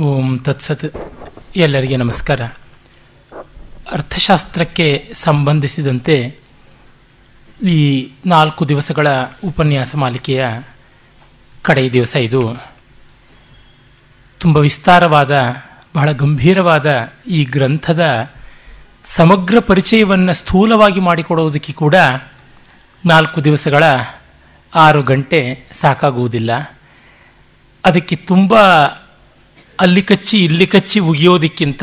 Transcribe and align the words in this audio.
ಓಂ 0.00 0.38
ತತ್ಸತ್. 0.38 0.84
ಎಲ್ಲರಿಗೆ 1.56 1.96
ನಮಸ್ಕಾರ. 1.96 2.40
ಅರ್ಥಶಾಸ್ತ್ರಕ್ಕೆ 3.92 5.10
ಸಂಬಂಧಿಸಿದಂತೆ 5.14 6.38
ಈ 7.62 8.10
ನಾಲ್ಕು 8.26 8.68
ದಿವಸಗಳ 8.68 9.06
ಉಪನ್ಯಾಸ 9.44 9.96
ಮಾಲಿಕೆಯ 9.96 10.48
ಕಡೆಯ 11.62 11.90
ದಿವಸ 11.90 12.16
ಇದು. 12.16 12.62
ತುಂಬ 14.40 14.56
ವಿಸ್ತಾರವಾದ, 14.56 15.56
ಬಹಳ 15.94 16.12
ಗಂಭೀರವಾದ 16.12 17.10
ಈ 17.26 17.44
ಗ್ರಂಥದ 17.44 18.30
ಸಮಗ್ರ 19.04 19.60
ಪರಿಚಯವನ್ನು 19.60 20.32
ಸ್ಥೂಲವಾಗಿ 20.32 21.00
ಮಾಡಿಕೊಡುವುದಕ್ಕೆ 21.00 21.72
ಕೂಡ 21.72 21.94
ನಾಲ್ಕು 23.06 23.44
ದಿವಸಗಳ 23.44 23.82
ಆರು 24.74 25.02
ಗಂಟೆ 25.02 25.64
ಸಾಕಾಗುವುದಿಲ್ಲ. 25.72 26.78
ಅದಕ್ಕೆ 27.84 28.16
ತುಂಬ 28.16 28.54
ಅಲ್ಲಿ 29.80 30.02
ಕಚ್ಚಿ, 30.02 30.44
ಇಲ್ಲಿ 30.44 30.66
ಕಚ್ಚಿ 30.66 31.00
ಉಗಿಯೋದಕ್ಕಿಂತ 31.00 31.82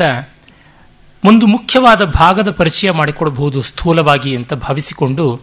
ಒಂದು 1.24 1.46
ಮುಖ್ಯವಾದ 1.46 2.04
ಭಾಗದ 2.04 2.50
ಪರಿಚಯ 2.50 2.90
ಮಾಡಿಕೊಡಬಹುದು 2.90 3.62
ಸ್ಥೂಲವಾಗಿ 3.62 4.36
ಅಂತ 4.36 4.54
ಭಾವಿಸಿಕೊಂಡು 4.54 5.40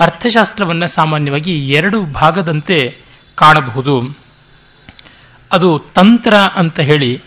ಅರ್ಥಶಾಸ್ತ್ರವನ್ನು 0.00 0.88
ಸಾಮಾನ್ಯವಾಗಿ 0.88 1.68
ಎರಡು 1.68 2.04
ಭಾಗದಂತೆ 2.04 2.98
ಕಾಣಬಹುದು. 3.34 4.16
ಅದು 5.52 5.78
ತಂತ್ರ 5.78 6.34
ಅಂತ 6.34 6.80
ಹೇಳಿ, 6.80 7.22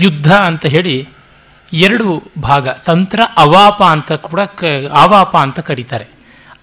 ಯುದ್ಧ 0.00 0.32
ಅಂತ 0.32 0.66
ಹೇಳಿ 0.66 1.08
ಎರಡು 1.72 2.32
ಭಾಗ, 2.38 2.68
ತಂತ್ರ, 2.68 3.20
ಅವಾಪ 3.36 3.82
ಅಂತ 3.82 4.12
ಕೂಡ 4.12 4.40
ಕ, 4.40 4.64
ಆವಾಪ 4.92 5.36
ಅಂತ 5.36 5.60
ಕರೀತಾರೆ. 5.60 6.06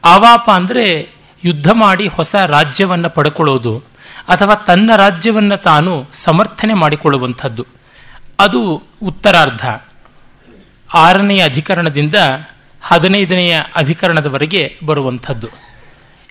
ಆವಾಪ 0.06 0.50
ಅಂದರೆ 0.53 1.09
ಯುದ್ಧ 1.44 1.72
ಮಾಡಿ 1.72 2.08
ಹೊಸ 2.08 2.36
ರಾಜ್ಯವನ್ನು 2.36 3.09
ಪಡ್ಕೊಳ್ಳೋದು. 3.09 3.95
ಅಥವಾ 4.27 4.55
ತನ್ನ 4.55 4.91
ರಾಜ್ಯವನ್ನು 4.95 5.58
ತಾನು 5.58 6.08
ಸಮರ್ಥನೆ 6.14 6.73
ಮಾಡಿಕೊಳ್ಳುವಂಥದ್ದು. 6.73 7.67
ಅದು 8.39 8.84
ಉತ್ತರಾರ್ಧ. 9.02 9.67
ಆರನೆಯ 10.94 11.44
ಅಧಿಕರಣದಿಂದ 11.44 12.16
ಹದಿನೈದನೆಯ 12.81 13.61
ಅಧಿಕರಣದವರೆಗೆ 13.76 14.78
ಬರುವಂಥದ್ದು. 14.86 15.48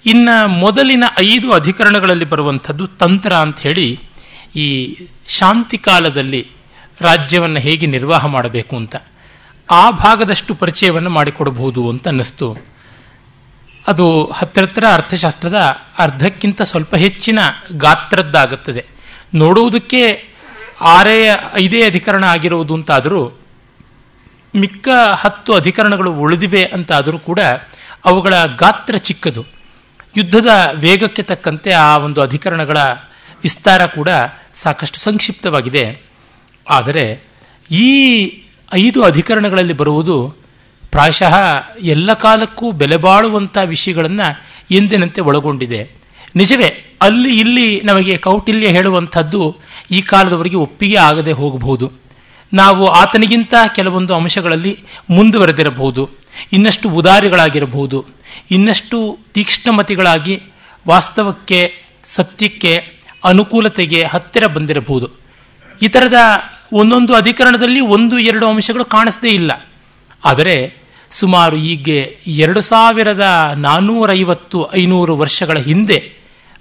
ಇನ್ನು 0.07 0.49
ಮೊದಲಿನ 0.49 1.05
ಐದು 1.21 1.53
ಅಧಿಕರಣಗಳಲ್ಲಿ 1.53 2.25
ಬರುವಂಥದ್ದು 2.25 2.87
ತಂತ್ರ 2.87 3.33
ಅಂತ 3.33 3.61
ಹೇಳಿ 3.61 4.01
ಈ 4.57 4.97
ಶಾಂತಿ 5.29 5.79
ಕಾಲದಲ್ಲಿ 5.79 6.47
ರಾಜ್ಯವನ್ನು 7.01 7.61
ಹೇಗೆ 7.61 7.87
ನಿರ್ವಾಹ 7.87 8.27
ಮಾಡಬೇಕು 8.27 8.77
ಅಂತ. 8.77 8.97
ಆ 9.71 9.91
ಭಾಗದಷ್ಟು 9.91 10.55
ಪರಿಚಯವನ್ನು 10.55 11.11
ಮಾಡಿಕೊಡಬಹುದು 11.11 11.91
ಅಂತ 11.91 12.09
ಅನ್ನಿಸ್ತು. 12.09 12.74
ಅದು 13.87 14.31
ಹತ್ತಿರತ್ರ 14.31 14.85
ಅರ್ಥಶಾಸ್ತ್ರದ 14.93 15.55
ಅರ್ಧಕ್ಕಿಂತ 15.99 16.63
ಸ್ವಲ್ಪ 16.63 16.95
ಹೆಚ್ಚಿನ 16.95 17.39
ಗಾತ್ರದ್ದಾಗುತ್ತದೆ. 17.73 18.85
ನೋಡುವುದಕ್ಕೆ 19.35 20.25
ಆರೇ 20.81 21.29
ಐದೇ 21.55 21.87
ಅಧಿಕರಣ 21.87 22.25
ಆಗಿರುವುದು 22.25 22.75
ಅಂತಾದರೂ, 22.75 23.41
ಮಿಕ್ಕ 24.57 24.89
ಹತ್ತು 25.15 25.53
ಅಧಿಕರಣಗಳು 25.53 26.13
ಉಳಿದಿವೆ 26.13 26.65
ಅಂತಾದರೂ 26.65 27.19
ಕೂಡ 27.19 27.41
ಅವುಗಳ 28.05 28.35
ಗಾತ್ರ 28.45 28.97
ಚಿಕ್ಕದು. 28.97 29.45
ಯುದ್ಧದ 30.17 30.49
ವೇಗಕ್ಕೆ 30.75 31.23
ತಕ್ಕಂತೆ 31.23 31.73
ಆ 31.73 31.99
ಒಂದು 31.99 32.21
ಅಧಿಕರಣಗಳ 32.21 32.77
ವಿಸ್ತಾರ 33.43 33.87
ಕೂಡ 33.87 34.09
ಸಾಕಷ್ಟು 34.55 35.01
ಸಂಕ್ಷಿಪ್ತವಾಗಿದೆ. 35.01 36.03
ಆದರೆ, 36.71 37.25
ಈ 37.71 38.25
ಐದು 38.75 39.05
ಅಧಿಕರಣಗಳಲ್ಲಿ 39.05 39.73
ಬರುವುದು 39.73 40.44
ಪ್ರಾಯಶಃ 40.95 41.35
ಎಲ್ಲ 41.81 42.13
ಕಾಲಕ್ಕೂ 42.13 42.73
ಬೆಲೆ 42.73 42.97
ಬಾಳುವಂಥ 42.97 43.59
ವಿಷಯಗಳನ್ನು 43.65 44.45
ಎಂದಿನಂತೆ 44.71 45.21
ಒಳಗೊಂಡಿದೆ. 45.21 45.91
ನಿಜವೇ, 46.37 46.97
ಅಲ್ಲಿ 47.03 47.41
ಇಲ್ಲಿ 47.41 47.81
ನಮಗೆ 47.85 48.19
ಕೌಟಿಲ್ಯ 48.19 48.69
ಹೇಳುವಂಥದ್ದು 48.69 49.57
ಈ 49.91 50.03
ಕಾಲದವರೆಗೆ 50.03 50.57
ಒಪ್ಪಿಗೆ 50.57 50.97
ಆಗದೆ 50.97 51.33
ಹೋಗಬಹುದು. 51.33 51.93
ನಾವು 52.53 52.87
ಆತನಿಗಿಂತ 52.87 53.55
ಕೆಲವೊಂದು 53.75 54.15
ಅಂಶಗಳಲ್ಲಿ 54.15 54.79
ಮುಂದುವರೆದಿರಬಹುದು. 55.11 56.11
ಇನ್ನಷ್ಟು 56.53 56.89
ಉದಾರಿಗಳಾಗಿರಬಹುದು. 56.89 58.05
ಇನ್ನಷ್ಟು 58.51 59.19
ತೀಕ್ಷ್ಣಮತಿಗಳಾಗಿ 59.33 60.43
ವಾಸ್ತವಕ್ಕೆ, 60.89 61.75
ಸತ್ಯಕ್ಕೆ, 62.05 63.01
ಅನುಕೂಲತೆಗೆ 63.25 64.03
ಹತ್ತಿರ 64.05 64.47
ಬಂದಿರಬಹುದು. 64.47 65.11
ಈ 65.83 65.89
ಥರದ 65.89 66.17
ಒಂದೊಂದು 66.73 67.15
ಅಧಿಕರಣದಲ್ಲಿ 67.15 67.81
ಒಂದು, 67.81 68.19
ಎರಡು 68.19 68.49
ಅಂಶಗಳು 68.49 68.85
ಕಾಣಿಸದೇ 68.85 69.29
ಇಲ್ಲ. 69.29 69.69
ಆದರೆ 70.25 70.84
ಸುಮಾರು 71.21 71.57
ಹೀಗೆ 71.57 71.99
ಎರಡು 72.27 72.61
ಸಾವಿರದ 72.61 73.25
ನಾನ್ನೂರೈವತ್ತು 73.57 74.59
ಐನೂರು 74.73 75.17
ವರ್ಷಗಳ 75.17 75.59
ಹಿಂದೆ 75.59 75.99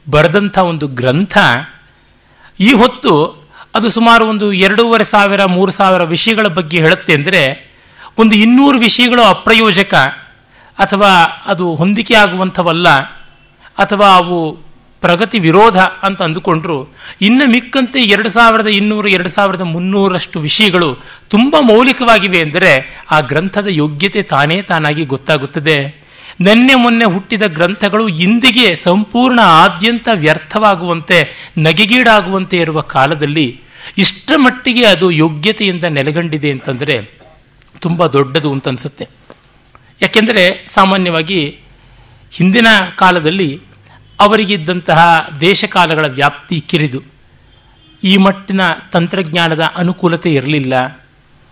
ಬರೆದಂಥ 0.09 0.57
ಒಂದು 0.57 0.87
ಗ್ರಂಥ, 0.87 1.37
ಈ 2.59 2.73
ಹೊತ್ತು 2.73 3.13
ಅದು 3.75 3.89
ಸುಮಾರು 3.89 4.23
ಒಂದು 4.25 4.53
ಎರಡೂವರೆ 4.53 5.03
ಸಾವಿರ, 5.03 5.45
ಮೂರು 5.45 5.71
ಸಾವಿರ 5.71 6.03
ವಿಷಯಗಳ 6.03 6.47
ಬಗ್ಗೆ 6.47 6.77
ಹೇಳುತ್ತೆ 6.77 7.13
ಅಂದರೆ 7.13 7.41
ಒಂದು 8.17 8.35
ಇನ್ನೂರು 8.35 8.77
ವಿಷಯಗಳು 8.79 9.23
ಅಪ್ರಯೋಜಕ 9.23 9.93
ಅಥವಾ 10.77 11.11
ಅದು 11.45 11.75
ಹೊಂದಿಕೆ 11.75 12.13
ಆಗುವಂಥವಲ್ಲ 12.13 12.89
ಅಥವಾ 13.77 14.07
ಅವು 14.15 14.37
ಪ್ರಗತಿ 15.03 15.39
ವಿರೋಧ 15.39 15.77
ಅಂತ 15.77 16.21
ಅಂದುಕೊಂಡ್ರು. 16.21 16.77
ಇನ್ನು 17.21 17.45
ಮಿಕ್ಕಂತೆ 17.49 17.99
ಎರಡು 18.03 18.29
ಸಾವಿರದ 18.29 18.67
ಇನ್ನೂರು, 18.67 19.07
ಎರಡು 19.07 19.29
ಸಾವಿರದ 19.29 19.65
ಮುನ್ನೂರಷ್ಟು 19.73 20.37
ವಿಷಯಗಳು 20.39 20.89
ತುಂಬ 21.29 21.55
ಮೌಲಿಕವಾಗಿವೆ 21.61 22.39
ಎಂದರೆ 22.39 22.71
ಆ 23.11 23.19
ಗ್ರಂಥದ 23.19 23.67
ಯೋಗ್ಯತೆ 23.69 24.21
ತಾನೇ 24.23 24.57
ತಾನಾಗಿ 24.61 25.05
ಗೊತ್ತಾಗುತ್ತದೆ. 25.05 25.77
ನೆನ್ನೆ 26.41 26.75
ಮೊನ್ನೆ 26.75 27.05
ಹುಟ್ಟಿದ 27.05 27.45
ಗ್ರಂಥಗಳು 27.47 28.05
ಇಂದಿಗೆ 28.25 28.67
ಸಂಪೂರ್ಣ 28.75 29.39
ಆದ್ಯಂತ 29.43 30.07
ವ್ಯರ್ಥವಾಗುವಂತೆ, 30.13 31.17
ನಗೆಗೀಡಾಗುವಂತೆ 31.57 32.57
ಇರುವ 32.57 32.79
ಕಾಲದಲ್ಲಿ 32.95 33.47
ಇಷ್ಟರ 33.97 34.35
ಮಟ್ಟಿಗೆ 34.37 34.83
ಅದು 34.85 35.07
ಯೋಗ್ಯತೆಯಿಂದ 35.11 35.83
ನೆಲೆಗಂಡಿದೆ 35.97 36.51
ಅಂತಂದರೆ 36.51 36.95
ತುಂಬ 37.79 38.07
ದೊಡ್ಡದು 38.07 38.49
ಅಂತ 38.51 38.67
ಅನ್ಸುತ್ತೆ. 38.67 39.05
ಯಾಕೆಂದರೆ 40.01 40.43
ಸಾಮಾನ್ಯವಾಗಿ 40.73 41.39
ಹಿಂದಿನ 42.31 42.67
ಕಾಲದಲ್ಲಿ 42.95 43.49
ಅವರಿಗಿದ್ದಂತಹ 44.19 45.29
ದೇಶಕಾಲಗಳ 45.39 46.05
ವ್ಯಾಪ್ತಿ 46.07 46.59
ಕಿರಿದು. 46.59 47.01
ಈ 48.03 48.17
ಮಟ್ಟಿನ 48.17 48.61
ತಂತ್ರಜ್ಞಾನದ 48.91 49.63
ಅನುಕೂಲತೆ 49.75 50.33
ಇರಲಿಲ್ಲ. 50.33 51.03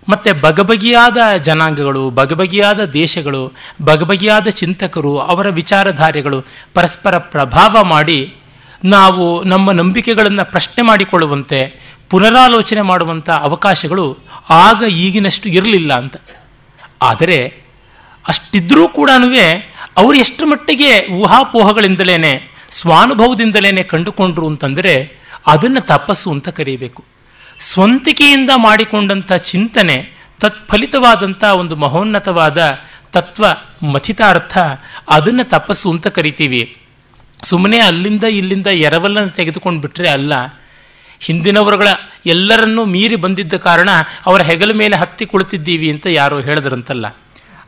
ಮತ್ತು 0.10 0.42
ಬಗಬಗಿಯಾದ 0.42 1.38
ಜನಾಂಗಗಳು, 1.38 2.10
ಬಗಬಗಿಯಾದ 2.10 2.86
ದೇಶಗಳು, 2.86 3.54
ಬಗಬಗಿಯಾದ 3.82 4.48
ಚಿಂತಕರು, 4.48 5.20
ಅವರ 5.20 5.50
ವಿಚಾರಧಾರೆಗಳು 5.50 6.46
ಪರಸ್ಪರ 6.74 7.18
ಪ್ರಭಾವ 7.18 7.84
ಮಾಡಿ 7.84 8.36
ನಾವು 8.84 9.44
ನಮ್ಮ 9.44 9.72
ನಂಬಿಕೆಗಳನ್ನು 9.72 10.52
ಪ್ರಶ್ನೆ 10.52 10.82
ಮಾಡಿಕೊಳ್ಳುವಂತೆ, 10.82 11.80
ಪುನರಾಲೋಚನೆ 12.10 12.82
ಮಾಡುವಂಥ 12.82 13.30
ಅವಕಾಶಗಳು 13.30 14.18
ಆಗ 14.50 14.84
ಈಗಿನಷ್ಟು 14.90 15.50
ಇರಲಿಲ್ಲ 15.50 15.94
ಅಂತ. 15.94 16.16
ಆದರೆ 17.02 17.54
ಅಷ್ಟಿದ್ರೂ 18.28 18.88
ಕೂಡ 18.88 19.10
ಅವರು 19.98 20.14
ಎಷ್ಟು 20.14 20.46
ಮಟ್ಟಿಗೆ 20.46 21.08
ಊಹಾಪೋಹಗಳಿಂದಲೇನೆ, 21.08 22.50
ಸ್ವಾನುಭವದಿಂದಲೇನೆ 22.72 23.84
ಕಂಡುಕೊಂಡ್ರು 23.84 24.48
ಅಂತಂದರೆ 24.48 25.22
ಅದನ್ನು 25.48 25.82
ತಪಸ್ಸು 25.82 26.32
ಅಂತ 26.32 26.50
ಕರೀಬೇಕು. 26.50 27.04
ಸ್ವಂತಿಕೆಯಿಂದ 27.60 28.50
ಮಾಡಿಕೊಂಡಂಥ 28.56 29.34
ಚಿಂತನೆ, 29.34 30.12
ತತ್ಫಲಿತವಾದಂಥ 30.40 31.44
ಒಂದು 31.44 31.76
ಮಹೋನ್ನತವಾದ 31.76 32.80
ತತ್ವ 33.12 33.46
ಮಥಿತಾರ್ಥ, 33.92 34.58
ಅದನ್ನು 35.10 35.50
ತಪಸ್ಸು 35.50 35.92
ಅಂತ 35.92 36.08
ಕರಿತೀವಿ. 36.08 36.78
ಸುಮ್ಮನೆ 37.44 37.80
ಅಲ್ಲಿಂದ 37.80 38.24
ಇಲ್ಲಿಂದ 38.24 38.68
ಎರವಲನ್ನು 38.68 39.30
ತೆಗೆದುಕೊಂಡು 39.30 39.82
ಬಿಟ್ಟರೆ 39.82 40.10
ಅಲ್ಲ. 40.10 40.34
ಹಿಂದಿನವರುಗಳ 41.20 41.88
ಎಲ್ಲರನ್ನೂ 42.26 42.86
ಮೀರಿ 42.86 43.16
ಬಂದಿದ್ದ 43.16 43.54
ಕಾರಣ 43.54 43.90
ಅವರ 44.26 44.42
ಹೆಗಲ 44.42 44.72
ಮೇಲೆ 44.72 44.96
ಹತ್ತಿ 44.96 45.26
ಕುಳಿತಿದ್ದೀವಿ 45.26 45.92
ಅಂತ 45.92 46.08
ಯಾರೋ 46.08 46.40
ಹೇಳಿದ್ರಂತಲ್ಲ. 46.40 47.06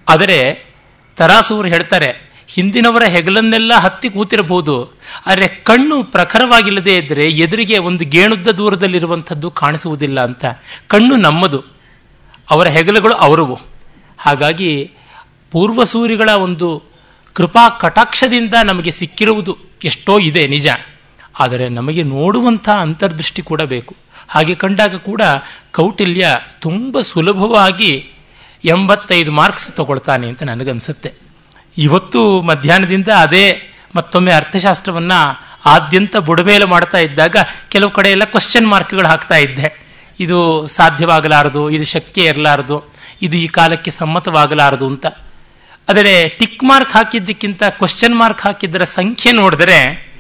ಆದರೆ 0.09 0.72
ತರಾಸೂರು 1.17 1.67
ಹೇಳ್ತಾರೆ, 1.67 2.09
ಹಿಂದಿನವರ 2.47 3.03
ಹೆಗಲನ್ನೆಲ್ಲ 3.03 3.73
ಹತ್ತಿ 3.73 4.09
ಕೂತಿರಬಹುದು, 4.09 5.01
ಆದರೆ 5.25 5.47
ಕಣ್ಣು 5.47 6.03
ಪ್ರಖರವಾಗಿಲ್ಲದೆ 6.03 6.95
ಇದ್ದರೆ 6.97 7.29
ಎದುರಿಗೆ 7.29 7.77
ಒಂದು 7.77 8.05
ಗೇಣುದ್ದ 8.05 8.47
ದೂರದಲ್ಲಿರುವಂಥದ್ದು 8.47 9.51
ಕಾಣಿಸುವುದಿಲ್ಲ 9.51 10.23
ಅಂತ. 10.23 10.45
ಕಣ್ಣು 10.87 11.15
ನಮ್ಮದು, 11.15 11.59
ಅವರ 12.49 12.67
ಹೆಗಲುಗಳು 12.67 13.13
ಅವರವು. 13.13 13.59
ಹಾಗಾಗಿ 14.17 14.91
ಪೂರ್ವಸೂರಿಗಳ 15.51 16.29
ಒಂದು 16.29 16.83
ಕೃಪಾ 17.33 17.69
ಕಟಾಕ್ಷದಿಂದ 17.69 18.53
ನಮಗೆ 18.63 18.91
ಸಿಕ್ಕಿರುವುದು 18.91 19.57
ಎಷ್ಟೋ 19.83 20.19
ಇದೆ 20.19 20.47
ನಿಜ. 20.47 20.67
ಆದರೆ 21.39 21.69
ನಮಗೆ 21.69 22.03
ನೋಡುವಂಥ 22.03 22.69
ಅಂತರ್ದೃಷ್ಟಿ 22.69 23.41
ಕೂಡ 23.41 23.61
ಬೇಕು. 23.61 23.95
ಹಾಗೆ 24.27 24.55
ಕಂಡಾಗ 24.55 24.95
ಕೂಡ 24.95 25.21
ಕೌಟಿಲ್ಯ 25.71 26.27
ತುಂಬ 26.61 26.99
ಸುಲಭವಾಗಿ 26.99 27.91
ಎಂಬತ್ತೈದು 28.65 29.31
ಮಾರ್ಕ್ಸ್ 29.31 29.71
ತಗೊಳ್ತಾನೆ 29.71 30.27
ಅಂತ 30.27 30.43
ನನಗನ್ಸುತ್ತೆ. 30.43 31.13
ಇವತ್ತು 31.77 32.41
ಮಧ್ಯಾಹ್ನದಿಂದ 32.41 33.07
ಅದೇ 33.07 33.57
ಮತ್ತೊಮ್ಮೆ 33.95 34.31
ಅರ್ಥಶಾಸ್ತ್ರವನ್ನು 34.31 35.43
ಆದ್ಯಂತ 35.65 36.17
ಬುಡಮೇಲು 36.17 36.67
ಮಾಡ್ತಾ 36.67 36.97
ಇದ್ದಾಗ 36.97 37.35
ಕೆಲವು 37.69 37.91
ಕಡೆ 37.91 38.09
ಎಲ್ಲ 38.09 38.23
ಕ್ವಶನ್ 38.23 38.67
ಮಾರ್ಕ್ಗಳು 38.67 39.07
ಹಾಕ್ತಾ 39.07 39.35
ಇದ್ದೆ. 39.35 39.83
ಇದು 40.19 40.67
ಸಾಧ್ಯವಾಗಲಾರದು, 40.67 41.69
ಇದು 41.69 41.85
ಶಕ್ಯ 41.85 42.23
ಇರಲಾರದು, 42.23 42.93
ಇದು 43.21 43.37
ಈ 43.37 43.47
ಕಾಲಕ್ಕೆ 43.47 43.91
ಸಮ್ಮತವಾಗಲಾರದು 43.91 44.87
ಅಂತ. 44.87 45.05
ಆದರೆ 45.89 46.29
ಟಿಕ್ 46.29 46.63
ಮಾರ್ಕ್ 46.63 46.91
ಹಾಕಿದ್ದಕ್ಕಿಂತ 46.91 47.63
ಕ್ವಶನ್ 47.63 48.15
ಮಾರ್ಕ್ 48.15 48.41
ಹಾಕಿದ್ದರ 48.41 48.83
ಸಂಖ್ಯೆ 48.83 49.31
ನೋಡಿದರೆ 49.31 50.12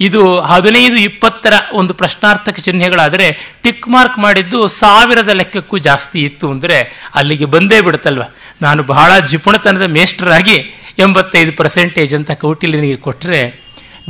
ಇದು 0.00 0.40
ಹದಿನೈದು 0.40 0.96
ಇಪ್ಪತ್ತರ 0.96 1.52
ಒಂದು 1.72 1.94
ಪ್ರಶ್ನಾರ್ಥಕ 1.94 2.58
ಚಿಹ್ನೆಗಳಾದರೆ 2.58 3.56
ಟಿಕ್ 3.62 3.88
ಮಾರ್ಕ್ 3.88 4.18
ಮಾಡಿದ್ದು 4.18 4.68
ಸಾವಿರದ 4.68 5.28
ಲೆಕ್ಕಕ್ಕೂ 5.28 5.78
ಜಾಸ್ತಿ 5.78 6.20
ಇತ್ತು 6.22 6.50
ಅಂದರೆ 6.50 7.08
ಅಲ್ಲಿಗೆ 7.14 7.44
ಬಂದೇ 7.44 7.80
ಬಿಡುತ್ತಲ್ವ? 7.80 8.22
ನಾನು 8.62 8.82
ಬಹಳ 8.82 9.18
ಜಿಪುಣತನದ 9.18 9.82
ಮೇಷ್ಟರಾಗಿ 9.82 10.56
ಎಂಬತ್ತೈದು 10.98 11.56
ಪರ್ಸೆಂಟೇಜ್ 11.56 12.14
ಅಂತ 12.14 12.30
ಕೌಟಿಲ್ಯನಿಗೆ 12.30 12.96
ಕೊಟ್ಟರೆ 12.96 13.40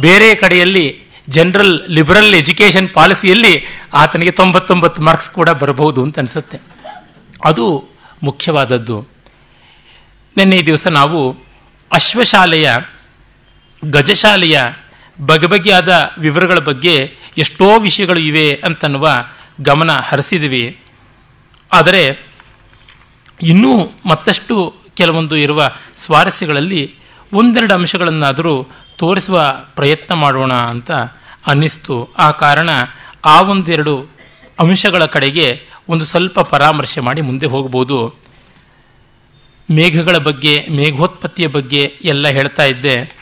ಬೇರೆ 0.01 0.35
ಕಡೆಯಲ್ಲಿ 0.35 0.87
ಜನರಲ್ 1.29 1.81
ಲಿಬರಲ್ 1.89 2.35
ಎಜುಕೇಷನ್ 2.35 2.89
ಪಾಲಿಸಿಯಲ್ಲಿ 2.89 3.65
ಆತನಿಗೆ 3.95 4.31
ತೊಂಬತ್ತೊಂಬತ್ತು 4.31 5.03
ಮಾರ್ಕ್ಸ್ 5.03 5.31
ಕೂಡ 5.31 5.49
ಬರಬಹುದು 5.49 6.03
ಅಂತ 6.03 6.19
ಅನಿಸುತ್ತೆ. 6.19 6.59
ಅದು 7.45 7.89
ಮುಖ್ಯವಾದದ್ದು. 8.23 9.09
ನಿನ್ನೆ 10.37 10.63
ದಿವಸ 10.63 10.87
ನಾವು 10.87 11.37
ಅಶ್ವಶಾಲೆಯ, 11.93 12.71
ಗಜಶಾಲೆಯ 13.91 14.61
ಬಗೆಬಗೆಯಾದ 15.27 16.11
ವಿವರಗಳ 16.19 16.59
ಬಗ್ಗೆ 16.59 17.15
ಎಷ್ಟೋ 17.39 17.81
ವಿಷಯಗಳು 17.81 18.21
ಇವೆ 18.21 18.55
ಅಂತನ್ನುವ 18.55 19.11
ಗಮನ 19.61 19.91
ಹರಿಸಿದ್ವಿ. 19.93 20.81
ಆದರೆ 21.73 22.27
ಇನ್ನೂ 23.43 23.91
ಮತ್ತಷ್ಟು 24.07 24.75
ಕೆಲವೊಂದು 24.95 25.37
ಇರುವ 25.37 25.71
ಸ್ವಾರಸ್ಯಗಳಲ್ಲಿ 25.97 26.95
ಒಂದೆರಡು 27.33 27.75
ಅಂಶಗಳನ್ನಾದರೂ 27.75 28.67
ತೋರಿಸುವ 28.97 29.57
ಪ್ರಯತ್ನ 29.75 30.15
ಮಾಡೋಣ 30.15 30.55
ಅಂತ 30.55 30.91
ಅನ್ನಿಸ್ತು. 31.47 32.15
ಆ 32.19 32.31
ಕಾರಣ 32.31 32.71
ಆ 33.25 33.41
ಒಂದೆರಡು 33.41 34.03
ಅಂಶಗಳ 34.59 35.05
ಕಡೆಗೆ 35.05 35.63
ಒಂದು 35.89 36.05
ಸ್ವಲ್ಪ 36.05 36.41
ಪರಾಮರ್ಶೆ 36.41 37.01
ಮಾಡಿ 37.01 37.21
ಮುಂದೆ 37.21 37.47
ಹೋಗ್ಬೋದು. 37.47 38.15
ಮೇಘಗಳ 39.71 40.17
ಬಗ್ಗೆ, 40.17 40.67
ಮೇಘೋತ್ಪತ್ತಿಯ 40.71 41.47
ಬಗ್ಗೆ 41.47 41.93
ಎಲ್ಲ 42.05 42.29
ಹೇಳ್ತಾ 42.29 42.65
ಇದ್ದೆ. 42.65 43.18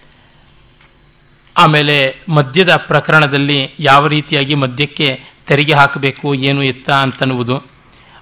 ಆಮೇಲೆ 1.57 1.97
ಮದ್ಯದ 2.29 2.73
ಪ್ರಕರಣದಲ್ಲಿ 2.91 3.59
ಯಾವ 3.81 4.03
ರೀತಿಯಾಗಿ 4.07 4.55
ಮದ್ಯಕ್ಕೆ 4.55 5.09
ತೆರಿಗೆ 5.47 5.75
ಹಾಕಬೇಕು, 5.75 6.35
ಏನು 6.35 6.63
ಎತ್ತ 6.63 6.91
ಅಂತನ್ನುವುದು. 7.05 7.57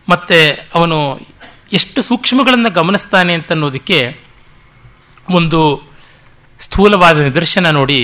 ಮತ್ತು 0.09 0.39
ಅವನು 0.75 0.99
ಎಷ್ಟು 1.73 2.01
ಸೂಕ್ಷ್ಮಗಳನ್ನು 2.03 2.71
ಗಮನಿಸ್ತಾನೆ 2.71 3.33
ಅಂತನ್ನೋದಕ್ಕೆ 3.35 3.99
ಒಂದು 5.31 5.61
ಸ್ಥೂಲವಾದ 6.61 7.17
ನಿದರ್ಶನ 7.19 7.71
ನೋಡಿ, 7.71 8.01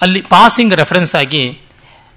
ಅಲ್ಲಿ 0.00 0.20
ಪಾಸಿಂಗ್ 0.34 0.74
ರೆಫರೆನ್ಸ್ 0.74 1.14
ಆಗಿ 1.14 1.44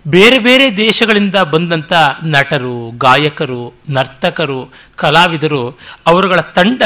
ಬೇರೆ 0.05 0.39
ಬೇರೆ 0.39 0.65
ದೇಶಗಳಿಂದ 0.77 1.37
ಬಂದಂಥ 1.53 1.93
ನಟರು, 2.23 2.75
ಗಾಯಕರು, 2.97 3.63
ನರ್ತಕರು, 3.89 4.59
ಕಲಾವಿದರು, 4.95 5.63
ಅವರುಗಳ 6.07 6.41
ತಂಡ 6.57 6.83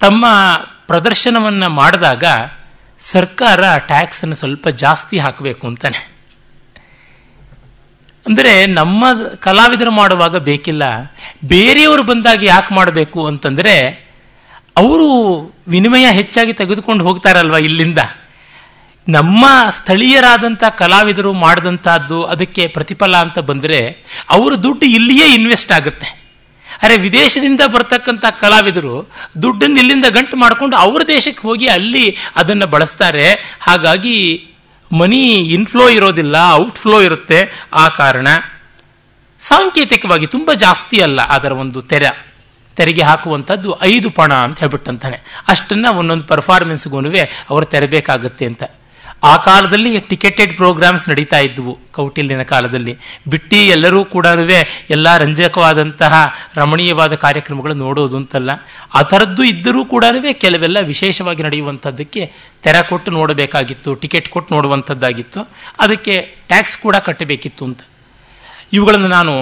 ತಮ್ಮ 0.00 0.26
ಪ್ರದರ್ಶನವನ್ನು 0.86 1.68
ಮಾಡಿದಾಗ 1.70 2.24
ಸರ್ಕಾರ 3.02 3.60
ಟ್ಯಾಕ್ಸನ್ನು 3.78 4.34
ಸ್ವಲ್ಪ 4.34 4.68
ಜಾಸ್ತಿ 4.68 5.16
ಹಾಕಬೇಕು 5.18 5.64
ಅಂತಾನೆ. 5.66 6.00
ಅಂದರೆ 8.26 8.52
ನಮ್ಮ 8.66 9.04
ಕಲಾವಿದರು 9.40 9.90
ಮಾಡುವಾಗ 9.90 10.36
ಬೇಕಿಲ್ಲ, 10.48 10.84
ಬೇರೆಯವರು 11.44 12.02
ಬಂದಾಗ 12.02 12.40
ಯಾಕೆ 12.44 12.72
ಮಾಡಬೇಕು 12.74 13.20
ಅಂತಂದರೆ 13.26 13.74
ಅವರು 14.76 15.08
ವಿನಿಮಯ 15.68 16.06
ಹೆಚ್ಚಾಗಿ 16.10 16.52
ತೆಗೆದುಕೊಂಡು 16.52 17.04
ಹೋಗ್ತಾರಲ್ವ 17.04 17.58
ಇಲ್ಲಿಂದ. 17.68 18.00
ನಮ್ಮ 19.06 19.44
ಸ್ಥಳೀಯರಾದಂಥ 19.70 20.62
ಕಲಾವಿದರು 20.78 21.32
ಮಾಡಿದಂಥದ್ದು 21.32 22.18
ಅದಕ್ಕೆ 22.24 22.62
ಪ್ರತಿಫಲ 22.66 23.16
ಅಂತ 23.16 23.38
ಬಂದರೆ, 23.50 23.80
ಅವರು 24.30 24.54
ದುಡ್ಡು 24.62 24.86
ಇಲ್ಲಿಯೇ 24.86 25.26
ಇನ್ವೆಸ್ಟ್ 25.34 25.72
ಆಗುತ್ತೆ. 25.72 26.08
ಅರೆ 26.82 26.96
ವಿದೇಶದಿಂದ 26.96 27.60
ಬರ್ತಕ್ಕಂಥ 27.66 28.24
ಕಲಾವಿದರು 28.40 29.08
ದುಡ್ಡನ್ನು 29.42 29.76
ಇಲ್ಲಿಂದ 29.76 30.04
ಗಂಟು 30.10 30.36
ಮಾಡಿಕೊಂಡು 30.36 30.76
ಅವ್ರ 30.76 31.02
ದೇಶಕ್ಕೆ 31.02 31.48
ಹೋಗಿ 31.48 31.66
ಅಲ್ಲಿ 31.66 32.16
ಅದನ್ನು 32.36 32.66
ಬಳಸ್ತಾರೆ. 32.66 33.56
ಹಾಗಾಗಿ 33.60 34.48
ಮನಿ 34.92 35.34
ಇನ್ಫ್ಲೋ 35.34 35.88
ಇರೋದಿಲ್ಲ 35.88 36.36
ಔಟ್ಫ್ಲೋ 36.52 37.02
ಇರುತ್ತೆ. 37.02 37.66
ಆ 37.72 37.88
ಕಾರಣ 37.88 38.28
ಸಾಂಕೇತಿಕವಾಗಿ 39.40 40.26
ತುಂಬ 40.26 40.52
ಜಾಸ್ತಿ 40.52 41.00
ಅಲ್ಲ 41.00 41.22
ಅದರ 41.22 41.52
ಒಂದು 41.52 41.82
ತೆರೆ. 41.82 42.26
ತೆರಿಗೆ 42.76 43.02
ಹಾಕುವಂಥದ್ದು 43.02 43.82
ಐದು 43.82 44.10
ಪಣ 44.10 44.34
ಅಂತ 44.34 44.58
ಹೇಳ್ಬಿಟ್ಟಂತಾನೆ. 44.58 45.18
ಅಷ್ಟನ್ನು 45.48 45.94
ಒಂದೊಂದು 45.94 46.24
ಪರ್ಫಾರ್ಮೆನ್ಸ್ಗೂ 46.24 47.00
ಅವರು 47.50 47.66
ತೆರಬೇಕಾಗುತ್ತೆ 47.66 48.46
ಅಂತ. 48.46 48.62
ಆ 49.28 49.36
ಕಾಲದಲ್ಲಿ 49.36 49.90
ಟಿಕೆಟೆಡ್ 50.10 50.52
ಪ್ರೋಗ್ರಾಮ್ಸ್ 50.56 51.08
ನಡೀತಾ 51.08 51.38
ಇದ್ವು. 51.38 51.72
ಕೌಟಿಲ್ಯನ 51.92 52.42
ಕಾಲದಲ್ಲಿ. 52.42 52.94
ಬಿಟ್ಟಿ 53.28 53.60
ಎಲ್ಲರೂ 53.68 54.00
ಕೂಡ 54.04 54.26
ಎಲ್ಲ 54.90 55.16
ರಂಜಕವಾದಂತಹ 55.16 56.14
ರಮಣೀಯವಾದ 56.56 57.14
ಕಾರ್ಯಕ್ರಮಗಳು 57.14 57.74
ನೋಡೋದು 57.74 58.16
ಅಂತಲ್ಲ. 58.16 58.50
ಆ 58.94 59.02
ಥರದ್ದು 59.02 59.42
ಇದ್ದರೂ 59.44 59.84
ಕೂಡ 59.84 60.04
ಕೆಲವೆಲ್ಲ 60.32 60.78
ವಿಶೇಷವಾಗಿ 60.80 61.42
ನಡೆಯುವಂಥದ್ದಕ್ಕೆ 61.42 62.32
ತೆರ 62.62 62.76
ಕೊಟ್ಟು 62.88 63.10
ನೋಡಬೇಕಾಗಿತ್ತು, 63.10 63.94
ಟಿಕೆಟ್ 63.94 64.28
ಕೊಟ್ಟು 64.28 64.54
ನೋಡುವಂಥದ್ದಾಗಿತ್ತು. 64.54 65.42
ಅದಕ್ಕೆ 65.80 66.16
ಟ್ಯಾಕ್ಸ್ 66.48 66.78
ಕೂಡ 66.78 66.96
ಕಟ್ಟಬೇಕಿತ್ತು 66.96 67.64
ಅಂತ. 67.64 67.80
ಇವುಗಳನ್ನು 68.72 69.08
ನಾನು 69.08 69.34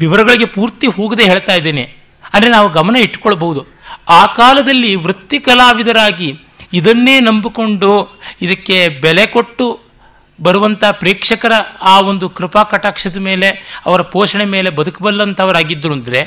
ವಿವರಗಳಿಗೆ 0.00 0.44
ಪೂರ್ತಿ 0.44 0.86
ಹೋಗದೆ 0.86 1.24
ಹೇಳ್ತಾ 1.24 1.54
ಇದ್ದೇನೆ. 1.54 1.84
ಅಂದರೆ 2.34 2.50
ನಾವು 2.50 2.68
ಗಮನ 2.68 2.96
ಇಟ್ಕೊಳ್ಬಹುದು. 2.96 3.60
ಆ 4.08 4.26
ಕಾಲದಲ್ಲಿ 4.26 4.94
ವೃತ್ತಿ 4.94 5.38
ಕಲಾವಿದರಾಗಿ 5.38 6.28
ಇದನ್ನೇ 6.78 7.14
ನಂಬಿಕೊಂಡು 7.28 7.92
ಇದಕ್ಕೆ 8.44 8.76
ಬೆಲೆ 9.04 9.24
ಕೊಟ್ಟು 9.36 9.66
ಬರುವಂಥ 10.38 10.82
ಪ್ರೇಕ್ಷಕರ 11.00 11.54
ಆ 11.92 11.94
ಒಂದು 12.10 12.26
ಕೃಪಾ 12.36 12.62
ಕಟಾಕ್ಷದ 12.72 13.18
ಮೇಲೆ, 13.26 13.48
ಅವರ 13.88 14.00
ಪೋಷಣೆ 14.14 14.46
ಮೇಲೆ 14.54 14.70
ಬದುಕಬಲ್ಲಂಥವರಾಗಿದ್ದರು 14.78 15.92
ಅಂದರೆ 15.96 16.20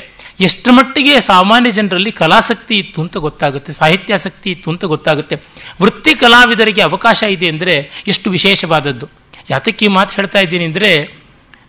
ಎಷ್ಟು 0.46 0.70
ಮಟ್ಟಿಗೆ 0.76 1.14
ಸಾಮಾನ್ಯ 1.30 1.70
ಜನರಲ್ಲಿ 1.78 2.12
ಕಲಾಸಕ್ತಿ 2.20 2.76
ಇತ್ತು 2.82 2.98
ಅಂತ 3.04 3.16
ಗೊತ್ತಾಗುತ್ತೆ, 3.26 3.70
ಸಾಹಿತ್ಯಾಸಕ್ತಿ 3.80 4.48
ಇತ್ತು 4.54 4.68
ಅಂತ 4.72 4.84
ಗೊತ್ತಾಗುತ್ತೆ. 4.94 5.36
ವೃತ್ತಿ 5.82 6.14
ಕಲಾವಿದರಿಗೆ 6.22 6.82
ಅವಕಾಶ 6.90 7.22
ಇದೆ 7.36 7.48
ಅಂದರೆ 7.54 7.74
ಎಷ್ಟು 8.12 8.30
ವಿಶೇಷವಾದದ್ದು. 8.36 9.08
ಯಾತಕ್ಕೆ 9.52 9.88
ಮಾತು 9.96 10.14
ಹೇಳ್ತಾ 10.18 10.40
ಇದ್ದೀನಿ 10.46 10.66
ಅಂದರೆ, 10.70 10.92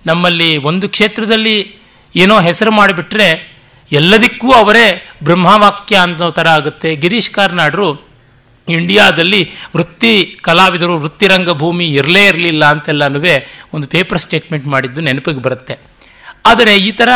ನಮ್ಮಲ್ಲಿ 0.10 0.50
ಒಂದು 0.70 0.86
ಕ್ಷೇತ್ರದಲ್ಲಿ 0.96 1.58
ಏನೋ 2.16 2.36
ಹೆಸರು 2.48 2.72
ಮಾಡಿಬಿಟ್ರೆ 2.80 3.30
ಎಲ್ಲದಕ್ಕೂ 3.92 4.50
ಅವರೇ 4.62 4.88
ಬ್ರಹ್ಮವಾಕ್ಯ 5.28 5.96
ಅನ್ನೋ 6.06 6.28
ಥರ 6.38 6.48
ಆಗುತ್ತೆ. 6.60 6.90
ಗಿರೀಶ್ 7.04 7.32
ಕಾರ್ನಾಡ್ರು 7.38 7.88
ಇಂಡಿಯಾದಲ್ಲಿ 8.68 9.52
ವೃತ್ತಿ 9.76 10.38
ಕಲಾವಿದರು 10.42 11.00
ವೃತ್ತಿರಂಗ 11.00 11.50
ಭೂಮಿ 11.50 11.86
ಇರಲೇ 11.86 12.26
ಇರಲಿಲ್ಲ 12.26 12.66
ಅಂತೆಲ್ಲನೂ 12.66 13.20
ಒಂದು 13.74 13.88
ಪೇಪರ್ 13.88 14.20
ಸ್ಟೇಟ್ಮೆಂಟ್ 14.20 14.68
ಮಾಡಿದ್ದು 14.68 15.02
ನೆನಪಿಗೆ 15.02 15.42
ಬರುತ್ತೆ. 15.42 15.80
ಆದರೆ 16.46 16.78
ಈ 16.78 16.92
ಥರ 16.92 17.10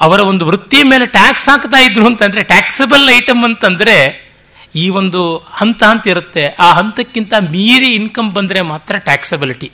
ಅವರ 0.00 0.20
ಒಂದು 0.20 0.46
ವೃತ್ತಿ 0.46 0.82
ಮೇಲೆ 0.82 1.06
ಟ್ಯಾಕ್ಸ್ 1.06 1.48
ಹಾಕ್ತಾ 1.48 1.78
ಇದ್ರು 1.78 2.06
ಅಂತಂದರೆ, 2.06 2.42
ಟ್ಯಾಕ್ಸಬಲ್ 2.42 3.16
ಐಟಮ್ 3.16 3.44
ಅಂತಂದರೆ 3.44 4.30
ಈ 4.74 4.88
ಒಂದು 4.88 5.38
ಹಂತ 5.38 5.84
ಹಂತ 5.84 6.06
ಇರುತ್ತೆ. 6.06 6.46
ಆ 6.46 6.72
ಹಂತಕ್ಕಿಂತ 6.72 7.34
ಮೀರಿ 7.40 7.94
ಇನ್ಕಮ್ 7.94 8.32
ಬಂದರೆ 8.32 8.60
ಮಾತ್ರ 8.60 8.98
ಟ್ಯಾಕ್ಸಬಿಲಿಟಿ. 8.98 9.72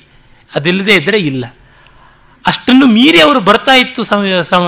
ಅದಿಲ್ಲದೆ 0.55 0.95
ಇದ್ದರೆ 0.95 1.19
ಇಲ್ಲ. 1.19 1.45
ಅಷ್ಟನ್ನು 2.47 2.87
ಮೀರಿ 2.87 3.21
ಅವರು 3.21 3.41
ಬರ್ತಾ 3.41 3.73
ಇತ್ತು 3.73 4.03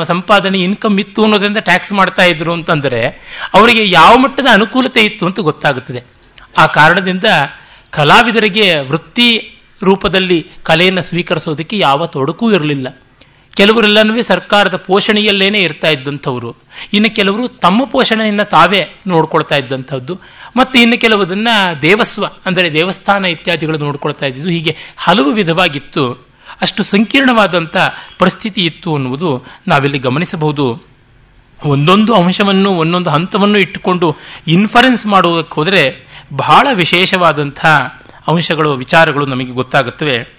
ಸಂಪಾದನೆ 0.04 0.58
ಇನ್ಕಮ್ 0.58 1.00
ಇತ್ತು 1.00 1.22
ಅನ್ನೋದ್ರಿಂದ 1.22 1.56
ಟ್ಯಾಕ್ಸ್ 1.56 1.92
ಮಾಡ್ತಾ 1.92 2.22
ಇದ್ರು 2.22 2.52
ಅಂತಂದರೆ 2.52 3.00
ಅವರಿಗೆ 3.54 3.90
ಯಾವ 3.90 4.16
ಮಟ್ಟದ 4.16 4.46
ಅನುಕೂಲತೆ 4.52 5.00
ಇತ್ತು 5.00 5.26
ಅಂತ 5.26 5.40
ಗೊತ್ತಾಗುತ್ತದೆ. 5.40 6.04
ಆ 6.58 6.66
ಕಾರಣದಿಂದ 6.66 7.24
ಕಲಾವಿದರಿಗೆ 7.90 8.78
ವೃತ್ತಿ 8.80 9.58
ರೂಪದಲ್ಲಿ 9.82 10.46
ಕಲೆಯನ್ನು 10.62 11.02
ಸ್ವೀಕರಿಸೋದಕ್ಕೆ 11.02 11.78
ಯಾವ 11.78 12.06
ತೊಡಕೂ 12.06 12.52
ಇರಲಿಲ್ಲ. 12.52 13.00
ಕೆಲವರೆಲ್ಲನೂ 13.56 14.22
ಸರ್ಕಾರದ 14.22 14.76
ಪೋಷಣೆಯಲ್ಲೇನೆ 14.76 15.58
ಇರ್ತಾ 15.58 15.88
ಇದ್ದಂಥವ್ರು. 15.88 16.56
ಇನ್ನು 16.92 17.14
ಕೆಲವರು 17.14 17.48
ತಮ್ಮ 17.48 17.84
ಪೋಷಣೆಯನ್ನು 17.84 18.44
ತಾವೇ 18.44 18.98
ನೋಡ್ಕೊಳ್ತಾ 19.06 19.56
ಇದ್ದಂಥದ್ದು. 19.56 20.20
ಮತ್ತು 20.56 20.78
ಇನ್ನು 20.78 21.00
ಕೆಲವುದನ್ನು 21.00 21.82
ದೇವಸ್ವ, 21.82 22.24
ಅಂದರೆ 22.46 22.72
ದೇವಸ್ಥಾನ 22.72 23.24
ಇತ್ಯಾದಿಗಳು 23.24 23.78
ನೋಡ್ಕೊಳ್ತಾ 23.78 24.26
ಇದ್ದಿದ್ದು 24.26 24.50
ಹೀಗೆ 24.50 24.76
ಹಲವು 24.96 25.30
ವಿಧವಾಗಿತ್ತು. 25.30 26.27
ಅಷ್ಟು 26.62 26.82
ಸಂಕೀರ್ಣವಾದಂಥ 26.82 27.76
ಪರಿಸ್ಥಿತಿ 28.18 28.64
ಇತ್ತು 28.64 28.94
ಅನ್ನುವುದು 28.94 29.44
ನಾವಿಲ್ಲಿ 29.68 29.98
ಗಮನಿಸಬಹುದು. 29.98 30.82
ಒಂದೊಂದು 31.64 32.14
ಅಂಶವನ್ನು, 32.14 32.70
ಒಂದೊಂದು 32.70 33.10
ಹಂತವನ್ನು 33.10 33.58
ಇಟ್ಟುಕೊಂಡು 33.58 34.16
ಇನ್ಫರೆನ್ಸ್ 34.46 35.06
ಮಾಡುವುದಕ್ಕೆ 35.06 35.54
ಹೋದರೆ 35.54 36.06
ಬಹಳ 36.36 36.66
ವಿಶೇಷವಾದಂಥ 36.72 37.66
ಅಂಶಗಳು, 38.28 38.72
ವಿಚಾರಗಳು 38.72 39.26
ನಮಗೆ 39.26 39.52
ಗೊತ್ತಾಗುತ್ತವೆ. 39.52 40.38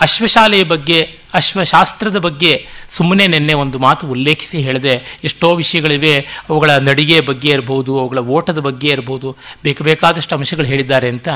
ಅಶ್ವಶಾಲೆಯ 0.00 0.62
ಬಗ್ಗೆ, 0.62 1.00
ಅಶ್ವಶಾಸ್ತ್ರದ 1.34 2.16
ಬಗ್ಗೆ 2.16 2.66
ಸುಮ್ಮನೆ 2.96 3.26
ನಿನ್ನೆ 3.26 3.54
ಒಂದು 3.54 3.78
ಮಾತು 3.78 4.06
ಉಲ್ಲೇಖಿಸಿ 4.06 4.60
ಹೇಳಿದೆ. 4.60 5.20
ಎಷ್ಟೋ 5.24 5.54
ವಿಷಯಗಳಿವೆ, 5.54 6.18
ಅವುಗಳ 6.48 6.70
ನಡಿಗೆ 6.70 7.20
ಬಗ್ಗೆ 7.20 7.48
ಇರಬಹುದು 7.48 7.98
ಅವುಗಳ 7.98 8.18
ಓಟದ 8.18 8.58
ಬಗ್ಗೆ 8.58 8.88
ಇರಬಹುದು 8.88 9.36
ಬೇಕು 9.62 9.84
ಬೇಕಾದಷ್ಟು 9.84 10.36
ಅಂಶಗಳು 10.36 10.66
ಹೇಳಿದ್ದಾರೆ 10.66 11.08
ಅಂತ. 11.08 11.28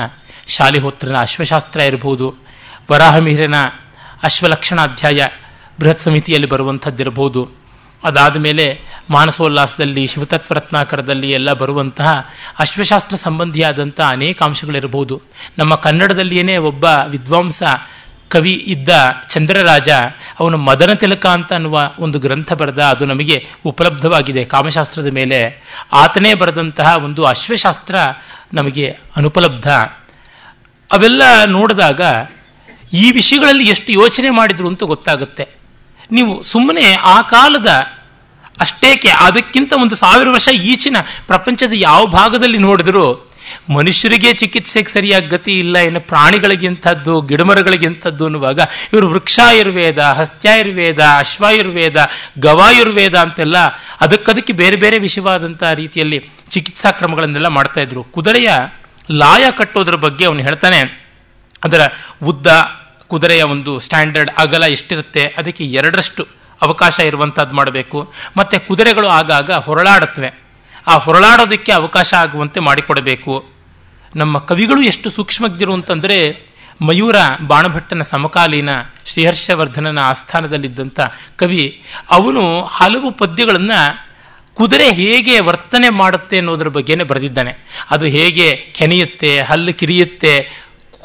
ಶಾಲಿಹೋತ್ರನ 0.47 1.17
ಅಶ್ವಶಾಸ್ತ್ರ 1.17 1.79
ಇರಬಹುದು 1.79 2.47
ವರಾಹಮಿಹಿರನ 2.91 3.55
ಅಶ್ವಲಕ್ಷಣಾಧ್ಯಾಯ 4.23 5.25
ಬೃಹತ್ 5.79 5.99
ಸಮಿತಿಯಲ್ಲಿ 5.99 6.47
ಬರುವಂಥದ್ದಿರಬಹುದು. 6.47 7.51
ಅದಾದ 8.03 8.37
ಮೇಲೆ 8.37 8.81
ಮಾನಸೋಲ್ಲಾಸದಲ್ಲಿ 9.09 10.07
ಶಿವತತ್ವ 10.07 10.53
ರತ್ನಾಕರದಲ್ಲಿ 10.53 11.31
ಎಲ್ಲ 11.31 11.53
ಬರುವಂತಹ 11.53 12.29
ಅಶ್ವಶಾಸ್ತ್ರ 12.59 13.15
ಸಂಬಂಧಿಯಾದಂಥ 13.15 13.99
ಅನೇಕ 14.07 14.43
ಅಂಶಗಳಿರಬಹುದು. 14.43 15.21
ನಮ್ಮ 15.57 15.75
ಕನ್ನಡದಲ್ಲಿಯೇ 15.75 16.57
ಒಬ್ಬ 16.57 16.85
ವಿದ್ವಾಂಸ 17.07 17.63
ಕವಿ 18.29 18.53
ಇದ್ದ 18.53 18.89
ಚಂದ್ರರಾಜ, 19.29 19.89
ಅವನು 20.39 20.57
ಮದನ 20.57 20.93
ತಿಲಕ 20.93 21.25
ಅಂತ 21.25 21.53
ಅನ್ನುವ 21.53 21.91
ಒಂದು 21.99 22.19
ಗ್ರಂಥ 22.19 22.53
ಬರೆದ, 22.53 22.79
ಅದು 22.79 23.05
ನಮಗೆ 23.05 23.47
ಉಪಲಬ್ಧವಾಗಿದೆ. 23.65 24.45
ಕಾಮಶಾಸ್ತ್ರದ 24.45 25.07
ಮೇಲೆ 25.07 25.61
ಆತನೇ 25.93 26.33
ಬರೆದಂತಹ 26.33 26.97
ಒಂದು 27.03 27.23
ಅಶ್ವಶಾಸ್ತ್ರ 27.23 27.95
ನಮಗೆ 28.53 28.97
ಅನುಪಲಬ್ಧ. 29.15 29.67
ಅವೆಲ್ಲ 30.91 31.21
ನೋಡಿದಾಗ 31.45 32.01
ಈ 32.93 33.11
ವಿಷಯಗಳಲ್ಲಿ 33.11 33.67
ಎಷ್ಟು 33.69 33.91
ಯೋಚನೆ 33.91 34.29
ಮಾಡಿದ್ರು 34.29 34.67
ಅಂತ 34.67 34.83
ಗೊತ್ತಾಗುತ್ತೆ. 34.83 35.57
ನೀವು 36.11 36.43
ಸುಮ್ಮನೆ 36.43 36.93
ಆ 36.93 37.21
ಕಾಲದ 37.21 37.67
ಅಷ್ಟೇಕೆ, 38.59 39.07
ಅದಕ್ಕಿಂತ 39.07 39.73
ಒಂದು 39.73 39.95
ಸಾವಿರ 39.95 40.29
ವರ್ಷ 40.29 40.49
ಈಚಿನ 40.49 40.97
ಪ್ರಪಂಚದ 41.27 41.71
ಯಾವ 41.75 42.05
ಭಾಗದಲ್ಲಿ 42.05 42.57
ನೋಡಿದ್ರು 42.57 43.27
ಮನುಷ್ಯರಿಗೆ 43.69 44.33
ಚಿಕಿತ್ಸೆಗೆ 44.33 44.93
ಸರಿಯಾಗಿ 44.93 45.27
ಗತಿ 45.27 45.59
ಇಲ್ಲ 45.59 45.75
ಏನು 45.75 45.99
ಪ್ರಾಣಿಗಳಿಗಿಂಥದ್ದು 45.99 47.21
ಗಿಡಮರಗಳಿಗಿಂಥದ್ದು 47.21 48.25
ಅನ್ನುವಾಗ 48.25 48.59
ಇವರು 48.93 49.09
ವೃಕ್ಷಾಯುರ್ವೇದ 49.09 49.99
ಹಸ್ತ್ಯಾಯುರ್ವೇದ 49.99 50.99
ಅಶ್ವಾಯುರ್ವೇದ 50.99 52.09
ಗವಾಯುರ್ವೇದ 52.39 53.15
ಅಂತೆಲ್ಲ 53.15 53.57
ಅದಕ್ಕದಕ್ಕೆ 54.01 54.53
ಬೇರೆ 54.53 54.75
ಬೇರೆ 54.75 54.99
ವಿಷಯವಾದಂಥ 54.99 55.63
ರೀತಿಯಲ್ಲಿ 55.63 56.29
ಚಿಕಿತ್ಸಾ 56.49 56.91
ಕ್ರಮಗಳನ್ನೆಲ್ಲ 56.91 57.47
ಮಾಡ್ತಾ 57.47 57.81
ಇದ್ರು. 57.81 58.03
ಕುದುರೆಯ 58.03 58.49
ಲಾಯ 59.11 59.51
ಕಟ್ಟೋದ್ರ 59.51 59.95
ಬಗ್ಗೆ 59.95 60.25
ಅವನು 60.25 60.39
ಹೇಳ್ತಾನೆ 60.39 61.06
ಅದರ 61.63 61.81
ಉದ್ದ 62.23 62.47
ಕುದುರೆಯ 63.07 63.43
ಒಂದು 63.43 63.79
ಸ್ಟ್ಯಾಂಡರ್ಡ್ 63.79 64.31
ಅಗಲ 64.37 64.63
ಎಷ್ಟಿರುತ್ತೆ, 64.63 65.25
ಅದಕ್ಕೆ 65.25 65.63
ಎರಡರಷ್ಟು 65.63 66.27
ಅವಕಾಶ 66.61 66.99
ಇರುವಂಥದ್ದು 66.99 67.55
ಮಾಡಬೇಕು. 67.55 68.13
ಮತ್ತು 68.37 68.67
ಕುದುರೆಗಳು 68.67 69.07
ಆಗಾಗ 69.07 69.51
ಹೊರಳಾಡುತ್ತವೆ. 69.51 70.43
ಆ 70.87 70.97
ಹೊರಳಾಡೋದಕ್ಕೆ 70.97 71.71
ಅವಕಾಶ 71.71 72.13
ಆಗುವಂತೆ 72.13 72.59
ಮಾಡಿಕೊಡಬೇಕು. 72.59 73.45
ನಮ್ಮ 74.15 74.37
ಕವಿಗಳು 74.37 74.81
ಎಷ್ಟು 74.81 75.09
ಸೂಕ್ಷ್ಮಜ್ಞರು 75.09 75.73
ಅಂತಂದರೆ, 75.73 76.47
ಮಯೂರ 76.81 77.15
ಬಾಣಭಟ್ಟನ 77.47 78.01
ಸಮಕಾಲೀನ 78.01 78.69
ಶ್ರೀಹರ್ಷವರ್ಧನನ 79.05 79.99
ಆಸ್ಥಾನದಲ್ಲಿದ್ದಂಥ 79.99 80.99
ಕವಿ. 81.35 81.83
ಅವನು 82.09 82.63
ಹಲವು 82.63 83.11
ಪದ್ಯಗಳನ್ನು 83.11 84.07
ಕುದುರೆ 84.55 84.91
ಹೇಗೆ 84.91 85.39
ವರ್ತನೆ 85.39 85.89
ಮಾಡುತ್ತೆ 85.89 86.37
ಅನ್ನೋದ್ರ 86.37 86.67
ಬಗ್ಗೆನೇ 86.67 87.03
ಬರೆದಿದ್ದಾನೆ. 87.03 87.85
ಅದು 87.91 88.05
ಹೇಗೆ 88.05 88.55
ಕೆನೆಯುತ್ತೆ, 88.55 89.41
ಹಲ್ಲು 89.41 89.73
ಕಿರಿಯುತ್ತೆ 89.73 90.49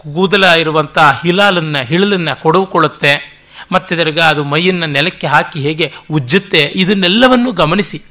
ಕೂದಲ 0.04 0.44
ಇರುವಂಥ 0.44 0.98
ಹಿಲಾಲನ್ನ, 0.98 1.76
ಹಿಳಲನ್ನ 1.80 2.30
ಕೊಡವುಕೊಳ್ಳುತ್ತೆ. 2.32 3.12
ಮತ್ತೆ 3.72 3.96
ತಿರ್ಗ 3.96 4.18
ಅದು 4.18 4.44
ಮೈಯನ್ನು 4.44 4.86
ನೆಲಕ್ಕೆ 4.86 5.26
ಹಾಕಿ 5.26 5.60
ಹೇಗೆ 5.60 5.92
ಉಜ್ಜುತ್ತೆ, 6.10 6.62
ಇದನ್ನೆಲ್ಲವನ್ನು 6.74 7.52
ಗಮನಿಸಿ. 7.52 8.02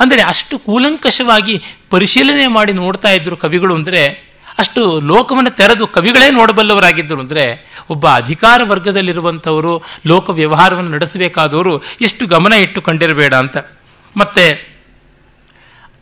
ಅಂದರೆ 0.00 0.22
ಅಷ್ಟು 0.22 0.58
ಕೂಲಂಕಷವಾಗಿ 0.58 1.62
ಪರಿಶೀಲನೆ 1.90 2.46
ಮಾಡಿ 2.46 2.72
ನೋಡ್ತಾ 2.72 3.10
ಇದ್ರು 3.10 3.36
ಕವಿಗಳು 3.36 3.74
ಅಂದರೆ, 3.74 4.32
ಅಷ್ಟು 4.58 5.00
ಲೋಕವನ್ನು 5.00 5.50
ತೆರೆದು 5.50 5.86
ಕವಿಗಳೇ 5.86 6.30
ನೋಡಬಲ್ಲವರಾಗಿದ್ದರು 6.30 7.20
ಅಂದರೆ, 7.20 7.44
ಒಬ್ಬ 7.90 8.08
ಅಧಿಕಾರ 8.08 8.60
ವರ್ಗದಲ್ಲಿರುವಂಥವರು, 8.64 9.82
ಲೋಕ 10.06 10.30
ವ್ಯವಹಾರವನ್ನು 10.30 10.90
ನಡೆಸಬೇಕಾದವರು 10.90 11.82
ಎಷ್ಟು 12.00 12.26
ಗಮನ 12.26 12.52
ಇಟ್ಟು 12.52 12.82
ಕಂಡಿರಬೇಡ 12.82 13.34
ಅಂತ. 13.34 13.56
ಮತ್ತೆ 14.16 14.46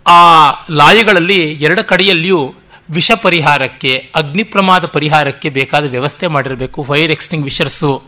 ಆ 0.06 0.22
ಲಾಯಗಳಲ್ಲಿ 0.70 1.52
ಎರಡು 1.52 1.84
ಕಡೆಯಲ್ಲಿಯೂ 1.84 2.54
ವಿಷ 2.90 3.12
ಪರಿಹಾರಕ್ಕೆ, 3.12 4.12
ಅಗ್ನಿ 4.14 4.42
ಪ್ರಮಾದ 4.42 4.84
ಪರಿಹಾರಕ್ಕೆ 4.84 5.50
ಬೇಕಾದ 5.50 5.84
ವ್ಯವಸ್ಥೆ 5.90 6.26
ಮಾಡಿರಬೇಕು 6.26 6.82
ಫೈರ್ 6.82 7.12
ಎಕ್ಸ್ಟಿಂಗ್ವಿಷರ್ಸು 7.12 8.02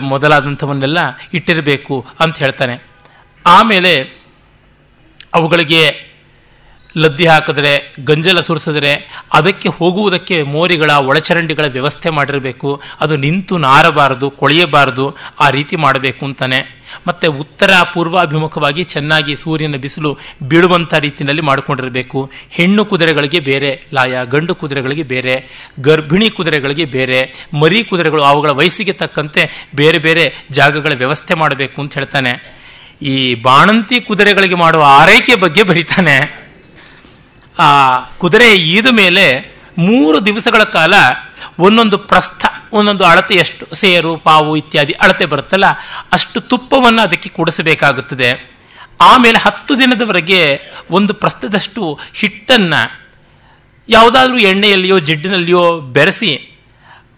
ಮೊದಲಾದಂಥವನ್ನೆಲ್ಲ 0.00 0.98
ಇಟ್ಟಿರಬೇಕು 1.34 2.06
ಅಂತ 2.20 2.38
ಹೇಳ್ತಾನೆ. 2.38 2.86
ಆಮೇಲೆ 3.46 4.22
ಅವುಗಳಿಗೆ 5.34 6.12
ಲದ್ದಿ 6.96 7.26
ಹಾಕಿದ್ರೆ, 7.26 7.94
ಗಂಜಲ 8.04 8.40
ಸುರಿಸಿದ್ರೆ, 8.40 9.22
ಅದಕ್ಕೆ 9.32 9.68
ಹೋಗುವುದಕ್ಕೆ 9.68 10.42
ಮೋರಿಗಳ, 10.42 10.90
ಒಳಚರಂಡಿಗಳ 10.90 11.64
ವ್ಯವಸ್ಥೆ 11.66 12.10
ಮಾಡಿರಬೇಕು. 12.10 12.82
ಅದು 13.00 13.16
ನಿಂತು 13.16 13.58
ನಾರಬಾರದು, 13.58 14.30
ಕೊಳೆಯಬಾರದು, 14.30 15.16
ಆ 15.40 15.50
ರೀತಿ 15.50 15.76
ಮಾಡಬೇಕು 15.76 16.26
ಅಂತಾನೆ. 16.26 16.81
ಮತ್ತೆ 17.06 17.26
ಉತ್ತರ 17.26 17.70
ಪೂರ್ವಾಭಿಮುಖವಾಗಿ 17.94 18.84
ಚೆನ್ನಾಗಿ 18.84 19.36
ಸೂರ್ಯನ 19.36 19.76
ಬಿಸಿಲು 19.76 20.18
ಬೀಳುವಂಥ 20.42 20.94
ರೀತಿಯಲ್ಲಿ 20.94 21.42
ಮಾಡಿಕೊಂಡಿರಬೇಕು. 21.42 22.30
ಹೆಣ್ಣು 22.50 22.84
ಕುದುರೆಗಳಿಗೆ 22.84 23.40
ಬೇರೆ 23.40 23.84
ಲಾಯ, 23.94 24.18
ಗಂಡು 24.24 24.54
ಕುದುರೆಗಳಿಗೆ 24.54 25.02
ಬೇರೆ, 25.02 25.48
ಗರ್ಭಿಣಿ 25.80 26.30
ಕುದುರೆಗಳಿಗೆ 26.30 26.84
ಬೇರೆ, 26.84 27.48
ಮರಿ 27.60 27.84
ಕುದುರೆಗಳು 27.84 28.22
ಅವುಗಳ 28.22 28.50
ವಯಸ್ಸಿಗೆ 28.50 28.92
ತಕ್ಕಂತೆ 28.92 29.68
ಬೇರೆ 29.74 29.98
ಬೇರೆ 29.98 30.34
ಜಾಗಗಳ 30.50 30.92
ವ್ಯವಸ್ಥೆ 30.94 31.34
ಮಾಡಬೇಕು 31.34 31.82
ಅಂತ 31.82 31.94
ಹೇಳ್ತಾನೆ. 31.94 32.62
ಈ 33.02 33.34
ಬಾಣಂತಿ 33.34 34.00
ಕುದುರೆಗಳಿಗೆ 34.00 34.54
ಮಾಡುವ 34.54 34.84
ಆರೈಕೆ 34.86 35.34
ಬಗ್ಗೆ 35.34 35.62
ಬರೀತಾನೆ. 35.62 36.42
ಆ 37.58 38.00
ಕುದುರೆ 38.00 38.52
ಈದ 38.52 38.86
ಮೇಲೆ 38.86 39.56
ಮೂರು 39.78 40.26
ದಿವಸಗಳ 40.26 40.62
ಕಾಲ 40.62 40.94
ಒಂದೊಂದು 41.58 41.98
ಪ್ರಸ್ಥ 41.98 42.46
ಒಂದೊಂದು 42.72 43.04
ಅಳತೆ 43.04 43.34
ಎಷ್ಟು, 43.34 43.74
ಸೇರು, 43.74 44.16
ಪಾವು 44.16 44.56
ಇತ್ಯಾದಿ 44.56 44.92
ಅಳತೆ 44.92 45.24
ಬರುತ್ತಲ್ಲ, 45.24 45.64
ಅಷ್ಟು 46.12 46.40
ತುಪ್ಪವನ್ನು 46.40 47.02
ಅದಕ್ಕೆ 47.02 47.28
ಕೂಡಿಸಬೇಕಾಗುತ್ತದೆ. 47.28 48.52
ಆಮೇಲೆ 49.00 49.38
ಹತ್ತು 49.38 49.78
ದಿನದವರೆಗೆ 49.78 50.60
ಒಂದು 50.90 51.14
ಪ್ರಸ್ತದಷ್ಟು 51.14 51.98
ಹಿಟ್ಟನ್ನು 52.14 53.02
ಯಾವುದಾದ್ರೂ 53.88 54.38
ಎಣ್ಣೆಯಲ್ಲಿಯೋ, 54.38 54.98
ಜಿಡ್ಡಿನಲ್ಲಿಯೋ 54.98 55.80
ಬೆರೆಸಿ 55.80 56.51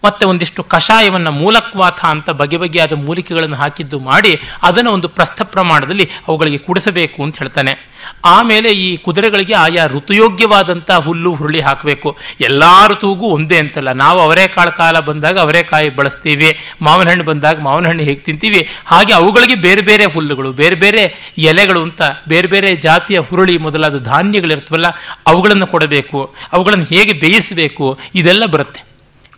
ಮತ್ತೆ 0.05 0.25
ಒಂದಿಷ್ಟು 0.25 0.63
ಕಷಾಯವನ್ನು 0.63 1.31
ಮೂಲಕ್ವಾಥ 1.31 2.05
ಅಂತ 2.05 2.29
ಬಗೆ 2.29 2.57
ಬಗೆಯಾದ 2.57 2.93
ಮೂಲಿಕೆಗಳನ್ನು 2.93 3.55
ಹಾಕಿದ್ದು 3.55 3.99
ಮಾಡಿ 3.99 4.41
ಅದನ್ನು 4.63 4.91
ಒಂದು 4.91 5.07
ಪ್ರಸ್ಥ 5.07 5.41
ಪ್ರಮಾಣದಲ್ಲಿ 5.41 6.09
ಅವುಗಳಿಗೆ 6.27 6.57
ಕುಡಿಸಬೇಕು 6.57 7.23
ಅಂತ 7.23 7.37
ಹೇಳ್ತಾನೆ. 7.37 7.95
ಆಮೇಲೆ 8.25 8.69
ಈ 8.69 8.97
ಕುದುರೆಗಳಿಗೆ 8.97 9.53
ಆಯಾ 9.53 9.85
ಋತುಯೋಗ್ಯವಾದಂಥ 9.85 10.91
ಹುಲ್ಲು, 10.91 11.33
ಹುರುಳಿ 11.33 11.59
ಹಾಕಬೇಕು. 11.59 12.17
ಎಲ್ಲ 12.41 12.63
ಋತುವಿಗೂ 12.87 13.25
ಒಂದೇ 13.25 13.57
ಅಂತಲ್ಲ. 13.57 13.91
ನಾವು 13.91 14.19
ಅವರೇಕಾಳು 14.19 14.71
ಕಾಲ 14.71 14.99
ಬಂದಾಗ 14.99 15.39
ಅವರೇಕಾಯಿ 15.39 15.89
ಬಳಸ್ತೀವಿ. 15.89 16.59
ಮಾವಿನ 16.81 17.09
ಹಣ್ಣು 17.09 17.23
ಬಂದಾಗ 17.23 17.61
ಮಾವಿನ 17.61 17.87
ಹಣ್ಣು 17.87 18.03
ಹೇಗೆ 18.03 18.19
ತಿಂತೀವಿ? 18.19 18.69
ಹಾಗೆ 18.85 19.13
ಅವುಗಳಿಗೆ 19.13 19.55
ಬೇರೆ 19.55 19.81
ಬೇರೆ 19.81 20.05
ಹುಲ್ಲುಗಳು, 20.05 20.51
ಬೇರೆ 20.51 20.75
ಬೇರೆ 20.75 21.33
ಎಲೆಗಳು 21.37 21.81
ಅಂತ, 21.81 22.01
ಬೇರೆ 22.27 22.47
ಬೇರೆ 22.47 22.75
ಜಾತಿಯ 22.75 23.19
ಹುರುಳಿ 23.19 23.57
ಮೊದಲಾದ 23.57 24.03
ಧಾನ್ಯಗಳಿರ್ತವಲ್ಲ 24.03 24.85
ಅವುಗಳನ್ನು 25.27 25.67
ಕೊಡಬೇಕು. 25.67 26.35
ಅವುಗಳನ್ನು 26.53 26.85
ಹೇಗೆ 26.85 27.13
ಬೇಯಿಸಬೇಕು? 27.13 27.99
ಇದೆಲ್ಲ 28.15 28.45
ಬರುತ್ತೆ. 28.45 28.94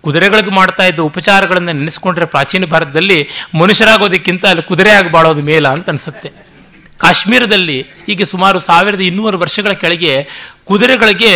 ಕುದುರೆಗಳಿಗೆ 0.08 0.52
ಮಾಡ್ತಾ 0.52 0.84
ಇದ್ದ 0.84 1.00
ಉಪಚಾರಗಳನ್ನು 1.00 1.72
ನೆನೆಸ್ಕೊಂಡ್ರೆ 1.72 2.26
ಪ್ರಾಚೀನ 2.26 2.66
ಭಾರತದಲ್ಲಿ 2.66 3.18
ಮನುಷ್ಯರಾಗೋದಕ್ಕಿಂತ 3.60 4.46
ಅಲ್ಲಿ 4.46 4.64
ಕುದುರೆ 4.64 4.92
ಆಗಿ 4.92 5.10
ಬಾಳೋದು 5.12 5.42
ಮೇಲ 5.42 5.68
ಅಂತ 5.68 5.90
ಅನಿಸುತ್ತೆ. 5.90 6.30
ಕಾಶ್ಮೀರದಲ್ಲಿ 6.98 7.78
ಈಗ 8.10 8.22
ಸುಮಾರು 8.24 8.60
ಸಾವಿರದ 8.60 9.02
ಇನ್ನೂರು 9.02 9.38
ವರ್ಷಗಳ 9.40 9.72
ಕೆಳಗೆ 9.72 10.14
ಕುದುರೆಗಳಿಗೆ 10.66 11.34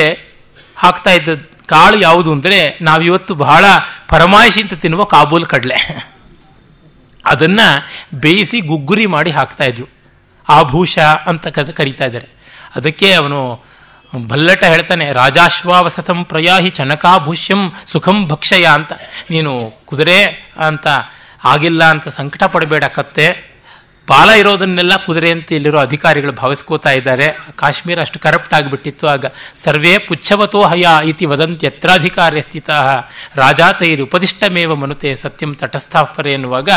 ಹಾಕ್ತಾ 0.75 1.11
ಇದ್ದ 1.11 1.29
ಕಾಳು 1.65 1.97
ಯಾವುದು 1.99 2.31
ಅಂದರೆ 2.31 2.77
ನಾವಿವತ್ತು 2.81 3.35
ಬಹಳ 3.35 3.65
ಪರಮಾಯಿಷಿ 4.09 4.61
ಅಂತ 4.61 4.73
ತಿನ್ನುವ 4.73 5.03
ಕಾಬೂಲ್ 5.03 5.45
ಕಡಲೆ. 5.45 5.79
ಅದನ್ನ 7.25 7.59
ಬೇಯಿಸಿ 8.13 8.59
ಗುಗ್ಗುರಿ 8.61 9.05
ಮಾಡಿ 9.05 9.31
ಹಾಕ್ತಾ 9.31 9.63
ಇದ್ರು. 9.63 9.87
ಆಭೂಷ 10.49 10.99
ಅಂತ 10.99 11.47
ಕರಿತಾ 11.47 12.05
ಇದ್ದಾರೆ. 12.05 12.29
ಅದಕ್ಕೆ 12.75 13.13
ಅವನು 13.13 13.41
ಭಲ್ಲಟ 14.29 14.63
ಹೇಳ್ತಾನೆ, 14.63 15.05
ರಾಜಾಶ್ವಾವಸತಂ 15.11 16.19
ಪ್ರಯಾಹಿ 16.23 16.69
ಚನಕಾಭೂಷ್ಯಂ 16.69 17.61
ಸುಖಂ 17.91 18.17
ಭಕ್ಷಯ 18.27 18.65
ಅಂತ. 18.65 18.91
ನೀನು 19.29 19.51
ಕುದುರೆ 19.85 20.19
ಅಂತ 20.67 20.87
ಆಗಿಲ್ಲ 21.43 21.83
ಅಂತ 21.83 22.07
ಸಂಕಟ 22.07 22.43
ಪಡಬೇಡ 22.43 22.83
ಕತ್ತೆ. 22.97 23.27
ಬಾಲ 24.07 24.29
ಇರೋದನ್ನೆಲ್ಲ 24.29 24.93
ಕುದುರೆ 25.05 25.29
ಅಂತ 25.31 25.51
ಇಲ್ಲಿರೋ 25.51 25.79
ಅಧಿಕಾರಿಗಳು 25.79 26.31
ಭಾವಿಸ್ಕೋತಾ 26.31 26.91
ಇದ್ದಾರೆ. 26.91 27.27
ಕಾಶ್ಮೀರ 27.55 27.99
ಅಷ್ಟು 28.01 28.19
ಕರಪ್ಟ್ 28.19 28.53
ಆಗಿಬಿಟ್ಟಿತ್ತು 28.53 29.05
ಆಗ. 29.07 29.25
ಸರ್ವೇ 29.63 29.93
ಪುಚ್ಛವತೋ 29.97 30.61
ಹಯ 30.61 30.85
ಇತಿ 31.05 31.25
ವದಂತಿ 31.25 31.65
ಯತ್ರಾಧಿಕಾರ್ಯ 31.65 32.41
ಸ್ಥಿತ 32.41 32.69
ರಾಜಾ 33.35 33.69
ಉಪದಿಷ್ಟಮೇವ 34.07 34.75
ಮನುತೆ 34.75 35.15
ಸತ್ಯಂ 35.15 35.53
ತಟಸ್ಥಾಪರೆ 35.55 36.33
ಎನ್ನುವಾಗ, 36.33 36.69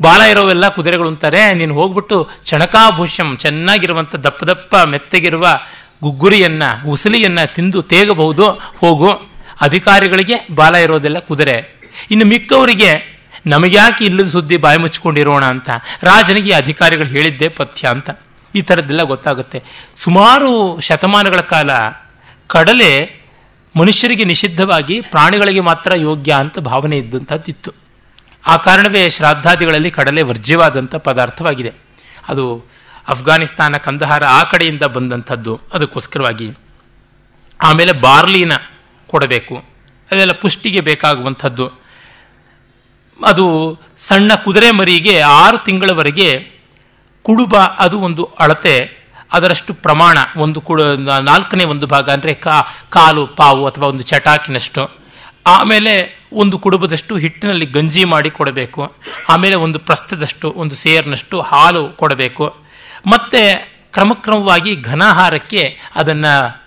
ಬಾಲ 0.00 0.20
ಇರೋವೆಲ್ಲ 0.22 0.68
ಕುದುರೆಗಳು 0.68 1.08
ಅಂತಾರೆ, 1.08 1.42
ನೀನು 1.54 1.74
ಹೋಗ್ಬಿಟ್ಟು 1.74 2.16
ಚಣಕಾಭೂಷ್ಯಂ 2.46 3.28
ಚೆನ್ನಾಗಿರುವಂಥ 3.36 4.14
ದಪ್ಪ 4.14 4.44
ದಪ್ಪ 4.44 4.74
ಮೆತ್ತಗಿರುವ 4.86 5.46
ಗುಗ್ಗುರಿಯನ್ನ, 6.02 6.62
ಉಸಲಿಯನ್ನು 6.88 7.54
ತಿಂದು 7.54 7.82
ತೇಗಬಹುದು, 7.82 8.50
ಹೋಗು. 8.78 9.10
ಅಧಿಕಾರಿಗಳಿಗೆ 9.60 10.34
ಬಾಲ 10.54 10.74
ಇರೋದೆಲ್ಲ, 10.74 11.18
ಕುದುರೆ. 11.18 11.80
ಇನ್ನು 12.10 12.26
ಮಿಕ್ಕವರಿಗೆ, 12.26 13.22
ನಮಗ್ಯಾಕೆ 13.46 14.04
ಇಲ್ಲದ 14.04 14.28
ಸುದ್ದಿ 14.28 14.56
ಬಾಯಿ 14.56 14.78
ಮುಚ್ಚಿಕೊಂಡಿರೋಣ 14.78 15.44
ಅಂತ. 15.44 15.70
ರಾಜನಿಗೆ 16.02 16.52
ಅಧಿಕಾರಿಗಳು 16.52 17.06
ಹೇಳಿದ್ದೆ 17.06 17.48
ಪಥ್ಯ 17.48 17.88
ಅಂತ. 17.88 18.10
ಈ 18.54 18.62
ಥರದ್ದೆಲ್ಲ 18.62 19.02
ಗೊತ್ತಾಗುತ್ತೆ. 19.02 19.62
ಸುಮಾರು 19.96 20.80
ಶತಮಾನಗಳ 20.80 21.40
ಕಾಲ, 21.40 21.70
ಕಡಲೆ 22.46 23.22
ಮನುಷ್ಯರಿಗೆ 23.76 24.24
ನಿಷಿದ್ಧವಾಗಿ 24.24 25.00
ಪ್ರಾಣಿಗಳಿಗೆ 25.00 25.60
ಮಾತ್ರ 25.60 25.96
ಯೋಗ್ಯ 25.96 26.32
ಅಂತ 26.32 26.58
ಭಾವನೆ 26.58 26.98
ಇದ್ದಂಥದ್ದಿತ್ತು 26.98 27.72
ಆ 28.46 28.56
ಕಾರಣವೇ 28.56 29.10
ಶ್ರಾದ್ದಾದಿಗಳಲ್ಲಿ 29.10 29.90
ಕಡಲೆ 29.90 30.22
ವರ್ಜ್ಯವಾದಂಥ 30.22 30.94
ಪದಾರ್ಥವಾಗಿದೆ. 30.94 31.72
ಅದು 32.28 32.66
ಅಫ್ಘಾನಿಸ್ತಾನ 33.08 33.72
ಕಂದಹಾರ 33.72 34.24
ಆ 34.24 34.42
ಕಡೆಯಿಂದ 34.42 34.82
ಬಂದಂಥದ್ದು 34.82 35.60
ಅದಕ್ಕೋಸ್ಕರವಾಗಿ. 35.72 36.50
ಆಮೇಲೆ 37.62 37.92
ಬಾರ್ಲಿನ 37.92 38.52
ಕೊಡಬೇಕು. 39.06 39.64
ಅದೆಲ್ಲ 40.12 40.32
ಪುಷ್ಟಿಗೆ 40.32 40.80
ಬೇಕಾಗುವಂಥದ್ದು. 40.80 41.82
ಅದು 43.24 43.78
ಸಣ್ಣ 43.98 44.34
ಕುದುರೆ 44.34 44.70
ಮರಿಗೆ 44.70 45.20
ಆರು 45.20 45.58
ತಿಂಗಳವರೆಗೆ 45.58 46.52
ಕುಡುಬ 47.22 47.56
ಅದು 47.56 48.00
ಒಂದು 48.00 48.24
ಅಳತೆ, 48.24 49.02
ಅದರಷ್ಟು 49.32 49.74
ಪ್ರಮಾಣ 49.74 50.18
ಒಂದು 50.36 50.60
ಕುಡು, 50.60 50.96
ನಾಲ್ಕನೇ 50.96 51.64
ಒಂದು 51.64 51.86
ಭಾಗ 51.86 52.10
ಅಂದರೆ 52.10 52.34
ಕಾ, 52.34 52.60
ಕಾಲು, 52.90 53.26
ಪಾವು 53.26 53.66
ಅಥವಾ 53.66 53.88
ಒಂದು 53.88 54.04
ಚಟಾಕಿನಷ್ಟು. 54.04 54.90
ಆಮೇಲೆ 55.46 56.24
ಒಂದು 56.32 56.58
ಕುಡುಬದಷ್ಟು 56.58 57.16
ಹಿಟ್ಟಿನಲ್ಲಿ 57.16 57.66
ಗಂಜಿ 57.66 58.04
ಮಾಡಿ 58.04 58.30
ಕೊಡಬೇಕು. 58.30 58.94
ಆಮೇಲೆ 59.28 59.54
ಒಂದು 59.54 59.78
ಪ್ರಸ್ಥದಷ್ಟು, 59.78 60.52
ಒಂದು 60.56 60.74
ಸೇರ್ನಷ್ಟು 60.74 61.40
ಹಾಲು 61.40 61.88
ಕೊಡಬೇಕು. 61.88 62.61
ಮತ್ತೆ 63.06 63.72
ಕ್ರಮಕ್ರಮವಾಗಿ 63.92 64.76
ಘನಾಹಾರಕ್ಕೆ 64.76 65.78
ಅದನ್ನು 65.94 66.62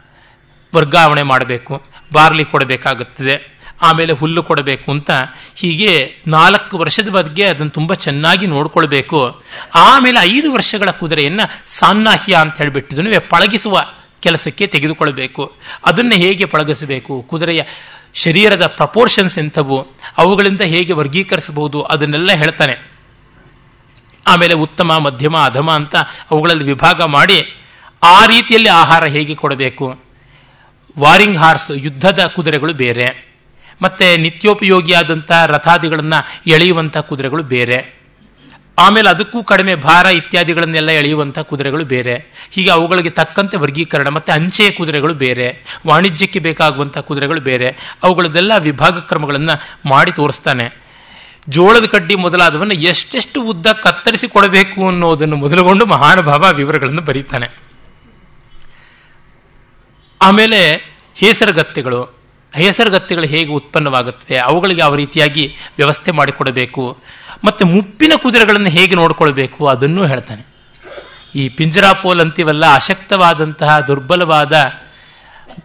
ವರ್ಗಾವಣೆ 0.75 1.24
ಮಾಡಬೇಕು. 1.24 1.86
ಬಾರ್ಲಿ 2.13 2.46
ಕೊಡಬೇಕಾಗುತ್ತದೆ. 2.46 3.56
ಆಮೇಲೆ 3.82 4.13
ಹುಲ್ಲು 4.13 4.44
ಕೊಡಬೇಕು 4.44 4.92
ಅಂತ 4.92 5.12
ಹೀಗೆ 5.56 6.15
ನಾಲ್ಕು 6.27 6.77
ವರ್ಷದ 6.77 7.10
ಬಗ್ಗೆ 7.10 7.44
ಅದನ್ನು 7.44 7.70
ತುಂಬ 7.70 7.94
ಚೆನ್ನಾಗಿ 7.94 8.48
ನೋಡಿಕೊಳ್ಬೇಕು. 8.48 9.44
ಆಮೇಲೆ 9.75 10.20
ಐದು 10.20 10.54
ವರ್ಷಗಳ 10.54 10.92
ಕುದುರೆಯನ್ನು 10.92 11.63
ಸಾನ್ನಾಹ್ಯ 11.68 12.36
ಅಂತ 12.36 12.58
ಹೇಳಿಬಿಟ್ಟಿದ್ದನ್ನು 12.58 13.30
ಪಳಗಿಸುವ 13.30 13.86
ಕೆಲಸಕ್ಕೆ 14.20 14.68
ತೆಗೆದುಕೊಳ್ಬೇಕು. 14.68 15.56
ಅದನ್ನು 15.86 16.15
ಹೇಗೆ 16.15 16.46
ಪಳಗಿಸಬೇಕು? 16.46 17.25
ಕುದುರೆಯ 17.30 17.62
ಶರೀರದ 18.13 18.68
ಪ್ರಪೋರ್ಷನ್ಸ್ 18.68 19.39
ಎಂಥವು? 19.39 19.88
ಅವುಗಳಿಂದ 20.18 20.62
ಹೇಗೆ 20.62 20.94
ವರ್ಗೀಕರಿಸಬಹುದು? 20.94 21.82
ಅದನ್ನೆಲ್ಲ 21.82 22.32
ಹೇಳ್ತಾನೆ. 22.32 22.94
ಆಮೇಲೆ 24.27 24.53
ಉತ್ತಮ, 24.53 24.98
ಮಧ್ಯಮ, 24.98 25.38
ಅಧಮ 25.38 25.72
ಅಂತ 25.72 25.96
ಅವುಗಳಲ್ಲಿ 26.32 26.63
ವಿಭಾಗ 26.63 27.01
ಮಾಡಿ 27.01 27.53
ಆ 28.03 28.25
ರೀತಿಯಲ್ಲಿ 28.25 28.70
ಆಹಾರ 28.70 29.05
ಹೇಗೆ 29.05 29.36
ಕೊಡಬೇಕು? 29.36 30.00
ವಾರಿಂಗ್ 31.00 31.38
ಹಾರ್ಸ್, 31.38 31.72
ಯುದ್ಧದ 31.74 32.25
ಕುದುರೆಗಳು 32.25 32.74
ಬೇರೆ. 32.74 33.36
ಮತ್ತೆ 33.82 34.17
ನಿತ್ಯೋಪಯೋಗಿಯಾದಂಥ 34.17 35.32
ರಥಾದಿಗಳನ್ನು 35.32 36.41
ಎಳೆಯುವಂಥ 36.48 36.98
ಕುದುರೆಗಳು 36.98 37.44
ಬೇರೆ. 37.44 37.96
ಆಮೇಲೆ 38.79 39.10
ಅದಕ್ಕೂ 39.10 39.44
ಕಡಿಮೆ 39.44 39.75
ಭಾರ 39.75 40.05
ಇತ್ಯಾದಿಗಳನ್ನೆಲ್ಲ 40.05 40.89
ಎಳೆಯುವಂಥ 40.89 41.39
ಕುದುರೆಗಳು 41.39 41.86
ಬೇರೆ. 41.86 42.48
ಹೀಗೆ 42.51 42.70
ಅವುಗಳಿಗೆ 42.70 43.10
ತಕ್ಕಂತೆ 43.10 43.58
ವರ್ಗೀಕರಣ, 43.58 44.10
ಮತ್ತು 44.10 44.34
ಅಂಚೆಯ 44.34 44.72
ಕುದುರೆಗಳು 44.72 45.13
ಬೇರೆ. 45.13 45.63
ವಾಣಿಜ್ಯಕ್ಕೆ 45.88 46.39
ಬೇಕಾಗುವಂಥ 46.39 46.98
ಕುದುರೆಗಳು 46.98 47.41
ಬೇರೆ. 47.41 47.98
ಅವುಗಳದ್ದೆಲ್ಲ 48.03 48.51
ವಿಭಾಗ 48.58 49.00
ಕ್ರಮಗಳನ್ನು 49.00 49.89
ಮಾಡಿ 49.89 50.12
ತೋರಿಸ್ತಾನೆ. 50.12 50.85
ಜೋಳದ 51.49 51.85
ಕಡ್ಡಿ 51.85 52.15
ಮೊದಲಾದವನ್ನು 52.15 52.73
ಎಷ್ಟೆಷ್ಟು 52.73 53.43
ಉದ್ದ 53.43 53.67
ಕತ್ತರಿಸಿ 53.67 54.27
ಕೊಡಬೇಕು 54.27 54.87
ಅನ್ನೋದನ್ನು 54.87 55.35
ಮೊದಲುಗೊಂಡು 55.35 55.85
ಮಹಾನುಭಾವ 55.85 56.45
ವಿವರಗಳನ್ನು 56.53 57.01
ಬರೀತಾನೆ. 57.01 57.65
ಆಮೇಲೆ 60.21 60.73
ಹೇಸರಗತ್ತೆಗಳು. 61.15 62.15
ಹೇಸರಗತ್ತೆಗಳು 62.55 63.25
ಹೇಗೆ 63.25 63.51
ಉತ್ಪನ್ನವಾಗುತ್ತವೆ, 63.51 64.37
ಅವುಗಳಿಗೆ 64.37 64.81
ಯಾವ 64.81 64.95
ರೀತಿಯಾಗಿ 64.95 65.55
ವ್ಯವಸ್ಥೆ 65.77 66.11
ಮಾಡಿಕೊಡಬೇಕು, 66.11 66.97
ಮತ್ತು 67.43 67.65
ಮುಪ್ಪಿನ 67.65 68.11
ಕುದುರೆಗಳನ್ನು 68.15 68.69
ಹೇಗೆ 68.69 68.95
ನೋಡಿಕೊಳ್ಬೇಕು 68.95 69.67
ಅದನ್ನೂ 69.67 70.05
ಹೇಳ್ತಾನೆ. 70.05 70.47
ಈ 71.35 71.49
ಪಿಂಜರಾಪೋಲ್ 71.49 72.21
ಅಂತೀವಲ್ಲ, 72.21 72.73
ಅಶಕ್ತವಾದಂತಹ 72.73 73.79
ದುರ್ಬಲವಾದ 73.79 74.71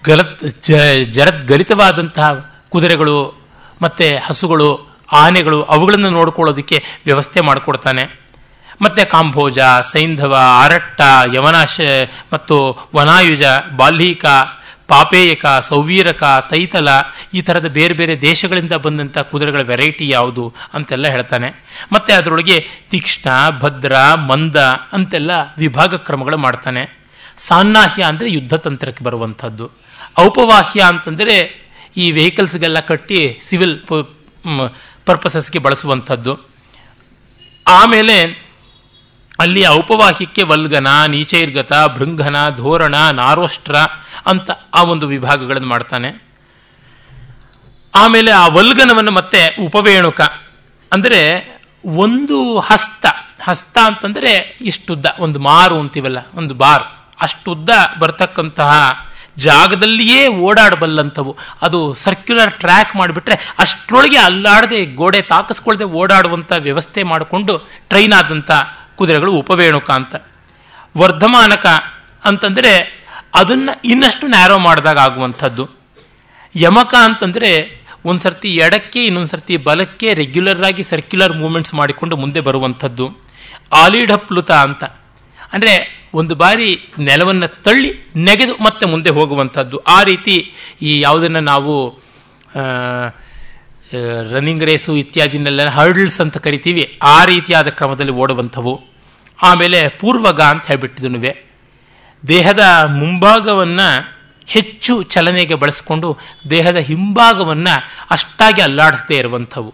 ಗಲತ್ 0.07 0.45
ಜರದ್ಗಲಿತವಾದಂತಹ 1.11 2.59
ಕುದುರೆಗಳು, 2.69 3.49
ಮತ್ತು 3.83 4.27
ಹಸುಗಳು 4.27 4.90
ಆನೆಗಳು 5.13 5.63
ಅವುಗಳನ್ನು 5.63 6.11
ನೋಡ್ಕೊಳ್ಳೋದಕ್ಕೆ 6.11 6.85
ವ್ಯವಸ್ಥೆ 7.05 7.41
ಮಾಡಿಕೊಡ್ತಾನೆ. 7.41 8.21
ಮತ್ತೆ 8.83 9.05
ಕಾಂಭೋಜ, 9.05 9.59
ಸೈಂಧವ 9.93 10.37
ಆರಟ್ಟ 10.41 11.01
ಯವನಾಶ 11.35 11.81
ಮತ್ತು 12.33 12.89
ವನಾಯುಜ, 12.95 13.43
ಬಾಲ್ಹೀಕ, 13.77 14.25
ಪಾಪೇಯಕ, 14.89 15.47
ಸೌವೀರಕ, 15.69 16.49
ತೈತಲ 16.51 16.89
ಈ 17.35 17.41
ಥರದ 17.41 17.67
ಬೇರೆ 17.67 17.95
ಬೇರೆ 17.95 18.21
ದೇಶಗಳಿಂದ 18.21 18.73
ಬಂದಂಥ 18.73 19.19
ಕುದುರೆಗಳ 19.19 19.63
ವೆರೈಟಿ 19.63 20.09
ಯಾವುದು 20.09 20.55
ಅಂತೆಲ್ಲ 20.75 21.09
ಹೇಳ್ತಾನೆ. 21.09 21.67
ಮತ್ತೆ 21.93 22.13
ಅದರೊಳಗೆ 22.13 22.67
ತೀಕ್ಷ್ಣ, 22.91 23.29
ಭದ್ರ, 23.61 24.15
ಮಂದ 24.15 24.57
ಅಂತೆಲ್ಲ 24.93 25.31
ವಿಭಾಗ 25.59 25.95
ಕ್ರಮಗಳು 25.95 26.37
ಮಾಡ್ತಾನೆ. 26.37 27.01
ಸಾನ್ನಾಹ್ಯ 27.39 28.03
ಅಂದರೆ 28.03 28.31
ಯುದ್ಧ 28.31 28.55
ತಂತ್ರಕ್ಕೆ 28.55 29.05
ಬರುವಂಥದ್ದು. 29.05 29.71
ಔಪವಾಹ್ಯ 30.21 30.81
ಅಂತಂದರೆ 30.81 31.37
ಈ 31.97 32.13
ವೆಹಿಕಲ್ಸ್ಗೆಲ್ಲ 32.13 32.81
ಕಟ್ಟಿ 32.81 33.41
ಸಿವಿಲ್ 33.49 33.79
ಪರ್ಪಸಸ್ಗೆ 35.11 35.59
ಬಳಸುವಂಥದ್ದು. 35.59 36.33
ಆಮೇಲೆ 37.67 38.17
ಅಲ್ಲಿ 39.39 39.63
ಔಪವಾಹ್ಯಕ್ಕೆ 39.67 40.43
ವಲ್ಗನ, 40.43 40.89
ನೀಚೈರ್ಗತ, 41.09 41.73
ಭೃಂಗನ, 41.95 42.39
ಧೋರಣ, 42.57 42.97
ನಾರೋಷ್ಟ್ರ 43.13 43.77
ಅಂತ 44.27 44.51
ಆ 44.75 44.83
ಒಂದು 44.93 45.07
ವಿಭಾಗಗಳನ್ನು 45.07 45.69
ಮಾಡ್ತಾನೆ. 45.69 46.11
ಆಮೇಲೆ 47.95 48.31
ಆ 48.31 48.45
ವಲ್ಗನವನ್ನು 48.57 49.13
ಮತ್ತೆ 49.13 49.41
ಉಪವೇಣುಕ. 49.67 50.21
ಅಂದರೆ 50.93 51.21
ಒಂದು 51.97 52.39
ಹಸ್ತ 52.59 53.07
ಹಸ್ತ 53.43 53.79
ಅಂತಂದರೆ 53.85 54.33
ಇಷ್ಟುದ್ದ, 54.61 55.07
ಒಂದು 55.19 55.39
ಮಾರು 55.41 55.77
ಅಂತೀವಲ್ಲ, 55.81 56.19
ಒಂದು 56.35 56.55
ಬಾರ್. 56.55 56.85
ಅಷ್ಟುದ್ದ 57.21 57.71
ಬರ್ತಕ್ಕಂತಹ 58.01 58.73
ಜಾಗದಲ್ಲಿಯೇ 59.37 60.29
ಓಡಾಡಬಲ್ಲಂಥವು. 60.29 61.37
ಅದು 61.63 61.95
ಸರ್ಕ್ಯುಲರ್ 61.95 62.53
ಟ್ರ್ಯಾಕ್ 62.53 62.97
ಮಾಡಿಬಿಟ್ರೆ 62.97 63.55
ಅಷ್ಟರೊಳಗೆ 63.59 64.19
ಅಲ್ಲಾಡದೆ 64.19 64.85
ಗೋಡೆ 64.85 65.23
ತಾಕಿಸ್ಕೊಳ್ಳದೆ 65.23 65.85
ಓಡಾಡುವಂಥ 65.85 66.53
ವ್ಯವಸ್ಥೆ 66.59 67.03
ಮಾಡಿಕೊಂಡು 67.03 67.59
ಟ್ರೈನ್ 67.89 68.13
ಆದಂಥ 68.13 68.51
ಕುದುರೆಗಳು 68.95 69.33
ಉಪವೇಣುಕ 69.33 69.91
ಅಂತ. 69.91 70.15
ವರ್ಧಮಾನಕ 70.99 71.67
ಅಂತಂದರೆ 72.25 73.01
ಅದನ್ನು 73.35 73.81
ಇನ್ನಷ್ಟು 73.85 74.27
ನ್ಯಾರೋ 74.27 74.59
ಮಾಡಿದಾಗ 74.59 74.99
ಆಗುವಂಥದ್ದು. 74.99 75.69
ಯಮಕ 76.57 76.95
ಅಂತಂದರೆ 77.05 77.81
ಒಂದು 78.05 78.21
ಸರ್ತಿ 78.21 78.57
ಎಡಕ್ಕೆ 78.57 79.05
ಇನ್ನೊಂದು 79.05 79.29
ಸರ್ತಿ 79.29 79.57
ಬಲಕ್ಕೆ 79.57 80.15
ರೆಗ್ಯುಲರ್ 80.15 80.65
ಆಗಿ 80.65 80.83
ಸರ್ಕ್ಯುಲರ್ 80.83 81.39
ಮೂವ್ಮೆಂಟ್ಸ್ 81.39 81.75
ಮಾಡಿಕೊಂಡು 81.75 82.17
ಮುಂದೆ 82.17 82.41
ಬರುವಂಥದ್ದು. 82.41 83.17
ಆಲಿಢಪ್ಲುತ 83.77 84.51
ಅಂತ. 84.51 84.85
ಅಂದರೆ 85.53 85.75
ಒಂದು 86.15 86.35
ಬಾರಿ 86.35 86.69
ನೆಲವನ್ನು 86.99 87.49
ತಳ್ಳಿ 87.63 87.91
ನೆಗೆದು 88.27 88.55
ಮತ್ತೆ 88.67 88.85
ಮುಂದೆ 88.87 89.11
ಹೋಗುವಂಥದ್ದು. 89.19 89.77
ಆ 89.97 89.99
ರೀತಿ 90.03 90.37
ಈ 90.83 90.93
ಯಾವುದನ್ನು 91.01 91.43
ನಾವು 91.53 91.75
ರನ್ನಿಂಗ್ 94.35 94.65
ರೇಸು 94.65 94.93
ಇತ್ಯಾದಿನೆಲ್ಲ 94.97 95.67
ಹರ್ಡಲ್ಸ್ 95.77 96.21
ಅಂತ 96.25 96.39
ಕರಿತೀವಿ, 96.39 96.85
ಆ 97.15 97.19
ರೀತಿಯಾದ 97.25 97.69
ಕ್ರಮದಲ್ಲಿ 97.79 98.15
ಓಡುವಂಥವು. 98.23 98.75
ಆಮೇಲೆ 99.39 99.79
ಪೂರ್ವಗ 100.01 100.41
ಅಂತ 100.53 100.65
ಹೇಳ್ಬಿಟ್ಟಿದ್ನುವೆ 100.67 101.33
ದೇಹದ 102.23 102.63
ಮುಂಭಾಗವನ್ನು 103.01 103.89
ಹೆಚ್ಚು 104.49 104.95
ಚಲನೆಗೆ 105.15 105.57
ಬಳಸಿಕೊಂಡು 105.63 106.09
ದೇಹದ 106.51 106.79
ಹಿಂಭಾಗವನ್ನು 106.91 107.75
ಅಷ್ಟಾಗಿ 108.11 108.61
ಅಲ್ಲಾಡಿಸದೇ 108.63 109.17
ಇರುವಂಥವು. 109.19 109.71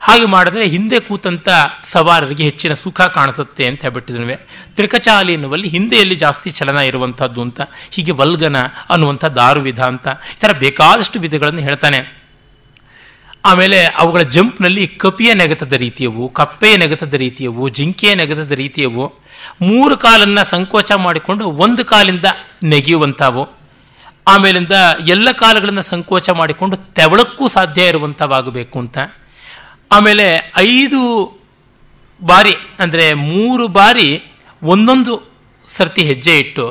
ಹಾಗೆ 0.00 0.24
ಮಾಡಿದ್ರೆ 0.24 0.66
ಹಿಂದೆ 0.66 1.00
ಕೂತಂತ 1.00 1.48
ಸವಾರರಿಗೆ 1.84 2.44
ಹೆಚ್ಚಿನ 2.44 2.74
ಸುಖ 2.74 3.00
ಕಾಣಿಸುತ್ತೆ 3.00 3.66
ಅಂತ 3.66 3.82
ಹೇಳ್ಬಿಟ್ಟಿದ್ರು 3.82 4.26
ತ್ರಿಕಚಾಲಿ 4.76 5.32
ಎನ್ನುವಲ್ಲಿ 5.32 5.68
ಹಿಂದೆಯಲ್ಲಿ 5.68 6.16
ಜಾಸ್ತಿ 6.16 6.50
ಚಲನ 6.50 6.76
ಇರುವಂಥದ್ದು 6.76 7.42
ಅಂತ, 7.42 7.60
ಹೀಗೆ 7.90 8.12
ವಲ್ಗನ 8.12 8.56
ಅನ್ನುವಂಥ 8.90 9.24
ದಾರು 9.24 9.60
ವಿಧ 9.60 9.80
ಅಂತ, 9.80 10.08
ಈ 10.08 10.40
ಥರ 10.40 10.52
ಬೇಕಾದಷ್ಟು 10.58 11.20
ವಿಧಗಳನ್ನು 11.20 11.60
ಹೇಳ್ತಾನೆ. 11.60 12.20
ಆಮೇಲೆ 13.44 13.84
ಅವುಗಳ 13.84 14.22
ಜಂಪ್ನಲ್ಲಿ 14.22 14.86
ಕಪಿಯ 14.86 15.34
ನೆಗತದ 15.34 15.72
ರೀತಿಯವು, 15.72 16.28
ಕಪ್ಪೆಯ 16.28 16.76
ನೆಗತದ 16.76 17.14
ರೀತಿಯವು, 17.14 17.68
ಜಿಂಕೆಯ 17.68 18.14
ನೆಗತದ 18.14 18.50
ರೀತಿಯವು, 18.50 19.06
ಮೂರು 19.62 19.96
ಕಾಲನ್ನ 19.96 20.42
ಸಂಕೋಚ 20.42 20.92
ಮಾಡಿಕೊಂಡು 20.96 21.44
ಒಂದು 21.44 21.84
ಕಾಲಿಂದ 21.84 22.24
ನೆಗೆಯುವಂಥವು, 22.64 23.44
ಆಮೇಲಿಂದ 24.28 24.70
ಎಲ್ಲ 25.06 25.28
ಕಾಲಗಳನ್ನು 25.32 25.82
ಸಂಕೋಚ 25.82 26.30
ಮಾಡಿಕೊಂಡು 26.30 26.76
ತೆವಳಕ್ಕೂ 26.76 27.48
ಸಾಧ್ಯ 27.48 27.82
ಇರುವಂಥವಾಗಬೇಕು 27.82 28.78
ಅಂತ. 28.78 28.98
ಆಮೇಲೆ 29.96 30.26
ಐದು 30.72 31.00
ಬಾರಿ, 32.20 32.54
ಅಂದರೆ 32.82 33.06
ಮೂರು 33.30 33.64
ಬಾರಿ 33.78 34.08
ಒಂದೊಂದು 34.62 35.12
ಸರ್ತಿ 35.68 36.02
ಹೆಜ್ಜೆ 36.10 36.34
ಇಟ್ಟು, 36.42 36.66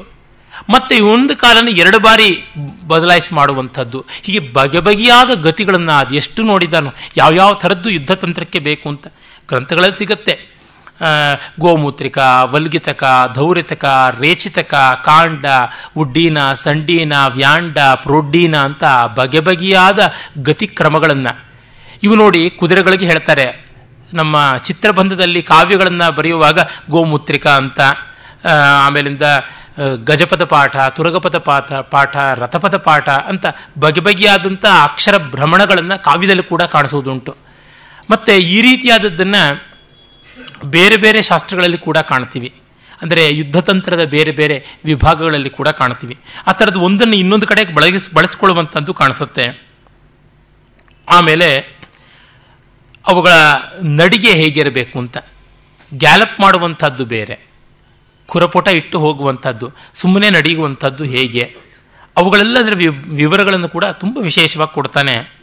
ಮತ್ತೆ 0.73 0.95
ಒಂದು 1.13 1.33
ಕಾಲನ್ನು 1.43 1.71
ಎರಡು 1.81 1.99
ಬಾರಿ 2.05 2.29
ಬದಲಾಯಿಸಿ 2.91 3.31
ಮಾಡುವಂಥದ್ದು. 3.39 3.99
ಹೀಗೆ 4.25 4.41
ಬಗೆ 4.57 4.79
ಬಗೆಯಾದ 4.87 5.31
ಗತಿಗಳನ್ನು 5.47 5.93
ಅದು 6.01 6.15
ಎಷ್ಟು 6.21 6.41
ನೋಡಿದಾನು 6.51 6.91
ಯಾವ್ಯಾವ 7.21 7.51
ಥರದ್ದು 7.63 7.89
ಯುದ್ಧ 7.95 8.11
ತಂತ್ರಕ್ಕೆ 8.23 8.59
ಬೇಕು 8.69 8.85
ಅಂತ 8.93 9.07
ಗ್ರಂಥಗಳಲ್ಲಿ 9.49 9.97
ಸಿಗುತ್ತೆ. 10.01 10.35
ಗೋಮೂತ್ರಿಕ, 11.63 12.17
ವಲ್ಗಿತಕ 12.53 13.03
ಧೌರಿತಕ 13.37 13.85
ರೇಚಿತಕ, 14.23 14.73
ಕಾಂಡ, 15.07 15.45
ಉಡ್ಡೀನ, 16.01 16.39
ಸಂಡೀನ, 16.65 17.13
ವ್ಯಾಂಡ, 17.37 17.77
ಪ್ರೋಡ್ಡೀನ 18.05 18.55
ಅಂತ 18.69 18.83
ಬಗೆ 19.19 19.41
ಬಗೆಯಾದ 19.49 19.99
ಗತಿಕ್ರಮಗಳನ್ನು 20.49 21.33
ಇವು 22.03 22.15
ನೋಡಿ 22.15 22.41
ಕುದುರೆಗಳಿಗೆ 22.49 23.05
ಹೇಳ್ತಾರೆ. 23.05 23.47
ನಮ್ಮ 24.13 24.35
ಚಿತ್ರಬಂಧದಲ್ಲಿ 24.67 25.41
ಕಾವ್ಯಗಳನ್ನು 25.41 26.07
ಬರೆಯುವಾಗ 26.15 26.59
ಗೋಮೂತ್ರಿಕ 26.89 27.47
ಅಂತ 27.61 27.79
ಆಮೇಲಿಂದ 28.85 29.25
ಗಜಪದ 30.09 30.43
ಪಾಠ, 30.43 30.75
ತುರಗಪದ 30.95 31.37
ಪಾಠ 31.37 31.71
ಪಾಠ, 31.93 32.15
ರಥಪದ 32.41 32.77
ಪಾಠ 32.87 33.09
ಅಂತ 33.31 33.45
ಬಗೆ 33.79 33.99
ಬಗೆಯಾದಂಥ 33.99 34.65
ಅಕ್ಷರ 34.83 35.15
ಭ್ರಮಣಗಳನ್ನು 35.17 36.03
ಕಾವ್ಯದಲ್ಲಿ 36.03 36.43
ಕೂಡ 36.43 36.61
ಕಾಣಿಸುವುದುಂಟು. 36.75 37.33
ಮತ್ತು 38.09 38.33
ಈ 38.55 38.57
ರೀತಿಯಾದದ್ದನ್ನು 38.61 39.43
ಬೇರೆ 40.65 40.97
ಬೇರೆ 40.97 41.21
ಶಾಸ್ತ್ರಗಳಲ್ಲಿ 41.21 41.79
ಕೂಡ 41.87 41.97
ಕಾಣ್ತೀವಿ. 42.11 42.49
ಅಂದರೆ 43.01 43.23
ಯುದ್ಧತಂತ್ರದ 43.35 44.03
ಬೇರೆ 44.03 44.31
ಬೇರೆ 44.31 44.55
ವಿಭಾಗಗಳಲ್ಲಿ 44.85 45.49
ಕೂಡ 45.49 45.67
ಕಾಣ್ತೀವಿ. 45.67 46.15
ಆ 46.47 46.51
ಥರದ್ದು 46.51 46.79
ಒಂದನ್ನು 46.81 47.15
ಇನ್ನೊಂದು 47.15 47.47
ಕಡೆಗೆ 47.47 47.71
ಬಳಗಿಸ್ 47.73 48.07
ಬಳಸ್ಕೊಳ್ಳುವಂಥದ್ದು 48.13 48.93
ಕಾಣಿಸುತ್ತೆ. 48.93 49.45
ಆಮೇಲೆ 51.07 51.49
ಅವುಗಳ 53.09 53.31
ನಡಿಗೆ 53.83 54.31
ಹೇಗಿರಬೇಕು 54.31 54.99
ಅಂತ. 54.99 55.17
ಗ್ಯಾಲಪ್ 55.93 56.39
ಮಾಡುವಂಥದ್ದು 56.39 57.05
ಬೇರೆ. 57.05 57.39
ಕುರಪುಟ 58.25 58.67
ಇಟ್ಟು 58.67 58.99
ಹೋಗುವಂಥದ್ದು, 58.99 59.71
ಸುಮ್ಮನೆ 59.95 60.29
ನಡೆಯುವಂಥದ್ದು 60.29 61.03
ಹೇಗೆ. 61.03 61.55
ಅವುಗಳೆಲ್ಲದರ 62.17 62.73
ವಿವರಗಳನ್ನು 63.09 63.69
ಕೂಡ 63.69 63.85
ತುಂಬ 63.85 64.17
ವಿಶೇಷವಾಗಿ 64.21 64.73
ಕೊಡ್ತಾನೆ. 64.73 65.39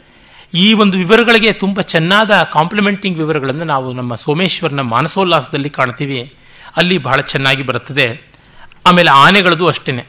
ಈ 0.54 0.72
ಒಂದು 0.72 0.98
ವಿವರಗಳಿಗೆ 0.98 1.52
ತುಂಬ 1.52 1.80
ಚೆನ್ನಾದ 1.80 2.42
ಕಾಂಪ್ಲಿಮೆಂಟಿಂಗ್ 2.42 3.18
ವಿವರಗಳನ್ನು 3.18 3.64
ನಾವು 3.64 3.92
ನಮ್ಮ 3.92 4.14
ಸೋಮೇಶ್ವರನ 4.14 4.80
ಮಾನಸೋಲ್ಲಾಸದಲ್ಲಿ 4.80 5.70
ಕಾಣ್ತೀವಿ. 5.70 6.34
ಅಲ್ಲಿ 6.76 6.98
ಬಹಳ 6.98 7.20
ಚೆನ್ನಾಗಿ 7.20 7.62
ಬರುತ್ತದೆ. 7.62 8.30
ಆಮೇಲೆ 8.86 9.10
ಆನೆಗಳದು 9.10 9.66
ಅಷ್ಟೇ 9.66 10.06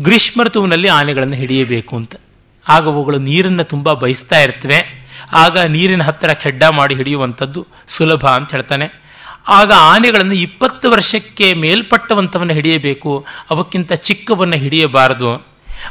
ಗ್ರೀಷ್ಮ 0.00 0.42
ಋತುವಿನಲ್ಲಿ 0.42 0.88
ಆನೆಗಳನ್ನು 0.88 1.34
ಹಿಡಿಯಬೇಕು 1.34 1.96
ಅಂತ. 1.96 2.14
ಆಗ 2.68 2.84
ಅವುಗಳು 2.84 3.18
ನೀರನ್ನು 3.18 3.64
ತುಂಬ 3.64 3.92
ಬಯಸ್ತಾ 3.92 4.40
ಇರ್ತವೆ. 4.40 5.05
ಆಗ 5.32 5.58
ನೀರಿನ 5.58 6.02
ಹತ್ತಿರ 6.02 6.32
ಖೆಡ್ಡ 6.32 6.64
ಮಾಡಿ 6.64 6.94
ಹಿಡಿಯುವಂಥದ್ದು 6.94 7.66
ಸುಲಭ 7.88 8.26
ಅಂತ 8.26 8.50
ಹೇಳ್ತಾನೆ. 8.50 9.06
ಆಗ 9.48 9.72
ಆನೆಗಳನ್ನು 9.78 10.34
ಇಪ್ಪತ್ತು 10.34 10.90
ವರ್ಷಕ್ಕೆ 10.90 11.54
ಮೇಲ್ಪಟ್ಟವಂಥವನ್ನು 11.54 12.54
ಹಿಡಿಯಬೇಕು, 12.54 13.26
ಅವಕ್ಕಿಂತ 13.50 13.92
ಚಿಕ್ಕವನ್ನು 13.92 14.56
ಹಿಡಿಯಬಾರದು. 14.56 15.46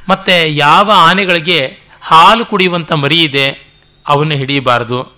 ಮತ್ತು 0.09 0.47
ಯಾವ 0.47 0.91
ಆನೆಗಳಿಗೆ 0.95 1.77
ಹಾಲು 2.01 2.45
ಕುಡಿಯುವಂಥ 2.45 2.91
ಮರಿ 2.91 3.21
ಇದೆ, 3.21 3.47
ಅವನ್ನು 4.07 4.35
ಹಿಡಿಯಬಾರದು. 4.35 5.15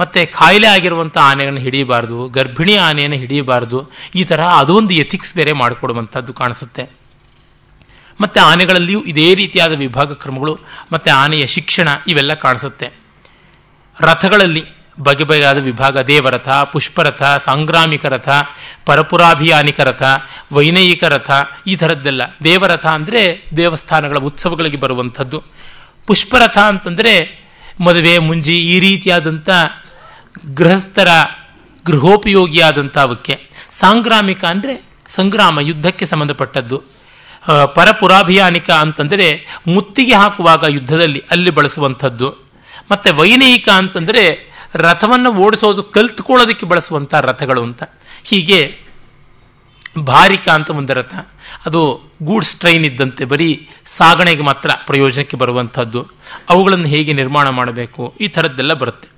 ಮತ್ತು 0.00 0.38
ಕಾಯಿಲೆ 0.38 0.66
ಆಗಿರುವಂಥ 0.66 1.18
ಆನೆಗಳನ್ನು 1.18 1.60
ಹಿಡಿಯಬಾರದು, 1.60 2.28
ಗರ್ಭಿಣಿ 2.28 2.76
ಆನೆಯನ್ನು 2.76 3.16
ಹಿಡಿಯಬಾರದು. 3.16 3.90
ಈ 4.14 4.24
ಥರ 4.24 4.40
ಅದೊಂದು 4.40 4.94
ಎಥಿಕ್ಸ್ 4.94 5.34
ಬೇರೆ 5.34 5.52
ಮಾಡಿಕೊಡುವಂಥದ್ದು 5.52 6.32
ಕಾಣಿಸುತ್ತೆ. 6.32 6.90
ಮತ್ತು 8.20 8.40
ಆನೆಗಳಲ್ಲಿಯೂ 8.40 9.02
ಇದೇ 9.02 9.34
ರೀತಿಯಾದ 9.34 9.72
ವಿಭಾಗ 9.72 10.12
ಕ್ರಮಗಳು, 10.12 10.58
ಮತ್ತು 10.92 11.10
ಆನೆಯ 11.10 11.46
ಶಿಕ್ಷಣ 11.46 11.88
ಇವೆಲ್ಲ 12.08 12.34
ಕಾಣಿಸುತ್ತೆ. 12.34 12.99
ರಥಗಳಲ್ಲಿ 13.98 14.62
ಬಗೆ 15.06 15.24
ಬಗೆಯಾದ 15.24 15.58
ವಿಭಾಗ, 15.58 15.98
ದೇವರಥ, 15.98 16.48
ಪುಷ್ಪರಥ, 16.72 17.22
ಸಾಂಗ್ರಾಮಿಕ 17.22 18.06
ರಥ, 18.06 18.28
ಪರಪುರಾಭಿಯಾನಿಕ 18.84 19.80
ರಥ, 19.80 20.02
ವೈನಯಿಕ 20.52 21.04
ರಥ, 21.04 21.30
ಈ 21.66 21.74
ಥರದ್ದೆಲ್ಲ. 21.76 22.22
ದೇವರಥ 22.44 22.86
ಅಂದರೆ 22.86 23.22
ದೇವಸ್ಥಾನಗಳ 23.56 24.18
ಉತ್ಸವಗಳಿಗೆ 24.18 24.76
ಬರುವಂಥದ್ದು. 24.76 25.38
ಪುಷ್ಪರಥ 26.06 26.58
ಅಂತಂದರೆ 26.72 27.14
ಮದುವೆ, 27.80 28.18
ಮುಂಜಿ, 28.18 28.56
ಈ 28.72 28.80
ರೀತಿಯಾದಂಥ 28.80 29.48
ಗೃಹಸ್ಥರ 30.54 31.08
ಗೃಹೋಪಯೋಗಿಯಾದಂಥ 31.86 32.96
ಅವಕ್ಕೆ 32.98 33.34
ಸಾಂಗ್ರಾಮಿಕ 33.80 34.44
ಅಂದರೆ 34.44 34.74
ಸಂಗ್ರಾಮ, 35.08 35.58
ಯುದ್ಧಕ್ಕೆ 35.60 36.06
ಸಂಬಂಧಪಟ್ಟದ್ದು. 36.06 36.78
ಪರಪುರಾಭಿಯಾನಿಕ 37.74 38.70
ಅಂತಂದರೆ 38.70 39.46
ಮುತ್ತಿಗೆ 39.66 40.14
ಹಾಕುವಾಗ 40.14 40.64
ಯುದ್ಧದಲ್ಲಿ 40.68 41.20
ಅಲ್ಲಿ 41.30 41.50
ಬಳಸುವಂಥದ್ದು. 41.50 42.49
ಮತ್ತೆ 42.90 43.10
ವೈನಯಿಕ 43.10 43.68
ಅಂತಂದರೆ 43.68 44.50
ರಥವನ್ನು 44.74 45.34
ಓಡಿಸೋದು 45.34 45.82
ಕಲ್ತ್ಕೊಳ್ಳೋದಕ್ಕೆ 45.82 46.66
ಬಳಸುವಂಥ 46.66 47.14
ರಥಗಳು 47.14 47.62
ಅಂತ. 47.62 47.82
ಹೀಗೆ 48.24 48.78
ಭಾರಿಕ 49.98 50.48
ಅಂತ 50.48 50.70
ಒಂದು 50.70 50.94
ರಥ. 50.94 51.14
ಅದು 51.66 52.02
ಗೂಡ್ಸ್ 52.22 52.56
ಟ್ರೈನ್ 52.56 52.84
ಇದ್ದಂತೆ 52.84 53.24
ಬರೀ 53.24 53.68
ಸಾಗಣೆಗೆ 53.96 54.42
ಮಾತ್ರ 54.42 54.70
ಪ್ರಯೋಜನಕ್ಕೆ 54.86 55.36
ಬರುವಂಥದ್ದು 55.36 56.06
ಅವುಗಳನ್ನು 56.50 56.84
ಹೇಗೆ 56.84 57.12
ನಿರ್ಮಾಣ 57.12 57.48
ಮಾಡಬೇಕು? 57.48 58.14
ಈ 58.20 58.28
ಥರದ್ದೆಲ್ಲ 58.28 58.72
ಬರುತ್ತೆ. 58.72 59.08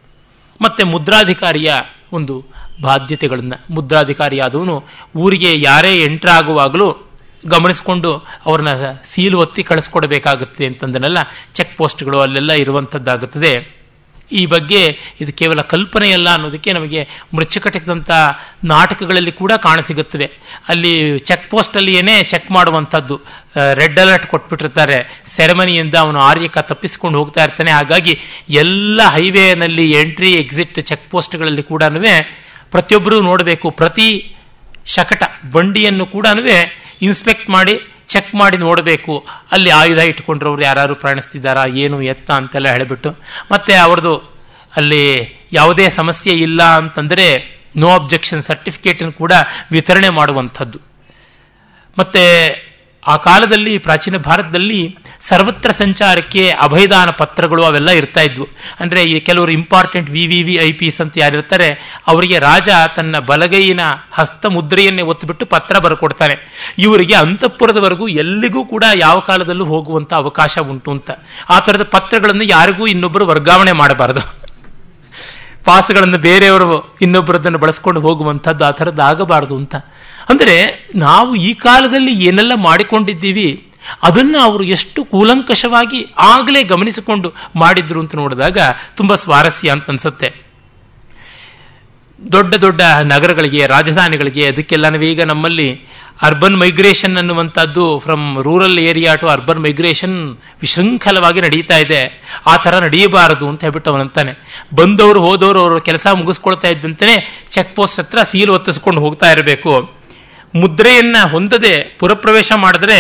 ಮತ್ತು 0.61 0.87
ಮುದ್ರಾಧಿಕಾರಿಯ 0.87 1.75
ಒಂದು 2.13 2.45
ಬಾಧ್ಯತೆಗಳನ್ನು, 2.83 3.75
ಮುದ್ರಾಧಿಕಾರಿಯಾದವನು 3.75 4.85
ಊರಿಗೆ 5.17 5.61
ಯಾರೇ 5.61 6.03
ಎಂಟ್ರ್ 6.03 6.31
ಆಗುವಾಗಲೂ 6.31 7.12
ಗಮನಿಸಿಕೊಂಡು 7.47 8.27
ಅವ್ರನ್ನ 8.47 8.69
ಸೀಲು 9.05 9.39
ಒತ್ತಿ 9.39 9.63
ಕಳಿಸ್ಕೊಡ್ಬೇಕಾಗುತ್ತೆ 9.63 10.67
ಅಂತಂದನೆಲ್ಲ 10.67 11.19
ಚೆಕ್ 11.55 11.77
ಪೋಸ್ಟ್ಗಳು 11.77 12.21
ಅಲ್ಲೆಲ್ಲ 12.21 12.53
ಇರುವಂಥದ್ದಾಗುತ್ತದೆ. 12.53 13.83
ಈ 14.33 14.47
ಬಗ್ಗೆ 14.47 14.99
ಇದು 15.21 15.33
ಕೇವಲ 15.33 15.61
ಕಲ್ಪನೆಯಲ್ಲ 15.61 16.29
ಅನ್ನೋದಕ್ಕೆ 16.31 16.73
ನಮಗೆ 16.73 17.09
ಮೃಚ್ಚಕಟಕದಂಥ 17.35 18.11
ನಾಟಕಗಳಲ್ಲಿ 18.65 19.33
ಕೂಡ 19.33 19.53
ಕಾಣಸಿಗುತ್ತದೆ. 19.53 20.25
ಅಲ್ಲಿ 20.69 21.19
ಚೆಕ್ 21.19 21.51
ಪೋಸ್ಟಲ್ಲಿ 21.51 21.97
ಏನೇ 21.97 22.23
ಚೆಕ್ 22.23 22.51
ಮಾಡುವಂಥದ್ದು. 22.51 23.21
Red 23.75 24.01
alert 24.01 24.27
ಕೊಟ್ಬಿಟ್ಟಿರ್ತಾರೆ. 24.27 25.23
ಸೆರೆಮನಿಯಿಂದ 25.37 25.95
ಅವನು 25.95 26.21
ಆರ್ಯಕ 26.21 26.59
ತಪ್ಪಿಸಿಕೊಂಡು 26.59 27.19
ಹೋಗ್ತಾ 27.19 27.45
ಇರ್ತಾನೆ. 27.45 27.71
ಹಾಗಾಗಿ 27.71 28.21
ಎಲ್ಲ 28.51 29.01
ಹೈವೇನಲ್ಲಿ 29.09 29.91
ಎಂಟ್ರಿ 30.01 30.35
ಎಕ್ಸಿಟ್ 30.35 30.81
ಚೆಕ್ 30.81 31.11
ಪೋಸ್ಟ್ಗಳಲ್ಲಿ 31.11 31.63
ಕೂಡ 31.63 31.83
ಪ್ರತಿಯೊಬ್ಬರೂ 32.71 33.21
ನೋಡಬೇಕು. 33.21 33.71
ಪ್ರತಿ 33.71 34.37
ಶಕಟ 34.87 35.23
ಬಂಡಿಯನ್ನು 35.53 36.07
ಕೂಡ 36.07 36.27
ಇನ್ಸ್ಪೆಕ್ಟ್ 37.03 37.51
ಮಾಡಿ 37.51 37.81
ಚೆಕ್ 38.07 38.35
ಮಾಡಿ 38.35 38.59
ನೋಡಬೇಕು. 38.59 39.27
ಅಲ್ಲಿ 39.53 39.71
ಆಯುಧ 39.71 39.99
ಇಟ್ಕೊಂಡ್ರವ್ರು 39.99 40.63
ಯಾರು 40.63 40.95
ಪ್ರಯಾಣಿಸ್ತಿದ್ದಾರಾ, 40.95 41.67
ಏನು 41.67 42.03
ಎತ್ತ 42.03 42.31
ಅಂತೆಲ್ಲ 42.31 42.69
ಹೇಳಿಬಿಟ್ಟು. 42.69 43.11
ಮತ್ತೆ 43.53 43.75
ಅವ್ರದ್ದು 43.75 44.17
ಅಲ್ಲಿ 44.77 45.03
ಯಾವುದೇ 45.53 45.89
ಸಮಸ್ಯೆ 45.89 46.35
ಇಲ್ಲ 46.35 46.63
ಅಂತಂದರೆ 46.63 47.27
ನೋ 47.77 47.91
ಅಬ್ಜೆಕ್ಷನ್ 47.91 48.43
ಸರ್ಟಿಫಿಕೇಟನ್ನು 48.43 49.13
ಕೂಡ 49.13 49.33
ವಿತರಣೆ 49.71 50.09
ಮಾಡುವಂಥದ್ದು. 50.09 50.79
ಮತ್ತೆ 51.99 52.23
ಆ 53.07 53.17
ಕಾಲದಲ್ಲಿ, 53.17 53.79
ಪ್ರಾಚೀನ 53.79 54.17
ಭಾರತದಲ್ಲಿ 54.17 54.97
ಸರ್ವತ್ರ 55.29 55.71
ಸಂಚಾರಕ್ಕೆ 55.71 56.51
ಅಭಯದಾನ 56.51 57.11
ಪತ್ರಗಳು 57.11 57.65
ಅವೆಲ್ಲ 57.65 57.91
ಇರ್ತಾ 57.91 58.21
ಇದ್ವು. 58.21 58.47
ಅಂದರೆ 58.81 59.05
ಈ 59.05 59.21
ಕೆಲವರು 59.21 59.53
important 59.53 60.11
V 60.11 60.27
V 60.27 60.43
V 60.43 60.55
I 60.55 60.73
Ps 60.73 61.01
ಅಂತ 61.01 61.19
ಯಾರಿರ್ತಾರೆ 61.19 62.01
ಅವರಿಗೆ 62.07 62.39
ರಾಜ 62.39 62.69
ತನ್ನ 62.97 63.19
ಬಲಗೈಯಿನ 63.19 63.81
ಹಸ್ತ 64.13 64.47
ಮುದ್ರೆಯನ್ನೇ 64.47 65.03
ಒತ್ತಿಬಿಟ್ಟು 65.03 65.47
ಪತ್ರ 65.47 65.79
ಬರ್ಕೊಡ್ತಾನೆ. 65.79 66.37
ಇವರಿಗೆ 66.79 67.15
ಅಂತಃಪುರದವರೆಗೂ 67.15 68.09
ಎಲ್ಲಿಗೂ 68.09 68.65
ಕೂಡ 68.65 68.85
ಯಾವ 68.95 69.21
ಕಾಲದಲ್ಲೂ 69.21 69.65
ಹೋಗುವಂಥ 69.65 70.13
ಅವಕಾಶ 70.15 70.59
ಉಂಟು 70.59 70.91
ಅಂತ. 70.91 71.11
ಆ 71.51 71.59
ಥರದ 71.59 71.83
ಪತ್ರಗಳನ್ನು 71.83 72.45
ಯಾರಿಗೂ 72.45 72.87
ಇನ್ನೊಬ್ಬರು 72.87 73.27
ವರ್ಗಾವಣೆ 73.27 73.73
ಮಾಡಬಾರದು. 73.73 74.42
ಪಾಸ್ಗಳನ್ನು 75.67 76.19
ಬೇರೆಯವರು 76.29 76.69
ಇನ್ನೊಬ್ಬರದನ್ನು 77.05 77.59
ಬಳಸ್ಕೊಂಡು 77.65 78.01
ಹೋಗುವಂಥದ್ದು 78.07 78.65
ಆ 78.69 78.71
ಥರದ್ದು 78.79 79.03
ಆಗಬಾರದು 79.11 79.57
ಅಂತ. 79.63 79.75
ಅಂದರೆ 80.31 80.57
ನಾವು 81.05 81.31
ಈ 81.49 81.51
ಕಾಲದಲ್ಲಿ 81.67 82.13
ಏನೆಲ್ಲ 82.29 82.55
ಮಾಡಿಕೊಂಡಿದ್ದೀವಿ, 82.69 83.49
ಅದನ್ನು 84.09 84.39
ಅವರು 84.49 84.65
ಎಷ್ಟು 84.77 85.01
ಕೂಲಂಕಷವಾಗಿ 85.13 86.01
ಆಗಲೇ 86.35 86.61
ಗಮನಿಸಿಕೊಂಡು 86.73 87.29
ಮಾಡಿದ್ರು 87.63 88.01
ಅಂತ 88.03 88.15
ನೋಡಿದಾಗ 88.23 88.59
ತುಂಬ 88.99 89.15
ಸ್ವಾರಸ್ಯ 89.25 89.75
ಅಂತ 89.77 89.93
ಅನ್ಸುತ್ತೆ. 89.95 90.29
ದೊಡ್ಡ 92.31 92.55
ದೊಡ್ಡ 92.55 92.83
ನಗರಗಳಿಗೆ, 93.03 93.67
ರಾಜಧಾನಿಗಳಿಗೆ 93.67 94.47
ಅದಕ್ಕೆಲ್ಲ 94.47 95.03
ಈಗ 95.03 95.23
ನಮ್ಮಲ್ಲಿ 95.23 95.69
ಅರ್ಬನ್ 96.23 96.57
ಮೈಗ್ರೇಷನ್ 96.57 97.17
ಅನ್ನುವಂಥದ್ದು 97.17 97.99
from 97.99 98.27
rural 98.43 98.79
area 98.79 99.15
to 99.15 99.27
urban 99.29 99.63
migration 99.63 100.17
ವಿಶೃಂಖಲವಾಗಿ 100.63 101.41
ನಡೀತಾ 101.41 101.77
ಇದೆ. 101.77 102.01
ಆ 102.47 102.57
ಥರ 102.57 102.79
ನಡೆಯಬಾರದು 102.85 103.49
ಅಂತ 103.49 103.61
ಹೇಳ್ಬಿಟ್ಟು 103.65 103.91
ಅವನಂತಾನೆ 103.91 104.33
ಬಂದವರು, 104.75 105.21
ಹೋದವರು 105.21 105.61
ಅವರು 105.61 105.81
ಕೆಲಸ 105.81 106.07
ಮುಗಿಸ್ಕೊಳ್ತಾ 106.07 106.69
ಇದ್ದಂತೆ 106.69 107.09
ಚೆಕ್ 107.51 107.75
ಪೋಸ್ಟ್ 107.77 108.01
ಹತ್ರ 108.01 108.19
ಸೀಲ್ 108.23 108.51
ಒತ್ತಿಸ್ಕೊಂಡು 108.51 109.01
ಹೋಗ್ತಾ 109.01 109.31
ಇರಬೇಕು. 109.31 109.75
ಮುದ್ರೆಯನ್ನು 110.55 111.29
ಹೊಂದದೆ 111.29 111.75
ಪುರಪ್ರವೇಶ 111.99 112.53
ಮಾಡಿದ್ರೆ 112.57 112.99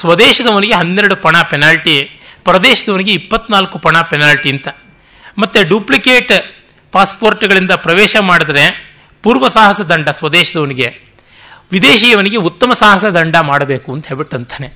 ಸ್ವದೇಶದವನಿಗೆ 0.00 0.74
ಹನ್ನೆರಡು 0.74 1.16
ಪಣ 1.16 1.36
ಪೆನಾಲ್ಟಿ 1.50 1.96
ಪ್ರದೇಶದವನಿಗೆ 2.44 3.12
ಇಪ್ಪತ್ನಾಲ್ಕು 3.12 3.78
ಪಣ 3.78 3.96
ಪೆನಾಲ್ಟಿ 4.00 4.50
ಅಂತ. 4.50 4.68
ಮತ್ತೆ 5.38 5.62
ಡೂಪ್ಲಿಕೇಟ್ 5.62 6.32
ಪಾಸ್ಪೋರ್ಟ್ಗಳಿಂದ 6.96 7.72
ಪ್ರವೇಶ 7.86 8.16
ಮಾಡಿದ್ರೆ 8.30 8.64
ಪೂರ್ವ 9.24 9.46
ಸಾಹಸ 9.48 9.80
ದಂಡ 9.90 10.08
ಸ್ವದೇಶದವನಿಗೆ, 10.18 10.88
ವಿದೇಶಿಯವನಿಗೆ 11.72 12.38
ಉತ್ತಮ 12.48 12.72
ಸಾಹಸ 12.72 13.04
ದಂಡ 13.16 13.36
ಮಾಡಬೇಕು 13.50 13.88
ಅಂತ 13.94 14.04
ಹೇಳ್ಬಿಟ್ಟಂತಾನೆ 14.06 14.68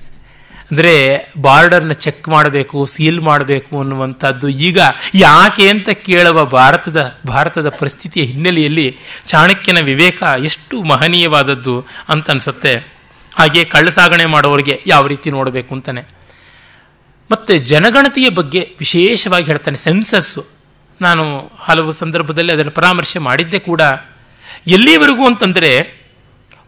ಅಂದರೆ 0.70 0.92
ಬಾರ್ಡರ್ನ 1.40 1.94
ಚೆಕ್ 2.04 2.26
ಮಾಡಬೇಕು, 2.28 2.78
ಸೀಲ್ 2.86 3.20
ಮಾಡಬೇಕು 3.20 3.72
ಅನ್ನುವಂಥದ್ದು 3.80 4.48
ಈಗ 4.68 4.78
ಯಾಕೆ 5.14 5.64
ಅಂತ 5.68 5.88
ಕೇಳುವ 6.06 6.44
ಭಾರತದ 6.58 7.00
ಭಾರತದ 7.26 7.68
ಪರಿಸ್ಥಿತಿಯ 7.80 8.24
ಹಿನ್ನೆಲೆಯಲ್ಲಿ 8.24 8.86
ಚಾಣಕ್ಯನ 9.26 9.80
ವಿವೇಕ 9.84 10.20
ಎಷ್ಟು 10.44 10.76
ಮಹನೀಯವಾದದ್ದು 10.82 11.76
ಅಂತ 12.08 12.30
ಅನಿಸುತ್ತೆ. 12.30 12.74
ಹಾಗೆ 13.38 13.62
ಕಳ್ಳಸಾಗಣೆ 13.64 14.26
ಮಾಡೋರಿಗೆ 14.34 14.76
ಯಾವ 14.86 15.06
ರೀತಿ 15.06 15.28
ನೋಡಬೇಕು 15.30 15.72
ಅಂತಾನೆ. 15.74 16.02
ಮತ್ತು 17.30 17.52
ಜನಗಣತಿಯ 17.72 18.28
ಬಗ್ಗೆ 18.38 18.62
ವಿಶೇಷವಾಗಿ 18.78 19.46
ಹೇಳ್ತಾನೆ, 19.46 19.78
ಸೆನ್ಸಸ್ಸು. 19.78 20.42
ನಾನು 21.00 21.24
ಹಲವು 21.58 21.92
ಸಂದರ್ಭದಲ್ಲಿ 21.92 22.52
ಅದನ್ನು 22.52 22.72
ಪರಾಮರ್ಶೆ 22.72 23.18
ಮಾಡಿದ್ದೆ 23.18 23.58
ಕೂಡ 23.58 23.82
ಎಲ್ಲಿವರೆಗೂ 24.66 25.24
ಅಂತಂದರೆ 25.26 25.72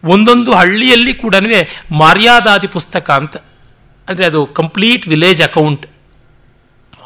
ಒಂದೊಂದು 0.04 0.50
ಹಳ್ಳಿಯಲ್ಲಿ 0.52 1.14
ಕೂಡ 1.14 1.34
ಮರ್ಯಾದಾದಿ 2.00 2.66
ಪುಸ್ತಕ 2.66 3.10
ಅಂತ. 3.10 3.36
ಅಂದರೆ 4.08 4.24
ಅದು 4.26 4.40
ಕಂಪ್ಲೀಟ್ 4.46 5.04
ವಿಲೇಜ್ 5.08 5.42
ಅಕೌಂಟ್. 5.42 5.84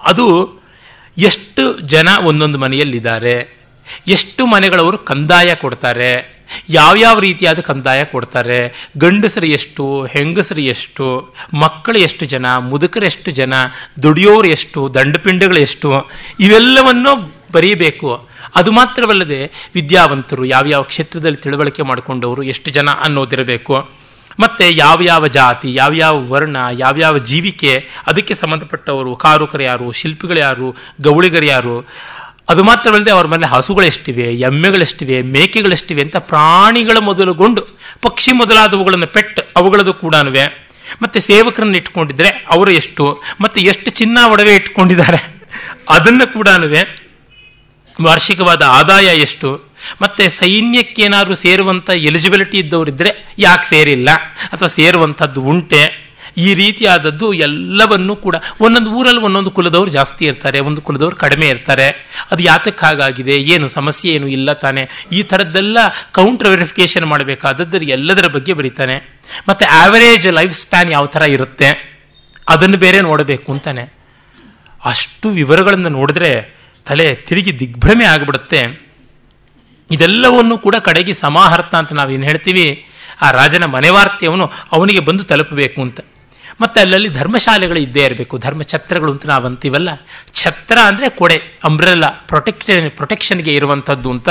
ಅದು 0.03 0.27
ಎಷ್ಟು 1.19 1.65
ಜನ 1.95 2.09
ಒಂದೊಂದು 2.25 2.59
ಮನೆಯಲ್ಲಿದ್ದಾರೆ, 2.59 3.37
ಎಷ್ಟು 4.07 4.43
ಮನೆಗಳವರು 4.47 4.99
ಕಂದಾಯ 4.99 5.51
ಕೊಡ್ತಾರೆ 5.55 6.11
ಯಾವ್ಯಾವ 6.69 7.19
ರೀತಿಯಾದ 7.19 7.59
ಕಂದಾಯ 7.59 8.05
ಕೊಡ್ತಾರೆ? 8.05 8.89
ಗಂಡಸರು 8.99 9.47
ಎಷ್ಟು? 9.47 10.07
ಹೆಂಗಸರು 10.07 10.61
ಎಷ್ಟು? 10.61 11.35
ಮಕ್ಕಳು 11.55 11.99
ಎಷ್ಟು 11.99 12.27
ಜನ? 12.27 12.57
ಮುದುಕರು 12.57 13.07
ಎಷ್ಟು 13.07 13.31
ಜನ? 13.31 13.55
ದುಡಿಯೋರು 14.03 14.49
ಎಷ್ಟು? 14.49 14.95
ದಂಡಪಿಂಡಗಳು 14.95 15.59
ಎಷ್ಟು? 15.59 16.11
ಇವೆಲ್ಲವನ್ನು 16.41 17.35
ಬರೀಬೇಕು. 17.53 18.29
ಅದು 18.57 18.73
ಮಾತ್ರವಲ್ಲದೆ 18.73 19.51
ವಿದ್ಯಾವಂತರು 19.75 20.45
ಯಾವ್ಯಾವ 20.45 20.83
ಕ್ಷೇತ್ರದಲ್ಲಿ 20.83 21.37
ತಿಳುವಳಿಕೆ 21.37 21.83
ಮಾಡಿಕೊಂಡವರು 21.83 22.43
ಎಷ್ಟು 22.43 22.71
ಜನ 22.71 22.91
ಅನ್ನೋದಿರಬೇಕು. 22.91 23.89
ಮತ್ತೆ 24.41 24.77
ಯಾವ್ಯಾವ 24.77 25.27
ಜಾತಿ, 25.27 25.75
ಯಾವ್ಯಾವ 25.75 26.33
ವರ್ಣ, 26.33 26.57
ಯಾವ್ಯಾವ 26.79 27.19
ಜೀವಿಕೆ, 27.19 27.89
ಅದಕ್ಕೆ 28.07 28.35
ಸಂಬಂಧಪಟ್ಟವರು, 28.35 29.17
ಕಾರುಕರು 29.17 29.63
ಯಾರು, 29.63 29.93
ಶಿಲ್ಪಿಗಳು 29.93 30.39
ಯಾರು, 30.39 30.77
ಗೌಳಿಗರು 31.01 31.45
ಯಾರು? 31.45 31.87
ಅದು 32.49 32.65
ಮಾತ್ರವಲ್ಲದೆ 32.65 33.11
ಅವ್ರ 33.11 33.27
ಮನೆ 33.27 33.47
ಹಸುಗಳೆಷ್ಟಿವೆ, 33.47 34.27
ಎಮ್ಮೆಗಳೆಷ್ಟಿವೆ, 34.49 35.23
ಮೇಕೆಗಳೆಷ್ಟಿವೆ 35.23 36.03
ಅಂತ 36.03 36.17
ಪ್ರಾಣಿಗಳ 36.17 36.99
ಮೊದಲುಗೊಂಡು, 36.99 37.63
ಪಕ್ಷಿ 38.03 38.33
ಮೊದಲಾದವುಗಳನ್ನು 38.33 39.07
ಪೆಟ್ಟು 39.07 39.43
ಅವುಗಳದು 39.57 39.95
ಕೂಡ 39.95 40.15
ಮತ್ತೆ 41.03 41.21
ಸೇವಕರನ್ನು 41.21 41.77
ಇಟ್ಕೊಂಡಿದ್ರೆ 41.77 42.29
ಅವರು 42.29 42.71
ಎಷ್ಟು, 42.71 43.05
ಮತ್ತೆ 43.41 43.61
ಎಷ್ಟು 43.61 43.91
ಚಿನ್ನ 43.91 44.19
ಒಡವೆ 44.27 44.55
ಇಟ್ಕೊಂಡಿದ್ದಾರೆ, 44.55 45.21
ಅದನ್ನು 45.89 46.27
ಕೂಡ 46.33 46.49
ವಾರ್ಷಿಕವಾದ 47.97 48.63
ಆದಾಯ 48.63 49.05
ಎಷ್ಟು, 49.05 49.51
ಮತ್ತೆ 50.03 50.25
ಸೈನ್ಯಕ್ಕೇನಾದರೂ 50.29 51.35
ಸೇರುವಂಥ 51.35 51.91
ಎಲಿಜಿಬಿಲಿಟಿ 52.09 52.59
ಇದ್ದವರಿದ್ದರೆ 52.59 53.11
ಯಾಕೆ 53.39 53.67
ಸೇರಿಲ್ಲ? 53.69 54.09
ಅಥವಾ 54.53 54.69
ಸೇರುವಂಥದ್ದು 54.69 55.41
ಉಂಟೆ? 55.43 56.06
ಈ 56.37 56.55
ರೀತಿಯಾದದ್ದು 56.55 57.33
ಎಲ್ಲವನ್ನೂ 57.33 58.17
ಕೂಡ 58.17 58.37
ಒಂದೊಂದು 58.61 58.91
ಊರಲ್ಲಿ 58.91 59.21
ಒಂದೊಂದು 59.21 59.51
ಕುಲದವರು 59.51 59.91
ಜಾಸ್ತಿ 59.91 60.25
ಇರ್ತಾರೆ, 60.25 60.61
ಒಂದು 60.61 60.83
ಕುಲದವರು 60.83 61.17
ಕಡಿಮೆ 61.17 61.49
ಇರ್ತಾರೆ. 61.49 61.87
ಅದು 62.31 62.43
ಯಾತಕ್ಕೆ 62.43 62.87
ಹಾಗಾಗಿದೆ 62.87 63.37
ಏನು 63.37 63.69
ಸಮಸ್ಯೆ 63.69 64.13
ಏನು 64.13 64.29
ಇಲ್ಲ 64.29 64.53
ತಾನೆ? 64.53 65.09
ಈ 65.13 65.23
ಥರದ್ದೆಲ್ಲ 65.23 65.79
ಕೌಂಟರ್ 66.13 66.49
ವೆರಿಫಿಕೇಶನ್ 66.49 67.05
ಮಾಡಬೇಕಾದದ್ದು 67.05 67.77
ಎಲ್ಲದರ 67.77 68.27
ಬಗ್ಗೆ 68.27 68.53
ಬರೀತಾನೆ. 68.53 69.21
ಮತ್ತೆ 69.49 69.65
ಆವರೇಜ್ 69.65 70.27
ಲೈಫ್ 70.27 70.55
ಸ್ಪ್ಯಾನ್ 70.61 70.91
ಯಾವ 70.91 71.07
ಥರ 71.07 71.23
ಇರುತ್ತೆ? 71.23 71.69
ಅದನ್ನು 72.49 72.77
ಬೇರೆ 72.77 73.01
ನೋಡಬೇಕು 73.01 73.53
ಅಂತಾನೆ. 73.53 73.93
ಅಷ್ಟು 74.85 75.29
ವಿವರಗಳನ್ನು 75.29 75.89
ನೋಡಿದ್ರೆ 75.89 76.57
ತಲೆ 76.87 77.15
ತಿರುಗಿ 77.15 77.59
ದಿಗ್ಭ್ರಮೆ 77.59 78.05
ಆಗಿಬಿಡುತ್ತೆ. 78.05 78.61
ಇದೆಲ್ಲವನ್ನು 79.91 80.59
ಕೂಡ 80.59 80.75
ಕಡೆಗೆ 80.77 81.15
ಸಮಾಹರ್ತ 81.15 81.75
ಅಂತ 81.75 81.93
ನಾವೇನು 81.93 82.25
ಹೇಳ್ತೀವಿ? 82.25 82.87
ಆ 83.23 83.31
ರಾಜನ 83.31 83.65
ಮನೆವಾರ್ತೆಯವನು 83.65 84.53
ಅವನಿಗೆ 84.73 85.01
ಬಂದು 85.01 85.25
ತಲುಪಬೇಕು 85.25 85.83
ಅಂತ. 85.83 86.01
ಮತ್ತೆ 86.61 86.81
ಅಲ್ಲಲ್ಲಿ 86.81 87.09
ಧರ್ಮಶಾಲೆಗಳು 87.09 87.79
ಇದ್ದೇ 87.79 88.05
ಇರಬೇಕು. 88.05 88.39
ಧರ್ಮ 88.39 88.63
ಛತ್ರಗಳು 88.63 89.13
ಅಂತ 89.13 89.27
ನಾವು 89.27 89.47
ಅಂತೀವಲ್ಲ. 89.47 89.89
ಛತ್ರ 90.35 90.79
ಅಂದರೆ 90.85 91.09
ಕೊಡೆ 91.09 91.61
ಅಂಬ್ರೆಲ್ಲ 91.65 92.05
ಪ್ರೊಟೆಕ್ಷನ್ 92.27 92.91
ಪ್ರೊಟೆಕ್ಷನ್ಗೆ 92.91 93.55
ಇರುವಂಥದ್ದು 93.55 94.11
ಅಂತ. 94.11 94.29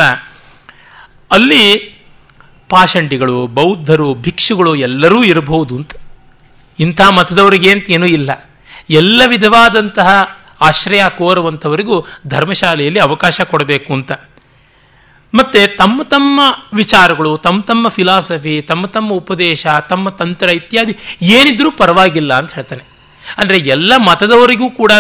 ಅಲ್ಲಿ 1.32 1.96
ಪಾಷಂಡಿಗಳು, 2.70 3.48
ಬೌದ್ಧರು, 3.48 4.14
ಭಿಕ್ಷುಗಳು 4.14 4.76
ಎಲ್ಲರೂ 4.76 5.24
ಇರಬಹುದು 5.24 5.76
ಅಂತ. 5.76 5.92
ಇಂಥ 6.80 7.02
ಮತದವರಿಗೆ 7.02 7.72
ಅಂತ 7.72 7.92
ಏನೂ 7.92 8.06
ಇಲ್ಲ. 8.06 8.50
ಎಲ್ಲ 8.90 9.22
ವಿಧವಾದಂತಹ 9.28 10.40
ಆಶ್ರಯ 10.62 11.04
ಕೋರುವಂಥವರಿಗೂ 11.18 12.06
ಧರ್ಮಶಾಲೆಯಲ್ಲಿ 12.28 13.00
ಅವಕಾಶ 13.00 13.42
ಕೊಡಬೇಕು 13.42 13.94
ಅಂತ. 13.94 14.12
ಮತ್ತೆ 15.36 15.68
ತಮ್ಮ 15.68 16.04
ತಮ್ಮ 16.04 16.40
ವಿಚಾರಗಳು, 16.74 17.38
ತಮ್ಮ 17.38 17.62
ತಮ್ಮ 17.62 17.88
ಫಿಲಾಸಫಿ 17.88 18.62
ತಮ್ಮ 18.62 18.86
ತಮ್ಮ 18.86 19.14
ಉಪದೇಶ, 19.14 19.68
ತಮ್ಮ 19.90 20.10
ತಂತ್ರ 20.10 20.50
ಇತ್ಯಾದಿ 20.50 20.94
ಏನಿದ್ರೂ 21.22 21.72
ಪರವಾಗಿಲ್ಲ 21.72 22.34
ಅಂತ 22.34 22.54
ಹೇಳ್ತಾನೆ. 22.54 22.84
ಅಂದರೆ 23.38 23.58
ಎಲ್ಲ 23.58 23.94
ಮತದವರಿಗೂ 23.98 24.70
ಕೂಡ 24.70 24.92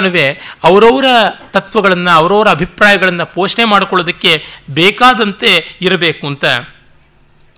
ಅವರವರ 0.63 1.05
ತತ್ವಗಳನ್ನು, 1.51 2.11
ಅವರವರ 2.11 2.47
ಅಭಿಪ್ರಾಯಗಳನ್ನು 2.49 3.33
ಪೋಷಣೆ 3.33 3.65
ಮಾಡಿಕೊಳ್ಳೋದಕ್ಕೆ 3.65 4.43
ಬೇಕಾದಂತೆ 4.69 5.77
ಇರಬೇಕು 5.81 6.27
ಅಂತ. 6.27 6.45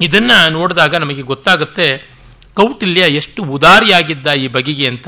ಇದನ್ನು 0.02 0.50
ನೋಡಿದಾಗ 0.50 0.96
ನಮಗೆ 0.96 1.22
ಗೊತ್ತಾಗುತ್ತೆ 1.22 2.18
ಕೌಟಿಲ್ಯ 2.54 3.02
ಎಷ್ಟು 3.02 3.44
ಉದಾರಿಯಾಗಿದ್ದ 3.44 4.28
ಈ 4.28 4.48
ಬಗೆಗೆ 4.48 4.88
ಅಂತ. 4.88 5.08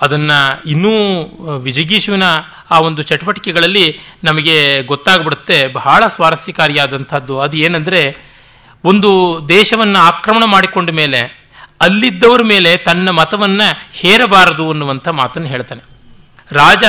ಅದನ್ನು 0.00 0.68
ಇನ್ನೂ 0.68 1.22
ವಿಜಗೀಶುವಿನ 1.58 2.22
ಆ 2.70 2.80
ಒಂದು 2.80 3.02
ಚಟುವಟಿಕೆಗಳಲ್ಲಿ 3.02 4.00
ನಮಗೆ 4.24 4.82
ಗೊತ್ತಾಗ್ಬಿಡುತ್ತೆ. 4.82 5.68
ಬಹಳ 5.68 6.06
ಸ್ವಾರಸ್ಯಕಾರಿಯಾದಂಥದ್ದು. 6.06 7.40
ಅದು 7.40 7.56
ಏನಂದರೆ, 7.56 8.34
ಒಂದು 8.84 9.40
ದೇಶವನ್ನು 9.48 9.98
ಆಕ್ರಮಣ 9.98 10.42
ಮಾಡಿಕೊಂಡ 10.46 10.90
ಮೇಲೆ, 10.90 11.44
ಅಲ್ಲಿದ್ದವರ 11.80 12.40
ಮೇಲೆ 12.42 12.76
ತನ್ನ 12.76 13.10
ಮತವನ್ನು 13.10 13.88
ಹೇರಬಾರದು 13.92 14.70
ಅನ್ನುವಂಥ 14.70 15.08
ಮಾತನ್ನು 15.08 15.48
ಹೇಳ್ತಾನೆ. 15.48 15.82
ರಾಜ 16.52 16.84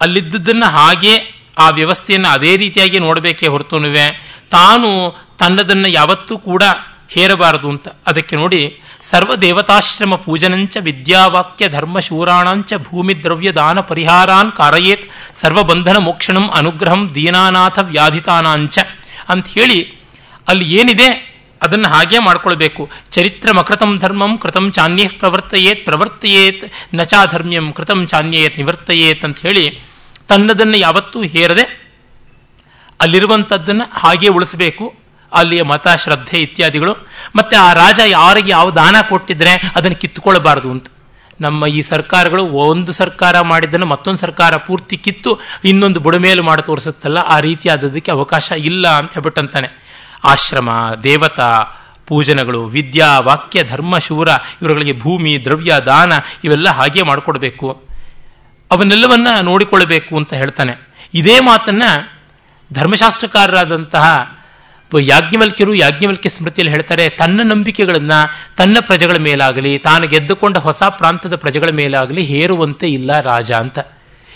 ಅಲ್ಲಿದ್ದದನ್ನು 0.00 0.66
ಹಾಗೆ 0.66 1.40
ಆ 1.58 1.68
ವ್ಯವಸ್ಥೆಯನ್ನು 1.68 2.28
ಅದೇ 2.28 2.56
ರೀತಿಯಾಗಿ 2.56 2.98
ನೋಡಬೇಕೇ 2.98 3.46
ಹೊರತುನುವೆ. 3.46 4.32
ತಾನು 4.50 5.16
ತನ್ನದನ್ನು 5.38 5.88
ಯಾವತ್ತೂ 5.88 6.38
ಕೂಡ 6.38 6.62
ಹೇರಬಾರದು 7.14 7.68
ಅಂತ. 7.68 7.88
ಅದಕ್ಕೆ 8.06 8.34
ನೋಡಿ, 8.36 8.62
ಸರ್ವದೇವತಾಶ್ರಮ 9.10 10.14
ಪೂಜನಂಚ 10.14 10.76
ವಿದ್ಯಾವಾಕ್ಯ 10.88 11.68
ಧರ್ಮಶೂರಾಣಂಚ 11.68 12.74
ಭೂಮಿ 12.88 13.14
ದ್ರವ್ಯ 13.22 13.50
ದಾನ 13.52 13.80
ಪರಿಹಾರಾನ್ 13.80 14.52
ಕಾರಯೇತ್ 14.52 15.06
ಸರ್ವಬಂಧನ 15.40 15.98
ಮೋಕ್ಷಣಂ 15.98 16.46
ಅನುಗ್ರಹಂ 16.58 17.02
ದೀನಾನಾಥ 17.14 17.78
ವ್ಯಾಧಿತಾನಾಂಚ 17.94 18.78
ಅಂತ 19.28 19.48
ಹೇಳಿ 19.48 19.80
ಅಲ್ಲಿ 20.48 20.66
ಏನಿದೆ 20.80 21.08
ಅದನ್ನು 21.62 21.88
ಹಾಗೆ 21.88 22.18
ಮಾಡ್ಕೊಳ್ಬೇಕು. 22.18 22.82
ಚರಿತ್ರ 23.12 23.48
ಮಕೃತಂ 23.52 23.90
ಧರ್ಮಂ 23.98 24.32
ಕೃತಂ 24.38 24.66
ಚಾನ್ಯ 24.72 25.08
ಪ್ರವರ್ತಯೇತ್ 25.20 25.84
ಪ್ರವರ್ತಯೇತ್ 25.84 26.62
ನಚಾಧರ್ಮ್ಯಂ 26.94 27.66
ಕೃತಂ 27.72 28.00
ಚಾನ್ಯೇತ್ 28.06 28.56
ನಿವರ್ತಯೇತ್ 28.58 29.24
ಅಂತ 29.24 29.40
ಹೇಳಿ 29.40 29.64
ತನ್ನದನ್ನು 30.28 30.76
ಯಾವತ್ತೂ 30.76 31.20
ಹೇರದೆ 31.34 31.64
ಅಲ್ಲಿರುವಂಥದ್ದನ್ನು 33.00 33.84
ಹಾಗೆ 34.00 34.28
ಉಳಿಸಬೇಕು. 34.28 34.86
ಅಲ್ಲಿಯ 35.32 35.62
ಮತ 35.62 35.88
ಶ್ರದ್ಧೆ 35.88 36.38
ಇತ್ಯಾದಿಗಳು. 36.38 36.94
ಮತ್ತೆ 37.36 37.56
ಆ 37.56 37.72
ರಾಜ 37.72 38.00
ಯಾರಿಗೆ 38.06 38.50
ಯಾವ 38.50 38.70
ದಾನ 38.70 38.96
ಕೊಟ್ಟಿದ್ರೆ 39.08 39.72
ಅದನ್ನು 39.76 40.00
ಕಿತ್ತುಕೊಳ್ಬಾರ್ದು 40.00 40.70
ಅಂತ. 40.70 40.86
ನಮ್ಮ 41.40 41.66
ಈ 41.66 41.82
ಸರ್ಕಾರಗಳು 41.82 42.44
ಒಂದು 42.44 42.92
ಸರ್ಕಾರ 42.92 43.40
ಮಾಡಿದ್ದನ್ನು 43.40 43.86
ಮತ್ತೊಂದು 43.86 44.18
ಸರ್ಕಾರ 44.18 44.56
ಪೂರ್ತಿ 44.56 44.96
ಕಿತ್ತು 44.96 45.40
ಇನ್ನೊಂದು 45.64 46.00
ಬುಡಮೇಲು 46.00 46.42
ಮಾಡಿ 46.42 46.62
ತೋರಿಸುತ್ತಲ್ಲ, 46.62 47.18
ಆ 47.18 47.40
ರೀತಿಯಾದದಕ್ಕೆ 47.40 48.12
ಅವಕಾಶ 48.12 48.52
ಇಲ್ಲ 48.52 48.88
ಅಂತ 48.88 49.14
ಹೇಳ್ಬಿಟ್ಟಂತಾನೆ. 49.14 49.68
ಆಶ್ರಮ, 50.24 50.70
ದೇವತಾ, 51.02 51.66
ಪೂಜನಗಳು, 52.06 52.64
ವಿದ್ಯಾ, 52.64 53.18
ವಾಕ್ಯ, 53.18 53.64
ಧರ್ಮ, 53.64 53.98
ಶೂರ, 53.98 54.28
ಇವರುಗಳಿಗೆ 54.62 54.98
ಭೂಮಿ, 54.98 55.44
ದ್ರವ್ಯ, 55.44 55.72
ದಾನ 55.86 56.12
ಇವೆಲ್ಲ 56.44 56.68
ಹಾಗೆ 56.68 57.02
ಮಾಡಿಕೊಡ್ಬೇಕು. 57.02 57.82
ಅವನ್ನೆಲ್ಲವನ್ನ 58.70 59.28
ನೋಡಿಕೊಳ್ಳಬೇಕು 59.42 60.16
ಅಂತ 60.16 60.34
ಹೇಳ್ತಾನೆ. 60.34 60.88
ಇದೇ 61.14 61.40
ಮಾತನ್ನ 61.40 61.82
ಧರ್ಮಶಾಸ್ತ್ರಕಾರರಾದಂತಹ 62.72 64.36
ಯಾಜ್ಞವಲ್ಕ್ಯರು 64.98 65.74
ಯಾಜ್ಞವಲ್ಕ್ಯ 65.74 66.28
ಸ್ಮೃತಿಯಲ್ಲಿ 66.28 66.72
ಹೇಳ್ತಾರೆ, 66.72 67.08
ತನ್ನ 67.08 67.40
ನಂಬಿಕೆಗಳನ್ನ 67.42 68.12
ತನ್ನ 68.56 68.76
ಪ್ರಜೆಗಳ 68.80 69.16
ಮೇಲಾಗಲಿ, 69.20 69.78
ತಾನು 69.78 70.08
ಗೆದ್ದುಕೊಂಡ 70.08 70.56
ಹೊಸ 70.56 70.82
ಪ್ರಾಂತದ 70.88 71.36
ಪ್ರಜೆಗಳ 71.36 71.68
ಮೇಲಾಗಲಿ 71.72 72.22
ಹೇರುವಂತೆ 72.22 72.88
ಇಲ್ಲ 72.88 73.20
ರಾಜ 73.20 73.52
ಅಂತ. 73.52 73.78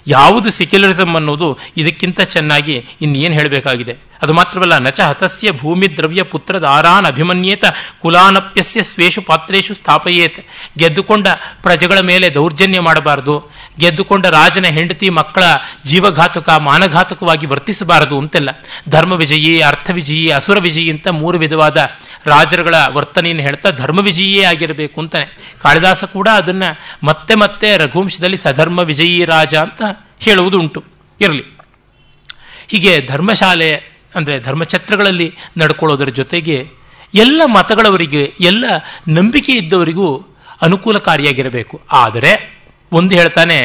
ಯಾವುದು 0.06 0.50
ಸೆಕ್ಯುಲರಿಸಮ್ 0.50 1.16
ಅನ್ನೋದು 1.16 1.58
ಇದಕ್ಕಿಂತ 1.76 2.20
ಚೆನ್ನಾಗಿ 2.20 2.86
ಇನ್ನೇನು 3.02 3.34
ಹೇಳಬೇಕಾಗಿದೆ? 3.34 3.96
ಅದು 4.22 4.32
ಮಾತ್ರವಲ್ಲ 4.32 4.78
ನಚ 4.78 5.00
ಹತಸ್ಯ 5.00 5.50
ಭೂಮಿ 5.50 5.96
ದ್ರವ್ಯ 5.96 6.22
ಪುತ್ರ 6.22 6.58
ದಾರಾನ್ 6.58 7.06
ಅಭಿಮನ್ಯೇತ 7.06 7.64
ಕುಲಾನಪ್ಯಸ್ಯ 8.02 8.82
ಸ್ವೇಷು 8.82 9.22
ಪಾತ್ರೇಶು 9.22 9.74
ಸ್ಥಾಪಯೇತ್. 9.74 10.46
ಗೆದ್ದುಕೊಂಡ 10.78 11.28
ಪ್ರಜೆಗಳ 11.62 12.00
ಮೇಲೆ 12.00 12.34
ದೌರ್ಜನ್ಯ 12.34 12.80
ಮಾಡಬಾರದು. 12.80 13.52
ಗೆದ್ದುಕೊಂಡ 13.78 14.26
ರಾಜನ 14.26 14.64
ಹೆಂಡತಿ 14.64 15.10
ಮಕ್ಕಳ 15.10 15.42
ಜೀವಘಾತುಕ 15.84 16.48
ಮಾನಘಾತುಕವಾಗಿ 16.48 17.46
ವರ್ತಿಸಬಾರದು 17.46 18.18
ಅಂತೆಲ್ಲ. 18.18 18.48
ಧರ್ಮ 18.88 19.12
ವಿಜಯಿ 19.12 19.60
ಅರ್ಥ 19.60 19.90
ವಿಜಯಿ 19.90 20.30
ಅಸುರ 20.30 20.58
ವಿಜಯಿ 20.58 20.90
ಅಂತ 20.90 21.08
ಮೂರು 21.08 21.38
ವಿಧವಾದ 21.38 21.76
ರಾಜರುಗಳ 22.26 22.74
ವರ್ತನೆಯನ್ನು 22.88 23.42
ಹೇಳ್ತಾ 23.42 23.70
ಧರ್ಮ 23.70 24.00
ವಿಜಯಿಯೇ 24.00 24.44
ಆಗಿರಬೇಕು 24.44 25.00
ಅಂತಾನೆ. 25.00 25.56
ಕಾಳಿದಾಸ 25.62 26.04
ಕೂಡ 26.04 26.28
ಅದನ್ನ 26.28 26.62
ಮತ್ತೆ 27.02 27.34
ಮತ್ತೆ 27.34 27.76
ರಘುವಂಶದಲ್ಲಿ 27.76 28.36
ಸಧರ್ಮ 28.36 28.78
ವಿಜಯಿ 28.78 29.24
ರಾಜ 29.24 29.54
ಅಂತ 29.54 29.82
ಹೇಳುವುದುಂಟು. 30.20 30.84
ಇರಲಿ. 31.20 31.44
ಹೀಗೆ 32.68 33.06
ಧರ್ಮಶಾಲೆ 33.06 33.93
ಅಂದರೆ 34.16 34.40
ಧರ್ಮಛತ್ರಗಳಲ್ಲಿ 34.40 35.28
ನಡ್ಕೊಳ್ಳೋದರ 35.58 36.08
ಜೊತೆಗೆ 36.08 36.56
ಎಲ್ಲ 37.14 37.42
ಮತಗಳವರಿಗೆ, 37.44 38.22
ಎಲ್ಲ 38.40 38.64
ನಂಬಿಕೆ 39.08 39.52
ಇದ್ದವರಿಗೂ 39.52 40.08
ಅನುಕೂಲಕಾರಿಯಾಗಿರಬೇಕು. 40.62 41.80
ಆದರೆ 41.92 42.32
ಒಂದು 42.92 43.14
ಹೇಳ್ತಾನೆ 43.14 43.58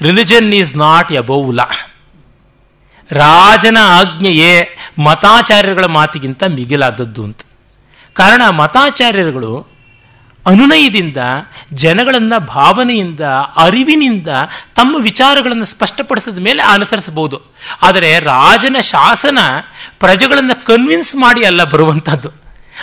religion 0.00 0.54
is 0.54 0.76
not 0.76 1.12
above 1.12 1.54
law 1.54 1.66
ರಾಜನ 3.10 3.78
ಆಜ್ಞೆಯೇ 3.82 4.52
ಮತಾಚಾರ್ಯಗಳ 4.98 5.84
ಮಾತಿಗಿಂತ 5.84 6.42
ಮಿಗಿಲಾದದ್ದು 6.48 7.24
ಅಂತ. 7.24 7.40
ಕಾರಣ 8.16 8.42
ಮತಾಚಾರ್ಯರುಗಳು 8.50 9.52
ಅನುನಯದಿಂದ, 10.46 11.16
ಜನಗಳನ್ನ 11.72 12.38
ಭಾವನೆಯಿಂದ, 12.38 13.20
ಅರಿವಿನಿಂದ 13.56 14.26
ತಮ್ಮ 14.76 14.96
ವಿಚಾರಗಳನ್ನು 15.02 15.64
ಸ್ಪಷ್ಟಪಡಿಸಿದ 15.64 16.38
ಮೇಲೆ 16.38 16.62
ಅನುಸರಿಸಬಹುದು. 16.62 17.54
ಆದರೆ 17.82 18.18
ರಾಜನ 18.18 18.76
ಶಾಸನ 18.80 19.38
ಪ್ರಜೆಗಳನ್ನು 19.98 20.66
ಕನ್ವಿನ್ಸ್ 20.66 21.16
ಮಾಡಿ 21.16 21.46
ಅಲ್ಲ 21.46 21.64
ಬರುವಂಥದ್ದು 21.64 22.30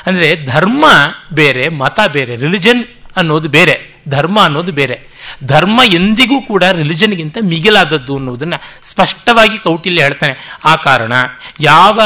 ಅಂದರೆ 0.05 0.45
ಧರ್ಮ 0.45 0.85
ಬೇರೆ, 1.33 1.69
ಮತ 1.69 1.99
ಬೇರೆ 2.07 2.35
ರಿಲಿಜನ್ 2.35 2.83
ಅನ್ನೋದು 3.17 3.49
ಬೇರೆ, 3.49 4.03
ಧರ್ಮ 4.09 4.43
ಅನ್ನೋದು 4.43 4.71
ಬೇರೆ. 4.71 5.13
ಧರ್ಮ 5.43 5.81
ಎಂದಿಗೂ 5.93 6.41
ಕೂಡ 6.41 6.63
ರಿಲಿಜನ್ಗಿಂತ 6.63 7.37
ಮಿಗಿಲಾದದ್ದು 7.41 8.17
ಅನ್ನೋದನ್ನ 8.17 8.53
ಸ್ಪಷ್ಟವಾಗಿ 8.83 9.57
ಕೌಟಿಲ್ಯ 9.57 10.03
ಹೇಳ್ತಾನೆ. 10.03 10.59
ಆ 10.65 10.75
ಕಾರಣ 10.75 11.13
ಯಾವ 11.59 12.01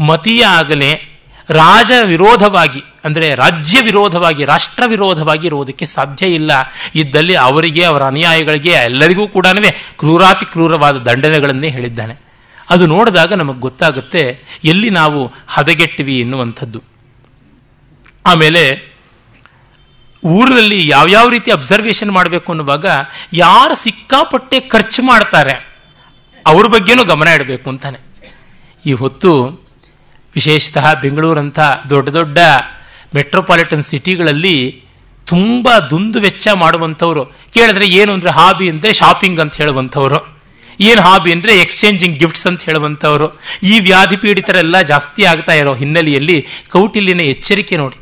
ಮತೀಯ 0.00 0.46
ಆಗಲೇ 0.46 1.09
ರಾಜ 1.50 1.92
ವಿರೋಧವಾಗಿ, 2.04 2.82
ಅಂದರೆ 3.04 3.34
ರಾಜ್ಯ 3.34 3.80
ವಿರೋಧವಾಗಿ, 3.80 4.44
ರಾಷ್ಟ್ರ 4.44 4.82
ವಿರೋಧವಾಗಿ 4.86 5.46
ಇರುವುದಕ್ಕೆ 5.46 5.86
ಸಾಧ್ಯ 5.86 6.26
ಇಲ್ಲ. 6.26 6.50
ಇದ್ದಲ್ಲಿ 6.94 7.34
ಅವರಿಗೆ, 7.34 7.84
ಅವರ 7.84 8.02
ಅನುಯಾಯಿಗಳಿಗೆ, 8.02 8.70
ಎಲ್ಲರಿಗೂ 8.70 9.28
ಕೂಡ 9.28 9.46
ಕ್ರೂರಾತಿ 9.98 10.44
ಕ್ರೂರವಾದ 10.44 10.96
ದಂಡನೆಗಳನ್ನೇ 10.96 11.68
ಹೇಳಿದ್ದಾನೆ. 11.68 12.20
ಅದು 12.70 12.86
ನೋಡಿದಾಗ 12.86 13.32
ನಮಗೆ 13.32 13.60
ಗೊತ್ತಾಗುತ್ತೆ, 13.60 14.44
ಎಲ್ಲಿ 14.64 14.90
ನಾವು 14.90 15.32
ಹದಗೆಟ್ಟಿವಿ 15.48 16.20
ಎನ್ನುವಂಥದ್ದು. 16.20 16.82
ಆಮೇಲೆ, 18.26 18.94
ಊರಿನಲ್ಲಿ 20.24 20.88
ಯಾವ್ಯಾವ 20.88 21.28
ರೀತಿ 21.28 21.50
ಅಬ್ಸರ್ವೇಷನ್ 21.50 22.10
ಮಾಡಬೇಕು 22.10 22.52
ಅನ್ನುವಾಗ, 22.52 22.86
ಯಾರು 23.32 23.74
ಸಿಕ್ಕಾಪಟ್ಟೆ 23.74 24.60
ಖರ್ಚು 24.60 25.02
ಮಾಡ್ತಾರೆ, 25.02 25.70
ಅವ್ರ 26.46 26.66
ಬಗ್ಗೆನೂ 26.66 27.04
ಗಮನ 27.04 27.28
ಇಡಬೇಕು 27.28 27.70
ಅಂತಾನೆ. 27.70 27.98
ಈ 28.86 28.92
ಹೊತ್ತು 28.92 29.60
ವಿಶೇಷತಃ 30.34 30.86
ಬೆಂಗಳೂರಂಥ 31.04 31.58
ದೊಡ್ಡ 31.92 32.08
ದೊಡ್ಡ 32.18 32.38
ಮೆಟ್ರೋಪಾಲಿಟನ್ 33.16 33.84
ಸಿಟಿಗಳಲ್ಲಿ 33.90 34.56
ತುಂಬ 35.26 35.68
ದುಂದು 35.90 36.18
ವೆಚ್ಚ 36.20 36.48
ಮಾಡುವಂಥವ್ರು. 36.54 37.22
ಕೇಳಿದ್ರೆ 37.54 37.86
ಏನು 38.00 38.10
ಅಂದರೆ 38.16 38.30
ಹಾಬಿ 38.30 38.66
ಅಂದರೆ 38.72 38.92
ಶಾಪಿಂಗ್ 39.00 39.40
ಅಂತ 39.44 39.56
ಹೇಳುವಂಥವ್ರು. 39.62 40.20
ಏನು 40.80 41.00
ಹಾಬಿ 41.02 41.30
ಅಂದರೆ 41.36 41.52
ಎಕ್ಸ್ಚೇಂಜಿಂಗ್ 41.62 42.18
ಗಿಫ್ಟ್ಸ್ 42.18 42.46
ಅಂತ 42.46 42.62
ಹೇಳುವಂಥವ್ರು. 42.68 43.26
ಈ 43.62 43.74
ವ್ಯಾಧಿ 43.80 44.16
ಪೀಡಿತರೆಲ್ಲ 44.16 44.76
ಜಾಸ್ತಿ 44.92 45.24
ಆಗ್ತಾ 45.24 45.52
ಇರೋ 45.52 45.74
ಹಿನ್ನೆಲೆಯಲ್ಲಿ 45.74 46.38
ಕೌಟಿಲ್ಯನ 46.74 47.20
ಎಚ್ಚರಿಕೆ 47.34 47.76
ನೋಡಿ. 47.76 47.98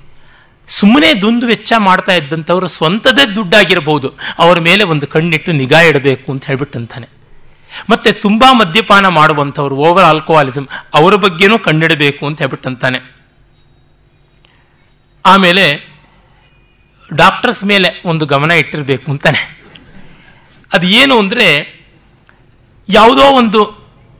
ಸುಮ್ಮನೆ 0.68 1.10
ದುಂದು 1.22 1.46
ವೆಚ್ಚ 1.46 1.72
ಮಾಡ್ತಾ 1.78 2.14
ಇದ್ದಂಥವ್ರು 2.14 2.66
ಸ್ವಂತದೇ 2.68 3.24
ದುಡ್ಡಾಗಿರಬಹುದು 3.36 4.08
ಅವರ 4.38 4.58
ಮೇಲೆ 4.68 4.84
ಒಂದು 4.84 5.06
ಕಣ್ಣಿಟ್ಟು 5.06 5.52
ನಿಗಾ 5.52 5.80
ಇಡಬೇಕು 5.80 6.28
ಅಂತ 6.32 6.44
ಹೇಳ್ಬಿಟ್ಟಂತಾನೆ. 6.46 7.06
ಮತ್ತೆ 7.90 8.12
ತುಂಬಾ 8.12 8.52
ಮದ್ಯಪಾನ 8.52 9.08
ಮಾಡುವಂಥವ್ರು 9.08 9.76
ಓವರ್ 9.76 10.04
ಆಲ್ಕೋಹಾಲಿಸಮ್ 10.04 10.68
ಅವರ 10.94 11.14
ಬಗ್ಗೆನೂ 11.14 11.58
ಕಂಡಿಡಬೇಕು 11.58 12.26
ಅಂತ 12.26 12.38
ಹೇಳ್ಬಿಟ್ಟಂತಾನೆ. 12.40 12.98
ಆಮೇಲೆ 15.24 15.64
ಡಾಕ್ಟರ್ಸ್ 17.14 17.64
ಮೇಲೆ 17.64 18.02
ಒಂದು 18.04 18.26
ಗಮನ 18.26 18.50
ಇಟ್ಟಿರಬೇಕು 18.50 19.10
ಅಂತಾನೆ. 19.10 19.40
ಅದು 20.72 20.86
ಏನು 20.86 21.18
ಅಂದರೆ, 21.18 21.46
ಯಾವುದೋ 22.88 23.22
ಒಂದು 23.22 23.60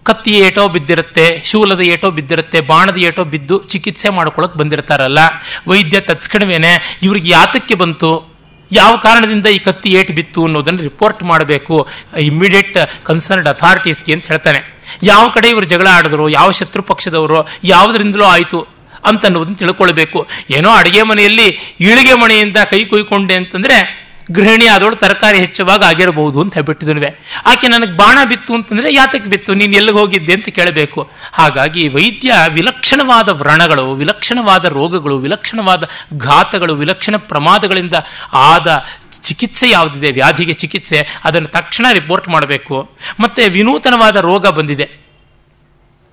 ಕತ್ತಿ 0.02 0.38
ಏಟೋ 0.38 0.68
ಬಿದ್ದಿರುತ್ತೆ, 0.68 1.42
ಶೂಲದ 1.44 1.80
ಏಟೋ 1.80 2.10
ಬಿದ್ದಿರುತ್ತೆ, 2.10 2.60
ಬಾಣದ 2.60 2.96
ಏಟೋ 2.96 3.24
ಬಿದ್ದು 3.24 3.64
ಚಿಕಿತ್ಸೆ 3.64 4.08
ಮಾಡ್ಕೊಳ್ಳೋಕೆ 4.08 4.58
ಬಂದಿರ್ತಾರಲ್ಲ, 4.58 5.18
ವೈದ್ಯ 5.66 6.00
ತತ್ಕಣವೇನೆ 6.00 6.98
ಇವ್ರಿಗೆ 7.02 7.28
ಯಾತಕ್ಕೆ 7.28 7.74
ಬಂತು? 7.74 8.37
ಯಾವ 8.72 8.96
ಕಾರಣದಿಂದ 8.96 9.46
ಈ 9.46 9.58
ಕತ್ತಿ 9.58 9.90
ಏಟು 9.90 10.12
ಬಿತ್ತು 10.12 10.44
ಅನ್ನೋದನ್ನು 10.44 10.82
ರಿಪೋರ್ಟ್ 10.82 11.22
ಮಾಡಬೇಕು 11.22 11.88
ಇಮ್ಮಿಡಿಯೇಟ್ 12.18 13.04
ಕನ್ಸರ್ನ್ಡ್ 13.04 13.48
ಅಥಾರಿಟೀಸ್ಗೆ 13.48 14.12
ಅಂತ 14.12 14.26
ಹೇಳ್ತಾನೆ. 14.26 14.78
ಯಾವ 15.02 15.28
ಕಡೆ 15.28 15.48
ಇವರು 15.48 15.64
ಜಗಳ 15.64 15.86
ಆಡಿದ್ರು, 15.86 16.28
ಯಾವ 16.28 16.50
ಶತ್ರು 16.50 16.82
ಪಕ್ಷದವರು, 16.82 17.48
ಯಾವುದರಿಂದಲೂ 17.64 18.24
ಆಯಿತು 18.24 18.66
ಅಂತ 19.04 19.24
ಅನ್ನೋದನ್ನು 19.24 19.58
ತಿಳ್ಕೊಳ್ಬೇಕು. 19.58 20.28
ಏನೋ 20.50 20.70
ಅಡುಗೆ 20.70 21.02
ಮನೆಯಲ್ಲಿ 21.02 21.76
ಈಳಿಗೆ 21.80 22.14
ಮನೆಯಿಂದ 22.14 22.56
ಕೈ 22.70 22.84
ಕುಯ್ಕೊಂಡೆ 22.84 23.34
ಅಂತಂದ್ರೆ 23.34 24.07
ಗೃಹಿಣಿ 24.32 24.66
ಆದವಳು 24.66 24.96
ತರಕಾರಿ 24.96 25.38
ಹೆಚ್ಚುವಾಗ 25.38 25.84
ಆಗಿರಬಹುದು 25.84 26.40
ಅಂತ 26.40 26.54
ಹೇಳ್ಬಿಟ್ಟಿದ್ವಿ 26.54 27.18
ಆಕೆ 27.46 27.68
ನನಗೆ 27.68 27.96
ಬಾಣ 27.96 28.18
ಬಿತ್ತು 28.28 28.54
ಅಂತಂದ್ರೆ 28.54 28.94
ಯಾತಕ್ಕೆ 28.94 29.30
ಬಿತ್ತು? 29.30 29.54
ನೀನು 29.54 29.72
ಎಲ್ಲಿಗೆ 29.76 29.98
ಹೋಗಿದ್ದೆ 29.98 30.32
ಅಂತ 30.32 30.48
ಕೇಳಬೇಕು. 30.48 31.10
ಹಾಗಾಗಿ 31.32 31.88
ವೈದ್ಯ, 31.88 32.32
ವಿಲಕ್ಷಣವಾದ 32.48 33.28
ವ್ರಣಗಳು, 33.28 33.92
ವಿಲಕ್ಷಣವಾದ 33.92 34.64
ರೋಗಗಳು, 34.64 35.18
ವಿಲಕ್ಷಣವಾದ 35.18 35.88
ಘಾತಗಳು, 36.16 36.74
ವಿಲಕ್ಷಣ 36.74 37.16
ಪ್ರಮಾದಗಳಿಂದ 37.16 37.94
ಆದ 38.32 38.84
ಚಿಕಿತ್ಸೆ 39.22 39.70
ಯಾವುದಿದೆ? 39.70 40.10
ವ್ಯಾಧಿಗೆ 40.12 40.52
ಚಿಕಿತ್ಸೆ. 40.52 41.06
ಅದನ್ನು 41.24 41.48
ತಕ್ಷಣ 41.48 41.86
ರಿಪೋರ್ಟ್ 41.92 42.28
ಮಾಡಬೇಕು. 42.28 42.90
ಮತ್ತೆ 43.20 43.48
ವಿನೂತನವಾದ 43.48 44.16
ರೋಗ 44.16 44.46
ಬಂದಿದೆ. 44.46 44.90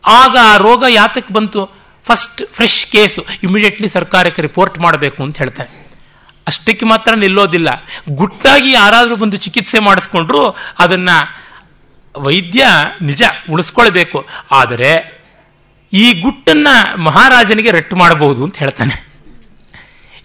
ಆಗ 0.05 0.37
ಆ 0.41 0.57
ರೋಗ 0.57 0.83
ಯಾತಕ್ಕೆ 0.89 1.33
ಬಂತು? 1.33 1.85
ಫಸ್ಟ್ 2.05 2.53
ಫ್ರೆಶ್ 2.53 2.85
ಕೇಸು 2.85 3.25
ಇಮಿಡಿಯೇಟ್ಲಿ 3.43 3.89
ಸರ್ಕಾರಕ್ಕೆ 3.89 4.41
ರಿಪೋರ್ಟ್ 4.41 4.79
ಮಾಡಬೇಕು 4.79 5.23
ಅಂತ 5.23 5.37
ಹೇಳ್ತಾರೆ. 5.37 5.84
ಅಷ್ಟಕ್ಕೆ 6.47 6.85
ಮಾತ್ರ 6.85 7.15
ನಿಲ್ಲೋದಿಲ್ಲ. 7.15 7.67
ಗುಟ್ಟಾಗಿ 8.09 8.71
ಯಾರಾದರೂ 8.71 9.15
ಬಂದು 9.15 9.37
ಚಿಕಿತ್ಸೆ 9.37 9.79
ಮಾಡಿಸ್ಕೊಂಡ್ರು 9.79 10.49
ಅದನ್ನು 10.79 11.45
ವೈದ್ಯ 12.21 12.65
ನಿಜ 13.01 13.23
ಉಳಿಸ್ಕೊಳ್ಬೇಕು. 13.49 14.27
ಆದರೆ 14.51 15.23
ಈ 15.93 16.21
ಗುಟ್ಟನ್ನು 16.21 16.97
ಮಹಾರಾಜನಿಗೆ 16.97 17.71
ರಟ್ಟು 17.71 17.95
ಮಾಡಬಹುದು 17.95 18.43
ಅಂತ 18.43 18.57
ಹೇಳ್ತಾನೆ. 18.57 19.05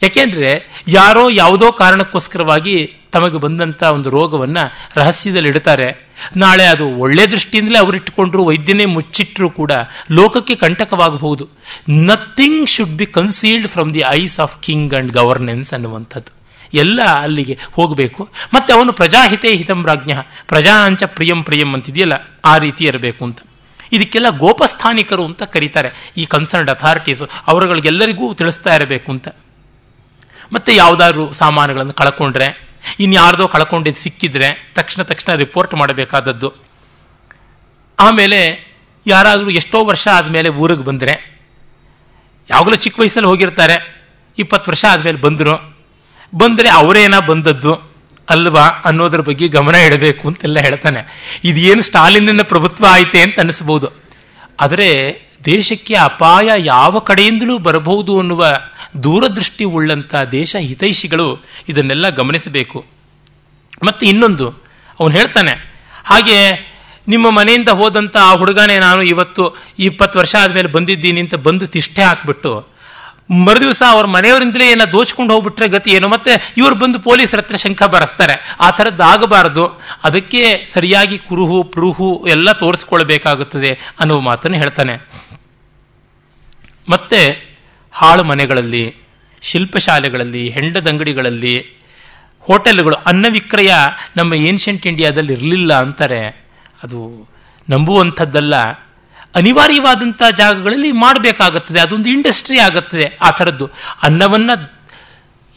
ಯಾಕೆಂದರೆ 0.03 0.83
ಯಾರೋ 0.89 1.29
ಯಾವುದೋ 1.29 1.73
ಕಾರಣಕ್ಕೋಸ್ಕರವಾಗಿ 1.73 2.97
ತಮಗೆ 3.13 3.39
ಬಂದಂಥ 3.39 3.83
ಒಂದು 3.83 4.11
ರೋಗವನ್ನು 4.11 4.91
ರಹಸ್ಯದಲ್ಲಿ 4.97 5.49
ಇಡ್ತಾರೆ. 5.49 6.10
ನಾಳೆ 6.37 6.67
ಅದು 6.67 6.89
ಒಳ್ಳೆ 6.89 7.27
ದೃಷ್ಟಿಯಿಂದಲೇ 7.27 7.79
ಅವರಿಟ್ಟುಕೊಂಡ್ರು 7.79 8.45
ವೈದ್ಯನೇ 8.45 8.85
ಮುಚ್ಚಿಟ್ಟರೂ 8.85 9.51
ಕೂಡ 9.51 9.73
ಲೋಕಕ್ಕೆ 10.11 10.55
ಕಂಟಕವಾಗಬಹುದು. 10.55 11.49
Nothing 11.89 12.69
should 12.69 12.91
be 12.91 13.07
concealed 13.07 13.69
from 13.69 13.95
the 13.95 14.03
eyes 14.09 14.41
of 14.41 14.63
king 14.63 14.95
and 14.95 15.13
governance 15.13 15.73
ಅನ್ನುವಂಥದ್ದು. 15.73 16.41
ಎಲ್ಲ 16.75 17.03
ಅಲ್ಲಿಗೆ 17.03 17.59
ಹೋಗಬೇಕು. 17.73 18.29
ಮತ್ತೆ 18.55 18.75
ಅವನು 18.75 18.93
ಪ್ರಜಾಹಿತೇ 18.93 19.57
ಹಿತಂ 19.57 19.87
ರಾಜ್ಞ 19.87 20.13
ಪ್ರಜಾಂಚ 20.47 21.03
ಪ್ರಿಯಂ 21.03 21.43
ಪ್ರಿಯಂ 21.43 21.75
ಅಂತಿದೆಯಲ್ಲ, 21.75 22.13
ಆ 22.45 22.59
ರೀತಿ 22.59 22.85
ಇರಬೇಕು 22.85 23.25
ಅಂತ. 23.25 23.39
ಇದಕ್ಕೆಲ್ಲ 23.93 24.29
ಗೋಪಸ್ಥಾನಿಕರು 24.29 25.25
ಅಂತ 25.25 25.43
ಕರೀತಾರೆ. 25.43 26.13
ಈ 26.17 26.25
ಕನ್ಸರ್ನ್ಡ್ 26.25 26.71
ಅಥಾರಿಟೀಸು 26.71 27.29
ಅವರುಗಳಿಗೆಲ್ಲರಿಗೂ 27.47 28.35
ತಿಳಿಸ್ತಾ 28.35 28.75
ಇರಬೇಕು 28.75 29.13
ಅಂತ. 29.13 29.29
ಮತ್ತೆ 30.53 30.77
ಯಾವುದಾದ್ರು 30.77 31.33
ಸಾಮಾನುಗಳನ್ನು 31.33 31.93
ಕಳ್ಕೊಂಡ್ರೆ 31.93 32.70
ಇನ್ಯಾರ್ದೋ 33.01 33.49
ಕಳ್ಕೊಂಡಿದ್ದು 33.49 34.03
ಸಿಕ್ಕಿದ್ರೆ 34.03 34.73
ತಕ್ಷಣ 34.75 35.03
ತಕ್ಷಣ 35.03 35.35
ರಿಪೋರ್ಟ್ 35.35 35.75
ಮಾಡಬೇಕಾದದ್ದು. 35.75 36.53
ಆಮೇಲೆ 37.99 38.71
ಯಾರಾದರೂ 39.07 39.51
ಎಷ್ಟೋ 39.51 39.85
ವರ್ಷ 39.85 40.09
ಆದಮೇಲೆ 40.09 40.49
ಊರಿಗೆ 40.49 40.83
ಬಂದರೆ, 40.83 41.39
ಯಾವಾಗಲೂ 42.51 42.77
ಚಿಕ್ಕ 42.77 43.01
ವಯಸ್ಸಲ್ಲಿ 43.01 43.29
ಹೋಗಿರ್ತಾರೆ, 43.29 44.05
ಇಪ್ಪತ್ತು 44.39 44.71
ವರ್ಷ 44.71 44.85
ಆದಮೇಲೆ 44.85 45.19
ಬಂದರು. 45.19 45.77
ಬಂದರೆ 46.35 46.69
ಅವರೇನ 46.69 47.19
ಬಂದದ್ದು, 47.19 47.91
ಅಲ್ವಾ 48.31 48.63
ಅನ್ನೋದ್ರ 48.63 49.21
ಬಗ್ಗೆ 49.21 49.49
ಗಮನ 49.49 49.75
ಇಡಬೇಕು 49.75 50.29
ಅಂತೆಲ್ಲ 50.29 50.59
ಹೇಳ್ತಾನೆ. 50.61 51.31
ಇದೇನು 51.45 51.83
ಸ್ಟಾಲಿನ್ನ 51.83 52.43
ಪ್ರಭುತ್ವ 52.43 52.87
ಆಯಿತೆ 52.91 53.23
ಅಂತ 53.23 53.41
ಅನಿಸ್ಬೋದು 53.41 53.89
ಆದರೆ 54.61 55.21
ದೇಶಕ್ಕೆ 55.45 55.95
ಅಪಾಯ 55.95 56.51
ಯಾವ 56.65 56.99
ಕಡೆಯಿಂದಲೂ 56.99 57.59
ಬರಬಹುದು 57.59 58.13
ಅನ್ನುವ 58.21 58.45
ದೂರದೃಷ್ಟಿ 59.03 59.65
ಉಳ್ಳಂಥ 59.65 60.15
ದೇಶ 60.33 60.57
ಹಿತೈಷಿಗಳು 60.61 61.29
ಇದನ್ನೆಲ್ಲ 61.69 62.09
ಗಮನಿಸಬೇಕು. 62.09 62.79
ಮತ್ತು 63.83 64.03
ಇನ್ನೊಂದು, 64.07 64.49
ಅವನು 65.01 65.13
ಹೇಳ್ತಾನೆ, 65.15 65.55
ಹಾಗೆ 66.05 66.39
ನಿಮ್ಮ 67.09 67.27
ಮನೆಯಿಂದ 67.31 67.69
ಹೋದಂಥ 67.69 68.17
ಆ 68.17 68.33
ಹುಡುಗನೇ 68.37 68.79
ನಾನು 68.79 69.03
ಇವತ್ತು 69.03 69.45
ಇಪ್ಪತ್ತು 69.79 70.19
ವರ್ಷ 70.19 70.35
ಆದಮೇಲೆ 70.43 70.69
ಬಂದಿದ್ದೀನಿ 70.69 71.21
ಅಂತ 71.21 71.37
ಬಂದು 71.47 71.67
ತಿಷ್ಠೆ 71.67 72.03
ಹಾಕ್ಬಿಟ್ಟು, 72.03 72.53
ಮರುದಿವಸ 73.47 73.83
ಅವ್ರ 73.89 74.07
ಮನೆಯವರಿಂದಲೇ 74.07 74.67
ಏನೋ 74.71 74.85
ದೋಚ್ಕೊಂಡು 74.93 75.33
ಹೋಗ್ಬಿಟ್ರೆ 75.35 75.67
ಗತಿ 75.69 75.91
ಏನು? 75.91 76.07
ಮತ್ತೆ 76.09 76.33
ಇವರು 76.57 76.75
ಬಂದು 76.75 76.99
ಪೊಲೀಸರ 76.99 77.39
ಹತ್ರ 77.39 77.57
ಶಂಕ 77.57 77.83
ಬರೆಸ್ತಾರೆ. 77.83 78.35
ಆ 78.61 78.71
ಥರದ್ದು 78.71 79.03
ಆಗಬಾರದು. 79.03 79.65
ಅದಕ್ಕೆ 80.05 80.43
ಸರಿಯಾಗಿ 80.75 81.19
ಕುರುಹು, 81.19 81.59
ಪುರುಹು 81.63 82.09
ಎಲ್ಲ 82.29 82.53
ತೋರಿಸ್ಕೊಳ್ಬೇಕಾಗುತ್ತದೆ 82.63 83.71
ಅನ್ನುವ 84.01 84.21
ಮಾತನ್ನು 84.21 84.59
ಹೇಳ್ತಾನೆ. 84.59 84.95
ಮತ್ತೆ 86.91 87.51
ಹಾಳು 87.93 88.25
ಮನೆಗಳಲ್ಲಿ, 88.25 88.97
ಶಿಲ್ಪಶಾಲೆಗಳಲ್ಲಿ, 89.43 90.49
ಹೆಂಡದಂಗಡಿಗಳಲ್ಲಿ, 90.51 91.67
ಹೋಟೆಲ್ಗಳು 92.41 92.95
ಅನ್ನ 92.95 93.27
ವಿಕ್ರಯ 93.31 93.73
ನಮ್ಮ 94.17 94.35
ಏನ್ಷಂಟ್ 94.35 94.87
ಇಂಡಿಯಾದಲ್ಲಿ 94.87 95.33
ಇರಲಿಲ್ಲ 95.33 95.75
ಅಂತಾರೆ. 95.75 96.27
ಅದು 96.83 97.29
ನಂಬುವಂಥದ್ದಲ್ಲ. 97.71 98.55
ಅನಿವಾರ್ಯವಾದಂಥ 99.35 100.23
ಜಾಗಗಳಲ್ಲಿ 100.37 100.93
ಮಾಡಬೇಕಾಗುತ್ತದೆ. 100.93 101.81
ಅದೊಂದು 101.81 102.09
ಇಂಡಸ್ಟ್ರಿ 102.09 102.59
ಆಗುತ್ತದೆ 102.59 103.19
ಆ 103.21 103.31
ಥರದ್ದು. 103.31 103.71
ಅನ್ನವನ್ನು 104.03 104.81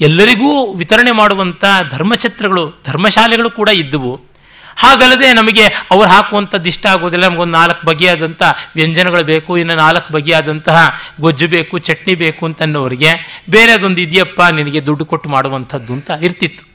ಎಲ್ಲರಿಗೂ 0.02 0.74
ವಿತರಣೆ 0.74 1.12
ಮಾಡುವಂಥ 1.12 1.65
ಧರ್ಮಛತ್ರಗಳು, 1.89 2.82
ಧರ್ಮಶಾಲೆಗಳು 2.86 3.52
ಕೂಡ 3.52 3.69
ಇದ್ದವು. 3.69 4.33
ಹಾಗಲ್ಲದೆ 4.81 5.27
ನಮಗೆ 5.39 5.65
ಅವ್ರು 5.93 6.07
ಹಾಕುವಂಥದ್ದು 6.13 6.67
ಇಷ್ಟ 6.73 6.86
ಆಗೋದಿಲ್ಲ. 6.93 7.25
ನಮಗೊಂದು 7.29 7.55
ನಾಲ್ಕು 7.59 7.81
ಬಗೆಯಾದಂಥ 7.89 8.43
ವ್ಯಂಜನಗಳು 8.77 9.23
ಬೇಕು, 9.31 9.51
ಇನ್ನು 9.62 9.75
ನಾಲ್ಕು 9.83 10.09
ಬಗೆಯಾದಂತಹ 10.15 10.77
ಗೊಜ್ಜು 11.25 11.47
ಬೇಕು, 11.55 11.73
ಚಟ್ನಿ 11.88 12.15
ಬೇಕು 12.23 12.43
ಅಂತನ್ನೋರಿಗೆ 12.49 13.12
ಬೇರೆ 13.55 13.71
ಅದೊಂದು 13.77 14.01
ಇದೆಯಪ್ಪ 14.07 14.41
ನಿನಗೆ 14.59 14.81
ದುಡ್ಡು 14.89 15.05
ಕೊಟ್ಟು 15.13 15.29
ಮಾಡುವಂಥದ್ದು 15.36 15.93
ಅಂತ 15.97 16.12
ಇರ್ತಿತ್ತು. 16.27 16.65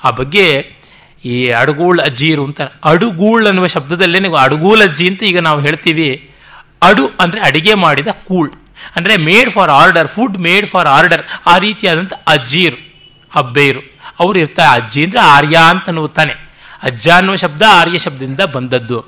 ಆ 0.00 0.10
ಬಗ್ಗೆ 0.20 0.46
ಈ 1.24 1.36
ಅಡುಗೂಳ್ 1.60 2.00
ಅಜ್ಜೀರು 2.08 2.42
ಅಂತ, 2.48 2.60
ಅಡುಗೂಳ್ 2.92 3.44
ಅನ್ನುವ 3.50 3.68
ಶಬ್ದದಲ್ಲೇ 3.76 4.18
ನೀವು 4.26 4.38
ಅಡುಗೂಲ್ 4.46 4.82
ಅಜ್ಜಿ 4.88 5.06
ಅಂತ 5.12 5.22
ಈಗ 5.30 5.38
ನಾವು 5.48 5.60
ಹೇಳ್ತೀವಿ. 5.66 6.08
ಅಡು 6.88 7.04
ಅಂದರೆ 7.22 7.40
ಅಡಿಗೆ 7.48 7.74
ಮಾಡಿದ 7.84 8.10
ಕೂಳ್. 8.28 8.50
ಅಂದರೆ 8.96 9.14
made 9.28 9.50
for 9.54 9.70
order 9.78 10.08
food 10.16 10.36
made 10.46 10.66
for 10.72 10.88
order 10.96 11.22
ಆ 11.52 11.54
ರೀತಿಯಾದಂಥ 11.64 12.12
ಅಜ್ಜೀರು 12.34 12.78
ಅಬ್ಬೇರು 13.32 13.80
ಅವರು 14.22 14.36
ಇರ್ತಾರೆ, 14.42 14.68
ಅಜ್ಜಿ 14.78 15.00
ಅಂದರೆ 15.06 15.20
ಆರ್ಯ 15.36 15.56
ಅಂತ 15.72 15.90
ಅನ್ನುತ್ತಾನೆ 15.92 16.34
ಅಜ್ಜ 16.82 17.08
ಅನ್ನುವ 17.08 17.36
ಶಬ್ದ 17.36 17.62
ಆರ್ಯ 17.70 17.98
ಶಬ್ದದಿಂದ 17.98 18.40
ಬಂದದ್ದು. 18.40 18.98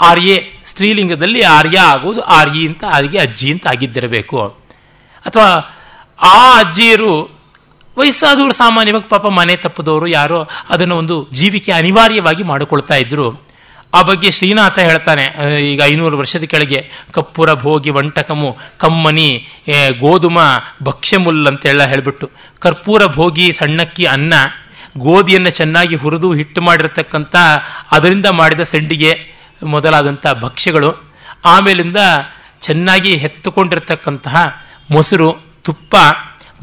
ಆರ್ಯೆ 0.00 0.36
ಸ್ತ್ರೀಲಿಂಗದಲ್ಲಿ 0.66 1.42
ಆರ್ಯ 1.42 1.78
ಆಗುವುದು 1.78 2.20
ಆರ್ಯಿ 2.20 2.62
ಅಂತ 2.66 2.84
ಆರ್ಗೆ 2.96 3.18
ಅಜ್ಜಿ 3.18 3.48
ಅಂತ 3.52 3.66
ಆಗಿದ್ದಿರಬೇಕು. 3.66 4.38
ಅಥವಾ 5.26 5.48
ಆ 6.22 6.58
ಅಜ್ಜಿಯರು 6.58 7.12
ವಯಸ್ಸಾದವರು 7.98 8.52
ಸಾಮಾನ್ಯವಾಗಿ 8.52 9.08
ಪಾಪ 9.08 9.26
ಮನೆ 9.26 9.56
ತಪ್ಪದವರು 9.56 10.06
ಯಾರೋ 10.06 10.48
ಅದನ್ನು 10.68 10.96
ಒಂದು 10.96 11.16
ಜೀವಿಕೆ 11.32 11.72
ಅನಿವಾರ್ಯವಾಗಿ 11.72 12.42
ಮಾಡಿಕೊಳ್ತಾ 12.42 12.94
ಇದ್ರು. 12.94 13.48
ಆ 13.94 14.00
ಬಗ್ಗೆ 14.02 14.30
ಶ್ರೀನಾಥ 14.30 14.78
ಹೇಳ್ತಾನೆ 14.78 15.24
ಈಗ 15.72 15.82
ಐನೂರು 15.84 16.18
ವರ್ಷದ 16.18 16.42
ಕೆಳಗೆ, 16.42 16.80
ಕಪ್ಪುರ 17.12 17.54
ಭೋಗಿ 17.54 17.90
ವಂಟಕಮು, 17.90 18.50
ಕಮ್ಮನಿ 18.78 19.46
ಗೋಧುಮ, 19.98 20.38
ಭಕ್ಷ್ಯಮುಲ್ 20.82 21.46
ಅಂತೆಲ್ಲ 21.48 21.84
ಹೇಳಿಬಿಟ್ಟು, 21.84 22.30
ಕರ್ಪೂರ 22.58 23.06
ಭೋಗಿ 23.06 23.52
ಸಣ್ಣಕ್ಕಿ 23.52 24.04
ಅನ್ನ 24.04 24.34
ಗೋಧಿಯನ್ನು 25.06 25.50
ಚೆನ್ನಾಗಿ 25.58 25.96
ಹುರಿದು 26.02 26.28
ಹಿಟ್ಟು 26.38 26.60
ಮಾಡಿರತಕ್ಕಂಥ 26.68 27.36
ಅದರಿಂದ 27.94 28.26
ಮಾಡಿದ 28.40 28.62
ಸಂಡಿಗೆ 28.72 29.12
ಮೊದಲಾದಂಥ 29.74 30.26
ಭಕ್ಷ್ಯಗಳು, 30.44 30.90
ಆಮೇಲಿಂದ 31.54 32.00
ಚೆನ್ನಾಗಿ 32.66 33.12
ಹೆತ್ತುಕೊಂಡಿರ್ತಕ್ಕಂತಹ 33.22 34.36
ಮೊಸರು, 34.94 35.30
ತುಪ್ಪ, 35.66 35.96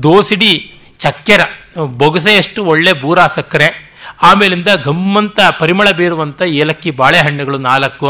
ದೋಸಿಡಿ, 0.06 0.54
ಚಕ್ಕೆರ, 1.04 1.42
ಬೊಗಸೆಯಷ್ಟು 2.02 2.60
ಒಳ್ಳೆ 2.72 2.92
ಬೂರ 3.04 3.20
ಸಕ್ಕರೆ 3.36 3.70
ಆಮೇಲಿಂದ 4.30 4.70
ಗಮ್ಮಂತ 4.88 5.40
ಪರಿಮಳ 5.62 5.88
ಬೀರುವಂಥ 6.00 6.42
ಏಲಕ್ಕಿ 6.62 6.92
ಬಾಳೆಹಣ್ಣುಗಳು 7.00 7.58
ನಾಲ್ಕು, 7.70 8.10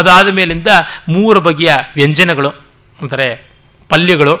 ಅದಾದ 0.00 0.28
ಮೇಲಿಂದ 0.38 0.70
ಮೂರು 1.14 1.40
ಬಗೆಯ 1.46 1.72
ವ್ಯಂಜನಗಳು, 1.96 2.50
ಅಂದರೆ 2.98 3.28
ಪಲ್ಯಗಳು 3.90 4.34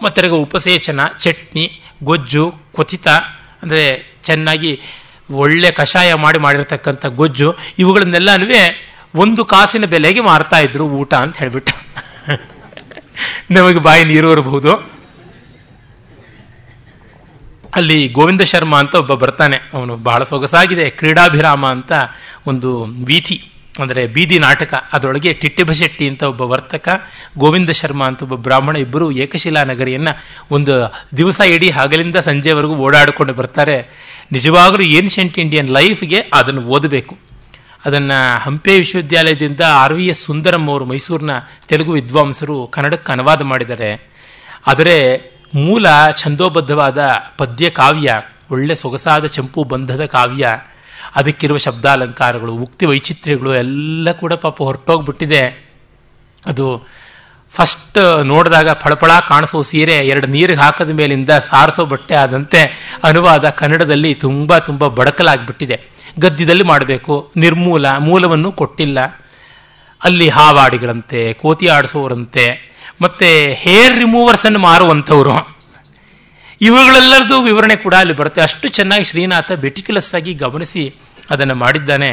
ಮತ್ತು 0.00 0.36
ಉಪಸೇಚನ, 0.46 1.00
ಚಟ್ನಿ, 1.24 1.66
ಗೊಜ್ಜು 2.04 2.44
ಕೊಥಿತ 2.76 3.08
ಅಂದರೆ 3.62 4.02
ಚೆನ್ನಾಗಿ 4.24 4.80
ಒಳ್ಳೆ 5.30 5.70
ಕಷಾಯ 5.70 6.14
ಮಾಡಿ 6.14 6.38
ಮಾಡಿರ್ತಕ್ಕಂಥ 6.38 7.06
ಗೊಜ್ಜು 7.06 7.56
ಇವುಗಳನ್ನೆಲ್ಲನೂ 7.78 8.46
ಒಂದು 9.14 9.44
ಕಾಸಿನ 9.44 9.84
ಬೆಲೆಗೆ 9.84 10.20
ಮಾರ್ತಾ 10.20 10.58
ಇದ್ರು 10.58 10.84
ಊಟ 10.88 11.14
ಅಂತ 11.14 11.38
ಹೇಳ್ಬಿಟ್ಟು. 11.38 11.72
ನಮಗೆ 13.50 13.78
ಬಾಯಿ 13.78 14.04
ನೀರು 14.04 14.32
ಇರಬಹುದು 14.32 15.00
ಅಲ್ಲಿ 17.74 18.08
ಗೋವಿಂದ 18.08 18.40
ಶರ್ಮಾ 18.40 18.78
ಅಂತ 18.78 18.94
ಒಬ್ಬ 18.94 19.14
ಬರ್ತಾನೆ. 19.14 19.56
ಅವನು 19.72 19.96
ಬಹಳ 19.96 20.22
ಸೊಗಸಾಗಿದೆ, 20.22 20.90
ಕ್ರೀಡಾಭಿರಾಮ 20.90 21.66
ಅಂತ 21.66 21.92
ಒಂದು 22.46 22.84
ವೀಥಿ. 22.84 23.49
ಅಂದರೆ 23.82 24.02
ಬೀದಿ 24.14 24.38
ನಾಟಕ, 24.38 24.72
ಅದರೊಳಗೆ 24.92 25.30
ಟಿಟ್ಟಿಭಶೆಟ್ಟಿ 25.42 26.06
ಅಂತ 26.10 26.22
ಒಬ್ಬ 26.32 26.42
ವರ್ತಕ, 26.52 26.88
ಗೋವಿಂದ 27.42 27.70
ಶರ್ಮಾ 27.80 28.06
ಅಂತ 28.10 28.22
ಒಬ್ಬ 28.26 28.36
ಬ್ರಾಹ್ಮಣ 28.46 28.76
ಇಬ್ಬರು 28.76 29.06
ಏಕಶಿಲಾ 29.24 29.62
ನಗರಿಯನ್ನು 29.70 30.12
ಒಂದು 30.56 30.74
ದಿವಸ 31.16 31.40
ಇಡೀ 31.54 31.70
ಹಗಲಿಂದ 31.70 32.16
ಸಂಜೆವರೆಗೂ 32.28 32.76
ಓಡಾಡಿಕೊಂಡು 32.86 33.34
ಬರ್ತಾರೆ. 33.40 33.78
ನಿಜವಾಗಲೂ 34.32 34.86
ಏನ್ಷಂಟ್ 34.98 35.38
ಇಂಡಿಯನ್ 35.44 35.70
ಲೈಫ್ಗೆ 35.78 36.20
ಅದನ್ನು 36.38 36.64
ಓದಬೇಕು. 36.76 37.14
ಅದನ್ನು 37.86 38.18
ಹಂಪೆ 38.44 38.72
ವಿಶ್ವವಿದ್ಯಾಲಯದಿಂದ 38.78 39.62
ಆರ್ 39.82 39.94
ವಿ 39.98 40.06
ಎಸ್ 40.06 40.24
ಸುಂದರಂ 40.28 40.64
ಅವರು 40.70 40.84
ಮೈಸೂರಿನ 40.84 41.34
ತೆಲುಗು 41.68 41.92
ವಿದ್ವಾಂಸರು 41.92 42.56
ಕನ್ನಡಕ್ಕೆ 42.66 43.12
ಅನುವಾದ 43.12 43.42
ಮಾಡಿದ್ದಾರೆ. 43.42 43.90
ಆದರೆ 44.66 44.96
ಮೂಲ 45.54 45.86
ಛಂದೋಬದ್ಧವಾದ 46.22 46.98
ಪದ್ಯ 47.38 47.70
ಕಾವ್ಯ 47.70 48.10
ಒಳ್ಳೆ 48.50 48.74
ಸೊಗಸಾದ 48.74 49.26
ಚಂಪು 49.26 49.60
ಬಂಧದ 49.64 50.04
ಕಾವ್ಯ 50.16 50.46
ಅದಕ್ಕಿರುವ 51.16 51.56
ಶಬ್ದಾಲಂಕಾರಗಳು, 51.56 52.52
ಉಕ್ತಿ 52.52 52.86
ವೈಚಿತ್ರ್ಯಗಳು 52.86 53.54
ಎಲ್ಲ 53.54 54.12
ಕೂಡ 54.12 54.32
ಪಾಪ 54.32 54.62
ಹೊರಟೋಗ್ಬಿಟ್ಟಿದೆ. 54.62 55.70
ಅದು 56.46 56.82
ಫಸ್ಟ್ 57.52 58.24
ನೋಡಿದಾಗ 58.24 58.70
ಫಳಫಳ 58.70 59.10
ಕಾಣಿಸೋ 59.28 59.62
ಸೀರೆ 59.62 59.92
ಎರಡು 59.92 60.26
ನೀರಿಗೆ 60.26 60.60
ಹಾಕದ 60.60 60.90
ಮೇಲಿಂದ 60.90 61.30
ಸಾರಿಸೋ 61.30 61.84
ಬಟ್ಟೆ 61.84 62.14
ಆದಂತೆ 62.14 62.90
ಅನುವಾದ 63.04 63.48
ಕನ್ನಡದಲ್ಲಿ 63.48 64.14
ತುಂಬ 64.14 64.58
ತುಂಬ 64.58 64.86
ಬಡಕಲಾಗ್ಬಿಟ್ಟಿದೆ. 64.86 65.80
ಗದ್ಯದಲ್ಲಿ 66.18 66.62
ಮಾಡಬೇಕು. 66.62 67.32
ನಿರ್ಮೂಲ, 67.36 67.86
ಮೂಲವನ್ನು 67.98 68.52
ಕೊಟ್ಟಿಲ್ಲ. 68.52 69.00
ಅಲ್ಲಿ 70.04 70.28
ಹಾವಾಡಿಗಳಂತೆ, 70.28 71.32
ಕೋತಿ 71.32 71.66
ಆಡಿಸೋರಂತೆ. 71.66 72.70
ಮತ್ತೆ 73.02 73.54
ಹೇರ್ 73.54 73.98
ರಿಮೂವರ್ಸನ್ನು 73.98 74.58
ಮಾರುವಂಥವ್ರು. 74.58 75.49
ಇವುಗಳೆಲ್ಲರದು 76.66 77.36
ವಿವರಣೆ 77.48 77.76
ಕೂಡ 77.84 77.94
ಅಲ್ಲಿ 78.02 78.14
ಬರುತ್ತೆ. 78.20 78.40
ಅಷ್ಟು 78.46 78.66
ಚೆನ್ನಾಗಿ 78.78 79.04
ಶ್ರೀನಾಥ 79.10 79.50
ಬೆಟಿಕ್ಯುಲಸ್ 79.64 80.12
ಆಗಿ 80.18 80.32
ಗಮನಿಸಿ 80.44 80.82
ಅದನ್ನು 81.32 81.56
ಮಾಡಿದ್ದಾನೆ. 81.62 82.10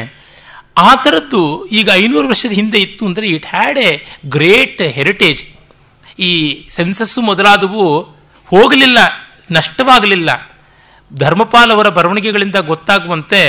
ಆ 0.86 0.90
ಥರದ್ದು 1.04 1.42
ಈಗ 1.78 1.88
ಐನೂರು 2.02 2.26
ವರ್ಷದ 2.32 2.54
ಹಿಂದೆ 2.60 2.78
ಇತ್ತು 2.86 3.02
ಅಂದರೆ 3.08 3.26
it 3.36 3.46
had 3.54 3.78
a 3.86 3.90
great 4.34 4.82
heritage 4.98 5.40
ಈ 6.28 6.30
ಸೆನ್ಸಸ್ಸು 6.76 7.20
ಮೊದಲಾದವು 7.30 7.84
ಹೋಗಲಿಲ್ಲ, 8.48 8.98
ನಷ್ಟವಾಗಲಿಲ್ಲ. 9.56 10.30
ಧರ್ಮಪಾಲ್ 11.10 11.72
ಅವರ 11.74 11.88
ಬರವಣಿಗೆಗಳಿಂದ 11.98 12.58
ಗೊತ್ತಾಗುವಂತೆ 12.70 13.40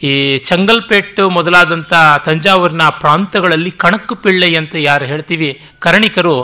ಈ 0.00 0.12
ಚಂಗಲ್ಪೇಟ್ 0.48 1.20
ಮೊದಲಾದಂಥ 1.38 1.92
ತಂಜಾವೂರಿನ 2.26 2.84
ಪ್ರಾಂತಗಳಲ್ಲಿ 3.02 3.72
ಕಣಕ್ಕು 3.82 4.14
ಪಿಳ್ಳೆ 4.24 4.48
ಅಂತ 4.60 4.74
ಯಾರು 4.90 5.04
ಹೇಳ್ತೀವಿ 5.10 5.48
ಕರಣಿಕರು 5.84 6.36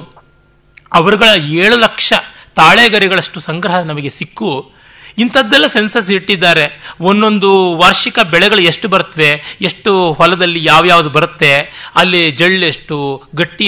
ಅವರುಗಳ 0.93 1.31
ಏಳು 1.63 1.77
ಲಕ್ಷ 1.87 2.09
ತಾಳೆಗರಿಗಳಷ್ಟು 2.57 3.41
ಸಂಗ್ರಹ 3.41 3.77
ನಮಗೆ 3.91 4.11
ಸಿಕ್ಕು. 4.19 4.51
ಇಂಥದ್ದೆಲ್ಲ 5.19 5.67
ಸೆನ್ಸಸ್ 5.67 6.11
ಇಟ್ಟಿದ್ದಾರೆ. 6.11 6.65
ಒಂದೊಂದು 7.01 7.51
ವಾರ್ಷಿಕ 7.81 8.19
ಬೆಳೆಗಳು 8.33 8.63
ಎಷ್ಟು 8.71 8.87
ಬರ್ತವೆ, 8.89 9.31
ಎಷ್ಟು 9.61 9.91
ಹೊಲದಲ್ಲಿ 10.13 10.61
ಯಾವ್ಯಾವ್ದು 10.65 11.11
ಬರುತ್ತೆ, 11.11 11.53
ಅಲ್ಲಿ 12.01 12.23
ಜಳ್ಳೆಷ್ಟು 12.41 12.97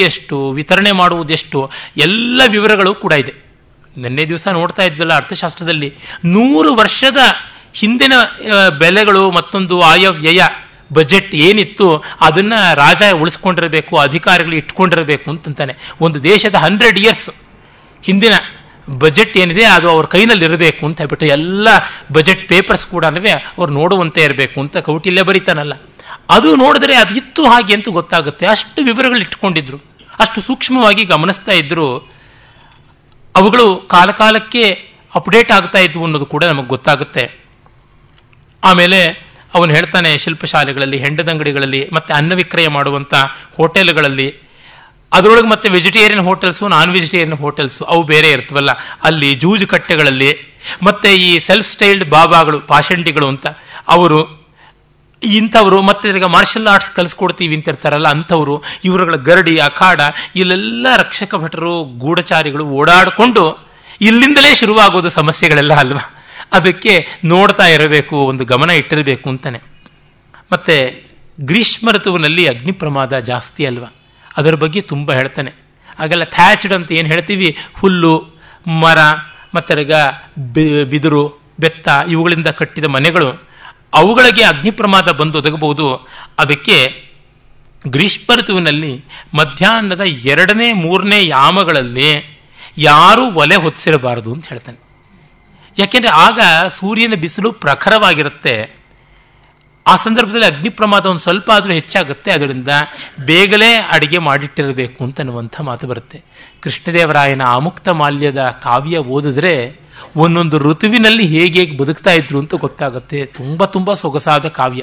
ಎಷ್ಟು 0.09 0.39
ವಿತರಣೆ 0.51 0.93
ಮಾಡುವುದೆಷ್ಟು 0.93 1.61
ಎಲ್ಲ 1.97 2.41
ವಿವರಗಳು 2.47 2.93
ಕೂಡ 3.05 3.13
ಇದೆ. 3.23 3.35
ನಿನ್ನೆ 3.97 4.25
ದಿವಸ 4.33 4.47
ನೋಡ್ತಾ 4.59 4.83
ಇದ್ವಲ್ಲ 4.83 5.15
ಅರ್ಥಶಾಸ್ತ್ರದಲ್ಲಿ. 5.15 5.89
ನೂರು 6.35 6.71
ವರ್ಷದ 6.75 7.21
ಹಿಂದಿನ 7.81 8.15
ಬೆಲೆಗಳು 8.79 9.25
ಮತ್ತೊಂದು 9.31 9.77
ಆಯವ್ಯಯ, 9.81 10.43
ಬಜೆಟ್ 10.93 11.33
ಏನಿತ್ತು, 11.47 11.89
ಅದನ್ನ 12.21 12.55
ರಾಜ 12.75 13.03
ಉಳಿಸ್ಕೊಂಡಿರಬೇಕು, 13.23 13.95
ಅಧಿಕಾರಿಗಳು 13.99 14.57
ಇಟ್ಕೊಂಡಿರಬೇಕು 14.57 15.27
ಅಂತಂತಾನೆ. 15.31 15.75
ಒಂದು 16.01 16.19
ದೇಶದ 16.23 16.57
ಹಂಡ್ರೆಡ್ 16.67 16.99
ಇಯರ್ಸ್ 16.99 17.29
ಹಿಂದಿನ 18.05 18.35
ಬಜೆಟ್ 18.89 19.39
ಏನಿದೆ 19.39 19.65
ಅದು 19.65 19.91
ಅವ್ರ 19.91 20.07
ಕೈನಲ್ಲಿ 20.07 20.45
ಇರಬೇಕು 20.45 20.87
ಅಂತ 20.87 21.01
ಹೇಳ್ಬಿಟ್ಟು 21.01 21.27
ಎಲ್ಲ 21.27 21.69
ಬಜೆಟ್ 22.13 22.49
ಪೇಪರ್ಸ್ 22.49 22.87
ಕೂಡ 22.87 23.05
ಅವ್ರು 23.05 23.73
ನೋಡುವಂತೆ 23.73 24.23
ಇರಬೇಕು 24.23 24.61
ಅಂತ 24.61 24.77
ಕೌಟಿಲ್ಯ 24.77 25.23
ಬರೀತಾನಲ್ಲ. 25.23 25.73
ಅದು 26.31 26.57
ನೋಡಿದ್ರೆ 26.57 26.97
ಅದು 26.97 27.17
ಇತ್ತು 27.17 27.47
ಹಾಗೆ 27.47 27.75
ಅಂತ 27.75 27.89
ಗೊತ್ತಾಗುತ್ತೆ. 27.89 28.47
ಅಷ್ಟು 28.47 28.83
ವಿವರಗಳು 28.83 29.19
ಇಟ್ಕೊಂಡಿದ್ರು. 29.19 29.77
ಅಷ್ಟು 30.19 30.41
ಸೂಕ್ಷ್ಮವಾಗಿ 30.41 31.05
ಗಮನಿಸ್ತಾ 31.05 31.53
ಇದ್ರು. 31.53 31.99
ಅವುಗಳು 33.37 33.77
ಕಾಲಕಾಲಕ್ಕೆ 33.77 34.71
ಅಪ್ಡೇಟ್ 35.15 35.53
ಆಗ್ತಾ 35.53 35.79
ಇದ್ವು 35.79 36.05
ಅನ್ನೋದು 36.05 36.27
ಕೂಡ 36.27 36.45
ನಮಗೆ 36.45 36.67
ಗೊತ್ತಾಗುತ್ತೆ. 36.67 37.39
ಆಮೇಲೆ 38.65 39.29
ಅವನು 39.55 39.75
ಹೇಳ್ತಾನೆ 39.75 40.19
ಶಿಲ್ಪಶಾಲೆಗಳಲ್ಲಿ, 40.19 40.99
ಹೆಂಡದಂಗಡಿಗಳಲ್ಲಿ, 40.99 41.91
ಮತ್ತೆ 41.93 42.15
ಅನ್ನ 42.15 42.35
ವಿಕ್ರಯ 42.35 42.69
ಮಾಡುವಂಥ 42.69 43.15
ಹೋಟೆಲ್ಗಳಲ್ಲಿ 43.57 44.48
ಅದರೊಳಗೆ 45.13 45.49
ಮತ್ತೆ 45.49 45.69
vegetarian 45.69 46.25
hotels 46.25 46.69
non 46.69 46.91
vegetarian 46.93 47.39
hotels, 47.39 47.85
ಅವು 47.85 48.03
ಬೇರೆ 48.03 48.31
ಇರ್ತವಲ್ಲ. 48.31 48.71
ಅಲ್ಲಿ 49.03 49.35
ಜೂಜು 49.35 49.67
ಕಟ್ಟೆಗಳಲ್ಲಿ 49.67 50.59
ಮತ್ತೆ 50.83 51.15
ಈ 51.15 51.39
ಸೆಲ್ಫ್ 51.39 51.69
ಸ್ಟೈಲ್ಡ್ 51.69 52.11
ಬಾಬಾಗಳು, 52.11 52.61
ಪಾಷಂಡಿಗಳು 52.61 53.29
ಅಂತ, 53.29 53.47
ಅವರು 53.89 54.39
ಇಂಥವರು, 55.23 55.83
ಮತ್ತೆ 55.83 56.09
ಈಗ 56.09 56.25
ಮಾರ್ಷಲ್ 56.25 56.67
ಆರ್ಟ್ಸ್ 56.67 56.91
ಕಲಿಸ್ಕೊಡ್ತೀವಿ 56.91 57.57
ಅಂತ 57.57 57.69
ಇರ್ತಾರಲ್ಲ 57.69 58.09
ಅಂಥವ್ರು, 58.09 58.63
ಇವರುಗಳ 58.85 59.17
ಗರಡಿ, 59.17 59.59
ಅಖಾಡ, 59.59 60.01
ಇಲ್ಲೆಲ್ಲ 60.37 60.87
ರಕ್ಷಕ 60.97 61.35
ಭಟರು, 61.35 61.85
ಗೂಢಚಾರಿಗಳು 61.85 62.65
ಓಡಾಡಿಕೊಂಡು 62.65 63.69
ಇಲ್ಲಿಂದಲೇ 64.01 64.55
ಶುರುವಾಗೋದು 64.55 65.11
ಸಮಸ್ಯೆಗಳೆಲ್ಲ 65.11 65.75
ಅಲ್ವಾ? 65.75 66.25
ಅದಕ್ಕೆ 66.53 67.07
ನೋಡ್ತಾ 67.25 67.67
ಇರಬೇಕು, 67.67 68.17
ಒಂದು 68.17 68.45
ಗಮನ 68.45 68.71
ಇಟ್ಟಿರಬೇಕು 68.71 69.31
ಅಂತಾನೆ. 69.31 69.61
ಮತ್ತೆ, 70.53 71.05
ಗ್ರೀಷ್ಮ 71.41 71.91
ಋತುವಿನಲ್ಲಿ 71.91 72.47
ಅಗ್ನಿ 72.47 72.73
ಪ್ರಮಾದ 72.73 73.19
ಜಾಸ್ತಿ 73.19 73.67
ಅಲ್ವಾ? 73.67 73.95
ಅದರ 74.39 74.55
ಬಗ್ಗೆ 74.55 74.81
ತುಂಬ 74.81 75.13
ಹೇಳ್ತಾನೆ. 75.13 75.53
ಆಗೆಲ್ಲ 75.99 76.25
ಥ್ಯಾಚ್ಡ್ 76.25 76.73
ಅಂತ 76.73 76.93
ಏನು 76.93 77.09
ಹೇಳ್ತೀವಿ? 77.09 77.57
ಹುಲ್ಲು, 77.75 78.29
ಮರ 78.67 78.99
ಮತ್ತರ್ಗ 79.55 79.93
ಬಿದಿರು, 80.85 81.41
ಬೆತ್ತ 81.61 81.89
ಇವುಗಳಿಂದ 82.09 82.47
ಕಟ್ಟಿದ 82.47 82.85
ಮನೆಗಳು. 82.85 83.49
ಅವುಗಳಿಗೆ 83.95 84.45
ಅಗ್ನಿ 84.45 84.71
ಪ್ರಮಾದ 84.71 85.09
ಬಂದು 85.09 85.39
ಒದಗಬಹುದು. 85.39 86.09
ಅದಕ್ಕೆ 86.39 87.05
ಗ್ರೀಷ್ಮ 87.89 88.35
ಋತುವಿನಲ್ಲಿ 88.35 89.05
ಮಧ್ಯಾಹ್ನದ 89.35 90.01
ಎರಡನೇ, 90.01 90.73
ಮೂರನೇ 90.73 91.27
ಯಾಮಗಳಲ್ಲಿ 91.27 92.41
ಯಾರೂ 92.79 93.33
ಒಲೆ 93.33 93.57
ಹೊತ್ತಿರಬಾರದು 93.57 94.33
ಅಂತ 94.33 94.49
ಹೇಳ್ತಾನೆ. 94.49 94.89
ಯಾಕೆಂದರೆ 95.79 96.11
ಆಗ 96.11 96.41
ಸೂರ್ಯನ 96.69 97.15
ಬಿಸಿಲು 97.15 97.53
ಪ್ರಖರವಾಗಿರುತ್ತೆ. 97.53 98.78
ಆ 99.89 99.97
ಸಂದರ್ಭದಲ್ಲಿ 99.97 100.47
ಅಗ್ನಿ 100.47 100.69
ಪ್ರಮಾದ 100.69 101.07
ಒಂದು 101.07 101.21
ಸ್ವಲ್ಪ 101.21 101.51
ಆದರೂ 101.51 101.73
ಹೆಚ್ಚಾಗುತ್ತೆ. 101.73 102.31
ಅದರಿಂದ 102.31 102.69
ಬೇಗಲೇ 103.21 103.89
ಅಡಿಗೆ 103.93 104.19
ಮಾಡಿಟ್ಟಿರಬೇಕು 104.19 105.05
ಅಂತ 105.05 105.21
ಅನ್ನುವಂಥ 105.21 105.61
ಮಾತು 105.61 105.87
ಬರುತ್ತೆ. 105.87 106.23
ಕೃಷ್ಣದೇವರಾಯನ 106.61 107.43
ಆಮುಕ್ತ 107.43 107.89
ಮಾಲ್ಯದ 107.89 108.41
ಕಾವ್ಯ 108.63 108.99
ಓದಿದ್ರೆ 108.99 109.81
ಒಂದೊಂದು 110.17 110.59
ಋತುವಿನಲ್ಲಿ 110.59 111.27
ಹೇಗೆ 111.27 111.59
ಹೇಗೆ 111.61 111.77
ಬದುಕ್ತಾ 111.77 112.13
ಇದ್ರು 112.13 112.39
ಅಂತ 112.39 112.55
ಗೊತ್ತಾಗುತ್ತೆ. 112.55 113.27
ತುಂಬ 113.27 113.65
ತುಂಬ 113.65 113.93
ಸೊಗಸಾದ 113.93 114.49
ಕಾವ್ಯ. 114.49 114.83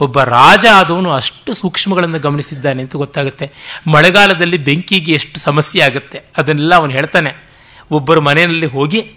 ಒಬ್ಬ 0.00 0.22
ರಾಜ 0.22 0.66
ಆದವನು 0.74 1.12
ಅಷ್ಟು 1.12 1.54
ಸೂಕ್ಷ್ಮಗಳನ್ನು 1.54 2.18
ಗಮನಿಸಿದ್ದಾನೆ 2.18 2.82
ಅಂತ 2.82 2.96
ಗೊತ್ತಾಗುತ್ತೆ. 2.96 3.52
ಮಳೆಗಾಲದಲ್ಲಿ 3.86 4.56
ಬೆಂಕಿಗೆ 4.56 5.12
ಎಷ್ಟು 5.12 5.40
ಸಮಸ್ಯೆ 5.40 5.82
ಆಗುತ್ತೆ. 5.82 6.22
ಅದನ್ನೆಲ್ಲ 6.36 6.74
ಅವನು 6.74 6.92
ಹೇಳ್ತಾನೆ. 6.92 7.50
ಒಬ್ಬರು 7.90 8.20
ಮನೆಯಲ್ಲಿ 8.20 8.66
ಹೋಗಿ 8.66 9.12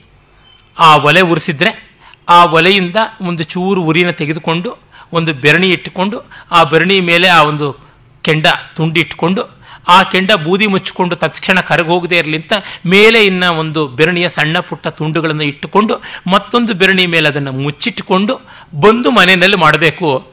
ಆ 0.80 0.96
ಒಲೆ 0.96 1.22
ಉರಿಸಿದ್ರೆ 1.22 1.92
ಆ 2.30 2.46
ಒಲೆಯಿಂದ 2.46 2.96
ಒಂದು 3.22 3.44
ಚೂರು 3.44 3.82
ಉರಿನ 3.82 4.10
ತೆಗೆದುಕೊಂಡು 4.10 4.91
ಒಂದು 5.14 5.34
ಬೆರಣಿ 5.34 5.70
ಇಟ್ಟುಕೊಂಡು, 5.70 6.24
ಆ 6.51 6.64
ಬೆರಣಿ 6.64 6.99
ಮೇಲೆ 6.99 7.28
ಆ 7.28 7.43
ಒಂದು 7.43 7.74
ಕೆಂಡ 8.22 8.47
ತುಂಡಿ 8.76 8.99
ಇಟ್ಟುಕೊಂಡು, 8.99 9.62
ಆ 9.88 10.03
ಕೆಂಡ 10.03 10.32
ಬೂದಿ 10.32 10.68
ಮುಚ್ಚಿಕೊಂಡು 10.68 11.16
ತತ್ಕ್ಷಣ 11.16 11.59
ಕರಗೋಗದೆ 11.59 12.18
ಇರಲಿಂತ 12.18 12.53
ಮೇಲೆ 12.86 13.26
ಇನ್ನ 13.26 13.43
ಒಂದು 13.43 13.88
ಬೆರಣಿಯ 13.88 14.30
ಸಣ್ಣ 14.30 14.59
ಪುಟ್ಟ 14.59 14.88
ತುಂಡುಗಳನ್ನು 14.88 15.43
ಇಟ್ಟುಕೊಂಡು, 15.43 16.01
ಮತ್ತೊಂದು 16.32 16.74
ಬೆರಣಿ 16.74 17.05
ಮೇಲೆ 17.05 17.28
ಅದನ್ನು 17.30 17.51
ಮುಚ್ಚಿಟ್ಟುಕೊಂಡು 17.51 18.39
ಬಂದು 18.80 19.12
ಮನೆಯಲ್ಲಿ 19.12 19.57
ಮಾಡಬೇಕು. 19.57 20.32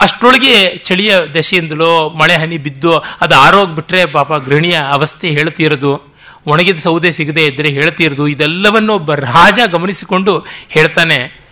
ಅಷ್ಟರೊಳಗೆ 0.00 0.76
ಚಳಿಯ 0.76 1.14
ದಶೆಯಿಂದಲೋ 1.34 2.10
ಮಳೆ 2.10 2.36
ಹನಿ 2.36 2.58
ಬಿದ್ದು, 2.58 2.98
ಅದು 2.98 3.34
ಆರೋಗ್ಬಿಟ್ರೆ 3.34 4.06
ಪಾಪ 4.06 4.32
ಗೃಹಿಣಿಯ 4.32 4.78
ಅವಸ್ಥೆ 4.90 5.28
ಹೇಳ್ತಿರೋದು. 5.28 6.14
ಒಣಗಿದ 6.46 6.78
ಸೌದೆ 6.78 7.12
ಸಿಗದೆ 7.12 7.46
ಇದ್ದರೆ 7.46 7.68
ಹೇಳ್ತಿರೋದು. 7.68 8.28
ಇದೆಲ್ಲವನ್ನು 8.28 8.94
ಒಬ್ಬ 8.94 9.14
ರಾಜ 9.14 9.58
ಗಮನಿಸಿಕೊಂಡು 9.66 10.46
ಹೇಳ್ತಾನೆ. 10.68 11.43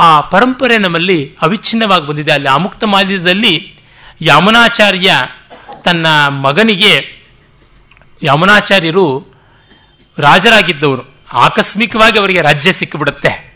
ಆ 0.00 0.20
ಪರಂಪರೆ 0.20 0.78
ನಮ್ಮಲ್ಲಿ 0.78 1.36
ಅವಿಚ್ಛಿನ್ನವಾಗಿ 1.42 2.06
ಬಂದಿದೆ. 2.06 2.32
ಅಲ್ಲಿ 2.32 2.48
ಅಮುಕ್ತ 2.48 2.84
ಮಾಲ್ಯದಲ್ಲಿ 2.84 3.78
ಯಮುನಾಚಾರ್ಯ 4.20 5.12
ತನ್ನ 5.84 6.06
ಮಗನಿಗೆ 6.28 7.24
ಯಮುನಾಚಾರ್ಯರು 8.22 9.34
ರಾಜರಾಗಿದ್ದವರು. 10.18 11.18
ಆಕಸ್ಮಿಕವಾಗಿ 11.32 12.18
ಅವರಿಗೆ 12.18 12.40
ರಾಜ್ಯ 12.40 12.72
ಸಿಕ್ಕಿಬಿಡುತ್ತೆ. 12.72 13.48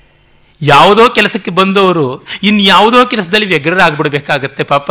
ಯಾವುದೋ 0.63 1.09
ಕೆಲಸಕ್ಕೆ 1.09 1.51
ಬಂದವರು 1.51 2.27
ಇನ್ಯಾವುದೋ 2.43 3.05
ಕೆಲಸದಲ್ಲಿ 3.05 3.47
ವ್ಯಗ್ರರಾಗ್ಬಿಡ್ಬೇಕಾಗತ್ತೆ 3.47 4.63
ಪಾಪ. 4.63 4.91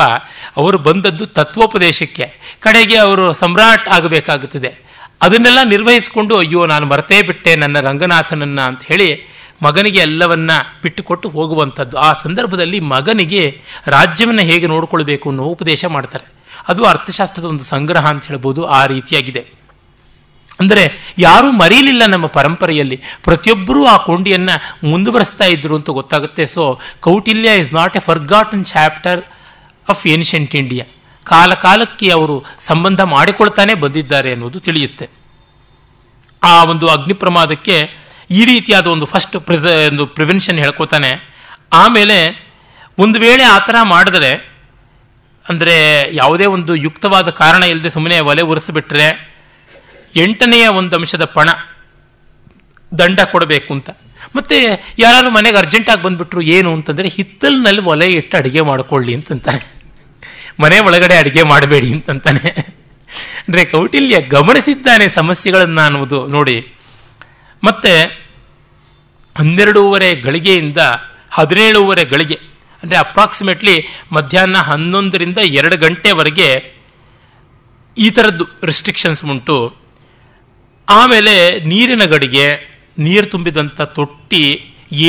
ಅವರು 0.57 0.77
ಬಂದದ್ದು 0.77 1.25
ತತ್ವೋಪದೇಶಕ್ಕೆ. 1.25 2.57
ಕಡೆಗೆ 2.59 2.97
ಅವರು 2.97 3.33
ಸಮ್ರಾಟ್ 3.33 3.89
ಆಗಬೇಕಾಗುತ್ತದೆ. 3.89 4.91
ಅದನ್ನೆಲ್ಲ 5.21 5.59
ನಿರ್ವಹಿಸಿಕೊಂಡು, 5.63 6.37
ಅಯ್ಯೋ, 6.37 6.65
ನಾನು 6.65 6.85
ಮರೆತೇ 6.85 7.21
ಬಿಟ್ಟೆ 7.21 7.55
ನನ್ನ 7.55 7.79
ರಂಗನಾಥನನ್ನ 7.79 8.61
ಅಂತ 8.61 8.81
ಹೇಳಿ 8.85 9.31
ಮಗನಿಗೆ 9.61 9.99
ಎಲ್ಲವನ್ನ 9.99 10.51
ಬಿಟ್ಟುಕೊಟ್ಟು 10.83 11.29
ಹೋಗುವಂಥದ್ದು. 11.29 11.97
ಆ 11.97 12.13
ಸಂದರ್ಭದಲ್ಲಿ 12.13 12.79
ಮಗನಿಗೆ 12.79 13.61
ರಾಜ್ಯವನ್ನು 13.87 14.41
ಹೇಗೆ 14.41 14.67
ನೋಡಿಕೊಳ್ಬೇಕು 14.67 15.29
ಅನ್ನೋ 15.29 15.43
ಉಪದೇಶ 15.43 15.85
ಮಾಡ್ತಾರೆ. 15.85 16.31
ಅದು 16.67 16.85
ಅರ್ಥಶಾಸ್ತ್ರದ 16.85 17.45
ಒಂದು 17.45 17.63
ಸಂಗ್ರಹ 17.63 18.07
ಅಂತ 18.07 18.25
ಹೇಳ್ಬೋದು 18.25 18.65
ಆ 18.65 18.85
ರೀತಿಯಾಗಿದೆ. 18.85 19.61
ಅಂದರೆ 20.59 21.13
ಯಾರೂ 21.17 21.51
ಮರೀಲಿಲ್ಲ 21.51 22.03
ನಮ್ಮ 22.07 22.25
ಪರಂಪರೆಯಲ್ಲಿ. 22.25 23.01
ಪ್ರತಿಯೊಬ್ಬರೂ 23.23 23.85
ಆ 23.85 23.97
ಕೊಂಡಿಯನ್ನ 23.97 24.49
ಮುಂದುವರೆಸ್ತಾ 24.83 25.45
ಇದ್ರು 25.45 25.75
ಅಂತ 25.75 25.89
ಗೊತ್ತಾಗುತ್ತೆ. 25.89 26.45
So 26.45 26.79
Kautilya 26.99 27.57
is 27.57 27.73
not 27.73 27.97
a 27.97 27.99
forgotten 27.99 28.65
chapter 28.65 29.23
of 29.89 30.07
ancient 30.07 30.55
India 30.55 30.85
ಕಾಲ 31.23 31.53
ಕಾಲಕ್ಕೆ 31.53 32.09
ಅವರು 32.09 32.45
ಸಂಬಂಧ 32.59 33.01
ಮಾಡಿಕೊಳ್ತಾನೆ 33.01 33.73
ಬಂದಿದ್ದಾರೆ 33.73 34.31
ಅನ್ನೋದು 34.33 34.59
ತಿಳಿಯುತ್ತೆ. 34.59 35.09
ಆ 36.43 36.63
ಒಂದು 36.63 36.87
ಅಗ್ನಿ 36.87 37.13
ಪ್ರಮಾದಕ್ಕೆ 37.13 38.01
ಈ 38.31 38.45
ರೀತಿಯಾದ 38.45 38.87
ಒಂದು 38.87 39.05
ಫಸ್ಟ್ 39.05 39.37
ಪ್ರಿಸ 39.39 39.65
ಒಂದು 39.91 40.05
ಪ್ರಿವೆನ್ಷನ್ 40.05 40.59
ಹೇಳ್ಕೊತಾನೆ. 40.59 41.11
ಆಮೇಲೆ 41.73 42.17
ಒಂದು 42.97 43.19
ವೇಳೆ 43.19 43.43
ಆ 43.43 43.57
ಥರ 43.57 43.75
ಮಾಡಿದ್ರೆ, 43.83 44.31
ಅಂದರೆ 45.49 45.75
ಯಾವುದೇ 46.15 46.45
ಒಂದು 46.45 46.75
ಯುಕ್ತವಾದ 46.75 47.29
ಕಾರಣ 47.29 47.63
ಇಲ್ಲದೆ 47.63 47.89
ಸುಮ್ಮನೆ 47.89 48.19
ಒಲೆ 48.19 48.41
ಉರಿಸಿಬಿಟ್ರೆ 48.41 49.07
ಎಂಟನೆಯ 50.15 50.67
ಒಂದು 50.67 50.95
ಅಂಶದ 50.95 51.25
ಪಣ 51.25 51.49
ದಂಡ 52.97 53.19
ಕೊಡಬೇಕು 53.31 53.73
ಅಂತ. 53.73 53.89
ಮತ್ತೆ 54.35 54.57
ಯಾರಾದರೂ 54.99 55.29
ಮನೆಗೆ 55.29 55.57
ಅರ್ಜೆಂಟಾಗಿ 55.57 56.01
ಬಂದ್ಬಿಟ್ರು 56.03 56.41
ಏನು 56.41 56.73
ಅಂತಂದರೆ 56.73 57.07
ಹಿತ್ತಲಿನಲ್ಲಿ 57.07 57.81
ಒಲೆ 57.81 58.07
ಇಟ್ಟು 58.07 58.37
ಅಡುಗೆ 58.37 58.61
ಮಾಡಿಕೊಳ್ಳಿ 58.61 59.13
ಅಂತಂತಾನೆ 59.15 59.63
ಮನೆ 60.59 60.79
ಒಳಗಡೆ 60.79 61.15
ಅಡುಗೆ 61.17 61.43
ಮಾಡಬೇಡಿ 61.43 61.93
ಅಂತಂತಾನೆ. 61.93 62.49
ಅಂದರೆ 63.47 63.65
ಕೌಟಿಲ್ಯ 63.65 64.21
ಗಮನಿಸಿದ್ದಾನೆ 64.21 65.07
ಸಮಸ್ಯೆಗಳನ್ನು 65.09 65.81
ಅನ್ನುವುದು 65.81 66.27
ನೋಡಿ. 66.27 66.80
ಮತ್ತೆ 67.63 67.93
ಹನ್ನೆರಡೂವರೆ 69.35 70.09
ಗಳಿಗೆಯಿಂದ 70.25 70.81
ಹದಿನೇಳುವರೆ 71.37 72.03
ಗಳಿಗೆ, 72.13 72.37
ಅಂದರೆ 72.83 72.97
ಅಪ್ರಾಕ್ಸಿಮೇಟ್ಲಿ 73.05 73.75
ಮಧ್ಯಾಹ್ನ 74.15 74.59
ಹನ್ನೊಂದರಿಂದ 74.69 75.39
ಎರಡು 75.59 75.75
ಗಂಟೆವರೆಗೆ 75.85 76.49
ಈ 77.97 78.07
ಥರದ್ದು 78.15 78.45
ರೆಸ್ಟ್ರಿಕ್ಷನ್ಸ್ 78.69 79.23
ಉಂಟು. 79.33 79.57
ಆಮೇಲೆ 80.87 81.33
ನೀರಿನ 81.71 82.03
ಗಡಿಗೆ, 82.13 82.45
ನೀರು 82.97 83.27
ತುಂಬಿದಂಥ 83.33 83.81
ತೊಟ್ಟಿ, 83.97 84.43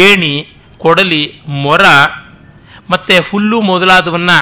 ಏಣಿ, 0.06 0.34
ಕೊಡಲಿ, 0.80 1.22
ಮೊರ, 1.64 1.84
ಮತ್ತು 2.92 3.14
ಹುಲ್ಲು 3.28 3.58
ಮೊದಲಾದವನ್ನು 3.70 4.36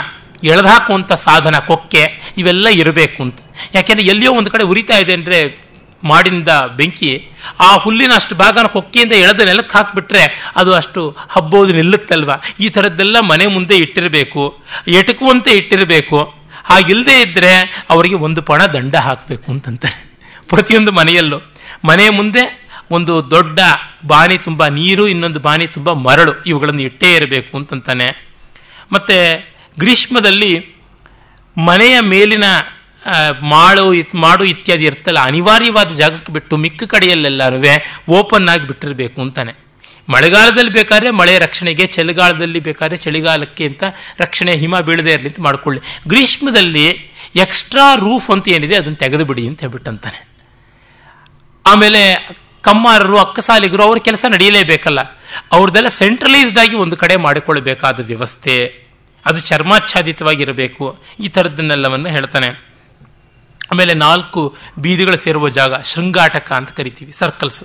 ಎಳೆದಾಕುವಂಥ 0.50 1.12
ಸಾಧನ, 1.28 1.56
ಕೊಕ್ಕೆ, 1.70 2.02
ಇವೆಲ್ಲ 2.40 2.68
ಇರಬೇಕು 2.82 3.18
ಅಂತ. 3.26 3.38
ಯಾಕೆಂದರೆ 3.76 4.06
ಎಲ್ಲಿಯೋ 4.12 4.32
ಒಂದು 4.40 4.50
ಕಡೆ 4.54 4.64
ಉರಿತಾ 4.72 4.98
ಇದೆ 5.04 5.14
ಅಂದರೆ 5.20 5.38
ಮಾಡಿಂದ 6.04 6.48
ಬೆಂಕಿ 6.76 7.28
ಆ 7.60 7.76
ಹುಲ್ಲಿನ 7.76 8.12
ಅಷ್ಟು 8.14 8.34
ಭಾಗನ 8.34 8.66
ಕೊಕ್ಕೆಯಿಂದ 8.66 9.12
ಎಳೆದ 9.12 9.40
ನೆಲಕ್ಕೆ 9.40 9.78
ಹಾಕಿಬಿಟ್ರೆ 9.78 10.52
ಅದು 10.56 10.74
ಅಷ್ಟು 10.74 11.16
ಹಬ್ಬೋದು 11.28 11.72
ನಿಲ್ಲುತ್ತಲ್ವ? 11.72 12.30
ಈ 12.60 12.68
ಥರದ್ದೆಲ್ಲ 12.68 13.20
ಮನೆ 13.20 13.46
ಮುಂದೆ 13.46 13.76
ಇಟ್ಟಿರಬೇಕು, 13.76 14.62
ಎಟಕುವಂತೆ 14.88 15.50
ಇಟ್ಟಿರಬೇಕು. 15.50 16.40
ಹಾಗಿಲ್ಲದೆ 16.64 17.22
ಇದ್ದರೆ 17.22 17.84
ಅವರಿಗೆ 17.90 18.14
ಒಂದು 18.14 18.42
ಪಣ 18.42 18.66
ದಂಡ 18.66 18.96
ಹಾಕಬೇಕು 18.96 19.52
ಅಂತಂತಾರೆ. 19.52 20.10
ಪ್ರತಿಯೊಂದು 20.48 20.92
ಮನೆಯಲ್ಲೂ. 20.92 21.38
ಮನೆ 21.84 22.08
ಮುಂದೆ 22.08 22.42
ಒಂದು 22.90 23.30
ದೊಡ್ಡ 23.30 23.60
ಬಾಣಿ 24.06 24.38
ತುಂಬ, 24.38 24.66
ನೀರು, 24.66 25.08
ಇನ್ನೊಂದು 25.08 25.40
ಬಾಣಿ 25.40 25.66
ತುಂಬ 25.66 25.92
ಮರಳು 25.92 26.42
ಇವುಗಳನ್ನು 26.42 26.82
ಇಟ್ಟೇ 26.82 27.14
ಇರಬೇಕು 27.14 27.56
ಅಂತಂತಾನೆ. 27.56 28.08
ಮತ್ತೆ 28.92 29.16
ಗ್ರೀಷ್ಮದಲ್ಲಿ 29.78 30.52
ಮನೆಯ 31.56 32.00
ಮೇಲಿನ 32.00 32.44
ಮಾಳು 33.42 33.94
ಇತ್ 33.94 34.14
ಮಾಡು 34.14 34.44
ಇತ್ಯಾದಿ 34.44 34.84
ಇರ್ತಲ್ಲ, 34.84 35.18
ಅನಿವಾರ್ಯವಾದ 35.18 35.90
ಜಾಗಕ್ಕೆ 35.92 36.32
ಬಿಟ್ಟು 36.32 36.56
ಮಿಕ್ಕ 36.56 36.84
ಕಡೆಯಲ್ಲೆಲ್ಲರೂ 36.84 37.58
ಓಪನ್ 38.12 38.48
ಆಗಿ 38.48 38.66
ಬಿಟ್ಟಿರಬೇಕು 38.66 39.22
ಅಂತಾನೆ. 39.22 39.52
ಮಳೆಗಾಲದಲ್ಲಿ 40.08 40.72
ಬೇಕಾದ್ರೆ 40.72 41.10
ಮಳೆ 41.10 41.38
ರಕ್ಷಣೆಗೆ, 41.38 41.86
ಚಳಿಗಾಲದಲ್ಲಿ 41.86 42.60
ಬೇಕಾದ್ರೆ 42.60 42.96
ಚಳಿಗಾಲಕ್ಕೆ 42.96 43.64
ಅಂತ 43.66 43.82
ರಕ್ಷಣೆ 44.20 44.56
ಹಿಮ 44.56 44.80
ಬೀಳದೇ 44.80 45.12
ಇರಲಿ 45.12 45.28
ಅಂತ 45.28 45.40
ಮಾಡ್ಕೊಳ್ಳಿ. 45.40 45.80
ಗ್ರೀಷ್ಮದಲ್ಲಿ 46.08 46.86
ಎಕ್ಸ್ಟ್ರಾ 47.36 47.94
ರೂಫ್ 47.94 48.30
ಅಂತ 48.30 48.48
ಏನಿದೆ 48.48 48.76
ಅದನ್ನು 48.76 48.96
ತೆಗೆದುಬಿಡಿ 48.96 49.48
ಅಂತ 49.48 49.60
ಹೇಳ್ಬಿಟ್ಟಂತಾನೆ. 49.60 50.20
ಆಮೇಲೆ 51.66 52.02
ಕಮ್ಮಾರರು, 52.62 53.18
ಅಕ್ಕಸಾಲಿಗರು 53.18 53.82
ಅವ್ರ 53.82 53.98
ಕೆಲಸ 53.98 54.24
ನಡೆಯಲೇಬೇಕಲ್ಲ 54.28 55.00
ಅವ್ರದ್ದೆಲ್ಲ 55.52 55.88
ಸೆಂಟ್ರಲೈಸ್ಡ್ 55.88 56.58
ಆಗಿ 56.58 56.76
ಒಂದು 56.76 56.96
ಕಡೆ 56.96 57.16
ಮಾಡಿಕೊಳ್ಳಬೇಕಾದ 57.16 58.04
ವ್ಯವಸ್ಥೆ. 58.06 58.56
ಅದು 59.26 59.40
ಚರ್ಮಾಚ್ಛಾದಿತವಾಗಿರಬೇಕು. 59.40 61.04
ಈ 61.20 61.28
ಥರದ್ದನ್ನೆಲ್ಲವನ್ನು 61.28 62.08
ಹೇಳ್ತಾನೆ. 62.08 62.69
ಆಮೇಲೆ 63.70 63.94
ನಾಲ್ಕು 63.94 64.56
ಬೀದಿಗಳು 64.78 65.16
ಸೇರುವ 65.16 65.48
ಜಾಗ 65.48 65.74
ಶೃಂಗಾಟಕ 65.74 66.52
ಅಂತ 66.52 66.70
ಕರಿತೀವಿ 66.70 67.12
ಸರ್ಕಲ್ಸ್ 67.12 67.64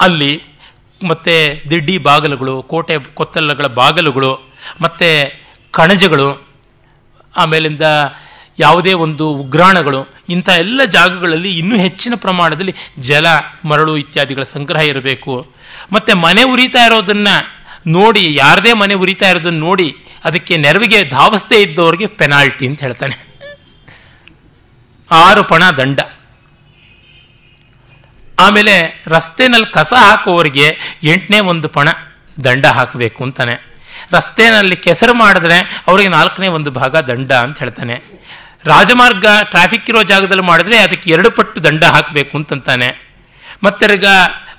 ಅಲ್ಲಿ 0.00 0.52
ಮತ್ತೆ 1.04 1.62
ದಿಡ್ಡಿ 1.70 1.98
ಬಾಗಿಲುಗಳು, 1.98 2.62
ಕೋಟೆ 2.62 2.98
ಕೊತ್ತಲಗಳ 2.98 3.66
ಬಾಗಿಲುಗಳು, 3.66 4.52
ಮತ್ತೆ 4.80 5.08
ಕಣಜಗಳು, 5.70 6.46
ಆಮೇಲಿಂದ 7.36 7.80
ಯಾವುದೇ 8.58 8.92
ಒಂದು 8.92 9.30
ಉಗ್ರಾಣಗಳು, 9.30 10.14
ಇಂಥ 10.28 10.48
ಎಲ್ಲ 10.48 10.84
ಜಾಗಗಳಲ್ಲಿ 10.84 11.58
ಇನ್ನೂ 11.58 11.76
ಹೆಚ್ಚಿನ 11.76 12.12
ಪ್ರಮಾಣದಲ್ಲಿ 12.16 12.74
ಜಲ, 12.98 13.26
ಮರಳು 13.64 13.96
ಇತ್ಯಾದಿಗಳ 13.96 14.42
ಸಂಗ್ರಹ 14.42 14.80
ಇರಬೇಕು. 14.80 15.46
ಮತ್ತೆ 15.92 16.12
ಮನೆ 16.12 16.42
ಉರಿತಾ 16.42 16.84
ಇರೋದನ್ನ 16.84 17.28
ನೋಡಿ, 17.86 18.34
ಯಾರದೇ 18.34 18.72
ಮನೆ 18.72 18.94
ಉರಿತಾ 18.94 19.28
ಇರೋದನ್ನ 19.28 19.58
ನೋಡಿ, 19.58 19.96
ಅದಕ್ಕೆ 20.24 20.56
ನೆರವಿಗೆ 20.56 21.04
ಧಾವಿಸದೇ 21.04 21.62
ಇದ್ದವರಿಗೆ 21.62 22.06
ಪೆನಾಲ್ಟಿ 22.06 22.66
ಅಂತ 22.66 22.80
ಹೇಳ್ತಾನೆ. 22.80 23.31
ಆರು 25.12 25.44
ಪಣ 25.44 25.62
ದಂಡ. 25.70 26.00
ಆಮೇಲೆ 28.40 29.04
ರಸ್ತೆನಲ್ಲಿ 29.06 29.72
ಕಸ 29.72 29.92
ಹಾಕುವವರಿಗೆ 29.92 30.78
ಎಂಟನೇ 31.02 31.40
ಒಂದು 31.40 31.68
ಪಣ 31.68 31.88
ದಂಡ 32.44 32.66
ಹಾಕಬೇಕು 32.66 33.24
ಅಂತಾನೆ. 33.24 33.72
ರಸ್ತೆನಲ್ಲಿ 34.12 34.76
ಕೆಸರು 34.76 35.14
ಮಾಡಿದ್ರೆ 35.14 35.82
ಅವರಿಗೆ 35.86 36.08
ನಾಲ್ಕನೇ 36.08 36.48
ಒಂದು 36.48 36.70
ಭಾಗ 36.70 36.96
ದಂಡ 36.96 37.32
ಅಂತ 37.32 37.58
ಹೇಳ್ತಾನೆ. 37.58 38.02
ರಾಜಮಾರ್ಗ 38.64 39.26
ಟ್ರಾಫಿಕ್ 39.42 39.90
ಇರೋ 39.90 40.02
ಜಾಗದಲ್ಲಿ 40.02 40.42
ಮಾಡಿದ್ರೆ 40.42 40.78
ಅದಕ್ಕೆ 40.78 41.10
ಎರಡು 41.10 41.30
ಪಟ್ಟು 41.30 41.64
ದಂಡ 41.64 41.84
ಹಾಕಬೇಕು 41.84 42.38
ಅಂತಂತಾನೆ. 42.38 43.12
ಮತ್ತೆರ್ಗ 43.64 44.04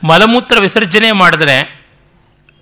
ಮಲಮೂತ್ರ 0.04 0.60
ವಿಸರ್ಜನೆ 0.60 1.12
ಮಾಡಿದ್ರೆ 1.12 1.84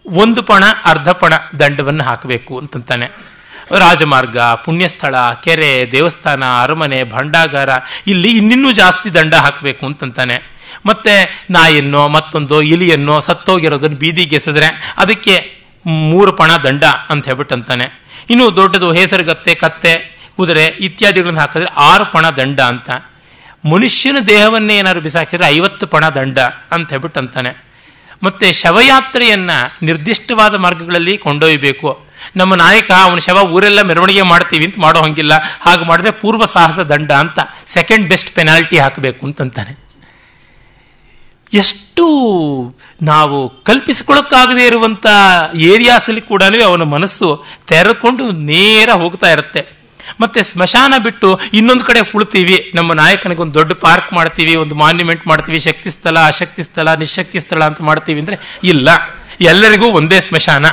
ಒಂದು 0.05 0.43
ಪಣ, 0.43 0.63
ಅರ್ಧ 0.85 1.09
ಪಣ 1.09 1.33
ದಂಡವನ್ನು 1.59 2.03
ಹಾಕಬೇಕು 2.03 2.57
ಅಂತಂತಾನೆ. 2.57 3.30
ರಾಜಮಾರ್ಗ, 3.77 4.37
ಪುಣ್ಯಸ್ಥಳ, 4.37 5.15
ಕೆರೆ, 5.43 5.91
ದೇವಸ್ಥಾನ, 5.91 6.43
ಅರಮನೆ, 6.61 7.03
ಭಂಡಾಗಾರ, 7.03 7.69
ಇಲ್ಲಿ 8.07 8.37
ಇನ್ನಿನ್ನೂ 8.37 8.71
ಜಾಸ್ತಿ 8.71 9.13
ದಂಡ 9.13 9.35
ಹಾಕಬೇಕು 9.35 9.85
ಅಂತಂತಾನೆ. 9.85 10.61
ಮತ್ತೆ 10.85 11.45
ನಾಯಿಯನ್ನೋ, 11.49 12.07
ಮತ್ತೊಂದು 12.07 12.61
ಇಲಿಯನ್ನೋ 12.61 13.19
ಸತ್ತೋಗಿರೋದನ್ನು 13.19 13.97
ಬೀದಿಗೆ 13.97 14.35
ಎಸೆದ್ರೆ 14.35 14.95
ಅದಕ್ಕೆ 14.97 15.53
ಮೂರು 15.85 16.33
ಪಣ 16.33 16.51
ದಂಡ 16.63 16.83
ಅಂತ 16.83 17.25
ಹೇಳ್ಬಿಟ್ಟಂತಾನೆ. 17.25 18.05
ಇನ್ನು 18.29 18.55
ದೊಡ್ಡದು 18.55 18.91
ಹೆಸರುಗತ್ತೆ, 18.91 19.55
ಕತ್ತೆ, 19.55 20.21
ಕುದುರೆ 20.35 20.65
ಇತ್ಯಾದಿಗಳನ್ನು 20.65 21.39
ಹಾಕಿದ್ರೆ 21.39 21.67
ಆರು 21.67 22.05
ಪಣ 22.05 22.29
ದಂಡ 22.29 22.59
ಅಂತ. 22.59 22.89
ಮನುಷ್ಯನ 23.71 24.17
ದೇಹವನ್ನೇ 24.27 24.77
ಏನಾದ್ರು 24.77 25.01
ಬಿಸಾಕಿದ್ರೆ 25.01 25.47
ಐವತ್ತು 25.47 25.87
ಪಣ 25.87 26.09
ದಂಡ 26.09 26.39
ಅಂತ 26.71 26.89
ಹೇಳ್ಬಿಟ್ಟಂತಾನೆ. 26.89 27.71
ಮತ್ತೆ 28.23 28.53
ಶವಯಾತ್ರೆಯನ್ನ 28.53 29.51
ನಿರ್ದಿಷ್ಟವಾದ 29.81 30.55
ಮಾರ್ಗಗಳಲ್ಲಿ 30.55 31.17
ಕೊಂಡೊಯ್ಯಬೇಕು 31.17 32.10
ನಮ್ಮ 32.35 32.55
ನಾಯಕ, 32.55 32.91
ಅವನ 32.91 33.17
ಶವ 33.17 33.53
ಊರೆಲ್ಲ 33.53 33.81
ಮೆರವಣಿಗೆ 33.81 34.21
ಮಾಡ್ತೀವಿ 34.21 34.65
ಅಂತ 34.65 34.75
ಮಾಡೋ 34.79 35.01
ಹಂಗಿಲ್ಲ. 35.01 35.33
ಹಾಗೆ 35.61 35.85
ಮಾಡಿದ್ರೆ 35.85 36.11
ಪೂರ್ವ 36.11 36.45
ಸಾಹಸ 36.45 36.79
ದಂಡ 36.79 37.11
ಅಂತ 37.11 37.39
ಸೆಕೆಂಡ್ 37.67 38.09
ಬೆಸ್ಟ್ 38.09 38.35
ಪೆನಾಲ್ಟಿ 38.35 38.77
ಹಾಕಬೇಕು 38.77 39.25
ಅಂತಂತಾನೆ. 39.25 39.91
ಎಷ್ಟು 41.53 42.05
ನಾವು 43.01 43.49
ಕಲ್ಪಿಸಿಕೊಳ್ಳಕ್ಕಾಗದೇ 43.49 44.65
ಇರುವಂತ 44.65 45.05
ಏರಿಯಾಸಲ್ಲಿ 45.55 46.21
ಕೂಡ 46.21 46.43
ಅವನ 46.65 46.81
ಮನಸ್ಸು 46.81 47.45
ತೆರೆಕೊಂಡು 47.67 48.31
ನೇರ 48.31 48.89
ಹೋಗ್ತಾ 48.89 49.31
ಇರುತ್ತೆ. 49.31 49.81
ಮತ್ತೆ 50.19 50.43
ಸ್ಮಶಾನ 50.43 50.93
ಬಿಟ್ಟು 51.03 51.39
ಇನ್ನೊಂದು 51.53 51.83
ಕಡೆ 51.83 51.99
ಹುಳ್ತೀವಿ 51.99 52.71
ನಮ್ಮ 52.75 52.93
ನಾಯಕನಿಗೆ 52.93 53.41
ಒಂದು 53.41 53.53
ದೊಡ್ಡ 53.53 53.73
ಪಾರ್ಕ್ 53.73 54.13
ಮಾಡ್ತೀವಿ, 54.13 54.55
ಒಂದು 54.55 54.75
ಮಾನ್ಯುಮೆಂಟ್ 54.75 55.27
ಮಾಡ್ತೀವಿ, 55.27 55.59
ಶಕ್ತಿ 55.59 55.89
ಸ್ಥಳ, 55.89 56.17
ಅಶಕ್ತಿ 56.19 56.63
ಸ್ಥಳ, 56.63 56.93
ನಿಶಕ್ತಿ 56.93 57.39
ಸ್ಥಳ 57.39 57.63
ಅಂತ 57.63 57.81
ಮಾಡ್ತೀವಿ 57.81 58.19
ಅಂದ್ರೆ 58.19 58.59
ಇಲ್ಲ. 58.63 58.89
ಎಲ್ಲರಿಗೂ 59.41 59.85
ಒಂದೇ 59.85 60.19
ಸ್ಮಶಾನ. 60.19 60.65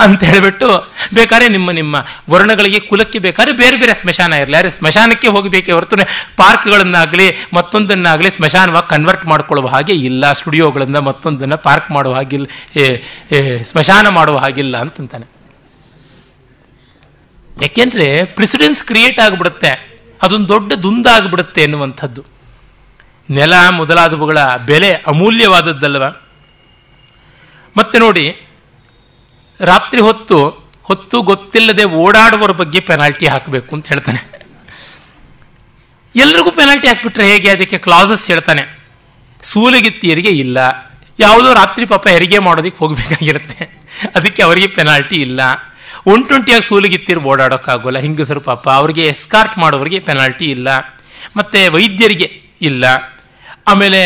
ಅಂತ 0.00 0.24
ಹೇಳಿಬಿಟ್ಟು 0.24 0.68
ಬೇಕಾದ್ರೆ 1.14 1.48
ನಿಮ್ಮ 1.48 1.70
ನಿಮ್ಮ 1.70 1.96
ವರ್ಣಗಳಿಗೆ 2.30 2.80
ಕುಲಕ್ಕೆ 2.80 3.18
ಬೇಕಾದ್ರೆ 3.18 3.52
ಬೇರೆ 3.56 3.76
ಬೇರೆ 3.76 3.94
ಸ್ಮಶಾನ 3.94 4.32
ಇರಲಿ. 4.32 4.56
ಆದರೆ 4.56 4.70
ಸ್ಮಶಾನಕ್ಕೆ 4.70 5.28
ಹೋಗಬೇಕೆ 5.28 5.72
ಹೊರತು 5.72 5.96
ಪಾರ್ಕ್ಗಳನ್ನಾಗಲಿ 6.36 7.28
ಮತ್ತೊಂದನ್ನಾಗಲಿ 7.54 8.30
ಸ್ಮಶಾನವಾಗಿ 8.30 8.90
ಕನ್ವರ್ಟ್ 8.90 9.26
ಮಾಡ್ಕೊಳ್ಳುವ 9.26 9.68
ಹಾಗೆ 9.68 9.92
ಇಲ್ಲ. 9.92 10.32
ಸ್ಟುಡಿಯೋಗಳಿಂದ 10.32 10.96
ಮತ್ತೊಂದನ್ನು 10.96 11.58
ಪಾರ್ಕ್ 11.58 11.90
ಮಾಡುವ 11.90 12.14
ಹಾಗಿಲ್ಲ. 12.14 12.46
ಸ್ಮಶಾನ 13.62 14.08
ಮಾಡುವ 14.08 14.38
ಹಾಗಿಲ್ಲ 14.38 14.76
ಅಂತಂತಾನೆ. 14.76 15.26
ಯಾಕೆಂದ್ರೆ 17.62 18.24
ಪ್ರೆಸಿಡೆನ್ಸ್ 18.24 18.82
ಕ್ರಿಯೇಟ್ 18.84 19.20
ಆಗಿಬಿಡುತ್ತೆ. 19.20 19.70
ಅದೊಂದು 20.22 20.48
ದೊಡ್ಡ 20.48 20.72
ದುಂದಾಗ್ಬಿಡುತ್ತೆ 20.72 21.62
ಎನ್ನುವಂಥದ್ದು. 21.62 22.24
ನೆಲ 23.30 23.54
ಮೊದಲಾದವುಗಳ 23.70 24.38
ಬೆಲೆ 24.66 24.92
ಅಮೂಲ್ಯವಾದದ್ದಲ್ವ? 25.06 26.04
ಮತ್ತೆ 27.76 27.98
ನೋಡಿ 27.98 28.24
ರಾತ್ರಿ 29.60 30.00
ಹೊತ್ತು 30.00 30.70
ಹೊತ್ತು 30.82 31.22
ಗೊತ್ತಿಲ್ಲದೆ 31.22 31.84
ಓಡಾಡುವರ 31.84 32.50
ಬಗ್ಗೆ 32.50 32.80
ಪೆನಾಲ್ಟಿ 32.80 33.26
ಹಾಕಬೇಕು 33.26 33.76
ಅಂತ 33.76 33.88
ಹೇಳ್ತಾನೆ. 33.88 34.40
ಎಲ್ರಿಗೂ 36.16 36.50
ಪೆನಾಲ್ಟಿ 36.50 36.88
ಹಾಕ್ಬಿಟ್ರೆ 36.88 37.32
ಹೇಗೆ? 37.32 37.50
ಅದಕ್ಕೆ 37.50 37.78
ಕ್ಲಾಸಸ್ 37.78 38.26
ಹೇಳ್ತಾನೆ. 38.26 38.84
ಸೂಲಗಿತ್ತಿಯರಿಗೆ 39.42 40.28
ಇಲ್ಲ. 40.28 40.58
ಯಾವುದೋ 41.20 41.54
ರಾತ್ರಿ 41.54 41.86
ಪಾಪ 41.86 42.08
ಹೆರಿಗೆ 42.08 42.38
ಮಾಡೋದಕ್ಕೆ 42.38 42.78
ಹೋಗಬೇಕಾಗಿರುತ್ತೆ. 42.78 43.80
ಅದಕ್ಕೆ 44.14 44.42
ಅವರಿಗೆ 44.42 44.66
ಪೆನಾಲ್ಟಿ 44.66 45.16
ಇಲ್ಲ. 45.16 45.40
ಒನ್ 46.06 46.26
ಟ್ವೆಂಟಿಯಾಗಿ 46.26 46.64
ಸೂಲಗಿತ್ತಿರು 46.64 47.20
ಓಡಾಡೋಕ್ಕಾಗೋಲ್ಲ. 47.20 47.98
ಹಿಂಗಸರು 47.98 48.40
ಪಾಪ, 48.40 48.68
ಅವರಿಗೆ 48.68 49.06
ಎಸ್ಕಾರ್ಟ್ 49.06 49.58
ಮಾಡೋರಿಗೆ 49.58 50.00
ಪೆನಾಲ್ಟಿ 50.00 50.44
ಇಲ್ಲ. 50.44 50.68
ಮತ್ತೆ 51.36 51.68
ವೈದ್ಯರಿಗೆ 51.68 52.42
ಇಲ್ಲ. 52.60 52.84
ಆಮೇಲೆ 53.68 54.00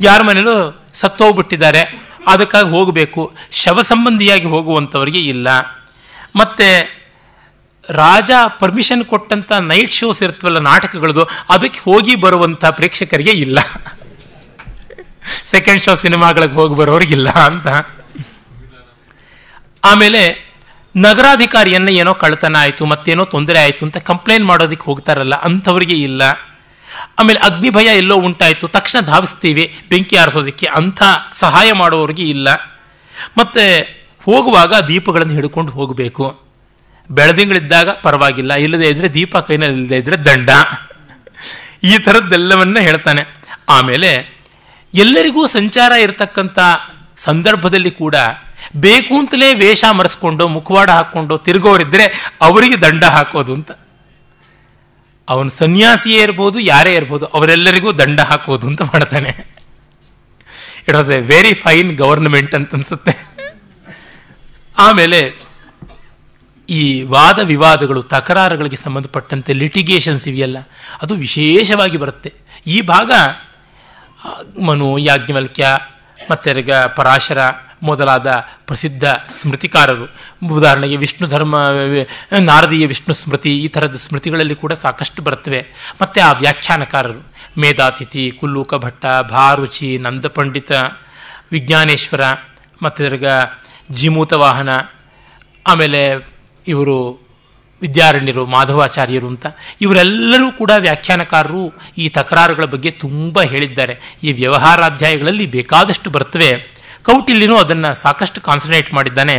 ಯಾರ 0.00 0.22
ಮನೇಲೂ 0.22 0.86
ಸತ್ತೋಗ್ಬಿಟ್ಟಿದ್ದಾರೆ. 0.94 2.07
ಅದಕ್ಕಾಗಿ 2.28 2.68
ಹೋಗಬೇಕು. 2.68 3.32
ಶವ 3.52 3.82
ಸಂಬಂಧಿಯಾಗಿ 3.82 4.46
ಹೋಗುವಂಥವರಿಗೆ 4.46 5.18
ಇಲ್ಲ. 5.18 5.48
ಮತ್ತೆ 6.36 6.98
ರಾಜ 7.90 8.30
ಪರ್ಮಿಷನ್ 8.60 9.04
ಕೊಟ್ಟಂತ 9.04 9.52
ನೈಟ್ 9.52 9.92
ಶೋಸ್ 9.92 10.22
ಇರ್ತವಲ್ಲ 10.22 10.58
ನಾಟಕಗಳದು, 10.58 11.24
ಅದಕ್ಕೆ 11.24 11.80
ಹೋಗಿ 11.80 12.14
ಬರುವಂತ 12.14 12.64
ಪ್ರೇಕ್ಷಕರಿಗೆ 12.64 13.30
ಇಲ್ಲ. 13.30 13.58
ಸೆಕೆಂಡ್ 15.50 15.82
ಶೋ 15.82 15.94
ಸಿನಿಮಾಗಳಿಗೆ 15.94 16.54
ಹೋಗಿ 16.54 16.74
ಬರೋರಿಗಿಲ್ಲ 16.74 17.30
ಅಂತ. 17.30 17.66
ಆಮೇಲೆ 19.84 20.22
ನಗರಾಧಿಕಾರಿಯನ್ನ 20.96 21.88
ಏನೋ 21.88 22.14
ಕಳ್ತನ 22.14 22.56
ಆಯಿತು, 22.58 22.86
ಮತ್ತೇನೋ 22.86 23.24
ತೊಂದರೆ 23.24 23.58
ಆಯಿತು 23.58 23.84
ಅಂತ 23.84 23.96
ಕಂಪ್ಲೇಂಟ್ 23.96 24.46
ಮಾಡೋದಕ್ಕೆ 24.46 24.84
ಹೋಗ್ತಾರಲ್ಲ, 24.84 25.34
ಅಂಥವ್ರಿಗೆ 25.34 25.94
ಇಲ್ಲ. 25.94 26.47
ಆಮೇಲೆ 27.18 27.38
ಅಗ್ನಿ 27.38 27.70
ಭಯ 27.70 27.84
ಎಲ್ಲೋ 27.84 28.16
ಉಂಟಾಯಿತು, 28.16 28.68
ತಕ್ಷಣ 28.68 29.00
ಧಾವಿಸ್ತೀವಿ, 29.00 29.78
ಬೆಂಕಿ 29.88 30.16
ಆರಿಸೋದಕ್ಕೆ 30.16 30.66
ಅಂಥ 30.66 31.02
ಸಹಾಯ 31.32 31.72
ಮಾಡುವವರಿಗೆ 31.72 32.22
ಇಲ್ಲ. 32.22 32.48
ಮತ್ತೆ 33.38 33.80
ಹೋಗುವಾಗ 34.24 34.74
ದೀಪಗಳನ್ನು 34.74 35.32
ಹಿಡ್ಕೊಂಡು 35.32 35.72
ಹೋಗಬೇಕು. 35.72 36.40
ಬೆಳದಿಂಗಳಿದ್ದಾಗ 37.10 37.88
ಪರವಾಗಿಲ್ಲ, 37.90 38.54
ಇಲ್ಲದೆ 38.54 38.88
ಇದ್ರೆ 38.88 39.14
ದೀಪ 39.14 39.36
ಕೈನಲ್ಲಿ 39.36 39.78
ಇಲ್ಲದೆ 39.78 39.96
ಇದ್ರೆ 39.96 40.24
ದಂಡ. 40.24 40.50
ಈ 41.82 41.98
ಥರದ್ದೆಲ್ಲವನ್ನ 41.98 42.78
ಹೇಳ್ತಾನೆ. 42.80 43.22
ಆಮೇಲೆ 43.68 44.38
ಎಲ್ಲರಿಗೂ 44.94 45.46
ಸಂಚಾರ 45.46 45.92
ಇರತಕ್ಕಂಥ 45.92 46.58
ಸಂದರ್ಭದಲ್ಲಿ 47.16 47.90
ಕೂಡ 47.90 48.14
ಬೇಕು 48.76 49.18
ಅಂತಲೇ 49.18 49.54
ವೇಷ 49.54 49.84
ಮರೆಸ್ಕೊಂಡು, 49.84 50.48
ಮುಖವಾಡ 50.48 50.90
ಹಾಕ್ಕೊಂಡು 50.90 51.38
ತಿರುಗೋರಿದ್ರೆ 51.38 52.32
ಅವರಿಗೆ 52.40 52.80
ದಂಡ 52.80 53.04
ಹಾಕೋದು 53.04 53.54
ಅಂತ. 53.54 53.70
ಅವನು 55.28 55.50
ಸನ್ಯಾಸಿಯೇ 55.50 56.22
ಇರ್ಬೋದು, 56.22 56.60
ಯಾರೇ 56.60 56.94
ಇರ್ಬೋದು, 56.94 57.26
ಅವರೆಲ್ಲರಿಗೂ 57.26 57.92
ದಂಡ 57.92 58.20
ಹಾಕೋದು 58.20 58.66
ಅಂತ 58.66 58.82
ಮಾಡ್ತಾನೆ. 58.82 59.30
It 60.88 60.96
was 60.96 61.10
a 61.10 61.20
very 61.20 61.54
fine 61.54 61.96
government 61.96 62.54
ಅಂತ 62.54 62.74
ಅನ್ಸುತ್ತೆ. 62.74 63.14
ಆಮೇಲೆ, 64.78 65.20
ಈ 66.68 67.02
ವಾದ 67.02 67.38
ವಿವಾದಗಳು, 67.38 68.02
ತಕರಾರುಗಳಿಗೆ 68.02 68.76
ಸಂಬಂಧಪಟ್ಟಂತೆ 68.76 69.52
ಲಿಟಿಗೇಷನ್ಸ್ 69.52 70.28
ಇವೆಯಲ್ಲ, 70.28 70.58
ಅದು 71.02 71.14
ವಿಶೇಷವಾಗಿ 71.14 71.96
ಬರುತ್ತೆ. 71.96 72.34
ಈ 72.66 72.80
ಭಾಗ 72.80 73.12
ಮನು 74.60 74.98
ಯಾಜ್ಞವಲ್ಕ್ಯ 74.98 75.66
ಮತ್ತೆ 76.30 76.62
ಪರಾಶರ 76.96 77.38
ಮೊದಲಾದ 77.82 78.34
ಪ್ರಸಿದ್ಧ 78.66 79.04
ಸ್ಮೃತಿಕಾರರು. 79.40 80.16
ಉದಾಹರಣೆಗೆ 80.54 80.96
ವಿಷ್ಣು 80.96 81.28
ಧರ್ಮ, 81.28 81.56
ನಾರದೀಯ 82.40 82.86
ವಿಷ್ಣು 82.86 83.14
ಸ್ಮೃತಿ, 83.14 83.58
ಈ 83.58 83.68
ಥರದ 83.68 83.96
ಸ್ಮೃತಿಗಳಲ್ಲಿ 83.96 84.54
ಕೂಡ 84.54 84.72
ಸಾಕಷ್ಟು 84.72 85.22
ಬರ್ತವೆ 85.22 85.66
ಮತ್ತು 86.02 86.20
ಆ 86.20 86.32
ವ್ಯಾಖ್ಯಾನಕಾರರು. 86.32 87.32
ಮೇಧಾತಿಥಿ, 87.58 88.30
ಕುಲ್ಲೂಕ 88.30 88.74
ಭಟ್ಟ, 88.74 89.06
ಭಾರುಚಿ, 89.06 89.98
ನಂದಪಂಡಿತ, 89.98 90.72
ವಿಜ್ಞಾನೇಶ್ವರ, 91.52 92.20
ಮತ್ತೆ 92.82 93.08
ಜಿಮೂತ 93.90 94.32
ವಾಹನ, 94.32 94.68
ಆಮೇಲೆ 95.66 96.28
ಇವರು 96.66 97.28
ವಿದ್ಯಾರಣ್ಯರು, 97.80 98.46
ಮಾಧವಾಚಾರ್ಯರು 98.46 99.26
ಅಂತ. 99.26 99.46
ಇವರೆಲ್ಲರೂ 99.80 100.52
ಕೂಡ 100.52 100.70
ವ್ಯಾಖ್ಯಾನಕಾರರು 100.78 101.74
ಈ 101.98 102.08
ತಕರಾರುಗಳ 102.08 102.64
ಬಗ್ಗೆ 102.64 102.90
ತುಂಬ 102.90 103.42
ಹೇಳಿದ್ದಾರೆ. 103.42 103.98
ಈ 104.22 104.32
ವ್ಯವಹಾರಾಧ್ಯಾಯಗಳಲ್ಲಿ 104.32 105.46
ಬೇಕಾದಷ್ಟು 105.46 106.10
ಬರ್ತವೆ 106.10 106.77
ಕೌಟಿಲ್ಯನೂ 107.08 107.56
ಅದನ್ನು 107.56 107.90
ಸಾಕಷ್ಟು 107.94 108.40
ಕಾನ್ಸಂಟ್ರೇಟ್ 108.40 108.94
ಮಾಡಿದ್ದಾನೆ. 108.94 109.36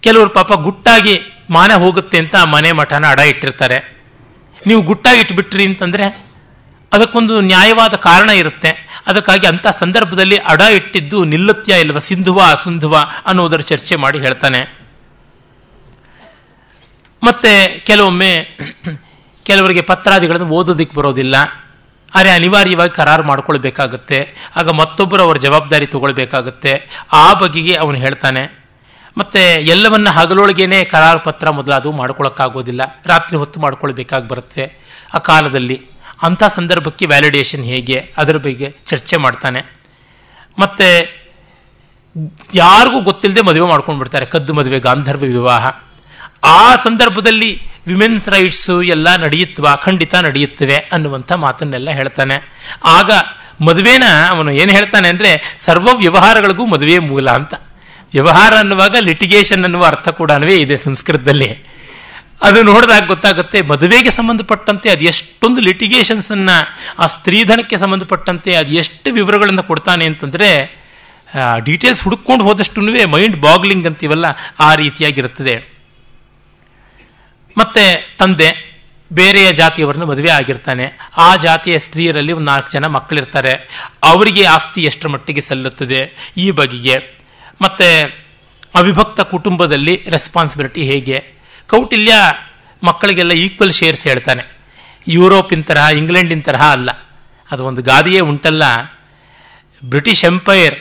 ಕೆಲವರು 0.00 0.30
ಪಾಪ 0.30 0.52
ಗುಟ್ಟಾಗಿ 0.52 1.14
ಮಾನ 1.50 1.72
ಹೋಗುತ್ತೆ 1.72 2.18
ಅಂತ 2.18 2.36
ಮನೆ 2.36 2.72
ಮಠನ 2.72 3.04
ಅಡ 3.10 3.18
ಇಟ್ಟಿರ್ತಾರೆ. 3.18 3.78
ನೀವು 4.66 4.82
ಗುಟ್ಟಾಗಿ 4.82 5.20
ಇಟ್ಬಿಟ್ರಿ 5.20 5.64
ಅಂತಂದರೆ 5.66 6.06
ಅದಕ್ಕೊಂದು 6.92 7.40
ನ್ಯಾಯವಾದ 7.40 7.94
ಕಾರಣ 7.94 8.30
ಇರುತ್ತೆ. 8.30 8.70
ಅದಕ್ಕಾಗಿ 9.06 9.46
ಅಂಥ 9.46 9.66
ಸಂದರ್ಭದಲ್ಲಿ 9.66 10.36
ಅಡ 10.36 10.60
ಇಟ್ಟಿದ್ದು 10.60 11.24
ನಿಲ್ಲತ್ಯ 11.24 11.80
ಇಲ್ವ, 11.80 11.98
ಸಿಂಧುವ, 11.98 12.38
ಅಸುಂಧುವ 12.50 12.94
ಅನ್ನೋದರ 13.26 13.60
ಚರ್ಚೆ 13.60 13.96
ಮಾಡಿ 13.96 14.18
ಹೇಳ್ತಾನೆ. 14.18 14.60
ಮತ್ತೆ 17.22 17.52
ಕೆಲವೊಮ್ಮೆ 17.86 18.32
ಕೆಲವರಿಗೆ 19.42 19.80
ಪತ್ರಾದಿಗಳನ್ನು 19.80 20.46
ಓದೋದಕ್ಕೆ 20.46 20.96
ಬರೋದಿಲ್ಲ. 20.96 21.36
ಆದರೆ 22.14 22.30
ಅನಿವಾರ್ಯವಾಗಿ 22.30 22.90
ಕರಾರು 22.90 23.22
ಮಾಡ್ಕೊಳ್ಬೇಕಾಗುತ್ತೆ. 23.22 24.34
ಆಗ 24.56 24.68
ಮತ್ತೊಬ್ಬರು 24.68 25.22
ಅವರ 25.22 25.36
ಜವಾಬ್ದಾರಿ 25.36 25.86
ತಗೊಳ್ಬೇಕಾಗತ್ತೆ. 25.86 26.88
ಆ 27.12 27.32
ಬಗೆಗೆ 27.32 27.74
ಅವನು 27.74 27.98
ಹೇಳ್ತಾನೆ. 27.98 28.60
ಮತ್ತೆ 29.18 29.52
ಎಲ್ಲವನ್ನ 29.52 30.08
ಹಗಲೊಳಗೇನೆ 30.08 30.84
ಕರಾರು 30.84 31.20
ಪತ್ರ 31.20 31.50
ಮೊದಲಾದವು 31.50 31.92
ಮಾಡ್ಕೊಳಕ್ಕಾಗೋದಿಲ್ಲ. 31.92 33.02
ರಾತ್ರಿ 33.06 33.36
ಹೊತ್ತು 33.36 33.60
ಮಾಡ್ಕೊಳ್ಬೇಕಾಗಿ 33.60 34.28
ಬರುತ್ತೆ. 34.28 34.78
ಆ 35.14 35.18
ಕಾಲದಲ್ಲಿ 35.18 35.86
ಅಂಥ 36.22 36.42
ಸಂದರ್ಭಕ್ಕೆ 36.54 37.06
ವ್ಯಾಲಿಡೇಷನ್ 37.06 37.64
ಹೇಗೆ? 37.64 38.14
ಅದರ 38.16 38.36
ಬಗ್ಗೆ 38.36 38.76
ಚರ್ಚೆ 38.86 39.16
ಮಾಡ್ತಾನೆ. 39.16 39.80
ಮತ್ತೆ 40.58 41.20
ಯಾರಿಗೂ 42.54 43.00
ಗೊತ್ತಿಲ್ಲದೆ 43.00 43.40
ಮದುವೆ 43.40 43.68
ಮಾಡ್ಕೊಂಡು 43.68 43.98
ಬಿಡ್ತಾರೆ 43.98 44.26
ಕದ್ದು 44.26 44.54
ಮದುವೆ, 44.54 44.78
ಗಾಂಧರ್ವ 44.78 45.20
ವಿವಾಹ. 45.20 45.66
ಆ 46.44 46.76
ಸಂದರ್ಭದಲ್ಲಿ 46.76 47.69
ವಿಮೆನ್ಸ್ 47.86 48.26
ರೈಟ್ಸು 48.34 48.76
ಎಲ್ಲ 48.94 49.08
ನಡೆಯುತ್ತವ 49.22 49.68
ಖಂಡಿತ 49.84 50.14
ನಡೆಯುತ್ತವೆ 50.26 50.78
ಅನ್ನುವಂಥ 50.94 51.30
ಮಾತನ್ನೆಲ್ಲ 51.44 51.90
ಹೇಳ್ತಾನೆ. 52.00 52.36
ಆಗ 52.96 53.10
ಮದುವೆನ 53.68 54.04
ಅವನು 54.32 54.50
ಏನು 54.60 54.72
ಹೇಳ್ತಾನೆ 54.76 55.08
ಅಂದರೆ, 55.12 55.30
ಸರ್ವ 55.66 55.88
ವ್ಯವಹಾರಗಳಿಗೂ 56.02 56.64
ಮದುವೆ 56.74 56.98
ಮೂಲ 57.08 57.28
ಅಂತ. 57.38 57.54
ವ್ಯವಹಾರ 58.12 58.52
ಅನ್ನುವಾಗ 58.62 58.94
ಲಿಟಿಗೇಷನ್ 59.08 59.64
ಅನ್ನುವ 59.66 59.84
ಅರ್ಥ 59.92 60.08
ಕೂಡ 60.20 60.30
ಇದೆ 60.64 60.76
ಸಂಸ್ಕೃತದಲ್ಲಿ. 60.86 61.50
ಅದು 62.48 62.58
ನೋಡಿದಾಗ 62.68 63.04
ಗೊತ್ತಾಗುತ್ತೆ, 63.12 63.58
ಮದುವೆಗೆ 63.70 64.10
ಸಂಬಂಧಪಟ್ಟಂತೆ 64.18 64.88
ಅದು 64.92 65.04
ಎಷ್ಟೊಂದು 65.12 65.60
ಲಿಟಿಗೇಷನ್ಸ್ 65.68 66.30
ಅನ್ನ, 66.36 66.50
ಆ 66.98 67.06
ಸ್ತ್ರೀಧನಕ್ಕೆ 67.14 67.76
ಸಂಬಂಧಪಟ್ಟಂತೆ 67.82 68.52
ಅದು 68.60 68.72
ಎಷ್ಟು 68.82 69.08
ವಿವರಗಳನ್ನು 69.18 69.64
ಕೊಡ್ತಾನೆ 69.70 70.04
ಅಂತಂದ್ರೆ 70.10 70.50
ಡೀಟೇಲ್ಸ್ 71.66 72.00
ಹುಡುಕೊಂಡು 72.04 72.44
ಹೋದಷ್ಟು 72.46 72.80
ಮೈಂಡ್ 73.14 73.36
ಬಾಗ್ಲಿಂಗ್ 73.44 73.88
ಅಂತೀವಲ್ಲ, 73.90 74.26
ಆ 74.60 74.70
ರೀತಿಯಾಗಿರುತ್ತದೆ. 74.74 75.54
ಮತ್ತೆ 77.60 78.16
ತಂದೆ 78.18 78.70
ಬೇರೆಯ 79.12 79.52
ಜಾತಿಯವರನ್ನು 79.52 80.06
ಮದುವೆ 80.06 80.30
ಆಗಿರ್ತಾನೆ. 80.30 80.98
ಆ 81.16 81.36
ಜಾತಿಯ 81.36 81.78
ಸ್ತ್ರೀಯರಲ್ಲಿ 81.78 82.32
ಒಂದು 82.32 82.46
ನಾಲ್ಕು 82.46 82.70
ಜನ 82.70 82.86
ಮಕ್ಕಳಿರ್ತಾರೆ. 82.86 83.52
ಅವರಿಗೆ 84.02 84.44
ಆಸ್ತಿ 84.44 84.82
ಎಷ್ಟರ 84.82 85.08
ಮಟ್ಟಿಗೆ 85.08 85.40
ಸಲ್ಲುತ್ತದೆ? 85.40 86.32
ಈ 86.36 86.50
ಬಗೆಗೆ. 86.50 87.18
ಮತ್ತೆ 87.62 88.02
ಅವಿಭಕ್ತ 88.74 89.20
ಕುಟುಂಬದಲ್ಲಿ 89.20 90.04
ರೆಸ್ಪಾನ್ಸಿಬಿಲಿಟಿ 90.08 90.82
ಹೇಗೆ? 90.82 91.24
ಕೌಟಿಲ್ಯ 91.70 92.12
ಮಕ್ಕಳಿಗೆಲ್ಲ 92.82 93.32
ಈಕ್ವಲ್ 93.32 93.72
ಶೇರ್ಸ್ 93.72 94.06
ಹೇಳ್ತಾನೆ. 94.06 94.60
ಯುರೋಪಿನ 95.08 95.62
ತರಹ, 95.62 95.86
ಇಂಗ್ಲೆಂಡಿನ 95.88 96.40
ತರಹ 96.40 96.72
ಅಲ್ಲ. 96.72 96.90
ಅದು 97.50 97.64
ಒಂದು 97.64 97.82
ಗಾದೆಯೇ 97.82 98.20
ಉಂಟಲ್ಲ. 98.20 98.62
British 99.84 100.24
empire 100.24 100.74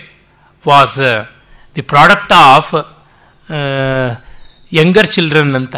was 0.67 1.27
the 1.75 1.81
product 1.81 2.33
of 2.33 3.01
younger 4.73 5.07
children 5.07 5.55
ಅಂತ. 5.55 5.75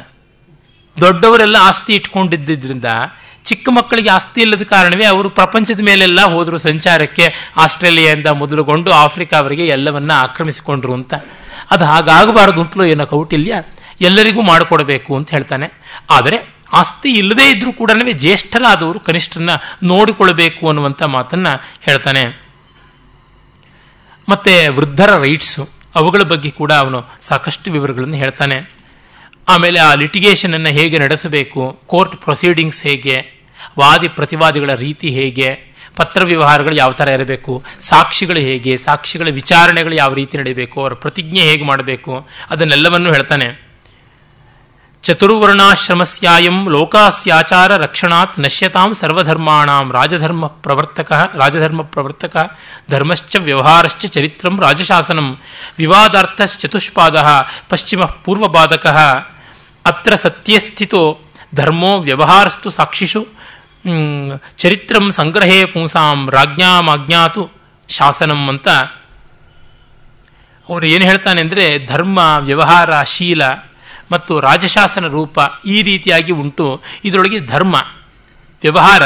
ದೊಡ್ಡವರೆಲ್ಲ 1.02 1.56
ಆಸ್ತಿ 1.60 1.96
ಇಟ್ಕೊಂಡಿದ್ದರಿಂದ 1.96 2.86
ಚಿಕ್ಕ 3.44 3.70
ಮಕ್ಕಳಿಗೆ 3.70 4.10
ಆಸ್ತಿ 4.10 4.42
ಇಲ್ಲದ 4.42 4.64
ಕಾರಣವೇ 4.64 5.06
ಅವರು 5.06 5.30
ಪ್ರಪಂಚದ 5.30 5.80
ಮೇಲೆಲ್ಲ 5.84 6.22
ಹೋದರು 6.22 6.58
ಸಂಚಾರಕ್ಕೆ. 6.58 7.34
ಆಸ್ಟ್ರೇಲಿಯಾದಿಂದ 7.58 8.28
ಮೊದಲುಗೊಂಡು 8.28 8.92
ಆಫ್ರಿಕಾವರೆಗೆ 8.92 9.66
ಎಲ್ಲವನ್ನ 9.66 10.12
ಆಕ್ರಮಿಸಿಕೊಂಡ್ರು 10.12 10.94
ಅಂತ. 10.94 11.14
ಅದು 11.72 11.86
ಹಾಗಾಗಬಾರದು 11.86 12.62
ಅಂತಲೂ 12.62 12.84
ಏನೋ 12.84 13.06
ಕೌಟಿಲ್ಯ. 13.06 13.54
ಎಲ್ಲರಿಗೂ 14.02 14.42
ಮಾಡಿಕೊಡಬೇಕು 14.42 15.16
ಅಂತ 15.16 15.30
ಹೇಳ್ತಾನೆ. 15.30 15.72
ಆದರೆ 16.10 16.56
ಆಸ್ತಿ 16.74 17.10
ಇಲ್ಲದೇ 17.10 17.52
ಇದ್ರೂ 17.52 17.74
ಕೂಡ 17.74 17.92
ಜ್ಯೇಷ್ಠರಾದವರು 18.12 19.00
ಕನಿಷ್ಠನ 19.00 19.50
ನೋಡಿಕೊಳ್ಳಬೇಕು 19.84 20.68
ಅನ್ನುವಂಥ 20.68 21.04
ಮಾತನ್ನ 21.04 21.48
ಹೇಳ್ತಾನೆ. 21.82 22.46
ಮತ್ತೆ 24.30 24.68
ವೃದ್ಧರ 24.68 25.18
ರೈಟ್ಸು 25.18 25.70
ಅವುಗಳ 25.96 26.22
ಬಗ್ಗೆ 26.22 26.50
ಕೂಡ 26.50 26.72
ಅವನು 26.72 27.04
ಸಾಕಷ್ಟು 27.22 27.72
ವಿವರಗಳನ್ನು 27.72 28.16
ಹೇಳ್ತಾನೆ. 28.16 28.81
ಆಮೇಲೆ 29.48 29.80
ಆ 29.80 29.94
ಲಿಟಿಗೇಷನ್ 29.94 30.54
ಅನ್ನು 30.54 30.70
ಹೇಗೆ 30.70 31.00
ನಡೆಸಬೇಕು 31.00 31.80
ಕೋರ್ಟ್ 31.88 32.16
ಪ್ರೊಸೀಡಿಂಗ್ಸ್ 32.16 32.84
ಹೇಗೆ, 32.84 33.18
ವಾದಿ 33.80 34.08
ಪ್ರತಿವಾದಿಗಳ 34.08 34.74
ರೀತಿ 34.74 35.10
ಹೇಗೆ, 35.10 35.72
ಪತ್ರ 35.96 36.24
ವ್ಯವಹಾರಗಳು 36.24 36.76
ಯಾವ 36.76 36.92
ಥರ 36.92 37.08
ಇರಬೇಕು, 37.08 37.64
ಸಾಕ್ಷಿಗಳು 37.82 38.40
ಹೇಗೆ, 38.40 38.78
ಸಾಕ್ಷಿಗಳ 38.78 39.28
ವಿಚಾರಣೆಗಳು 39.30 39.96
ಯಾವ 39.96 40.14
ರೀತಿ 40.14 40.38
ನಡೀಬೇಕು, 40.38 40.82
ಅವರ 40.82 40.94
ಪ್ರತಿಜ್ಞೆ 40.94 41.42
ಹೇಗೆ 41.42 41.64
ಮಾಡಬೇಕು, 41.64 42.28
ಅದನ್ನೆಲ್ಲವನ್ನು 42.50 43.14
ಹೇಳ್ತಾನೆ. 43.14 43.72
ಚತುರ್ವರ್ಣಾಶ್ರಮಸ್ಯಾಯಂ 45.04 46.70
ಲೋಕಾಸ್ಯಾಚಾರ 46.70 47.78
ರಕ್ಷಣಾತ್ 47.78 48.40
ನಶ್ಯತಾಂ 48.40 48.94
ಸರ್ವಧರ್ಮಾಣಾಂ 48.94 49.94
ರಾಜಧರ್ಮ 49.94 50.48
ಪ್ರವರ್ತಕ 50.48 51.12
ರಾಜಧರ್ಮ 51.12 51.82
ಪ್ರವರ್ತಕ, 51.82 52.38
ಧರ್ಮಶ್ಚ 52.92 53.36
ವ್ಯವಹಾರಶ್ಚ 53.40 54.06
ಚರಿತ್ರಂ 54.06 54.62
ರಾಜಶಾಸನಂ, 54.62 55.42
ವಿವಾದಾರ್ಥಶ್ಚತುಷ್ಪಾದ 55.78 57.18
ಪಶ್ಚಿಮ 57.70 58.06
ಪೂರ್ವಬಾಧಕ 58.06 58.88
ಅತ್ರ 59.86 60.16
ಸತ್ಯಸ್ಥಿತೋ 60.16 61.04
ಧರ್ಮೋ 61.56 61.92
ವ್ಯವಹಾರಸ್ತು 62.00 62.70
ಸಾಕ್ಷಿಷು 62.70 63.22
ಚರಿತ್ರಂ 64.58 65.06
ಸಂಗ್ರಹೇ 65.12 65.60
ಪುಂಸಾಂ 65.66 66.20
ರಾಜ್ಞಾಮಾಜ್ಞಾತು 66.30 67.44
ಶಾಸನಂ 67.90 68.44
ಅಂತ 68.50 68.68
ಅವರು 70.70 70.86
ಏನು 70.86 71.06
ಹೇಳ್ತಾನೆ 71.06 71.40
ಅಂದರೆ 71.42 71.86
ಧರ್ಮ, 71.86 72.20
ವ್ಯವಹಾರ, 72.40 73.04
ಶೀಲ 73.04 73.44
ಮತ್ತು 74.12 74.34
ರಾಜಶಾಸನ 74.40 75.08
ರೂಪ 75.08 75.40
ಈ 75.66 75.82
ರೀತಿಯಾಗಿ 75.82 76.32
ಉಂಟು. 76.32 76.68
ಇದರೊಳಗೆ 77.06 77.40
ಧರ್ಮ, 77.40 77.76
ವ್ಯವಹಾರ, 78.62 79.04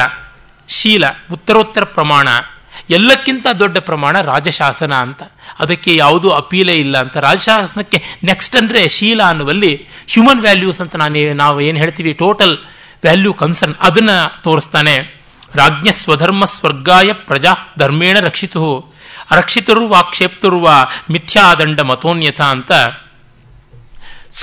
ಶೀಲ, 0.70 1.06
ಉತ್ತರೋತ್ತರ 1.32 1.84
ಪ್ರಮಾಣ 1.84 2.28
ಎಲ್ಲಕ್ಕಿಂತ 2.90 3.48
ದೊಡ್ಡ 3.60 3.78
ಪ್ರಮಾಣ 3.78 4.22
ರಾಜಶಾಸನ 4.22 4.94
ಅಂತ. 4.94 5.24
ಅದಕ್ಕೆ 5.60 5.96
ಯಾವುದೂ 5.96 6.30
ಅಪೀಲೇ 6.30 6.76
ಇಲ್ಲ 6.76 6.98
ಅಂತ. 6.98 7.18
ರಾಜಶಾಸನಕ್ಕೆ 7.18 8.04
ನೆಕ್ಸ್ಟ್ 8.24 8.56
ಅಂದರೆ 8.56 8.88
ಶೀಲ 8.88 9.22
ಅನ್ನುವಲ್ಲಿ 9.24 9.76
ಹ್ಯೂಮನ್ 10.08 10.42
ವ್ಯಾಲ್ಯೂಸ್ 10.42 10.82
ಅಂತ 10.82 10.96
ನಾನು, 10.96 11.34
ನಾವು 11.34 11.62
ಏನು 11.62 11.78
ಹೇಳ್ತೀವಿ 11.78 12.14
ಟೋಟಲ್ 12.14 12.58
ವ್ಯಾಲ್ಯೂ 13.04 13.34
ಕನ್ಸರ್ನ್ 13.34 13.76
ಅದನ್ನು 13.80 14.44
ತೋರಿಸ್ತಾನೆ. 14.44 15.26
ರಾಜ್ಞ 15.56 15.90
ಸ್ವಧರ್ಮ 15.90 16.46
ಸ್ವರ್ಗಾಯ 16.46 17.14
ಪ್ರಜಾ 17.14 17.54
ಧರ್ಮೇಣ 17.80 18.20
ರಕ್ಷಿತು. 18.20 18.96
ಅರಕ್ಷಿತರು 19.32 19.94
ಆಕ್ಷೇಪ್ತರುವ 19.94 20.70
ಮಿಥ್ಯಾದಂಡ 21.12 21.80
ಮತೋನ್ಯತ 21.80 22.42
ಅಂತ. 22.42 22.72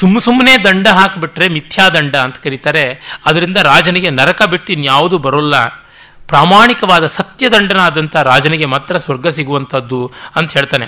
ಸುಮ್ಮ 0.01 0.18
ಸುಮ್ಮನೆ 0.18 0.64
ದಂಡ 0.64 0.88
ಹಾಕಿಬಿಟ್ರೆ 0.88 1.49
ಮಿಥ್ಯಾದಂಡ 1.49 2.16
ಅಂತ 2.16 2.36
ಕರೀತಾರೆ. 2.36 3.01
ಅದರಿಂದ 3.26 3.57
ರಾಜನಿಗೆ 3.57 4.11
ನರಕ 4.11 4.43
ಬಿಟ್ಟು 4.43 4.72
ಇನ್ಯಾವುದು 4.72 5.18
ಬರೋಲ್ಲ. 5.18 5.82
ಪ್ರಾಮಾಣಿಕವಾದ 6.29 7.07
ಸತ್ಯದಂಡನಾದಂಥ 7.07 8.16
ರಾಜನಿಗೆ 8.16 8.64
ಮಾತ್ರ 8.64 8.97
ಸ್ವರ್ಗ 8.97 9.29
ಸಿಗುವಂಥದ್ದು 9.29 10.12
ಅಂತ 10.37 10.53
ಹೇಳ್ತಾನೆ. 10.53 10.87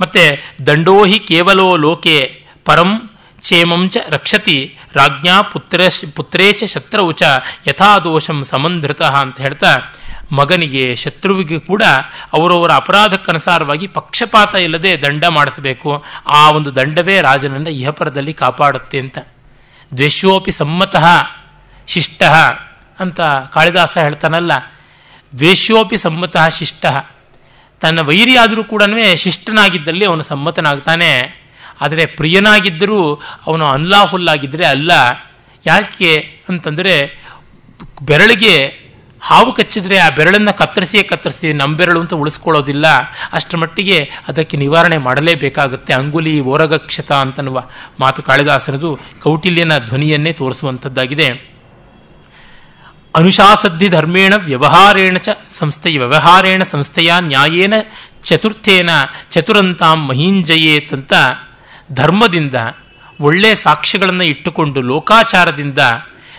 ಮತ್ತೆ 0.00 0.56
ದಂಡೋಹಿ 0.66 1.18
ಕೇವಲೋ 1.18 1.76
ಲೋಕೆ 1.76 2.44
ಪರಂ 2.64 3.10
ಕ್ಷೇಮಂಚ 3.40 3.96
ರಕ್ಷತಿ 4.08 4.78
ರಾಜ್ಞಾ 4.94 5.42
ಪುತ್ರ 5.42 5.80
ಪುತ್ರೇಚ 6.14 6.64
ಶತ್ರವು 6.64 7.12
ಚ 7.12 7.22
ಯಥಾದೋಷಂ 7.68 8.44
ಸಮಂಧೃತ 8.44 9.02
ಅಂತ 9.02 9.40
ಹೇಳ್ತಾ 9.40 9.76
ಮಗನಿಗೆ 10.32 10.94
ಶತ್ರುವಿಗೆ 10.94 11.58
ಕೂಡ 11.58 11.82
ಅವರವರ 12.32 12.72
ಅಪರಾಧಕ್ಕನುಸಾರವಾಗಿ 12.72 13.86
ಪಕ್ಷಪಾತ 13.86 14.54
ಇಲ್ಲದೆ 14.54 15.02
ದಂಡ 15.02 15.24
ಮಾಡಿಸಬೇಕು. 15.24 16.04
ಆ 16.26 16.50
ಒಂದು 16.50 16.76
ದಂಡವೇ 16.76 17.20
ರಾಜನನ್ನು 17.20 17.70
ಇಹಪರದಲ್ಲಿ 17.70 18.32
ಕಾಪಾಡುತ್ತೆ 18.32 19.00
ಅಂತ. 19.00 19.18
ದ್ವೇಷೋಪಿ 19.96 20.50
ಸಮ್ಮತಃ 20.50 21.04
ಶಿಷ್ಟ 21.86 22.22
ಅಂತ 23.00 23.20
ಕಾಳಿದಾಸ 23.20 23.98
ಹೇಳ್ತಾನಲ್ಲ 23.98 24.52
ದ್ವೇಷೋಪಿ 25.38 25.96
ಸಮ್ಮತಃ 25.96 26.48
ಶಿಷ್ಟ. 26.48 26.86
ತನ್ನ 27.80 28.00
ವೈರಿ 28.00 28.36
ಆದರೂ 28.36 28.64
ಕೂಡ 28.64 28.82
ಶಿಷ್ಟನಾಗಿದ್ದಲ್ಲಿ 29.14 30.04
ಅವನು 30.04 30.22
ಸಮ್ಮತನಾಗ್ತಾನೆ. 30.22 31.44
ಆದರೆ 31.80 32.06
ಪ್ರಿಯನಾಗಿದ್ದರೂ 32.06 33.22
ಅವನು 33.46 33.66
ಅನ್ಲಾಫುಲ್ 33.66 34.28
ಆಗಿದ್ದರೆ 34.28 34.66
ಅಲ್ಲ. 34.66 34.92
ಯಾಕೆ 35.66 36.40
ಅಂತಂದರೆ, 36.48 37.24
ಬೆರಳಿಗೆ 38.02 38.84
ಹಾವು 39.20 39.52
ಕಚ್ಚಿದ್ರೆ 39.52 39.98
ಆ 39.98 40.08
ಬೆರಳನ್ನು 40.08 40.56
ಕತ್ತರಿಸಿಯೇ 40.56 41.02
ಕತ್ತರಿಸ್ತೀವಿ 41.02 41.52
ನಮ್ಮ 41.52 41.76
ಬೆರಳು 41.76 42.00
ಅಂತ 42.00 42.14
ಉಳಿಸ್ಕೊಳ್ಳೋದಿಲ್ಲ. 42.14 42.86
ಅಷ್ಟರ 43.32 43.56
ಮಟ್ಟಿಗೆ 43.56 44.10
ಅದಕ್ಕೆ 44.28 44.56
ನಿವಾರಣೆ 44.56 44.98
ಮಾಡಲೇಬೇಕಾಗುತ್ತೆ. 44.98 45.92
ಅಂಗುಲಿ 45.92 46.40
ಓರಗಕ್ಷತ 46.40 47.12
ಅಂತನ್ನುವ 47.12 47.64
ಮಾತು 48.00 48.22
ಕಾಳಿದಾಸನದು 48.22 48.98
ಕೌಟಿಲ್ಯನ 49.22 49.78
ಧ್ವನಿಯನ್ನೇ 49.78 50.32
ತೋರಿಸುವಂಥದ್ದಾಗಿದೆ. 50.32 51.53
ಅನುಶಾಸದ್ಧಿ 53.14 53.88
ಧರ್ಮೇಣ 53.88 54.34
ವ್ಯವಹಾರೇಣ 54.36 55.16
ಚ 55.16 55.28
ಸಂಸ್ಥೆಯ 55.58 55.98
ವ್ಯವಹಾರೇಣ 55.98 56.62
ಸಂಸ್ಥೆಯ 56.62 57.12
ನ್ಯಾಯೇನ 57.20 57.74
ಚತುರ್ಥೇನ 58.24 58.90
ಚತುರಂತಾಂ 59.30 60.08
ಮಹೀಂಜಯೇತ್ 60.08 60.92
ಅಂತ 60.92 61.12
ಧರ್ಮದಿಂದ 61.92 62.54
ಒಳ್ಳೆ 63.20 63.54
ಸಾಕ್ಷ್ಯಗಳನ್ನು 63.54 64.24
ಇಟ್ಟುಕೊಂಡು 64.24 64.80
ಲೋಕಾಚಾರದಿಂದ 64.80 65.78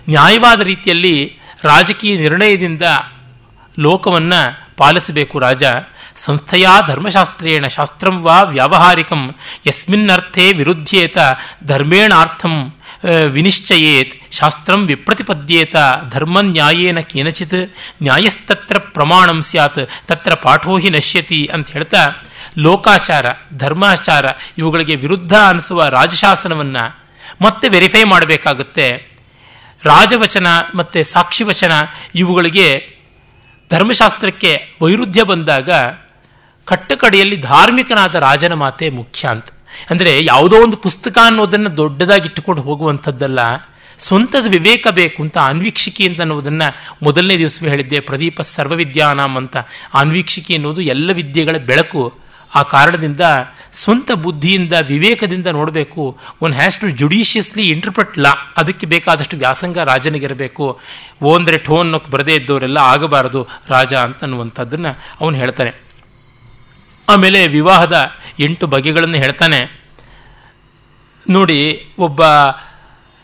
ನ್ಯಾಯವಾದ 0.09 0.61
ರೀತಿಯಲ್ಲಿ 0.61 1.15
ರಾಜಕೀಯ 1.63 2.17
ನಿರ್ಣಯದಿಂದ 2.17 2.81
ಲೋಕವನ್ನು 3.79 4.41
ಪಾಲಿಸಬೇಕು 4.77 5.39
ರಾಜ. 5.39 5.63
ಸಂಸ್ಥೆಯ 6.25 6.67
ಧರ್ಮಶಾಸ್ತ್ರೇಣ 6.87 7.67
ಶಾಸ್ತ್ರಂ 7.67 8.21
ವಾ 8.21 8.41
ವ್ಯಾವಹಾರಿಕಂ 8.43 9.35
ಯಸ್ಮಿನ್ನರ್ಥೇ 9.67 10.53
ವಿರುದ್ಧೇತ 10.53 11.17
ಧರ್ಮೇಣಾರ್ಥಂ 11.63 12.55
ವಿನಿಶ್ಚಯೇತ್ 13.29 14.13
ಶಾಸ್ತ್ರಂ 14.31 14.85
ವಿಪ್ರತಿಪದ್ಯೇತ 14.85 15.75
ಧರ್ಮ 16.09 16.41
ನ್ಯಾಯೇನ 16.41 16.99
ಕೇನಚಿತ್ 16.99 17.59
ನ್ಯಾಯಸ್ತತ್ರ 18.03 18.77
ಪ್ರಮಾಣಂ 18.79 19.41
ಸ್ಯಾತ್ 19.41 19.81
ತತ್ರ 20.05 20.35
ಪಾಠೋ 20.35 20.77
ಹಿ 20.77 20.89
ನಶ್ಯತಿ 20.89 21.45
ಅಂತ 21.53 21.71
ಹೇಳ್ತಾ 21.71 22.01
ಲೋಕಾಚಾರ 22.57 23.25
ಧರ್ಮಾಚಾರ 23.57 24.25
ಇವುಗಳಿಗೆ 24.57 24.95
ವಿರುದ್ಧ 24.95 25.33
ಅನಿಸುವ 25.47 25.87
ರಾಜಶಾಸನವನ್ನು 25.87 26.85
ಮತ್ತೆ 27.41 27.69
ವೆರಿಫೈ 27.69 28.03
ಮಾಡಬೇಕಾಗುತ್ತೆ 28.03 28.87
ರಾಜವಚನ 29.83 30.47
ಮತ್ತು 30.75 31.03
ಸಾಕ್ಷಿವಚನ 31.03 31.73
ಇವುಗಳಿಗೆ 32.15 32.67
ಧರ್ಮಶಾಸ್ತ್ರಕ್ಕೆ 33.71 34.51
ವೈರುಧ್ಯ 34.81 35.23
ಬಂದಾಗ 35.23 35.69
ಕಟ್ಟಕಡೆಯಲ್ಲಿ 36.67 37.37
ಧಾರ್ಮಿಕನಾದ 37.41 38.15
ರಾಜನ 38.19 38.53
ಮಾತೆ 38.53 38.89
ಮುಖ್ಯ 38.89 39.27
ಅಂತ 39.27 39.47
ಅಂದರೆ 39.91 40.11
ಯಾವುದೋ 40.31 40.57
ಒಂದು 40.65 40.77
ಪುಸ್ತಕ 40.85 41.17
ಅನ್ನೋದನ್ನು 41.29 41.71
ದೊಡ್ಡದಾಗಿ 41.77 42.27
ಇಟ್ಟುಕೊಂಡು 42.29 42.61
ಹೋಗುವಂಥದ್ದಲ್ಲ, 42.67 43.39
ಸ್ವಂತದ 43.99 44.45
ವಿವೇಕ 44.55 44.87
ಬೇಕು 44.99 45.19
ಅಂತ 45.23 45.37
ಅನ್ವೀಕ್ಷಿಕೆ 45.51 46.03
ಅಂತ 46.09 46.19
ಅನ್ನೋದನ್ನು 46.21 46.67
ಮೊದಲನೇ 47.05 47.35
ದಿವಸವೇ 47.41 47.69
ಹೇಳಿದ್ದೆ, 47.73 47.99
ಪ್ರದೀಪ 48.09 48.41
ಸರ್ವವಿದ್ಯಾನಾಮ್ 48.55 49.37
ಅಂತ. 49.41 49.55
ಅನ್ವೀಕ್ಷಿಕೆ 50.01 50.53
ಅನ್ನೋದು 50.59 50.81
ಎಲ್ಲ 50.93 51.11
ವಿದ್ಯೆಗಳ 51.21 51.57
ಬೆಳಕು. 51.71 52.03
ಆ 52.51 52.61
ಕಾರಣದಿಂದ 52.73 53.23
ಸ್ವಂತ 53.81 54.09
ಬುದ್ಧಿಯಿಂದ, 54.25 54.73
ವಿವೇಕದಿಂದ 54.91 55.47
ನೋಡಬೇಕು. 55.57 56.03
One 56.41 56.53
has 56.59 56.77
to 56.81 56.89
judiciously 56.99 57.63
interpret 57.73 58.13
law 58.25 58.31
ಅದಕ್ಕೆ 58.57 58.85
ಬೇಕಾದಷ್ಟು 58.93 59.37
ವ್ಯಾಸಂಗ 59.37 59.77
ರಾಜನಿಗಿರಬೇಕು 59.91 60.65
ಓ 61.23 61.31
ಅಂದರೆ 61.37 61.57
ಠೋನ್ 61.67 61.89
ಬರದೇ 62.13 62.35
ಇದ್ದವರೆಲ್ಲ 62.35 62.79
ಆಗಬಾರದು 62.93 63.41
ರಾಜ 63.73 63.93
ಅಂತ 64.07 64.23
ಅನ್ನುವಂಥದ್ದನ್ನು 64.27 64.91
ಅವನು 65.21 65.35
ಹೇಳ್ತಾನೆ. 65.43 65.73
ಆಮೇಲೆ 67.07 67.39
ವಿವಾಹದ 67.47 67.97
ಎಂಟು 68.39 68.67
ಬಗೆಗಳನ್ನು 68.67 69.17
ಹೇಳ್ತಾನೆ. 69.17 69.85
ನೋಡಿ, 71.29 71.87
ಒಬ್ಬ 71.99 72.23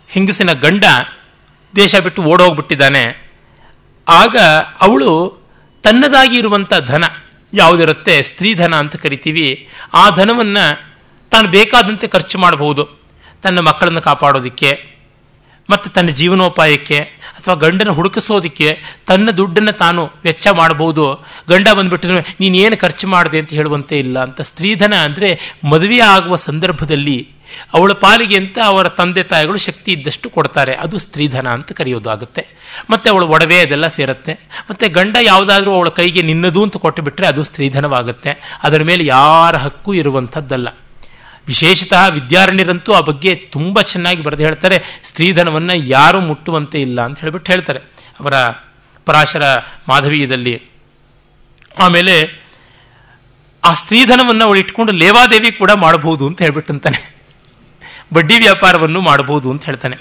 ಹೆಂಗಸಿನ 0.08 0.54
ಗಂಡ 0.54 0.86
ದೇಶ 1.76 1.96
ಬಿಟ್ಟು 1.96 2.24
ಓಡೋಗ್ಬಿಟ್ಟಿದ್ದಾನೆ. 2.24 3.32
ಆಗ 4.10 4.38
ಅವಳು 4.82 5.42
ತನ್ನದಾಗಿ 5.84 6.38
ಇರುವಂಥ 6.38 6.74
ಧನ 6.86 7.04
ಯಾವುದಿರುತ್ತೆ? 7.54 8.22
ಸ್ತ್ರೀಧನ 8.22 8.76
ಅಂತ 8.76 8.96
ಕರಿತೀವಿ. 8.96 9.70
ಆ 9.94 10.10
ಧನವನ್ನು 10.10 10.96
ತಾನು 11.30 11.48
ಬೇಕಾದಂತೆ 11.48 12.08
ಖರ್ಚು 12.08 12.38
ಮಾಡಬಹುದು. 12.38 13.02
ತನ್ನ 13.44 13.60
ಮಕ್ಕಳನ್ನು 13.60 14.02
ಕಾಪಾಡೋದಕ್ಕೆ. 14.02 15.01
ಮತ್ತು 15.72 15.90
ತನ್ನ 15.90 16.10
ಜೀವನೋಪಾಯಕ್ಕೆ 16.10 17.00
ಅಥವಾ 17.38 17.54
ಗಂಡನ 17.54 17.90
ಹುಡುಕಿಸೋದಕ್ಕೆ 17.90 18.70
ತನ್ನ 19.08 19.30
ದುಡ್ಡನ್ನು 19.30 19.72
ತಾನು 19.72 20.02
ವೆಚ್ಚ 20.24 20.48
ಮಾಡಬಹುದು. 20.48 21.06
ಗಂಡ 21.50 21.68
ಬಂದುಬಿಟ್ಟು 21.78 22.08
ನೀನು 22.40 22.58
ಏನು 22.58 22.78
ಖರ್ಚು 22.78 23.08
ಮಾಡಿದೆ 23.08 23.40
ಅಂತ 23.40 23.54
ಹೇಳುವಂತೆ 23.54 23.98
ಇಲ್ಲ 23.98 24.24
ಅಂತ. 24.24 24.42
ಸ್ತ್ರೀಧನ 24.42 24.94
ಅಂದರೆ 25.04 25.60
ಮದುವೆ 25.64 26.00
ಆಗುವ 26.00 26.36
ಸಂದರ್ಭದಲ್ಲಿ 26.36 27.20
ಅವಳ 27.74 27.92
ಪಾಲಿಗೆ 27.92 28.38
ಅಂತ 28.38 28.58
ಅವರ 28.66 28.88
ತಂದೆ 28.88 29.24
ತಾಯಿಗಳು 29.24 29.58
ಶಕ್ತಿ 29.58 29.92
ಇದ್ದಷ್ಟು 29.92 30.30
ಕೊಡ್ತಾರೆ. 30.30 30.76
ಅದು 30.76 30.98
ಸ್ತ್ರೀಧನ 31.00 31.48
ಅಂತ 31.48 31.72
ಕರೆಯೋದಾಗುತ್ತೆ 31.72 32.44
ಮತ್ತು 32.90 33.12
ಅವಳು 33.12 33.28
ಒಡವೆ 33.28 33.62
ಅದೆಲ್ಲ 33.62 33.88
ಸೇರುತ್ತೆ. 33.88 34.34
ಮತ್ತು 34.70 34.90
ಗಂಡ 34.90 35.18
ಯಾವುದಾದ್ರೂ 35.22 35.72
ಅವಳ 35.76 35.90
ಕೈಗೆ 35.90 36.22
ನಿನ್ನದು 36.22 36.64
ಅಂತ 36.64 36.78
ಕೊಟ್ಟು 36.78 37.02
ಬಿಟ್ಟರೆ 37.02 37.28
ಅದು 37.28 37.44
ಸ್ತ್ರೀಧನವಾಗುತ್ತೆ. 37.44 38.60
ಅದರ 38.64 38.84
ಮೇಲೆ 38.84 39.06
ಯಾರ 39.06 39.56
ಹಕ್ಕು 39.56 39.94
ಇರುವಂಥದ್ದಲ್ಲ. 39.94 40.68
ವಿಶೇಷತಃ 41.52 42.08
ವಿದ್ಯಾರಣ್ಯರಂತೂ 42.08 42.94
ಆ 42.94 43.00
ಬಗ್ಗೆ 43.00 43.36
ತುಂಬ 43.36 43.82
ಚೆನ್ನಾಗಿ 43.82 44.24
ಬರೆದು 44.24 44.44
ಹೇಳ್ತಾರೆ. 44.44 44.84
ಸ್ತ್ರೀಧನವನ್ನು 45.04 45.76
ಯಾರೂ 45.76 46.20
ಮುಟ್ಟುವಂತೆ 46.20 46.82
ಇಲ್ಲ 46.82 47.02
ಅಂತ 47.02 47.20
ಹೇಳಿಬಿಟ್ಟು 47.20 47.52
ಹೇಳ್ತಾರೆ. 47.52 47.80
ಅವರ 48.20 48.34
ಪರಾಶರ 49.06 49.42
ಮಾಧವೀಯದಲ್ಲಿ. 49.88 50.64
ಆಮೇಲೆ 51.84 52.44
ಆ 53.64 53.74
ಸ್ತ್ರೀಧನವನ್ನು 53.74 54.46
ಅವಳು 54.46 54.60
ಇಟ್ಕೊಂಡು 54.60 54.92
ಲೇವಾದೇವಿ 54.92 55.52
ಕೂಡ 55.52 55.72
ಮಾಡಬಹುದು 55.72 56.28
ಅಂತ 56.28 56.42
ಹೇಳ್ಬಿಟ್ಟಂತಾನೆ. 56.42 57.16
ಬಡ್ಡಿ 58.14 58.40
ವ್ಯಾಪಾರವನ್ನು 58.40 59.02
ಮಾಡಬಹುದು 59.02 59.52
ಅಂತ 59.52 59.66
ಹೇಳ್ತಾನೆ. 59.66 59.98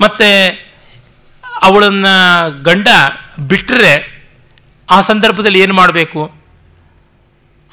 ಮತ್ತೆ 0.00 0.46
ಅವಳನ್ನ 1.62 2.06
ಗಂಡ 2.62 2.88
ಬಿಟ್ಟರೆ 3.38 4.24
ಆ 4.90 5.00
ಸಂದರ್ಭದಲ್ಲಿ 5.00 5.60
ಏನು 5.60 5.74
ಮಾಡಬೇಕು? 5.74 6.35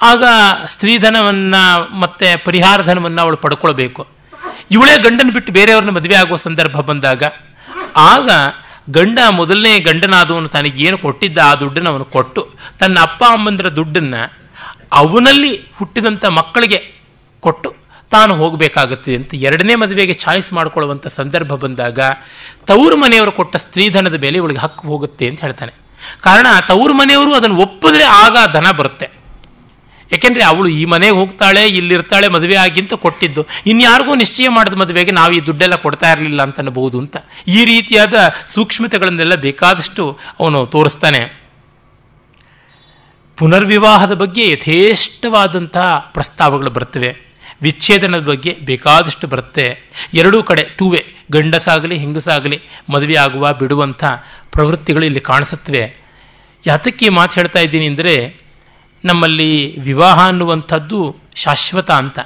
ಆಗ 0.02 0.24
ಸ್ತ್ರೀಧನವನ್ನು 0.70 1.96
ಮತ್ತೆ 2.00 2.36
ಪರಿಹಾರ 2.36 2.82
ಧನವನ್ನು 2.82 3.22
ಅವಳು 3.22 3.38
ಪಡ್ಕೊಳ್ಬೇಕು. 3.38 4.08
ಇವಳೇ 4.72 4.98
ಗಂಡನ 4.98 5.30
ಬಿಟ್ಟು 5.34 5.54
ಬೇರೆಯವ್ರನ್ನ 5.54 5.96
ಮದುವೆ 5.96 6.16
ಆಗುವ 6.16 6.36
ಸಂದರ್ಭ 6.36 6.80
ಬಂದಾಗ, 6.80 7.24
ಆಗ 7.98 8.30
ಗಂಡ 8.90 9.20
ಮೊದಲನೇ 9.30 9.80
ಗಂಡನಾದವನು 9.80 10.48
ತನಗೇನು 10.48 10.98
ಕೊಟ್ಟಿದ್ದ 10.98 11.38
ಆ 11.38 11.56
ದುಡ್ಡನ್ನು 11.56 11.90
ಅವನು 11.90 12.06
ಕೊಟ್ಟು, 12.06 12.54
ತನ್ನ 12.80 13.00
ಅಪ್ಪ 13.00 13.24
ಅಮ್ಮಂದರ 13.24 13.70
ದುಡ್ಡನ್ನು 13.70 14.44
ಅವನಲ್ಲಿ 14.92 15.70
ಹುಟ್ಟಿದಂಥ 15.74 16.26
ಮಕ್ಕಳಿಗೆ 16.26 16.94
ಕೊಟ್ಟು 17.40 17.76
ತಾನು 18.12 18.36
ಹೋಗಬೇಕಾಗುತ್ತೆ 18.36 19.16
ಅಂತ 19.16 19.34
ಎರಡನೇ 19.34 19.76
ಮದುವೆಗೆ 19.76 20.14
ಚಾಯ್ಸ್ 20.14 20.54
ಮಾಡಿಕೊಳ್ಳುವಂಥ 20.54 21.08
ಸಂದರ್ಭ 21.08 21.54
ಬಂದಾಗ 21.54 22.00
ತವರು 22.68 22.98
ಮನೆಯವರು 22.98 23.32
ಕೊಟ್ಟ 23.32 23.56
ಸ್ತ್ರೀಧನದ 23.56 24.14
ಮೇಲೆ 24.14 24.38
ಇವಳಿಗೆ 24.38 24.60
ಹಕ್ಕು 24.60 24.88
ಹೋಗುತ್ತೆ 24.88 25.30
ಅಂತ 25.30 25.42
ಹೇಳ್ತಾನೆ. 25.42 25.74
ಕಾರಣ 26.22 26.48
ತವರು 26.68 26.94
ಮನೆಯವರು 26.94 27.36
ಅದನ್ನು 27.36 27.56
ಒಪ್ಪಿದ್ರೆ 27.56 28.04
ಆಗ 28.04 28.38
ಧನ 28.54 28.72
ಬರುತ್ತೆ. 28.72 29.23
ಯಾಕೆಂದ್ರೆ 30.14 30.44
ಅವಳು 30.52 30.68
ಈ 30.80 30.84
ಮನೆಗೆ 30.94 31.16
ಹೋಗ್ತಾಳೆ 31.20 31.62
ಇಲ್ಲಿರ್ತಾಳೆ 31.80 32.28
ಮದುವೆ 32.36 32.58
ಆಗಿಂತ 32.66 32.94
ಕೊಟ್ಟಿದ್ದು. 33.06 33.42
ಇನ್ಯಾರಿಗೂ 33.72 34.16
ನಿಶ್ಚಯ 34.24 34.50
ಮಾಡಿದ 34.58 34.78
ಮದುವೆಗೆ 34.82 35.14
ನಾವು 35.20 35.32
ಈ 35.38 35.40
ದುಡ್ಡೆಲ್ಲ 35.48 35.76
ಕೊಡ್ತಾ 35.86 36.10
ಇರಲಿಲ್ಲ 36.14 36.42
ಅಂತ 36.48 36.60
ಅನ್ಬಹುದು 36.64 36.98
ಅಂತ. 37.04 37.18
ಈ 37.58 37.60
ರೀತಿಯಾದ 37.66 38.16
ಸೂಕ್ಷ್ಮತೆಗಳನ್ನೆಲ್ಲ 38.56 39.36
ಬೇಕಾದಷ್ಟು 39.48 40.06
ಅವನು 40.40 40.60
ತೋರಿಸ್ತಾನೆ. 40.76 41.22
ಪುನರ್ವಿವಾಹದ 43.38 44.14
ಬಗ್ಗೆ 44.14 44.44
ಯಥೇಷ್ಟವಾದಂತಹ 44.52 45.88
ಪ್ರಸ್ತಾವಗಳು 46.14 46.72
ಬರ್ತವೆ 46.72 47.12
ವಿಚ್ಛೇದನದ 47.62 48.24
ಬಗ್ಗೆ 48.30 48.52
ಬೇಕಾದಷ್ಟು 48.68 49.26
ಬರುತ್ತೆ. 49.28 49.66
ಎರಡೂ 50.14 50.44
ಕಡೆ 50.50 50.64
ಟೂವೆ 50.78 51.02
ಗಂಡಸಾಗಲಿ, 51.32 51.96
ಹೆಂಗಸಾಗಲಿ, 51.98 52.58
ಮದುವೆ 52.90 53.16
ಆಗುವ, 53.16 53.54
ಬಿಡುವಂಥ 53.54 54.04
ಪ್ರವೃತ್ತಿಗಳು 54.52 55.06
ಇಲ್ಲಿ 55.06 55.20
ಕಾಣಿಸುತ್ತವೆ. 55.20 55.84
ಯಾತಕ್ಕೆ 56.66 57.10
ಮಾತು 57.10 57.34
ಹೇಳ್ತಾ 57.34 57.60
ಇದ್ದೀನಿ 57.60 57.88
ಅಂದರೆ 57.88 58.16
ನಮ್ಮಲ್ಲಿ 59.06 59.80
ವಿವಾಹ 59.80 60.28
ಅನ್ನುವಂಥದ್ದು 60.28 61.16
ಶಾಶ್ವತ 61.36 61.92
ಅಂತ. 61.92 62.20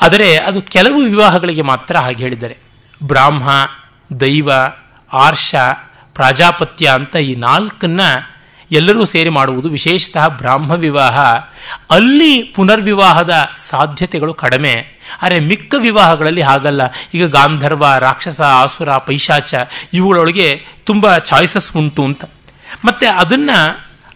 ಆದರೆ 0.00 0.36
ಅದು 0.36 0.62
ಕೆಲವು 0.62 1.00
ವಿವಾಹಗಳಿಗೆ 1.00 1.62
ಮಾತ್ರ 1.62 1.96
ಹಾಗೆ 1.96 2.22
ಹೇಳಿದ್ದಾರೆ. 2.22 2.56
ಬ್ರಾಹ್ಮ, 3.02 3.50
ದೈವ, 4.20 4.50
ಆರ್ಷ, 5.12 5.54
ಪ್ರಾಜಾಪತ್ಯ 6.14 6.86
ಅಂತ 6.86 7.16
ಈ 7.16 7.34
ನಾಲ್ಕನ್ನ 7.34 8.00
ಎಲ್ಲರೂ 8.70 9.04
ಸೇರಿ 9.04 9.28
ಮಾಡುವುದು 9.28 9.68
ವಿಶೇಷತಃ 9.68 10.28
ಬ್ರಾಹ್ಮ 10.28 10.70
ವಿವಾಹ. 10.70 11.20
ಅಲ್ಲಿ 11.90 12.42
ಪುನರ್ವಿವಾಹದ 12.42 13.32
ಸಾಧ್ಯತೆಗಳು 13.70 14.34
ಕಡಿಮೆ. 14.34 14.86
ಆದರೆ 15.22 15.40
ಮಿಕ್ಕ 15.40 15.74
ವಿವಾಹಗಳಲ್ಲಿ 15.78 16.42
ಹಾಗಲ್ಲ. 16.42 16.80
ಈಗ 17.14 17.26
ಗಾಂಧರ್ವ, 17.26 17.86
ರಾಕ್ಷಸ 17.98 18.40
ಆಸುರ 18.40 18.96
ಪೈಶಾಚ, 18.96 19.54
ಇವುಗಳೊಳಗೆ 19.92 20.66
ತುಂಬ 20.84 21.18
ಚಾಯ್ಸಸ್ 21.18 21.76
ಉಂಟು 21.76 22.04
ಅಂತ. 22.04 22.24
ಮತ್ತೆ 22.84 23.06
ಅದನ್ನ 23.06 23.50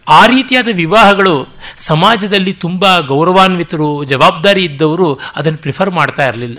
ಆ 0.07 0.25
ರೀತಿಯಾದ 0.25 0.67
ವಿವಾಹಗಳು 0.73 1.47
ಸಮಾಜದಲ್ಲಿ 1.77 2.53
ತುಂಬ 2.53 2.99
ಗೌರವಾನ್ವಿತರು, 2.99 4.03
ಜವಾಬ್ದಾರಿ 4.03 4.63
ಇದ್ದವರು 4.63 5.19
ಅದನ್ನು 5.35 5.57
ಪ್ರಿಫರ್ 5.57 5.89
ಮಾಡ್ತಾ 5.89 6.27
ಇರಲಿಲ್ಲ. 6.27 6.57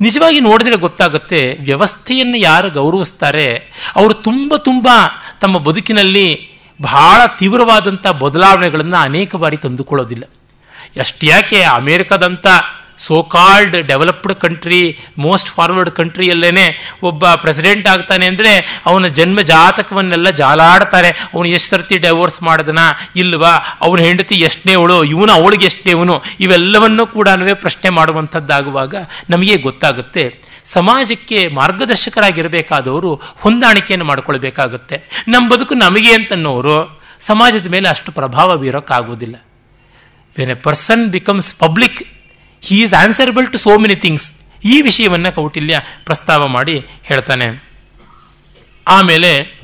ನಿಜವಾಗಿ 0.00 0.40
ನೋಡಿದ್ರೆ 0.40 0.76
ಗೊತ್ತಾಗುತ್ತೆ, 0.76 1.58
ವ್ಯವಸ್ಥೆಯನ್ನು 1.60 2.36
ಯಾರು 2.36 2.70
ಗೌರವಿಸ್ತಾರೆ, 2.70 3.72
ಅವರು 3.96 4.14
ತುಂಬ 4.14 4.56
ತುಂಬ 4.56 4.88
ತಮ್ಮ 5.40 5.58
ಬದುಕಿನಲ್ಲಿ 5.58 6.52
ಬಹಳ 6.82 7.26
ತೀವ್ರವಾದಂಥ 7.38 8.06
ಬದಲಾವಣೆಗಳನ್ನು 8.06 8.96
ಅನೇಕ 8.96 9.36
ಬಾರಿ 9.36 9.56
ತಂದುಕೊಳ್ಳೋದಿಲ್ಲ. 9.56 10.24
ಯಾಕೆ 11.22 11.62
ಅಮೇರಿಕಾದಂಥ 11.62 12.46
so called 13.06 13.76
developed 13.86 14.34
country 14.34 14.98
most 15.18 15.48
forward 15.48 15.90
ಕಂಟ್ರಿಯಲ್ಲೇನೆ 15.90 16.66
ಒಬ್ಬ 17.02 17.32
ಪ್ರೆಸಿಡೆಂಟ್ 17.34 17.88
ಆಗ್ತಾನೆ 17.88 18.26
ಅಂದರೆ 18.26 18.82
ಅವನ 18.86 19.06
ಜನ್ಮ 19.06 19.40
ಜಾತಕವನ್ನೆಲ್ಲ 19.40 20.30
ಜಾಲಾಡ್ತಾರೆ. 20.30 21.10
ಅವನು 21.34 21.48
ಎಷ್ಟು 21.48 21.70
ಸರ್ತಿ 21.70 21.98
ಡೈವೋರ್ಸ್ 21.98 22.42
ಮಾಡಿದನ 22.42 22.78
ಇಲ್ವಾ? 23.16 23.52
ಅವನ 23.80 23.98
ಹೆಂಡತಿ 23.98 24.34
ಎಷ್ಟನೇ 24.34 24.72
ಅವಳು? 24.72 25.04
ಇವನು 25.04 25.32
ಅವಳಿಗೆ 25.32 25.66
ಎಷ್ಟೇ 25.66 25.90
ಇವನು 25.90 26.22
ಇವೆಲ್ಲವನ್ನೂ 26.40 27.06
ಕೂಡ 27.06 27.28
ಪ್ರಶ್ನೆ 27.54 27.90
ಮಾಡುವಂಥದ್ದಾಗುವಾಗ 27.90 28.94
ನಮಗೆ 29.30 29.56
ಗೊತ್ತಾಗುತ್ತೆ. 29.56 30.24
ಸಮಾಜಕ್ಕೆ 30.72 31.48
ಮಾರ್ಗದರ್ಶಕರಾಗಿರಬೇಕಾದವರು 31.48 33.14
ಹೊಂದಾಣಿಕೆಯನ್ನು 33.14 34.06
ಮಾಡಿಕೊಳ್ಬೇಕಾಗುತ್ತೆ. 34.06 35.24
ನಮ್ಮ 35.28 35.44
ಬದುಕು 35.48 35.74
ನಮಗೆ 35.74 36.12
ಅಂತನ್ನೋರು 36.14 36.76
ಸಮಾಜದ 37.26 37.66
ಮೇಲೆ 37.70 37.88
ಅಷ್ಟು 37.88 38.12
ಪ್ರಭಾವ 38.12 38.56
ಬೀರೋಕ್ಕಾಗೋದಿಲ್ಲ 38.56 39.36
when 40.38 40.50
a 40.50 40.54
person 40.54 41.06
becomes 41.06 41.54
public 41.54 42.00
he 42.62 42.82
is 42.82 42.94
answerable 42.94 43.52
to 43.52 43.58
so 43.58 43.78
many 43.78 43.94
things 43.94 44.32
ಈ 44.64 44.80
ವಿಷಯವನ್ನು 44.80 45.34
ಕೌಟಿಲ್ಯ 45.34 45.80
ಪ್ರಸ್ತಾವ 46.04 46.46
ಮಾಡಿ 46.46 46.86
ಹೇಳ್ತಾನೆ. 47.02 47.64
ಆಮೇಲೆ, 48.88 49.62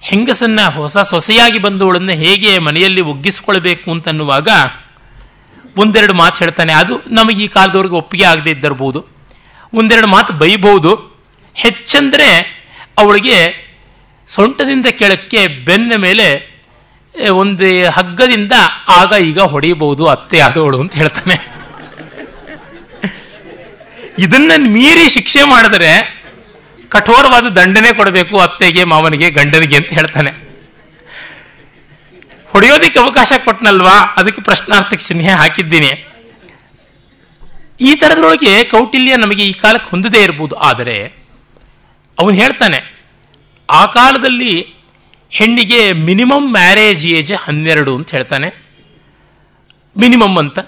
ಹೆಂಗಸನ್ನ 0.00 0.60
ಹೊಸ 0.60 0.98
ಸೊಸೆಯಾಗಿ 0.98 1.58
ಬಂದವಳನ್ನು 1.58 2.12
ಹೇಗೆ 2.12 2.58
ಮನೆಯಲ್ಲಿ 2.58 3.00
ಒಗ್ಗಿಸಿಕೊಳ್ಬೇಕು 3.00 3.90
ಅಂತನ್ನುವಾಗ 3.90 4.48
ಒಂದೆರಡು 5.76 6.14
ಮಾತು 6.14 6.38
ಹೇಳ್ತಾನೆ. 6.38 6.72
ಅದು 6.72 7.00
ನಮಗೆ 7.06 7.44
ಈ 7.44 7.48
ಕಾಲದವ್ರಿಗೆ 7.48 7.94
ಒಪ್ಪಿಗೆ 7.94 8.24
ಆಗದೆ 8.24 8.50
ಇದ್ದಿರಬಹುದು 8.50 9.06
ಒಂದೆರಡು 9.74 10.06
ಮಾತು 10.06 10.32
ಬೈಬಹುದು. 10.32 11.22
ಹೆಚ್ಚಂದ್ರೆ 11.54 12.60
ಅವಳಿಗೆ 12.98 13.70
ಸೊಂಟದಿಂದ 14.26 14.86
ಕೆಳಕ್ಕೆ 14.86 15.46
ಬೆನ್ನ 15.46 15.92
ಮೇಲೆ 15.96 16.59
ಒಂದು 17.14 17.68
ಹಗ್ಗದಿಂದ 17.90 18.54
ಆಗ 18.96 19.12
ಈಗ 19.22 19.40
ಹೊಡೆಯಬಹುದು 19.52 20.04
ಅತ್ತೆ 20.06 20.38
ಆದವಳು 20.40 20.78
ಅಂತ 20.80 20.94
ಹೇಳ್ತಾನೆ. 20.94 21.36
ಇದನ್ನ 24.18 24.52
ಮೀರಿ 24.74 25.06
ಶಿಕ್ಷೆ 25.08 25.42
ಮಾಡಿದ್ರೆ 25.44 25.92
ಕಠೋರವಾದ 26.88 27.46
ದಂಡನೆ 27.48 27.90
ಕೊಡಬೇಕು 27.92 28.36
ಅತ್ತೆಗೆ, 28.38 28.84
ಮಾವನಿಗೆ, 28.84 29.26
ಗಂಡನಿಗೆ 29.30 29.76
ಅಂತ 29.76 29.90
ಹೇಳ್ತಾನೆ. 29.90 30.32
ಹೊಡೆಯೋದಕ್ಕೆ 32.52 32.98
ಅವಕಾಶ 32.98 33.32
ಕೊಟ್ಟನಲ್ವಾ 33.44 33.96
ಅದಕ್ಕೆ 34.16 34.42
ಪ್ರಶ್ನಾರ್ಥಕ 34.42 35.00
ಚಿಹ್ನೆ 35.06 35.32
ಹಾಕಿದ್ದೀನಿ. 35.32 35.92
ಈ 37.80 37.90
ತರದ್ರೊಳಗೆ 37.94 38.52
ಕೌಟಿಲ್ಯ 38.64 39.16
ನಮಗೆ 39.16 39.44
ಈ 39.44 39.52
ಕಾಲಕ್ಕೆ 39.52 39.90
ಹೊಂದದೇ 39.90 40.22
ಇರಬಹುದು 40.22 40.54
ಆದರೆ 40.70 40.96
ಅವನು 42.18 42.34
ಹೇಳ್ತಾನೆ, 42.34 42.80
ಆ 43.68 43.82
ಕಾಲದಲ್ಲಿ 43.86 44.52
ಹೆಣ್ಣಿಗೆ 45.32 45.80
ಮಿನಿಮಮ್ 46.08 46.46
ಮ್ಯಾರೇಜ್ 46.58 47.04
ಏಜ್ 47.18 47.32
ಹನ್ನೆರಡು 47.44 47.92
ಅಂತ 47.98 48.10
ಹೇಳ್ತಾನೆ. 48.16 48.48
ಮಿನಿಮಮ್ 49.96 50.36
ಅಂತ. 50.42 50.58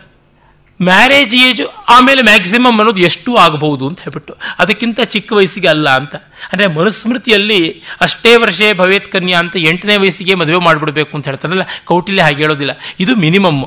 ಮ್ಯಾರೇಜ್ 0.81 1.35
ಏಜ್ 1.47 1.61
ಆಮೇಲೆ 1.95 2.21
ಮ್ಯಾಕ್ಸಿಮಮ್ 2.29 2.79
ಅನ್ನೋದು 2.81 3.03
ಎಷ್ಟು 3.09 3.31
ಆಗಬಹುದು 3.43 3.85
ಅಂತ 3.89 3.99
ಹೇಳ್ಬಿಟ್ಟು, 4.05 4.33
ಅದಕ್ಕಿಂತ 4.63 5.01
ಚಿಕ್ಕ 5.15 5.31
ವಯಸ್ಸಿಗೆ 5.39 5.69
ಅಲ್ಲ 5.75 5.89
ಅಂತ. 6.01 6.15
ಅಂದರೆ 6.51 6.67
ಮನುಸ್ಮೃತಿಯಲ್ಲಿ 6.79 7.61
ಅಷ್ಟೇ 8.07 8.33
ವರ್ಷೇ 8.45 8.69
ಭವೇತ್ 8.81 9.09
ಕನ್ಯಾ 9.13 9.39
ಅಂತ 9.45 9.55
ಎಂಟನೇ 9.71 9.97
ವಯಸ್ಸಿಗೆ 10.05 10.37
ಮದುವೆ 10.41 10.61
ಮಾಡಿಬಿಡಬೇಕು 10.69 11.13
ಅಂತ 11.17 11.27
ಹೇಳ್ತಾರಲ್ಲ 11.31 11.67
ಕೌಟಿಲ್ಯ 11.91 12.25
ಹಾಗೆ 12.27 12.43
ಹೇಳೋದಿಲ್ಲ. 12.45 12.75
ಇದು 13.05 13.15
ಮಿನಿಮಮ್ 13.25 13.63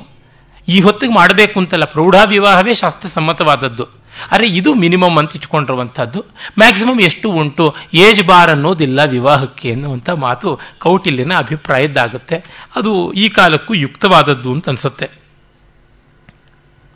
ಈ 0.68 0.80
ಹೊತ್ತಿಗೆ 0.82 1.14
ಮಾಡಬೇಕು 1.14 1.56
ಅಂತಲ್ಲ, 1.62 1.86
ಪ್ರೌಢ 1.96 2.16
ವಿವಾಹವೇ 2.34 2.74
ಶಾಸ್ತ್ರಸಮ್ಮತವಾದದ್ದು 2.84 3.86
ಅರೆ 4.32 4.48
ಇದು 4.48 4.74
ಮಿನಿಮಮ್ 4.74 5.18
ಅಂತ 5.18 5.36
ಇಟ್ಕೊಂಡಿರುವಂಥದ್ದು. 5.36 6.26
ಮ್ಯಾಕ್ಸಿಮಮ್ 6.58 7.02
ಎಷ್ಟು 7.02 7.32
ಉಂಟು, 7.32 7.76
ಏಜ್ 7.94 8.24
ಬಾರ್ 8.24 8.50
ಅನ್ನೋದಿಲ್ಲ 8.50 9.04
ವಿವಾಹಕ್ಕೆ 9.04 9.72
ಅನ್ನುವಂಥ 9.72 10.10
ಮಾತು 10.10 10.60
ಕೌಟಿಲ್ಯನ 10.80 11.34
ಅಭಿಪ್ರಾಯದ್ದಾಗುತ್ತೆ. 11.38 12.68
ಅದು 12.76 13.14
ಈ 13.14 13.30
ಕಾಲಕ್ಕೂ 13.30 13.74
ಯುಕ್ತವಾದದ್ದು 13.74 14.52
ಅಂತ 14.52 14.70
ಅನ್ಸುತ್ತೆ. 14.70 15.10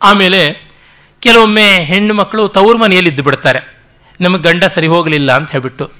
ಆಮೇಲೆ 0.01 0.69
ಕೆಲವೊಮ್ಮೆ 1.19 1.75
ಹೆಣ್ಣು 1.75 2.13
ಮಕ್ಕಳು 2.13 2.47
ತವ್ರ 2.47 2.77
ಮನೆಯಲ್ಲಿ 2.77 3.09
ಇದ್ದು 3.09 3.23
ಬಿಡ್ತಾರೆ. 3.23 3.79
ನಮಗೆ 4.21 4.41
ಗಂಡ 4.41 4.63
ಸರಿ 4.63 4.87
ಹೋಗಲಿಲ್ಲ 4.87 5.31
ಅಂತ 5.31 5.51
ಹೇಳ್ಬಿಟ್ಟು. 5.51 5.91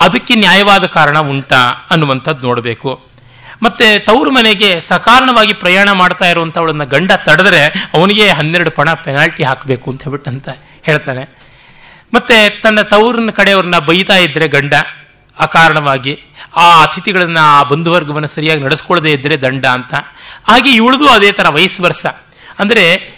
ಅದಕ್ಕೆ 0.00 0.34
ನ್ಯಾಯವಾದ 0.34 0.86
ಕಾರಣ 0.86 1.18
ಉಂಟಾ 1.18 1.86
ಅನ್ನುವಂಥದ್ದು 1.90 2.46
ನೋಡಬೇಕು. 2.46 3.11
ಮತ್ತೆ 3.62 3.98
ತವರು 3.98 4.30
ಮನೆಗೆ 4.30 4.80
ಸಕಾರಣವಾಗಿ 4.80 5.52
ಪ್ರಯಾಣ 5.52 5.90
ಮಾಡ್ತಾ 5.92 6.30
ಇರುವಂಥವಳನ್ನ 6.30 6.84
ಗಂಡ 6.84 7.12
ತಡೆದ್ರೆ 7.12 7.90
ಅವನಿಗೆ 7.94 8.28
ಹನ್ನೆರಡು 8.28 8.70
ಪಣ 8.70 8.92
ಪೆನಾಲ್ಟಿ 8.92 9.42
ಹಾಕಬೇಕು 9.42 9.90
ಅಂತ 9.90 10.02
ಹೇಳ್ಬಿಟ್ಟು 10.02 10.30
ಅಂತ 10.30 10.48
ಹೇಳ್ತಾನೆ. 10.82 11.38
ಮತ್ತೆ 12.14 12.60
ತನ್ನ 12.60 12.82
ತವರಿನ 12.82 13.30
ಕಡೆಯವ್ರನ್ನ 13.30 13.78
ಬೈತಾ 13.78 14.16
ಇದ್ರೆ 14.16 14.48
ಗಂಡ 14.48 14.74
ಅಕಾರಣವಾಗಿ 15.38 16.20
ಆ 16.56 16.82
ಅತಿಥಿಗಳನ್ನ 16.82 17.38
ಆ 17.42 17.62
ಬಂಧುವರ್ಗವನ್ನು 17.62 18.28
ಸರಿಯಾಗಿ 18.28 18.62
ನಡೆಸ್ಕೊಳ್ಳದೆ 18.62 19.12
ಇದ್ರೆ 19.12 19.40
ದಂಡ 19.40 19.66
ಅಂತ. 19.66 19.94
ಹಾಗೆ 20.44 20.70
ಇವಳದು 20.70 21.08
ಅದೇ 21.08 21.32
ತರ 21.32 21.48
ವಯಸ್ಸು 21.48 21.82
ವರ್ಷ 21.82 22.06
ಅಂದ್ರೆ 22.58 23.12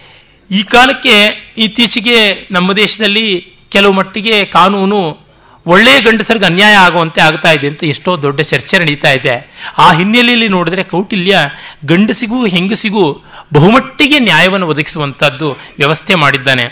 ಈ 0.51 0.63
ಕಾಲಕ್ಕೆ 0.63 1.15
ಇತ್ತೀಚೆಗೆ 1.57 2.49
ನಮ್ಮ 2.51 2.73
ದೇಶದಲ್ಲಿ 2.73 3.57
ಕೆಲವು 3.69 3.93
ಮಟ್ಟಿಗೆ 3.93 4.45
ಕಾನೂನು 4.45 5.24
ಒಳ್ಳೆಯ 5.67 6.01
ಗಂಡಸರಿಗೆ 6.01 6.45
ಅನ್ಯಾಯ 6.45 6.75
ಆಗುವಂತೆ 6.77 7.21
ಆಗ್ತಾ 7.21 7.51
ಇದೆ 7.53 7.67
ಅಂತ 7.69 7.85
ಎಷ್ಟೋ 7.85 8.17
ದೊಡ್ಡ 8.23 8.41
ಚರ್ಚೆ 8.41 8.79
ನಡೀತಾ 8.79 9.11
ಇದೆ. 9.11 9.35
ಆ 9.79 9.93
ಹಿನ್ನೆಲೆಯಲ್ಲಿ 9.93 10.49
ನೋಡಿದ್ರೆ 10.49 10.83
ಕೌಟಿಲ್ಯ 10.83 11.39
ಗಂಡಸಿಗೂ 11.85 12.47
ಹೆಂಗಸಿಗೂ 12.47 13.05
ಬಹುಮಟ್ಟಿಗೆ 13.53 14.19
ನ್ಯಾಯವನ್ನು 14.19 14.67
ಒದಗಿಸುವಂಥದ್ದು 14.69 15.53
ವ್ಯವಸ್ಥೆ 15.53 16.15
ಮಾಡಿದ್ದಾನೆ. 16.15 16.67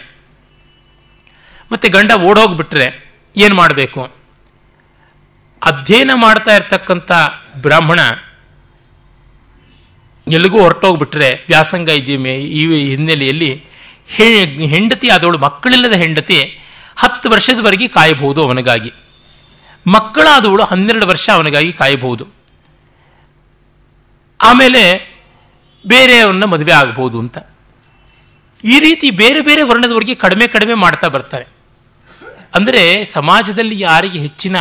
ಮತ್ತೆ 1.72 1.88
ಗಂಡ 1.88 2.12
ಓಡೋಗ್ಬಿಟ್ರೆ 2.12 2.86
ಏನು 3.36 3.54
ಮಾಡಬೇಕು? 3.54 4.02
ಅಧ್ಯಯನ 5.62 6.10
ಮಾಡ್ತಾ 6.14 6.56
ಇರ್ತಕ್ಕಂಥ 6.56 7.12
ಬ್ರಾಹ್ಮಣ 7.56 8.00
ಎಲ್ಲಿಗೂ 10.32 10.62
ಹೊರಟೋಗ್ಬಿಟ್ರೆ 10.62 11.44
ವ್ಯಾಸಂಗ 11.48 11.88
ಇದೆಯೇ 11.88 12.34
ಈ 12.38 12.88
ಹಿನ್ನೆಲೆಯಲ್ಲಿ 12.88 13.64
ಹೆಂಡತಿ 14.66 15.08
ಆದವಳು 15.08 15.38
ಮಕ್ಕಳಿಲ್ಲದ 15.38 15.92
ಹೆಂಡತಿ 15.92 16.58
ಹತ್ತು 17.22 17.34
ವರ್ಷದವರೆಗೆ 17.34 17.88
ಕಾಯಬಹುದು 17.88 18.42
ಅವನಿಗಾಗಿ. 18.42 18.92
ಮಕ್ಕಳಾದವಳು 19.86 20.64
ಹನ್ನೆರಡು 20.64 21.06
ವರ್ಷ 21.06 21.30
ಅವನಿಗಾಗಿ 21.30 21.72
ಕಾಯಬಹುದು. 21.72 22.26
ಆಮೇಲೆ 24.42 25.14
ಬೇರೆಯವ್ರನ್ನ 25.86 26.44
ಮದುವೆ 26.44 26.72
ಆಗಬಹುದು 26.72 27.18
ಅಂತ. 27.18 27.38
ಈ 28.64 28.80
ರೀತಿ 28.80 29.10
ಬೇರೆ 29.10 29.40
ಬೇರೆ 29.40 29.62
ವರ್ಣದವರಿಗೆ 29.62 30.14
ಕಡಿಮೆ 30.14 30.46
ಕಡಿಮೆ 30.46 30.74
ಮಾಡ್ತಾ 30.74 31.08
ಬರ್ತಾರೆ. 31.08 31.44
ಅಂದರೆ 32.54 33.04
ಸಮಾಜದಲ್ಲಿ 33.04 33.80
ಯಾರಿಗೆ 33.80 34.18
ಹೆಚ್ಚಿನ 34.18 34.56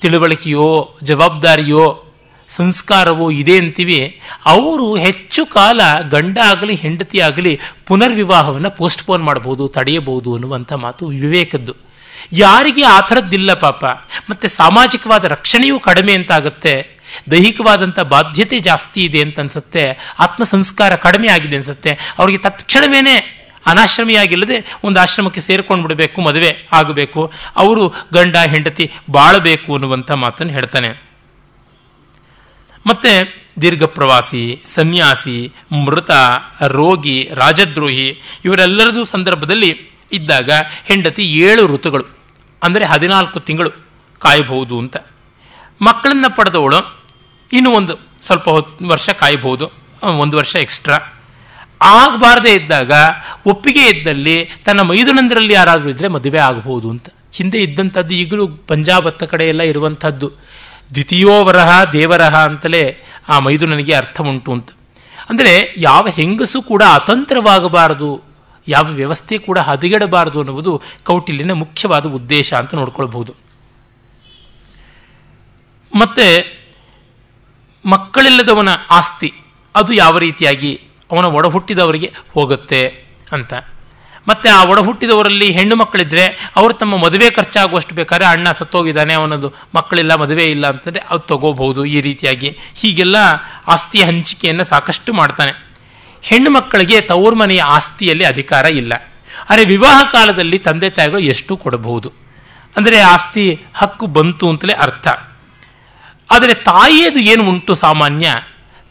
ತಿಳುವಳಿಕೆಯೋ, 0.00 0.98
ಜವಾಬ್ದಾರಿಯೋ, 1.02 2.04
ಸಂಸ್ಕಾರವೋ 2.48 3.30
ಇದೆ 3.30 3.58
ಅಂತೀವಿ, 3.58 4.20
ಅವರು 4.44 4.96
ಹೆಚ್ಚು 4.96 5.46
ಕಾಲ 5.46 5.80
ಗಂಡ 6.08 6.38
ಆಗಲಿ 6.38 6.74
ಹೆಂಡತಿ 6.74 7.20
ಆಗಲಿ 7.20 7.60
ಪುನರ್ವಿವಾಹವನ್ನು 7.86 8.70
ಪೋಸ್ಟ್ಪೋನ್ 8.70 9.24
ಮಾಡಬಹುದು, 9.24 9.68
ತಡೆಯಬಹುದು 9.68 10.32
ಅನ್ನುವಂಥ 10.32 10.72
ಮಾತು 10.72 11.06
ವಿವೇಕದ್ದು. 11.06 11.85
ಯಾರಿಗೆ 12.32 12.82
ಆ 12.84 13.00
ಥರದ್ದಿಲ್ಲ 13.00 13.54
ಪಾಪ. 13.54 13.84
ಮತ್ತೆ 14.30 14.48
ಸಾಮಾಜಿಕವಾದ 14.48 15.24
ರಕ್ಷಣೆಯೂ 15.24 15.80
ಕಡಿಮೆ 15.80 16.12
ಅಂತಾಗುತ್ತೆ. 16.12 16.96
ದೈಹಿಕವಾದಂಥ 17.30 18.00
ಬಾಧ್ಯತೆ 18.00 18.58
ಜಾಸ್ತಿ 18.58 19.00
ಇದೆ 19.00 19.20
ಅಂತ 19.20 19.40
ಅನ್ಸುತ್ತೆ. 19.40 20.14
ಆತ್ಮ 20.18 20.44
ಸಂಸ್ಕಾರ 20.44 20.96
ಕಡಿಮೆ 20.96 21.28
ಆಗಿದೆ 21.28 21.56
ಅನ್ಸುತ್ತೆ. 21.56 21.98
ಅವರಿಗೆ 22.18 22.38
ತತ್ಕ್ಷಣವೇನೆ 22.38 23.36
ಅನಾಶ್ರಮಿಯಾಗಿಲ್ಲದೆ 23.66 24.76
ಒಂದು 24.84 25.00
ಆಶ್ರಮಕ್ಕೆ 25.00 25.40
ಸೇರ್ಕೊಂಡು 25.40 25.82
ಬಿಡಬೇಕು, 25.82 26.20
ಮದುವೆ 26.20 26.68
ಆಗಬೇಕು. 26.72 27.32
ಅವರು 27.56 27.88
ಗಂಡ, 27.88 28.36
ಹೆಂಡತಿ 28.36 28.90
ಬಾಳಬೇಕು 29.10 29.72
ಅನ್ನುವಂಥ 29.72 30.10
ಮಾತನ್ನು 30.10 30.52
ಹೇಳ್ತಾನೆ. 30.52 30.88
ಮತ್ತೆ 32.86 33.46
ದೀರ್ಘ 33.60 33.82
ಪ್ರವಾಸಿ, 33.82 34.62
ಸನ್ಯಾಸಿ, 34.66 35.52
ಮೃತ, 35.84 36.10
ರೋಗಿ, 36.66 37.30
ರಾಜದ್ರೋಹಿ 37.32 38.22
ಇವರೆಲ್ಲರದು 38.44 39.04
ಸಂದರ್ಭದಲ್ಲಿ 39.04 39.90
ಇದ್ದಾಗ 40.12 40.50
ಹೆಂಡತಿ 40.84 41.22
ಏಳು 41.22 41.66
ಋತುಗಳು. 41.66 42.15
ಅಂದರೆ 42.66 42.84
ಹದಿನಾಲ್ಕು 42.84 43.40
ತಿಂಗಳು 43.40 43.70
ಕಾಯಬಹುದು 44.20 44.74
ಅಂತ. 44.78 44.96
ಮಕ್ಕಳನ್ನು 45.82 46.30
ಪಡೆದವಳು 46.36 46.80
ಇನ್ನೂ 47.52 47.70
ಒಂದು 47.70 47.94
ಸ್ವಲ್ಪ 48.26 48.46
ಹೊತ್ತು 48.48 48.88
ವರ್ಷ 48.88 49.08
ಕಾಯಬಹುದು 49.22 49.66
ಒಂದು 50.22 50.34
ವರ್ಷ 50.36 50.54
ಎಕ್ಸ್ಟ್ರಾ 50.56 50.96
ಆಗಬಾರದೇ 51.96 52.52
ಇದ್ದಾಗ, 52.54 52.92
ಒಪ್ಪಿಗೆ 53.46 53.82
ಇದ್ದಲ್ಲಿ 53.88 54.36
ತನ್ನ 54.64 54.80
ಮೈದುನಂದರಲ್ಲಿ 54.80 55.54
ಯಾರಾದರೂ 55.54 55.88
ಇದ್ದರೆ 55.88 56.08
ಮದುವೆ 56.08 56.38
ಆಗಬಹುದು 56.38 56.88
ಅಂತ. 56.90 57.06
ಹಿಂದೆ 57.38 57.58
ಇದ್ದಂಥದ್ದು 57.58 58.14
ಈಗಲೂ 58.14 58.44
ಪಂಜಾಬ್ 58.48 59.06
ಹತ್ತ 59.06 59.24
ಕಡೆ 59.32 59.44
ಎಲ್ಲ 59.48 59.62
ಇರುವಂಥದ್ದು. 59.62 60.28
ದ್ವಿತೀಯೋವರಹ, 60.94 61.70
ದೇವರಹ 61.92 62.34
ಅಂತಲೇ 62.44 62.82
ಆ 63.28 63.38
ಮೈದುನನಿಗೆ 63.38 63.94
ಅರ್ಥ 63.94 64.20
ಉಂಟು 64.32 64.50
ಅಂತ. 64.52 64.68
ಅಂದರೆ 65.30 65.52
ಯಾವ 65.78 66.06
ಹೆಂಗಸು 66.18 66.58
ಕೂಡ 66.62 66.82
ಅತಂತ್ರವಾಗಬಾರದು 66.94 68.10
ಯಾವ 68.68 68.84
ವ್ಯವಸ್ಥೆ 68.84 69.38
ಕೂಡ 69.38 69.58
ಹದಗೆಡಬಾರದು 69.58 70.38
ಅನ್ನುವುದು 70.38 70.82
ಕೌಟಿಲ್ಯನ 71.04 71.52
ಮುಖ್ಯವಾದ 71.52 72.06
ಉದ್ದೇಶ 72.06 72.52
ಅಂತ 72.52 72.74
ನೋಡ್ಕೊಳ್ಬಹುದು. 72.74 73.34
ಮತ್ತೆ 75.96 76.26
ಮಕ್ಕಳಿಲ್ಲದವನ 77.86 78.68
ಆಸ್ತಿ, 78.90 79.32
ಅದು 79.74 79.92
ಯಾವ 79.92 80.18
ರೀತಿಯಾಗಿ 80.18 80.80
ಅವನ 81.12 81.24
ಒಡ 81.24 81.46
ಹುಟ್ಟಿದವರಿಗೆ 81.46 82.12
ಹೋಗುತ್ತೆ 82.32 83.04
ಅಂತ. 83.32 83.54
ಮತ್ತೆ 84.28 84.48
ಆ 84.48 84.64
ಒಡ 84.64 84.78
ಹುಟ್ಟಿದವರಲ್ಲಿ 84.78 85.50
ಹೆಣ್ಣು 85.50 85.76
ಮಕ್ಕಳಿದ್ರೆ 85.76 86.52
ಅವರು 86.56 86.74
ತಮ್ಮ 86.74 86.96
ಮದುವೆ 86.96 87.30
ಖರ್ಚಾಗುವಷ್ಟು 87.30 87.94
ಬೇಕಾದ್ರೆ 87.94 88.26
ಅಣ್ಣ 88.26 88.52
ಸತ್ತೋಗಿದ್ದಾನೆ, 88.52 89.14
ಅವನದು 89.14 89.54
ಮಕ್ಕಳಿಲ್ಲ, 89.74 90.14
ಮದುವೆ 90.14 90.50
ಇಲ್ಲ 90.50 90.66
ಅಂತಂದರೆ 90.66 91.00
ಅದು 91.00 91.18
ತಗೋಬಹುದು 91.18 91.84
ಈ 91.84 92.00
ರೀತಿಯಾಗಿ. 92.00 92.58
ಹೀಗೆಲ್ಲ 92.74 93.16
ಆಸ್ತಿಯ 93.66 94.04
ಹಂಚಿಕೆಯನ್ನು 94.04 94.64
ಸಾಕಷ್ಟು 94.64 95.12
ಮಾಡ್ತಾನೆ. 95.12 95.65
ಹೆಣ್ಣು 96.28 96.50
ಮಕ್ಕಳಿಗೆ 96.50 97.00
ತವರು 97.00 97.36
ಮನೆಯ 97.36 97.62
ಆಸ್ತಿಯಲ್ಲಿ 97.76 98.24
ಅಧಿಕಾರ 98.24 98.64
ಇಲ್ಲ. 98.64 98.92
ಆದರೆ 99.50 99.64
ವಿವಾಹ 99.64 99.98
ಕಾಲದಲ್ಲಿ 100.12 100.58
ತಂದೆ 100.58 100.88
ತಾಯಿಗಳು 100.90 101.22
ಎಷ್ಟು 101.32 101.56
ಕೊಡಬಹುದು? 101.56 102.08
ಅಂದರೆ 102.76 102.98
ಆಸ್ತಿ 103.00 103.44
ಹಕ್ಕು 103.74 104.06
ಬಂತು 104.06 104.48
ಅಂತಲೇ 104.48 104.72
ಅರ್ಥ. 104.72 105.06
ಆದರೆ 106.30 106.54
ತಾಯಿಯದು 106.54 107.20
ಏನು 107.32 107.42
ಉಂಟು 107.48 107.74
ಸಾಮಾನ್ಯ? 107.74 108.28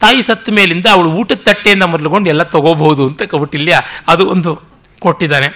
ತಾಯಿ 0.00 0.22
ಸತ್ತ 0.22 0.48
ಮೇಲಿಂದ 0.52 0.86
ಅವಳು 0.92 1.10
ಊಟದ 1.10 1.40
ತಟ್ಟೆಯಿಂದ 1.44 1.82
ಮೊದಲುಗೊಂಡು 1.82 2.28
ಎಲ್ಲ 2.28 2.42
ತಗೋಬಹುದು 2.42 3.02
ಅಂತ 3.06 3.22
ಕೌಟಿಲ್ಯ 3.22 3.80
ಅದು 4.08 4.24
ಒಂದು 4.30 4.50
ಕೊಟ್ಟಿದ್ದಾನೆ. 4.98 5.48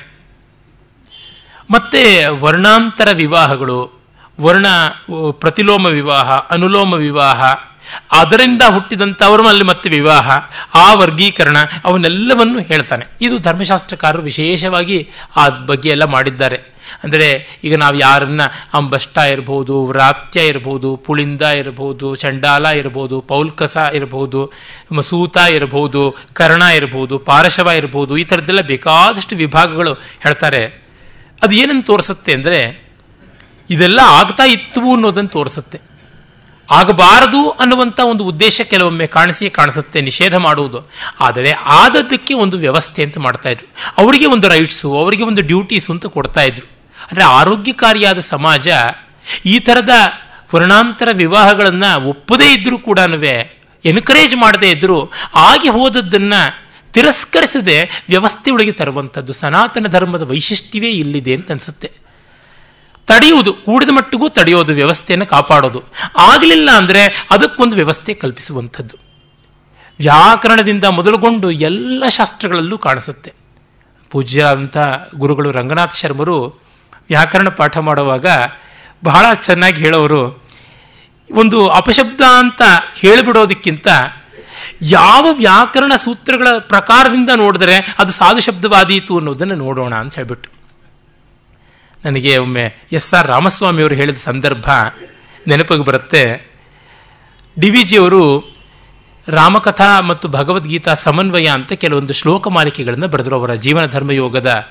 ಮತ್ತೆ 1.70 2.02
ವರ್ಣಾಂತರ 2.42 3.08
ವಿವಾಹಗಳು, 3.12 3.78
ವರ್ಣ, 4.40 4.66
ಪ್ರತಿಲೋಮ 5.30 5.86
ವಿವಾಹ, 5.86 6.30
ಅನುಲೋಮ 6.50 6.94
ವಿವಾಹ 6.94 7.40
ಅದರಿಂದ 8.12 8.62
ಹುಟ್ಟಿದಂಥವರಲ್ಲಿ 8.62 9.64
ಮತ್ತೆ 9.64 9.91
ವಿವಾಹ, 9.91 10.30
ಆ 10.74 10.95
ವರ್ಗೀಕರಣ, 10.95 11.57
ಅವನ್ನೆಲ್ಲವನ್ನು 11.84 12.61
ಹೇಳ್ತಾನೆ. 12.61 13.07
ಇದು 13.20 13.38
ಧರ್ಮಶಾಸ್ತ್ರಕಾರರು 13.38 14.22
ವಿಶೇಷವಾಗಿ 14.22 15.09
ಆ 15.36 15.49
ಬಗ್ಗೆ 15.49 15.91
ಎಲ್ಲ 15.91 16.05
ಮಾಡಿದ್ದಾರೆ. 16.05 16.80
ಅಂದರೆ 17.05 17.26
ಈಗ 17.64 17.74
ನಾವು 17.76 17.97
ಯಾರನ್ನ 17.97 18.41
ಅಂಬಷ್ಟ 18.74 19.18
ಇರ್ಬೋದು, 19.18 19.84
ವ್ರಾತ್ಯ 19.84 20.41
ಇರ್ಬೋದು, 20.41 20.97
ಪುಳಿಂದ 20.97 21.43
ಇರ್ಬೋದು, 21.43 22.16
ಚಂಡಾಲ 22.16 22.66
ಇರ್ಬೋದು, 22.66 23.20
ಪೌಲ್ಕಸ 23.20 23.76
ಇರ್ಬೋದು, 23.95 24.53
ಮಸೂತ 24.93 25.36
ಇರ್ಬೋದು, 25.36 26.16
ಕರ್ಣ 26.32 26.62
ಇರ್ಬೋದು, 26.62 27.18
ಪಾರಶವ 27.18 27.68
ಇರ್ಬೋದು, 27.70 28.16
ಈ 28.16 28.24
ಥರದ್ದೆಲ್ಲ 28.24 28.61
ಬೇಕಾದಷ್ಟು 28.61 29.36
ವಿಭಾಗಗಳು 29.36 29.95
ಹೇಳ್ತಾರೆ. 29.95 30.62
ಅದು 31.43 31.55
ಏನನ್ನು 31.55 31.82
ತೋರಿಸುತ್ತೆ 31.82 32.32
ಅಂದರೆ, 32.32 32.91
ಇದೆಲ್ಲ 33.70 34.01
ಆಗ್ತಾ 34.05 34.45
ಇತ್ತು 34.45 34.80
ಅನ್ನೋದನ್ನು 34.80 35.28
ತೋರಿಸುತ್ತೆ. 35.28 35.89
ಆಗಬಾರದು 36.78 37.40
ಅನ್ನುವಂಥ 37.62 37.98
ಒಂದು 38.12 38.24
ಉದ್ದೇಶ 38.32 38.60
ಕೆಲವೊಮ್ಮೆ 38.72 39.06
ಕಾಣಿಸಿ 39.16 39.50
ಕಾಣಿಸುತ್ತೆ, 39.58 39.98
ನಿಷೇಧ 40.08 40.34
ಮಾಡುವುದು. 40.46 40.80
ಆದರೆ 41.26 41.50
ಆದದ್ದಕ್ಕೆ 41.80 42.34
ಒಂದು 42.44 42.56
ವ್ಯವಸ್ಥೆ 42.64 43.00
ಅಂತ 43.06 43.18
ಮಾಡ್ತಾ 43.26 43.48
ಇದ್ರು. 43.54 43.68
ಅವರಿಗೆ 44.02 44.26
ಒಂದು 44.34 44.48
ರೈಟ್ಸು 44.54 44.88
ಅವರಿಗೆ 45.02 45.24
ಒಂದು 45.30 45.42
ಡ್ಯೂಟೀಸು 45.50 45.90
ಅಂತ 45.94 46.06
ಕೊಡ್ತಾ 46.16 46.44
ಇದ್ರು. 46.50 46.66
ಅಂದರೆ 47.10 47.24
ಆರೋಗ್ಯಕಾರಿಯಾದ 47.40 48.20
ಸಮಾಜ 48.34 48.68
ಈ 49.52 49.56
ಥರದ 49.66 49.94
ವರ್ಣಾಂತರ 50.54 51.08
ವಿವಾಹಗಳನ್ನು 51.22 51.90
ಒಪ್ಪದೇ 52.12 52.48
ಇದ್ದರೂ 52.56 52.78
ಕೂಡ 52.88 52.98
ಎನ್ಕರೇಜ್ 53.84 54.34
ಮಾಡದೇ 54.36 54.68
ಇದ್ದರೂ 54.70 54.98
ಆಗಿ 55.48 55.68
ಹೋದದ್ದನ್ನು 55.76 56.40
ತಿರಸ್ಕರಿಸದೆ 56.94 57.76
ವ್ಯವಸ್ಥೆಯೊಳಗೆ 58.08 58.72
ತರುವಂಥದ್ದು, 58.80 59.32
ಸನಾತನ 59.40 59.88
ಧರ್ಮದ 59.96 60.24
ವೈಶಿಷ್ಟ್ಯವೇ 60.30 60.90
ಇಲ್ಲಿದೆ 61.02 61.32
ಅಂತ 61.38 61.50
ಅನ್ಸುತ್ತೆ. 61.56 61.88
ತಡೆಯುವುದು, 63.11 63.52
ಕೂಡಿದ 63.52 63.88
ಮಟ್ಟಿಗೂ 63.88 64.28
ತಡೆಯೋದು, 64.28 64.72
ವ್ಯವಸ್ಥೆಯನ್ನು 64.72 65.26
ಕಾಪಾಡೋದು. 65.26 65.80
ಆಗಲಿಲ್ಲ 66.18 66.70
ಅಂದರೆ 66.70 67.26
ಅದಕ್ಕೊಂದು 67.30 67.76
ವ್ಯವಸ್ಥೆ 67.76 68.14
ಕಲ್ಪಿಸುವಂಥದ್ದು. 68.14 68.96
ವ್ಯಾಕರಣದಿಂದ 69.98 70.84
ಮೊದಲುಗೊಂಡು 70.84 71.50
ಎಲ್ಲ 71.50 72.04
ಶಾಸ್ತ್ರಗಳಲ್ಲೂ 72.08 72.78
ಕಾಣಿಸುತ್ತೆ. 72.78 73.32
ಪೂಜ್ಯ 74.11 74.44
ಅಂತ 74.44 74.76
ಗುರುಗಳು 75.16 75.50
ರಂಗನಾಥ 75.50 75.94
ಶರ್ಮರು 75.94 76.36
ವ್ಯಾಕರಣ 77.08 77.48
ಪಾಠ 77.48 77.78
ಮಾಡುವಾಗ 77.78 78.26
ಬಹಳ 79.04 79.26
ಚೆನ್ನಾಗಿ 79.34 79.78
ಹೇಳೋರು, 79.84 80.22
ಒಂದು 81.30 81.58
ಅಪಶಬ್ದ 81.68 82.22
ಅಂತ 82.38 82.62
ಹೇಳಿಬಿಡೋದಕ್ಕಿಂತ 82.94 83.88
ಯಾವ 84.82 85.24
ವ್ಯಾಕರಣ 85.32 85.92
ಸೂತ್ರಗಳ 86.04 86.48
ಪ್ರಕಾರದಿಂದ 86.58 87.30
ನೋಡಿದ್ರೆ 87.36 87.76
ಅದು 87.98 88.12
ಸಾಧು 88.12 88.40
ಶಬ್ದವಾದೀತು 88.40 89.12
ಅನ್ನೋದನ್ನು 89.18 89.54
ನೋಡೋಣ 89.54 89.94
ಅಂತ 89.94 90.14
ಹೇಳ್ಬಿಟ್ಟು. 90.14 90.59
ನನಗೆ 92.05 92.38
ಒಮ್ಮೆ 92.38 92.74
ಎಸ್ 92.92 93.14
ಆರ್ 93.14 93.26
ರಾಮಸ್ವಾಮಿ 93.26 93.82
ಅವರು 93.82 93.94
ಹೇಳಿದ 93.94 94.16
ಸಂದರ್ಭ 94.24 94.70
ನೆನಪಿಗೆ 95.46 95.84
ಬರುತ್ತೆ. 95.84 96.51
ಡಿ 97.59 97.70
ವಿ 97.70 97.84
ಜಿಯವರು 97.84 98.55
ರಾಮಕಥಾ 99.28 100.01
ಮತ್ತು 100.01 100.28
ಭಗವದ್ಗೀತಾ 100.28 100.94
ಸಮನ್ವಯ 100.94 101.46
ಅಂತ 101.46 101.72
ಕೆಲವೊಂದು 101.72 102.12
ಶ್ಲೋಕ 102.12 102.48
ಮಾಲಿಕೆಗಳನ್ನು 102.48 103.09
ಬರೆದರು 103.09 103.36
ಅವರ 103.36 103.55
ಜೀವನ 103.55 103.86
ಧರ್ಮಯೋಗದ 103.86 104.66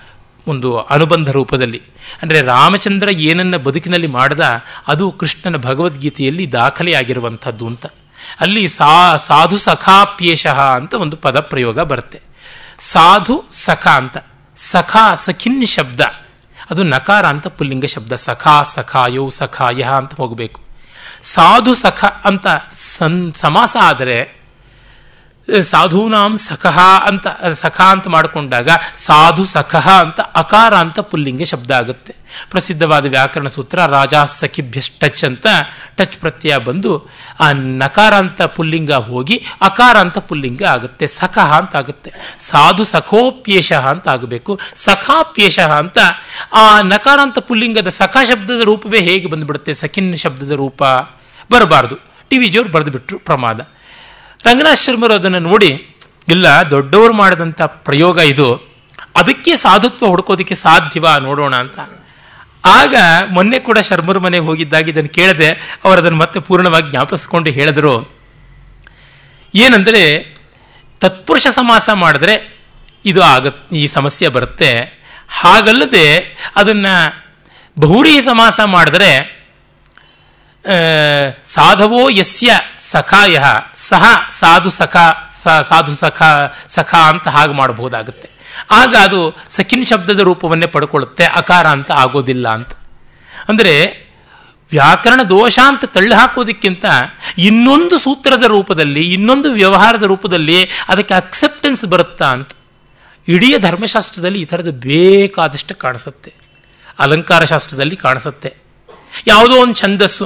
ಒಂದು 0.48 0.80
ಅನುಬಂಧ 0.80 1.30
ರೂಪದಲ್ಲಿ. 1.30 1.82
ಅಂದರೆ 2.22 2.42
ರಾಮಚಂದ್ರ 2.42 3.10
ಏನನ್ನ 3.10 3.56
ಬದುಕಿನಲ್ಲಿ 3.56 4.08
ಮಾಡದ 4.08 4.44
ಅದು 4.88 5.12
ಕೃಷ್ಣನ 5.12 5.58
ಭಗವದ್ಗೀತೆಯಲ್ಲಿ 5.58 6.52
ದಾಖಲೆಯಾಗಿರುವಂಥದ್ದು 6.52 7.68
ಅಂತ. 7.68 7.86
ಅಲ್ಲಿ 8.40 8.70
ಸಾ, 8.70 9.18
ಸಾಧು 9.18 9.58
ಸಖಾಪ್ಯೇಶಃ 9.58 10.60
ಅಂತ 10.62 10.94
ಒಂದು 10.94 11.18
ಪದ 11.18 11.40
ಪ್ರಯೋಗ 11.40 11.80
ಬರುತ್ತೆ. 11.80 12.22
ಸಾಧು 12.80 13.46
ಸಖ 13.52 13.88
ಅಂತ. 13.88 14.18
ಸಖಾ 14.58 15.16
ಸಖಿನ್ 15.16 15.68
ಶಬ್ದ. 15.68 16.00
ಅದು 16.70 16.84
ನಕಾರ 16.84 17.26
ಅಂತ 17.26 17.48
ಪುಲ್ಲಿಂಗ 17.48 17.86
ಶಬ್ದ. 17.86 18.14
ಸಖಾ, 18.14 18.64
ಸಖಾಯೋ, 18.64 19.30
ಸಖಾಯ 19.30 19.82
ಅಂತ 19.82 20.14
ಹೋಗಬೇಕು. 20.14 20.62
ಸಾಧು, 21.24 21.76
ಸಖ 21.76 22.06
ಅಂತ 22.24 22.48
ಸನ್, 22.98 23.34
ಸಮಾಸ 23.34 23.78
ಆದರೆ 23.82 24.39
ಸಾಧೂನಾಂ 25.72 26.38
ಸಖಃ 26.38 26.78
ಅಂತ, 27.08 27.28
ಸಖ 27.62 27.82
ಅಂತ 27.82 28.08
ಮಾಡಿಕೊಂಡಾಗ 28.08 28.70
ಸಾಧು 28.98 29.46
ಸಖಃ 29.46 29.88
ಅಂತ 29.92 30.20
ಅಕಾರ 30.20 30.74
ಅಂತ 30.76 31.00
ಪುಲ್ಲಿಂಗ 31.00 31.44
ಶಬ್ದ 31.44 31.72
ಆಗುತ್ತೆ. 31.72 32.16
ಪ್ರಸಿದ್ಧವಾದ 32.52 33.06
ವ್ಯಾಕರಣ 33.06 33.48
ಸೂತ್ರ 33.48 33.86
ರಾಜಾ 33.86 34.26
ಸಖಿಭ್ಯಸ್ 34.26 34.90
ಟಚ್ 34.90 35.24
ಅಂತ 35.26 35.48
ಟಚ್ 35.96 36.18
ಪ್ರತ್ಯಯ 36.18 36.58
ಬಂದು 36.58 37.10
ಆ 37.40 37.52
ನಕಾರ 37.54 38.14
ಅಂತ 38.14 38.42
ಪುಲ್ಲಿಂಗ 38.42 38.92
ಹೋಗಿ 38.92 39.46
ಅಕಾರ 39.62 39.98
ಅಂತ 39.98 40.18
ಪುಲ್ಲಿಂಗ 40.18 40.64
ಆಗುತ್ತೆ 40.64 41.08
ಸಖಃ 41.08 41.54
ಅಂತ 41.58 41.76
ಆಗುತ್ತೆ. 41.76 42.12
ಸಾಧು 42.40 42.84
ಸಖೋಪ್ಯೇಶ 42.84 43.72
ಅಂತ 43.74 44.08
ಆಗಬೇಕು. 44.08 44.60
ಸಖಾಪ್ಯೇಶ 44.76 45.60
ಅಂತ 45.60 45.98
ಆ 46.54 46.82
ನಕಾರ 46.82 47.20
ಅಂತ 47.22 47.40
ಪುಲ್ಲಿಂಗದ 47.40 47.88
ಸಖ 47.88 48.18
ಶಬ್ದದ 48.30 48.62
ರೂಪವೇ 48.62 49.02
ಹೇಗೆ 49.02 49.28
ಬಂದ್ಬಿಡುತ್ತೆ? 49.28 49.74
ಸಖಿನ್ 49.74 50.18
ಶಬ್ದದ 50.18 50.52
ರೂಪ. 50.52 50.84
ಬರಬಾರದು. 51.52 51.96
ಟಿ 52.30 52.38
ವಿ 52.38 52.48
ಜಿಯವರು 52.48 52.70
ಬರೆದು 52.70 52.92
ಬಿಟ್ರು 52.92 53.20
ಪ್ರಮಾದ. 53.20 53.62
ರಂಗನಾಥ 54.46 54.80
ಶರ್ಮರು 54.80 55.14
ಅದನ್ನು 55.14 55.40
ನೋಡಿ, 55.40 55.72
ಇಲ್ಲ, 56.28 56.48
ದೊಡ್ಡವರು 56.72 57.14
ಮಾಡಿದಂಥ 57.14 57.62
ಪ್ರಯೋಗ 57.88 58.18
ಇದು, 58.34 58.50
ಅದಕ್ಕೆ 59.16 59.54
ಸಾಧುತ್ವ 59.58 60.08
ಹುಡ್ಕೋದಕ್ಕೆ 60.08 60.56
ಸಾಧ್ಯವಾ 60.56 61.14
ನೋಡೋಣ 61.18 61.56
ಅಂತ. 61.56 61.80
ಆಗ 62.66 62.96
ಮೊನ್ನೆ 63.30 63.60
ಕೂಡ 63.60 63.78
ಶರ್ಮರ 63.80 64.18
ಮನೆಗೆ 64.18 64.46
ಹೋಗಿದ್ದಾಗ 64.46 64.90
ಇದನ್ನು 64.90 65.10
ಕೇಳದೆ 65.10 65.50
ಅವರು 65.84 65.98
ಅದನ್ನು 66.02 66.20
ಮತ್ತೆ 66.20 66.40
ಪೂರ್ಣವಾಗಿ 66.40 66.88
ಜ್ಞಾಪಿಸ್ಕೊಂಡು 66.92 67.50
ಹೇಳಿದ್ರು. 67.52 67.96
ಏನಂದರೆ, 69.54 70.04
ತತ್ಪುರುಷ 71.02 71.48
ಸಮಾಸ 71.56 71.90
ಮಾಡಿದ್ರೆ 71.94 72.36
ಇದು 73.06 73.22
ಆಗ, 73.24 73.48
ಈ 73.72 73.84
ಸಮಸ್ಯೆ 73.88 74.28
ಬರುತ್ತೆ. 74.28 74.72
ಹಾಗಲ್ಲದೆ 75.42 76.06
ಅದನ್ನು 76.56 76.94
ಬಹುರಿ 77.78 78.14
ಸಮಾಸ 78.22 78.60
ಮಾಡಿದ್ರೆ 78.66 79.12
ಸಾಧವೋ 81.46 82.02
ಯಸ್ಯ 82.10 82.52
ಸಖಾಯ 82.92 83.38
ಸಹ 83.90 84.04
ಸಾಧು 84.40 84.72
ಸಖ 84.80 84.98
ಸಾಧು 85.70 85.94
ಸಖ 86.02 86.22
ಸಖ 86.76 86.92
ಅಂತ 87.12 87.28
ಹಾಗೆ 87.36 87.54
ಮಾಡಬಹುದಾಗುತ್ತೆ. 87.60 88.28
ಆಗ 88.80 88.92
ಅದು 89.08 89.20
ಸಖಿನ್ 89.58 89.86
ಶಬ್ದದ 89.92 90.22
ರೂಪವನ್ನೇ 90.30 90.68
ಪಡ್ಕೊಳ್ಳುತ್ತೆ, 90.76 91.26
ಅಕಾರ 91.40 91.66
ಅಂತ 91.78 91.92
ಆಗೋದಿಲ್ಲ 92.04 92.46
ಅಂತ. 92.58 92.72
ಅಂದರೆ 93.50 93.74
ವ್ಯಾಕರಣ 94.72 95.22
ದೋಷ 95.30 95.58
ಅಂತ 95.68 95.84
ತಳ್ಳಿ 95.96 96.16
ಹಾಕೋದಕ್ಕಿಂತ 96.16 96.86
ಇನ್ನೊಂದು 97.48 97.96
ಸೂತ್ರದ 98.00 98.46
ರೂಪದಲ್ಲಿ, 98.56 99.04
ಇನ್ನೊಂದು 99.14 99.50
ವ್ಯವಹಾರದ 99.52 100.06
ರೂಪದಲ್ಲಿ 100.14 100.58
ಅದಕ್ಕೆ 100.64 101.16
ಅಕ್ಸೆಪ್ಟೆನ್ಸ್ 101.22 101.86
ಬರುತ್ತಾ 101.94 102.28
ಅಂತ. 102.38 102.52
ಇಡೀ 103.28 103.50
ಧರ್ಮಶಾಸ್ತ್ರದಲ್ಲಿ 103.58 104.40
ಈ 104.42 104.46
ಥರದ್ದು 104.52 104.74
ಬೇಕಾದಷ್ಟು 104.90 105.74
ಕಾಣಿಸುತ್ತೆ. 105.76 106.32
ಅಲಂಕಾರ 107.00 107.44
ಶಾಸ್ತ್ರದಲ್ಲಿ 107.44 107.98
ಕಾಣಿಸುತ್ತೆ. 108.06 108.52
ಯಾವುದೋ 109.28 109.56
ಒಂದು 109.64 109.76
ಛಂದಸ್ಸು, 109.76 110.26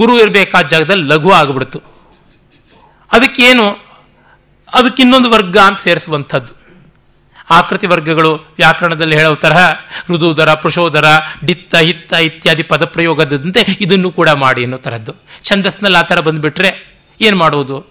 ಗುರು 0.00 0.14
ಇರಬೇಕಾದ 0.22 0.66
ಜಾಗದಲ್ಲಿ 0.74 1.06
ಲಘು 1.12 1.30
ಆಗಿಬಿಡ್ತು. 1.32 1.80
ಅದಕ್ಕೇನು? 3.12 3.66
ಅದಕ್ಕಿನ್ನೊಂದು 4.74 5.30
ವರ್ಗ 5.30 5.58
ಅಂತ 5.58 5.80
ಸೇರಿಸುವಂಥದ್ದು. 5.80 6.52
ಆಕೃತಿ 7.50 7.86
ವರ್ಗಗಳು 7.86 8.34
ವ್ಯಾಕರಣದಲ್ಲಿ 8.34 9.16
ಹೇಳೋ 9.16 9.34
ತರಹ 9.34 9.72
ಋದುದರ 10.10 10.54
ಪುರುಷೋದರ 10.54 11.04
ಡಿತ್ತ, 11.44 11.76
ಹಿತ್ತ 11.76 12.12
ಇತ್ಯಾದಿ 12.12 12.62
ಪದಪ್ರಯೋಗದಂತೆ 12.62 13.60
ಇದನ್ನು 13.80 14.10
ಕೂಡ 14.10 14.28
ಮಾಡಿ 14.28 14.62
ಅನ್ನೋ 14.62 14.76
ತರದ್ದು 14.76 15.12
ಛಂದಸ್ನಲ್ಲಿ 15.44 15.98
ಆ 15.98 16.02
ಥರ 16.02 16.20
ಬಂದುಬಿಟ್ರೆ 16.20 17.00
ಏನು 17.20 17.36
ಮಾಡೋದು 17.36 17.86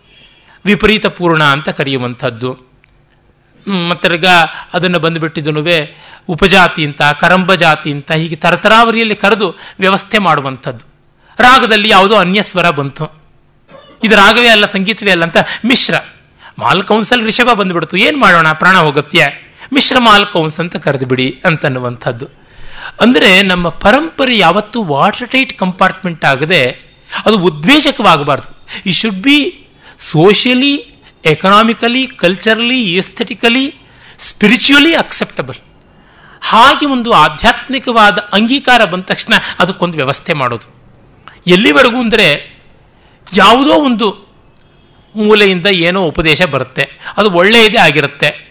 ವಿಪರೀತ 0.65 1.05
ಪೂರ್ಣ 1.05 1.43
ಅಂತ 1.43 1.69
ಕರೆಯುವಂಥದ್ದು. 1.69 2.53
ಮತ್ತರ್ಗ 3.89 4.25
ಅದನ್ನು 4.73 4.99
ಬಂದುಬಿಟ್ಟಿದ್ದನು 4.99 5.61
ಉಪಜಾತಿ 6.27 6.85
ಅಂತ 6.85 7.01
ಕರಂಬ 7.01 7.53
ಜಾತಿ 7.53 7.91
ಅಂತ, 7.91 8.11
ಹೀಗೆ 8.11 8.35
ತರತರಾವರಿಯಲ್ಲಿ 8.35 9.15
ಕರೆದು 9.15 9.55
ವ್ಯವಸ್ಥೆ 9.79 10.17
ಮಾಡುವಂಥದ್ದು. 10.17 10.85
ರಾಗದಲ್ಲಿ 11.39 11.89
ಯಾವುದೋ 11.89 12.15
ಅನ್ಯಸ್ವರ 12.15 12.69
ಬಂತು. 12.69 13.24
ಇದು 14.03 14.15
ರಾಗವೇ 14.15 14.49
ಅಲ್ಲ, 14.55 14.65
ಸಂಗೀತವೇ 14.75 15.11
ಅಲ್ಲ 15.15 15.23
ಅಂತ 15.29 15.39
ಮಿಶ್ರ. 15.69 15.95
ಮಾಲ್ 16.63 16.83
ಕೌನ್ಸಲ್ 16.89 17.23
ರಿಷಭ 17.29 17.49
ಬಂದ್ಬಿಡ್ತು. 17.59 17.95
ಏನು 18.07 18.17
ಮಾಡೋಣ? 18.23 18.47
ಪ್ರಾಣ 18.61 18.77
ಹೋಗುತ್ತೆ 18.87 19.27
ಮಿಶ್ರ 19.75 19.97
ಮಾಲ್ 20.07 20.25
ಕೌನ್ಸ್ 20.33 20.57
ಅಂತ 20.63 20.75
ಕರೆದು 20.85 21.05
ಬಿಡಿ 21.11 21.27
ಅಂತನ್ನುವಂಥದ್ದು. 21.49 22.25
ಅಂದರೆ 23.03 23.29
ನಮ್ಮ 23.51 23.69
ಪರಂಪರೆ 23.83 24.37
ಯಾವತ್ತೂ 24.37 24.79
ವಾಟರ್ 24.91 25.29
ಟೈಟ್ 25.33 25.53
ಕಂಪಾರ್ಟ್ಮೆಂಟ್ 25.61 26.25
ಆಗದೆ 26.31 26.61
ಅದು 27.25 27.37
ಉದ್ವೇಜಕವಾಗಬಾರ್ದು. 27.49 28.49
ಈ 28.89 28.91
should 28.99 29.21
be 29.27 29.37
socially 30.11 30.73
economically 31.33 32.03
culturally 32.21 32.79
aesthetically 33.01 33.65
spiritually 34.27 34.91
acceptable 35.03 35.59
ಹಾಗೆ 36.51 36.85
ಒಂದು 36.95 37.11
ಆಧ್ಯಾತ್ಮಿಕವಾದ 37.25 38.17
ಅಂಗೀಕಾರ 38.37 38.81
ಬಂದ 38.91 39.03
ತಕ್ಷಣ 39.11 39.33
ಅದಕ್ಕೊಂದು 39.61 39.95
ವ್ಯವಸ್ಥೆ 40.01 40.33
ಮಾಡೋದು. 40.41 40.67
ಎಲ್ಲಿವರೆಗೂ 41.55 41.99
ಅಂದರೆ 42.05 42.27
ಯಾವುದೋ 43.33 43.71
ಒಂದು 43.71 44.25
ಮೂಲೆಯಿಂದ 45.15 45.65
ಏನೋ 45.65 46.03
ಉಪದೇಶ 46.03 46.41
ಬರುತ್ತೆ. 46.41 46.89
ಅದು 47.17 47.31
ಒಳ್ಳೆಯದೇ 47.31 47.77
ಆಗಿರುತ್ತೆ. 47.77 48.45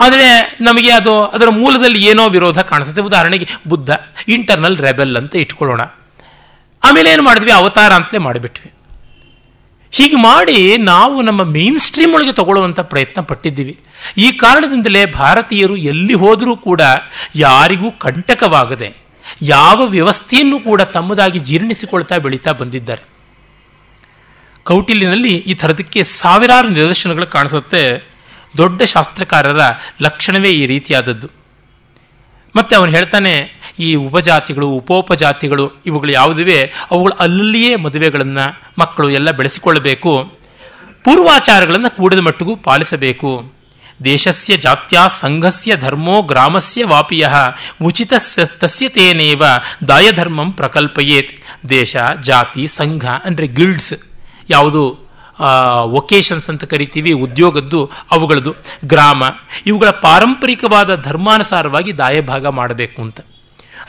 ಆದರೆ 0.00 0.56
ನಮಗೆ 0.60 0.92
ಅದು 0.92 1.24
ಅದರ 1.24 1.48
ಮೂಲದಲ್ಲಿ 1.48 2.06
ಏನೋ 2.06 2.28
ವಿರೋಧ 2.28 2.58
ಕಾಣಿಸುತ್ತೆ. 2.58 3.02
ಉದಾಹರಣೆಗೆ 3.02 3.48
ಬುದ್ಧ 3.68 3.90
ಇಂಟರ್ನಲ್ 4.28 4.78
ರೆಬೆಲ್ 4.78 5.16
ಅಂತ 5.16 5.36
ಇಟ್ಕೊಳ್ಳೋಣ. 5.36 5.80
ಆಮೇಲೆ 6.84 7.12
ಏನು 7.12 7.22
ಮಾಡಿದ್ವಿ? 7.22 7.52
ಅವತಾರ 7.52 7.92
ಅಂತಲೇ 7.92 8.18
ಮಾಡಿಬಿಟ್ವಿ. 8.18 8.72
ಹೀಗೆ 9.92 10.16
ಮಾಡಿ 10.16 10.76
ನಾವು 10.76 11.22
ನಮ್ಮ 11.22 11.42
ಮೇನ್ 11.42 11.80
ಸ್ಟ್ರೀಮ್ 11.80 12.14
ಒಳಗೆ 12.14 12.32
ತಗೊಳ್ಳುವಂಥ 12.32 12.80
ಪ್ರಯತ್ನ 12.80 13.20
ಪಟ್ಟಿದ್ದೀವಿ. 13.20 13.78
ಈ 14.16 14.32
ಕಾರಣದಿಂದಲೇ 14.32 15.06
ಭಾರತೀಯರು 15.06 15.76
ಎಲ್ಲಿ 15.76 16.14
ಹೋದರೂ 16.14 16.56
ಕೂಡ 16.56 16.80
ಯಾರಿಗೂ 17.34 17.90
ಕಂಟಕವಾಗದೆ 17.90 18.92
ಯಾವ 19.42 19.86
ವ್ಯವಸ್ಥೆಯನ್ನು 19.86 20.58
ಕೂಡ 20.58 20.82
ತಮ್ಮದಾಗಿ 20.82 21.38
ಜೀರ್ಣಿಸಿಕೊಳ್ತಾ 21.38 22.18
ಬೆಳೀತಾ 22.18 22.52
ಬಂದಿದ್ದಾರೆ. 22.52 23.19
ಕೌಟಿಲ್ಯನಲ್ಲಿ 24.64 25.36
ಈ 25.36 25.54
ಥರದಕ್ಕೆ 25.54 26.02
ಸಾವಿರಾರು 26.02 26.68
ನಿದರ್ಶನಗಳು 26.68 27.26
ಕಾಣಿಸುತ್ತೆ. 27.26 28.10
ದೊಡ್ಡ 28.56 28.82
ಶಾಸ್ತ್ರಕಾರರ 28.82 29.60
ಲಕ್ಷಣವೇ 30.02 30.50
ಈ 30.50 30.66
ರೀತಿಯಾದದ್ದು. 30.66 31.28
ಮತ್ತೆ 32.56 32.76
ಅವನು 32.76 32.90
ಹೇಳ್ತಾನೆ, 32.90 33.32
ಈ 33.78 33.94
ಉಪಜಾತಿಗಳು, 33.94 34.68
ಉಪೋಪಜಾತಿಗಳು, 34.68 35.82
ಇವುಗಳು 35.86 36.12
ಯಾವುದಿವೆ? 36.12 36.72
ಅವುಗಳು 36.90 37.12
ಅಲ್ಲಿಯೇ 37.12 37.76
ಮದುವೆಗಳನ್ನು 37.76 38.74
ಮಕ್ಕಳು 38.78 39.10
ಎಲ್ಲ 39.10 39.30
ಬೆಳೆಸಿಕೊಳ್ಳಬೇಕು. 39.30 40.32
ಪೂರ್ವಾಚಾರಗಳನ್ನು 41.04 41.96
ಕೂಡಿದ 41.96 42.18
ಮಟ್ಟಿಗೂ 42.18 42.56
ಪಾಲಿಸಬೇಕು. 42.56 43.60
ದೇಶಸ್ಯ 44.04 44.56
ಜಾತ್ಯ 44.56 44.98
ಸಂಘಸ್ಯ 45.20 45.76
ಧರ್ಮೋ 45.76 46.22
ಗ್ರಾಮಸ್ಯ 46.22 46.84
ವಾಪಿಯ, 46.84 47.28
ಉಚಿತ 47.82 48.12
ತಸ್ಯ 48.58 48.88
ತೇನೇವ 48.88 49.42
ದಾಯಧರ್ಮಂ 49.88 50.52
ಪ್ರಕಲ್ಪಯೇತ್. 50.52 51.32
ದೇಶ, 51.68 51.96
ಜಾತಿ, 52.20 52.66
ಸಂಘ 52.66 53.04
ಅಂದರೆ 53.04 53.46
ಗಿಲ್ಡ್ಸ್ 53.46 53.94
ಯಾವುದು 54.50 55.10
ವೊಕೇಶನ್ಸ್ 55.82 56.50
ಅಂತ 56.50 56.64
ಕರಿತೀವಿ, 56.64 57.12
ಉದ್ಯೋಗದ್ದು, 57.12 57.90
ಅವುಗಳದ್ದು, 58.10 58.54
ಗ್ರಾಮ. 58.84 59.22
ಇವುಗಳ 59.66 59.90
ಪಾರಂಪರಿಕವಾದ 59.90 61.02
ಧರ್ಮಾನುಸಾರವಾಗಿ 61.02 61.98
ದಾಯಭಾಗ 61.98 62.46
ಮಾಡಬೇಕು 62.46 63.02
ಅಂತ. 63.02 63.20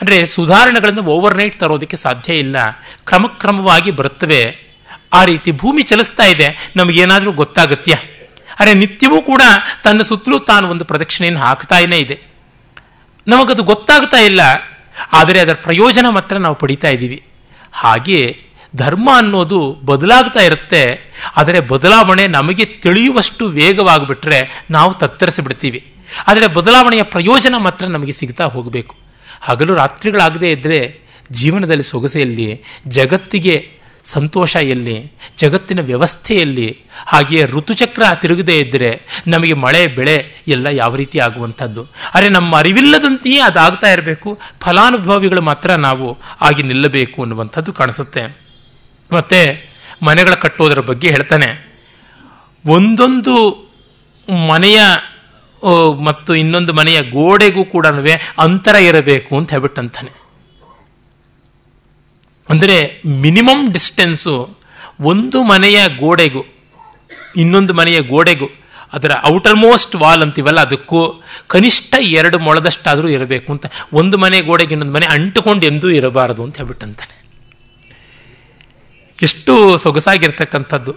ಅಂದರೆ 0.00 0.26
ಸುಧಾರಣೆಗಳನ್ನು 0.26 1.02
ಓವರ್ನೈಟ್ 1.02 1.60
ತರೋದಕ್ಕೆ 1.60 1.96
ಸಾಧ್ಯ 1.96 2.34
ಇಲ್ಲ. 2.34 2.56
ಕ್ರಮಕ್ರಮವಾಗಿ 3.04 3.90
ಬರುತ್ತವೆ. 3.90 4.72
ಆ 5.12 5.24
ರೀತಿ 5.24 5.52
ಭೂಮಿ 5.52 5.82
ಚಲಿಸ್ತಾ 5.82 6.24
ಇದೆ. 6.24 6.72
ನಮಗೇನಾದರೂ 6.76 7.32
ಗೊತ್ತಾಗತ್ಯ? 7.32 7.94
ಅರೆ, 8.60 8.74
ನಿತ್ಯವೂ 8.74 9.22
ಕೂಡ 9.22 9.42
ತನ್ನ 9.84 10.02
ಸುತ್ತಲೂ 10.02 10.38
ತಾನು 10.38 10.68
ಒಂದು 10.68 10.84
ಪ್ರದಕ್ಷಿಣೆಯನ್ನು 10.84 11.40
ಹಾಕ್ತಾನೇ 11.40 11.98
ಇದೆ. 11.98 12.20
ನಮಗದು 13.28 13.62
ಗೊತ್ತಾಗ್ತಾ 13.62 14.16
ಇಲ್ಲ. 14.16 14.40
ಆದರೆ 15.12 15.40
ಅದರ 15.40 15.54
ಪ್ರಯೋಜನ 15.54 16.06
ಮಾತ್ರ 16.08 16.36
ನಾವು 16.36 16.54
ಪಡಿತಾ 16.54 16.88
ಇದ್ದೀವಿ. 16.88 17.24
ಹಾಗೆ 17.72 18.51
ಧರ್ಮ 18.74 19.08
ಅನ್ನೋದು 19.16 19.60
ಬದಲಾಗ್ತಾ 19.90 20.42
ಇರುತ್ತೆ, 20.48 20.82
ಆದರೆ 21.40 21.58
ಬದಲಾವಣೆ 21.72 22.24
ನಮಗೆ 22.36 22.64
ತಿಳಿಯುವಷ್ಟು 22.84 23.46
ವೇಗವಾಗಿಬಿಟ್ರೆ 23.58 24.40
ನಾವು 24.76 24.92
ತತ್ತರಿಸಿಬಿಡ್ತೀವಿ. 25.02 25.80
ಆದರೆ 26.28 26.46
ಬದಲಾವಣೆಯ 26.56 27.04
ಪ್ರಯೋಜನ 27.14 27.54
ಮಾತ್ರ 27.66 27.86
ನಮಗೆ 27.96 28.14
ಸಿಗ್ತಾ 28.20 28.46
ಹೋಗಬೇಕು. 28.54 28.94
ಹಗಲು 29.48 29.74
ರಾತ್ರಿಗಳಾಗದೇ 29.74 30.50
ಇದ್ದರೆ 30.50 30.80
ಜೀವನದಲ್ಲಿ 31.40 31.86
ಸೊಗಸೆಯಲ್ಲಿ 31.92 32.48
ಜಗತ್ತಿಗೆ 32.96 33.56
ಸಂತೋಷ 34.06 34.52
ಎಲ್ಲಿ, 34.74 34.96
ಜಗತ್ತಿನ 35.38 35.80
ವ್ಯವಸ್ಥೆಯಲ್ಲಿ 35.90 36.68
ಹಾಗೆಯೇ 37.06 37.42
ಋತುಚಕ್ರ 37.46 38.04
ತಿರುಗದೇ 38.22 38.56
ಇದ್ದರೆ 38.58 38.90
ನಮಗೆ 39.26 39.54
ಮಳೆ, 39.64 39.82
ಬೆಳೆ 39.98 40.16
ಎಲ್ಲ 40.54 40.66
ಯಾವ 40.80 40.92
ರೀತಿ 40.96 41.18
ಆಗುವಂಥದ್ದು. 41.26 41.82
ಅರೆ 42.14 42.28
ನಮ್ಮ 42.28 42.56
ಅರಿವಿಲ್ಲದಂತೆಯೇ 42.56 43.40
ಅದಾಗ್ತಾ 43.50 43.90
ಇರಬೇಕು, 43.96 44.30
ಫಲಾನುಭವಿಗಳು 44.64 45.42
ಮಾತ್ರ 45.50 45.74
ನಾವು 45.86 46.08
ಆಗಿ 46.40 46.64
ನಿಲ್ಲಬೇಕು 46.70 47.18
ಅನ್ನುವಂಥದ್ದು 47.22 47.72
ಕಾಣಿಸುತ್ತೆ. 47.80 48.24
ಮತ್ತೆ 49.12 49.40
ಮನೆಗಳ 50.02 50.34
ಕಟ್ಟೋದರ 50.34 50.80
ಬಗ್ಗೆ 50.80 51.08
ಹೇಳ್ತಾನೆ. 51.08 51.48
ಒಂದೊಂದು 52.64 53.34
ಮನೆಯ 54.48 54.80
ಮತ್ತು 56.04 56.34
ಇನ್ನೊಂದು 56.34 56.72
ಮನೆಯ 56.72 56.98
ಗೋಡೆಗೂ 57.02 57.64
ಕೂಡ 57.64 57.86
ಅಂತರ 58.38 58.74
ಇರಬೇಕು 58.74 59.32
ಅಂತ 59.38 59.50
ಹೇಳ್ಬಿಟ್ಟಂತಾನೆ 59.50 60.12
ಅಂದರೆ 62.48 62.76
ಮಿನಿಮಮ್ 63.24 63.62
ಡಿಸ್ಟೆನ್ಸು 63.72 64.34
ಒಂದು 65.00 65.38
ಮನೆಯ 65.42 65.78
ಗೋಡೆಗೂ, 66.00 66.42
ಇನ್ನೊಂದು 67.36 67.72
ಮನೆಯ 67.74 67.98
ಗೋಡೆಗೂ, 68.00 68.48
ಅದರ 68.92 69.12
ಔಟರ್ 69.30 69.56
ಮೋಸ್ಟ್ 69.56 69.94
ವಾಲ್ 69.96 70.22
ಅಂತೀವಲ್ಲ 70.22 70.60
ಅದಕ್ಕೂ 70.60 71.00
ಕನಿಷ್ಠ 71.46 71.94
ಎರಡು 72.00 72.38
ಮೊಳದಷ್ಟಾದರೂ 72.38 73.08
ಇರಬೇಕು 73.08 73.48
ಅಂತ. 73.52 73.66
ಒಂದು 73.92 74.18
ಮನೆ 74.18 74.40
ಗೋಡೆಗೆ 74.40 74.72
ಇನ್ನೊಂದು 74.72 74.94
ಮನೆ 74.94 75.06
ಅಂಟುಕೊಂಡು 75.06 75.66
ಎಂದೂ 75.66 75.90
ಇರಬಾರದು 75.90 76.44
ಅಂತ 76.44 76.56
ಹೇಳ್ಬಿಟ್ಟಂತಾನೆ 76.56 77.14
ಎಷ್ಟು 79.22 79.76
ಸೊಗಸಾಗಿರ್ತಕ್ಕಂಥದ್ದು. 79.76 80.96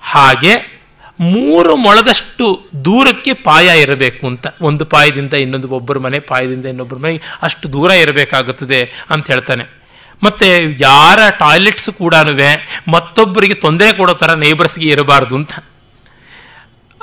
ಹಾಗೆ 0.00 0.76
ಮೂರು 1.20 1.76
ಮೊಳದಷ್ಟು 1.76 2.70
ದೂರಕ್ಕೆ 2.84 3.32
ಪಾಯ 3.32 3.80
ಇರಬೇಕು 3.80 4.26
ಅಂತ. 4.26 4.46
ಒಂದು 4.60 4.84
ಪಾಯದಿಂದ 4.84 5.32
ಇನ್ನೊಂದು 5.34 5.68
ಒಬ್ಬರ 5.68 5.98
ಮನೆ, 5.98 6.18
ಪಾಯದಿಂದ 6.20 6.66
ಇನ್ನೊಬ್ಬರ 6.66 6.98
ಮನೆ, 6.98 7.22
ಅಷ್ಟು 7.42 7.72
ದೂರ 7.72 7.90
ಇರಬೇಕಾಗುತ್ತದೆ 7.90 8.92
ಅಂತ 9.10 9.26
ಹೇಳ್ತಾನೆ. 9.26 9.86
ಮತ್ತೆ 10.22 10.76
ಯಾರ 10.80 11.30
ಟಾಯ್ಲೆಟ್ಸ್ 11.30 11.90
ಕೂಡ 11.90 12.14
ಮತ್ತೊಬ್ಬರಿಗೆ 12.88 13.54
ತೊಂದರೆ 13.54 13.92
ಕೊಡೋ 13.92 14.14
ಥರ 14.14 14.34
ನೇಬರ್ಸ್ಗೆ 14.34 14.88
ಇರಬಾರ್ದು 14.88 15.34
ಅಂತ. 15.34 15.50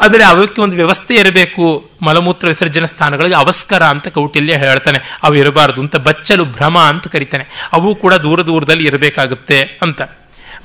ಆದರೆ 0.01 0.23
ಅವಕ್ಕೆ 0.23 0.61
ಒಂದು 0.61 0.75
ವ್ಯವಸ್ಥೆ 0.75 1.15
ಇರಬೇಕು. 1.15 1.91
ಮಲಮೂತ್ರ 2.01 2.47
ವಿಸರ್ಜನೆ 2.47 2.87
ಸ್ಥಾನಗಳಿಗೆ 2.87 3.35
ಅವಸ್ಕರ 3.35 3.83
ಅಂತ 3.83 4.07
ಕೌಟಿಲ್ಯ 4.07 4.57
ಹೇಳ್ತಾನೆ. 4.57 4.99
ಅವು 5.23 5.35
ಇರಬಾರ್ದು 5.35 5.81
ಅಂತ 5.81 5.95
ಬಚ್ಚಲು 5.95 6.45
ಭ್ರಮ 6.45 6.79
ಅಂತ 6.79 7.07
ಕರಿತಾನೆ. 7.07 7.45
ಅವು 7.73 7.95
ಕೂಡ 7.95 8.13
ದೂರ 8.13 8.41
ದೂರದಲ್ಲಿ 8.41 8.85
ಇರಬೇಕಾಗುತ್ತೆ 8.85 9.63
ಅಂತ. 9.81 10.01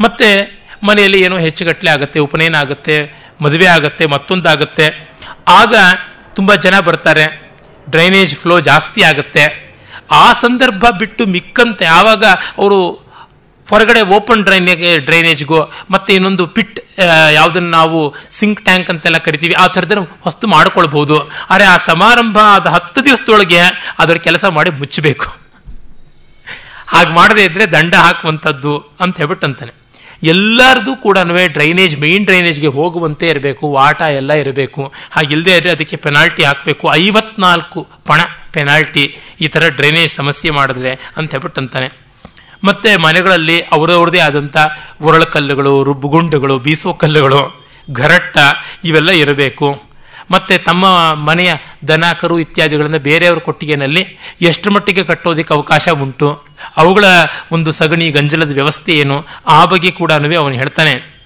ಮತ್ತೆ 0.04 0.28
ಮನೆಯಲ್ಲಿ 0.88 1.20
ಏನೋ 1.26 1.36
ಹೆಚ್ಚುಗಟ್ಟಲೆ 1.46 1.90
ಆಗುತ್ತೆ, 1.96 2.18
ಉಪನಯನ 2.26 2.56
ಆಗುತ್ತೆ, 2.64 2.96
ಮದುವೆ 3.44 3.68
ಆಗುತ್ತೆ, 3.76 4.04
ಮತ್ತೊಂದಾಗುತ್ತೆ. 4.14 4.86
ಆಗ 5.60 5.74
ತುಂಬ 6.36 6.50
ಜನ 6.64 6.74
ಬರ್ತಾರೆ, 6.88 7.26
ಡ್ರೈನೇಜ್ 7.94 8.32
ಫ್ಲೋ 8.42 8.56
ಜಾಸ್ತಿ 8.70 9.00
ಆಗುತ್ತೆ. 9.10 9.44
ಆ 10.22 10.24
ಸಂದರ್ಭ 10.44 10.84
ಬಿಟ್ಟು 11.02 11.22
ಮಿಕ್ಕಂತೆ, 11.34 11.86
ಆವಾಗ 11.98 12.24
ಅವರು 12.60 12.78
ಹೊರಗಡೆ 13.66 14.02
ಓಪನ್ 14.16 14.42
ಡ್ರೈನೇಜ್, 14.46 14.84
ಡ್ರೈನೇಜ್ಗೋ, 15.08 15.60
ಮತ್ತೆ 15.94 16.10
ಇನ್ನೊಂದು 16.18 16.44
ಪಿಟ್ 16.56 16.78
ಯಾವುದನ್ನು 17.38 17.70
ನಾವು 17.78 17.98
ಸಿಂಕ್ 18.38 18.60
ಟ್ಯಾಂಕ್ 18.68 18.88
ಅಂತೆಲ್ಲ 18.92 19.18
ಕರಿತೀವಿ, 19.26 19.54
ಆ 19.62 19.66
ಥರದನ್ನು 19.74 20.04
ಹೊಸ್ತು 20.26 20.46
ಮಾಡ್ಕೊಳ್ಬೋದು. 20.54 21.16
ಆದರೆ 21.50 21.66
ಆ 21.72 21.76
ಸಮಾರಂಭ 21.90 22.38
ಅದು 22.58 22.70
ಹತ್ತು 22.76 23.00
ದಿವಸದೊಳಗೆ 23.08 23.60
ಅದರ 24.04 24.16
ಕೆಲಸ 24.28 24.44
ಮಾಡಿ 24.58 24.72
ಮುಚ್ಚಬೇಕು. 24.80 25.28
ಹಾಗೆ 26.94 27.10
ಮಾಡದೇ 27.18 27.42
ಇದ್ದರೆ 27.48 27.64
ದಂಡ 27.76 27.94
ಹಾಕುವಂಥದ್ದು 28.04 28.72
ಅಂತ 29.04 29.14
ಹೇಳ್ಬಿಟ್ಟಂತಾನೆ 29.20 29.72
ಎಲ್ಲರದು 30.22 30.96
ಕೂಡ 30.96 31.18
ಡ್ರೈನೇಜ್ 31.56 31.96
ಮೇನ್ 32.00 32.26
ಡ್ರೈನೇಜ್ಗೆ 32.26 32.66
ಹೋಗುವಂತೆ 32.66 33.28
ಇರಬೇಕು, 33.28 33.72
ವಾಟ 33.72 34.00
ಎಲ್ಲ 34.20 34.32
ಇರಬೇಕು. 34.32 34.82
ಹಾಗಿಲ್ಲದೆ 35.10 35.56
ಇದ್ರೆ 35.56 35.70
ಅದಕ್ಕೆ 35.70 35.96
ಪೆನಾಲ್ಟಿ 35.96 36.44
ಹಾಕಬೇಕು. 36.44 36.84
ಐವತ್ನಾಲ್ಕು 36.94 37.82
ಪಣ 38.04 38.20
ಪೆನಾಲ್ಟಿ 38.52 39.04
ಈ 39.40 39.48
ಥರ 39.48 39.68
ಡ್ರೈನೇಜ್ 39.68 40.12
ಸಮಸ್ಯೆ 40.14 40.50
ಮಾಡಿದ್ರೆ 40.50 40.92
ಅಂತ 41.16 41.30
ಹೇಳ್ಬಿಟ್ಟು 41.32 41.60
ಅಂತಾನೆ 41.60 41.88
ಮತ್ತೆ 42.64 42.96
ಮನೆಗಳಲ್ಲಿ 42.96 43.60
ಅವರವ್ರದೇ 43.60 44.18
ಆದಂಥ 44.18 44.56
ಒರಳಕಲ್ಲುಗಳು 45.00 45.82
ರುಬ್ಬುಗುಂಡುಗಳು 45.82 46.58
ಬೀಸೋ 46.58 46.92
ಕಲ್ಲುಗಳು 46.92 47.42
ಘರಟ್ಟ 47.92 48.38
ಇವೆಲ್ಲ 48.84 49.10
ಇರಬೇಕು. 49.10 49.87
ಮತ್ತೆ 50.30 50.58
ತಮ್ಮ 50.58 50.84
ಮನೆಯ 51.14 51.54
ದನ 51.88 52.04
ಕರು 52.12 52.38
ಇತ್ಯಾದಿಗಳನ್ನು 52.38 52.98
ಬೇರೆಯವರ 52.98 53.38
ಕೊಟ್ಟಿಗೆನಲ್ಲಿ 53.38 54.18
ಎಷ್ಟು 54.42 54.70
ಮಟ್ಟಿಗೆ 54.70 55.04
ಕಟ್ಟೋದಕ್ಕೆ 55.04 55.54
ಅವಕಾಶ 55.54 55.88
ಉಂಟು? 55.88 56.44
ಅವುಗಳ 56.76 57.04
ಒಂದು 57.52 57.72
ಸಗಣಿ 57.72 58.10
ಗಂಜಲದ 58.10 58.52
ವ್ಯವಸ್ಥೆ 58.52 58.92
ಏನು? 58.92 59.26
ಆ 59.46 59.64
ಬಗ್ಗೆ 59.64 59.90
ಕೂಡ 59.90 60.12
ಅವನು 60.12 60.54
ಹೇಳ್ತಾನೆ. 60.54 61.18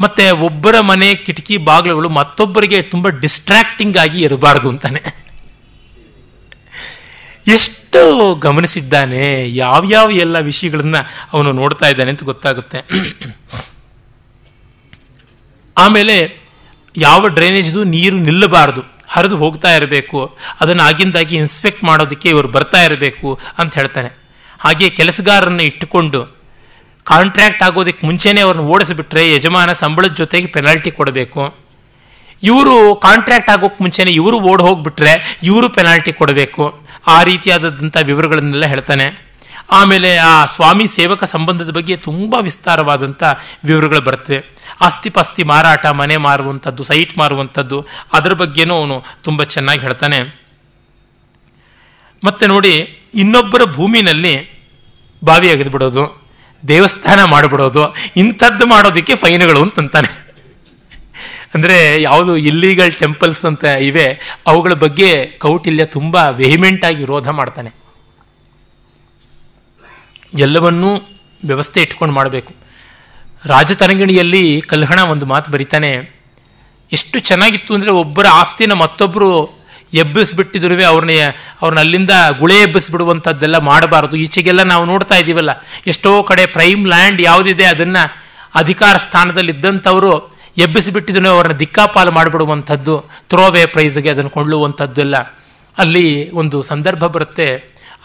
ಮತ್ತೆ 0.00 0.30
ಒಬ್ಬರ 0.30 0.80
ಮನೆ 0.80 1.14
ಕಿಟಕಿ 1.14 1.56
ಬಾಗಿಲುಗಳು 1.56 2.08
ಮತ್ತೊಬ್ಬರಿಗೆ 2.08 2.82
ತುಂಬಾ 2.82 3.10
ಡಿಸ್ಟ್ರಾಕ್ಟಿಂಗ್ 3.10 3.96
ಆಗಿ 3.96 4.22
ಇರಬಾರದು 4.22 4.68
ಅಂತಾನೆ. 4.68 5.02
ಎಷ್ಟು 7.48 8.34
ಗಮನಿಸಿದ್ದಾನೆ, 8.34 9.54
ಯಾವ್ಯಾವ 9.54 10.10
ಎಲ್ಲ 10.10 10.38
ವಿಷಯಗಳನ್ನ 10.38 10.96
ಅವನು 11.32 11.52
ನೋಡ್ತಾ 11.52 11.88
ಇದ್ದಾನೆ 11.88 12.10
ಅಂತ 12.10 12.22
ಗೊತ್ತಾಗುತ್ತೆ. 12.22 12.78
ಆಮೇಲೆ 15.78 16.39
ಯಾವ 16.96 17.28
ಡ್ರೈನೇಜ್ದು 17.28 17.84
ನೀರು 17.84 18.16
ನಿಲ್ಲಬಾರದು, 18.16 18.82
ಹರಿದು 19.08 19.36
ಹೋಗ್ತಾ 19.36 19.70
ಇರಬೇಕು, 19.72 20.36
ಅದನ್ನು 20.60 20.82
ಆಗಿಂದಾಗಿ 20.82 21.36
ಇನ್ಸ್ಪೆಕ್ಟ್ 21.36 21.84
ಮಾಡೋದಕ್ಕೆ 21.84 22.28
ಇವರು 22.28 22.48
ಬರ್ತಾ 22.48 22.82
ಇರಬೇಕು 22.82 23.38
ಅಂತ 23.58 23.78
ಹೇಳ್ತಾನೆ. 23.78 24.08
ಹಾಗೆ 24.60 24.90
ಕೆಲಸಗಾರರನ್ನು 24.90 25.62
ಇಟ್ಟುಕೊಂಡು 25.62 26.40
ಕಾಂಟ್ರಾಕ್ಟ್ 27.04 27.62
ಆಗೋದಕ್ಕೆ 27.62 28.06
ಮುಂಚೆನೇ 28.06 28.40
ಅವ್ರನ್ನ 28.40 28.62
ಓಡಿಸಿಬಿಟ್ರೆ 28.62 29.34
ಯಜಮಾನ 29.34 29.72
ಸಂಬಳದ 29.72 30.14
ಜೊತೆಗೆ 30.14 30.46
ಪೆನಾಲ್ಟಿ 30.46 30.90
ಕೊಡಬೇಕು. 30.90 31.70
ಇವರು 32.42 32.94
ಕಾಂಟ್ರಾಕ್ಟ್ 32.94 33.50
ಆಗೋಕ್ಕೆ 33.50 33.84
ಮುಂಚೆನೇ 33.84 34.10
ಇವರು 34.10 34.40
ಓಡ್ 34.40 34.62
ಹೋಗ್ಬಿಟ್ರೆ 34.62 35.40
ಇವರು 35.42 35.68
ಪೆನಾಲ್ಟಿ 35.68 36.12
ಕೊಡಬೇಕು. 36.12 36.84
ಆ 37.06 37.22
ರೀತಿಯಾದಂಥ 37.22 37.96
ವಿವರಗಳನ್ನೆಲ್ಲ 38.02 38.66
ಹೇಳ್ತಾನೆ. 38.66 39.30
ಆಮೇಲೆ 39.72 40.16
ಆ 40.16 40.44
ಸ್ವಾಮಿ 40.44 40.88
ಸೇವಕ 40.88 41.24
ಸಂಬಂಧದ 41.24 41.70
ಬಗ್ಗೆ 41.70 41.96
ತುಂಬ 41.96 42.34
ವಿಸ್ತಾರವಾದಂಥ 42.40 43.22
ವಿವರಗಳು 43.64 44.00
ಬರ್ತವೆ. 44.00 44.59
ಆಸ್ತಿ 44.80 45.10
ಪಾಸ್ತಿ 45.10 45.42
ಮಾರಾಟ, 45.42 45.86
ಮನೆ 45.86 46.16
ಮಾರುವಂಥದ್ದು, 46.16 46.84
ಸೈಟ್ 46.84 47.18
ಮಾರುವಂಥದ್ದು, 47.18 47.86
ಅದರ 48.12 48.32
ಬಗ್ಗೆನೂ 48.32 48.74
ಅವನು 48.74 49.04
ತುಂಬ 49.22 49.42
ಚೆನ್ನಾಗಿ 49.42 49.80
ಹೇಳ್ತಾನೆ. 49.80 50.20
ಮತ್ತೆ 52.24 52.46
ನೋಡಿ, 52.46 52.74
ಇನ್ನೊಬ್ಬರ 53.14 53.62
ಭೂಮಿನಲ್ಲಿ 53.74 54.34
ಬಾವಿ 55.24 55.50
ಅಗೆದು 55.50 55.70
ಬಿಡೋದು 55.70 56.30
ದೇವಸ್ಥಾನ 56.68 57.24
ಮಾಡಿಬಿಡೋದು, 57.24 57.94
ಇಂಥದ್ದು 58.16 58.66
ಮಾಡೋದಕ್ಕೆ 58.66 59.14
ಫೈನ್ಗಳು 59.14 59.62
ಅಂತಂತಾನೆ. 59.62 60.30
ಅಂದರೆ 61.54 62.02
ಯಾವುದು 62.02 62.36
ಇಲ್ಲೀಗಲ್ 62.36 62.92
ಟೆಂಪಲ್ಸ್ 62.92 63.44
ಅಂತ 63.44 63.64
ಇವೆ, 63.64 64.06
ಅವುಗಳ 64.46 64.72
ಬಗ್ಗೆ 64.72 65.26
ಕೌಟಿಲ್ಯ 65.26 65.84
ತುಂಬ 65.84 66.16
ವೆಹಿಮೆಂಟ್ 66.16 66.84
ಆಗಿ 66.84 66.96
ವಿರೋಧ 66.96 67.28
ಮಾಡ್ತಾನೆ. 67.28 67.70
ಎಲ್ಲವನ್ನೂ 70.38 70.90
ವ್ಯವಸ್ಥೆ 71.44 71.82
ಇಟ್ಕೊಂಡು 71.82 72.14
ಮಾಡಬೇಕು. 72.14 72.59
ರಾಜತರಂಗಿಣಿಯಲ್ಲಿ 73.42 74.44
ಕಲ್ಹಣ 74.72 75.00
ಒಂದು 75.12 75.26
ಮಾತು 75.32 75.48
ಬರಿತಾನೆ, 75.54 75.92
ಎಷ್ಟು 76.92 77.16
ಚೆನ್ನಾಗಿತ್ತು 77.28 77.72
ಅಂದರೆ 77.76 77.92
ಒಬ್ಬರ 78.02 78.26
ಆಸ್ತಿನ 78.40 78.74
ಮತ್ತೊಬ್ಬರು 78.82 79.30
ಎಬ್ಬಿಸ್ಬಿಟ್ಟಿದ್ರು 80.02 80.74
ಅವ್ರನ್ನ 80.90 81.14
ಅವ್ರನ್ನ 81.60 81.80
ಅಲ್ಲಿಂದ 81.84 82.14
ಗುಳೆ 82.40 82.56
ಎಬ್ಬಿಸಿಬಿಡುವಂಥದ್ದೆಲ್ಲ 82.66 83.58
ಮಾಡಬಾರದು. 83.70 84.16
ಈಚೆಗೆಲ್ಲ 84.24 84.62
ನಾವು 84.72 84.84
ನೋಡ್ತಾ 84.90 85.16
ಇದ್ದೀವಲ್ಲ, 85.22 85.52
ಎಷ್ಟೋ 85.92 86.10
ಕಡೆ 86.30 86.44
ಪ್ರೈಮ್ 86.56 86.84
ಲ್ಯಾಂಡ್ 86.92 87.20
ಯಾವುದಿದೆ 87.28 87.66
ಅದನ್ನ 87.74 87.98
ಅಧಿಕಾರ 88.62 88.94
ಸ್ಥಾನದಲ್ಲಿ 89.06 89.52
ಇದ್ದಂಥವರು 89.56 90.12
ಎಬ್ಬಿಸಿಬಿಟ್ಟಿದ್ರು 90.56 91.28
ಅವ್ರನ್ನ 91.34 91.56
ದಿಕ್ಕಾಪಾಲು 91.64 92.12
ಮಾಡಿಬಿಡುವಂಥದ್ದು, 92.18 92.94
ಥ್ರೋವೇ 93.32 93.64
ಪ್ರೈಸ್ಗೆ 93.74 94.10
ಅದನ್ನು 94.14 94.32
ಕೊಳ್ಳುವಂಥದ್ದೆಲ್ಲ. 94.36 95.16
ಅಲ್ಲಿ 95.76 96.06
ಒಂದು 96.40 96.56
ಸಂದರ್ಭ 96.70 97.04
ಬರುತ್ತೆ, 97.16 97.48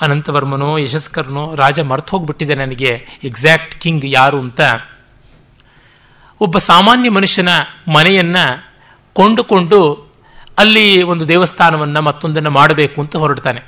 ಅನಂತವರ್ಮನೋ 0.05 0.71
ಯಶಸ್ಕರ್ನೋ 0.85 1.43
ರಾಜ 1.61 1.79
ಮರ್ತು 1.91 2.11
ಹೋಗ್ಬಿಟ್ಟಿದೆ 2.13 2.55
ನನಗೆ, 2.63 2.91
ಎಕ್ಸಾಕ್ಟ್ 3.29 3.73
ಕಿಂಗ್ 3.83 4.05
ಯಾರು 4.17 4.39
ಅಂತ. 4.45 4.61
ಒಬ್ಬ 6.41 6.57
ಸಾಮಾನ್ಯ 6.71 7.09
ಮನುಷ್ಯನ 7.09 7.51
ಮನೆಯನ್ನು 7.95 8.45
ಕೊಂಡುಕೊಂಡು 9.15 9.79
ಅಲ್ಲಿ 10.61 10.87
ಒಂದು 11.11 11.23
ದೇವಸ್ಥಾನವನ್ನು 11.31 12.01
ಮತ್ತೊಂದನ್ನು 12.01 12.51
ಮಾಡಬೇಕು 12.57 12.97
ಅಂತ 13.03 13.15
ಹೊರಡ್ತಾನೆ. 13.23 13.61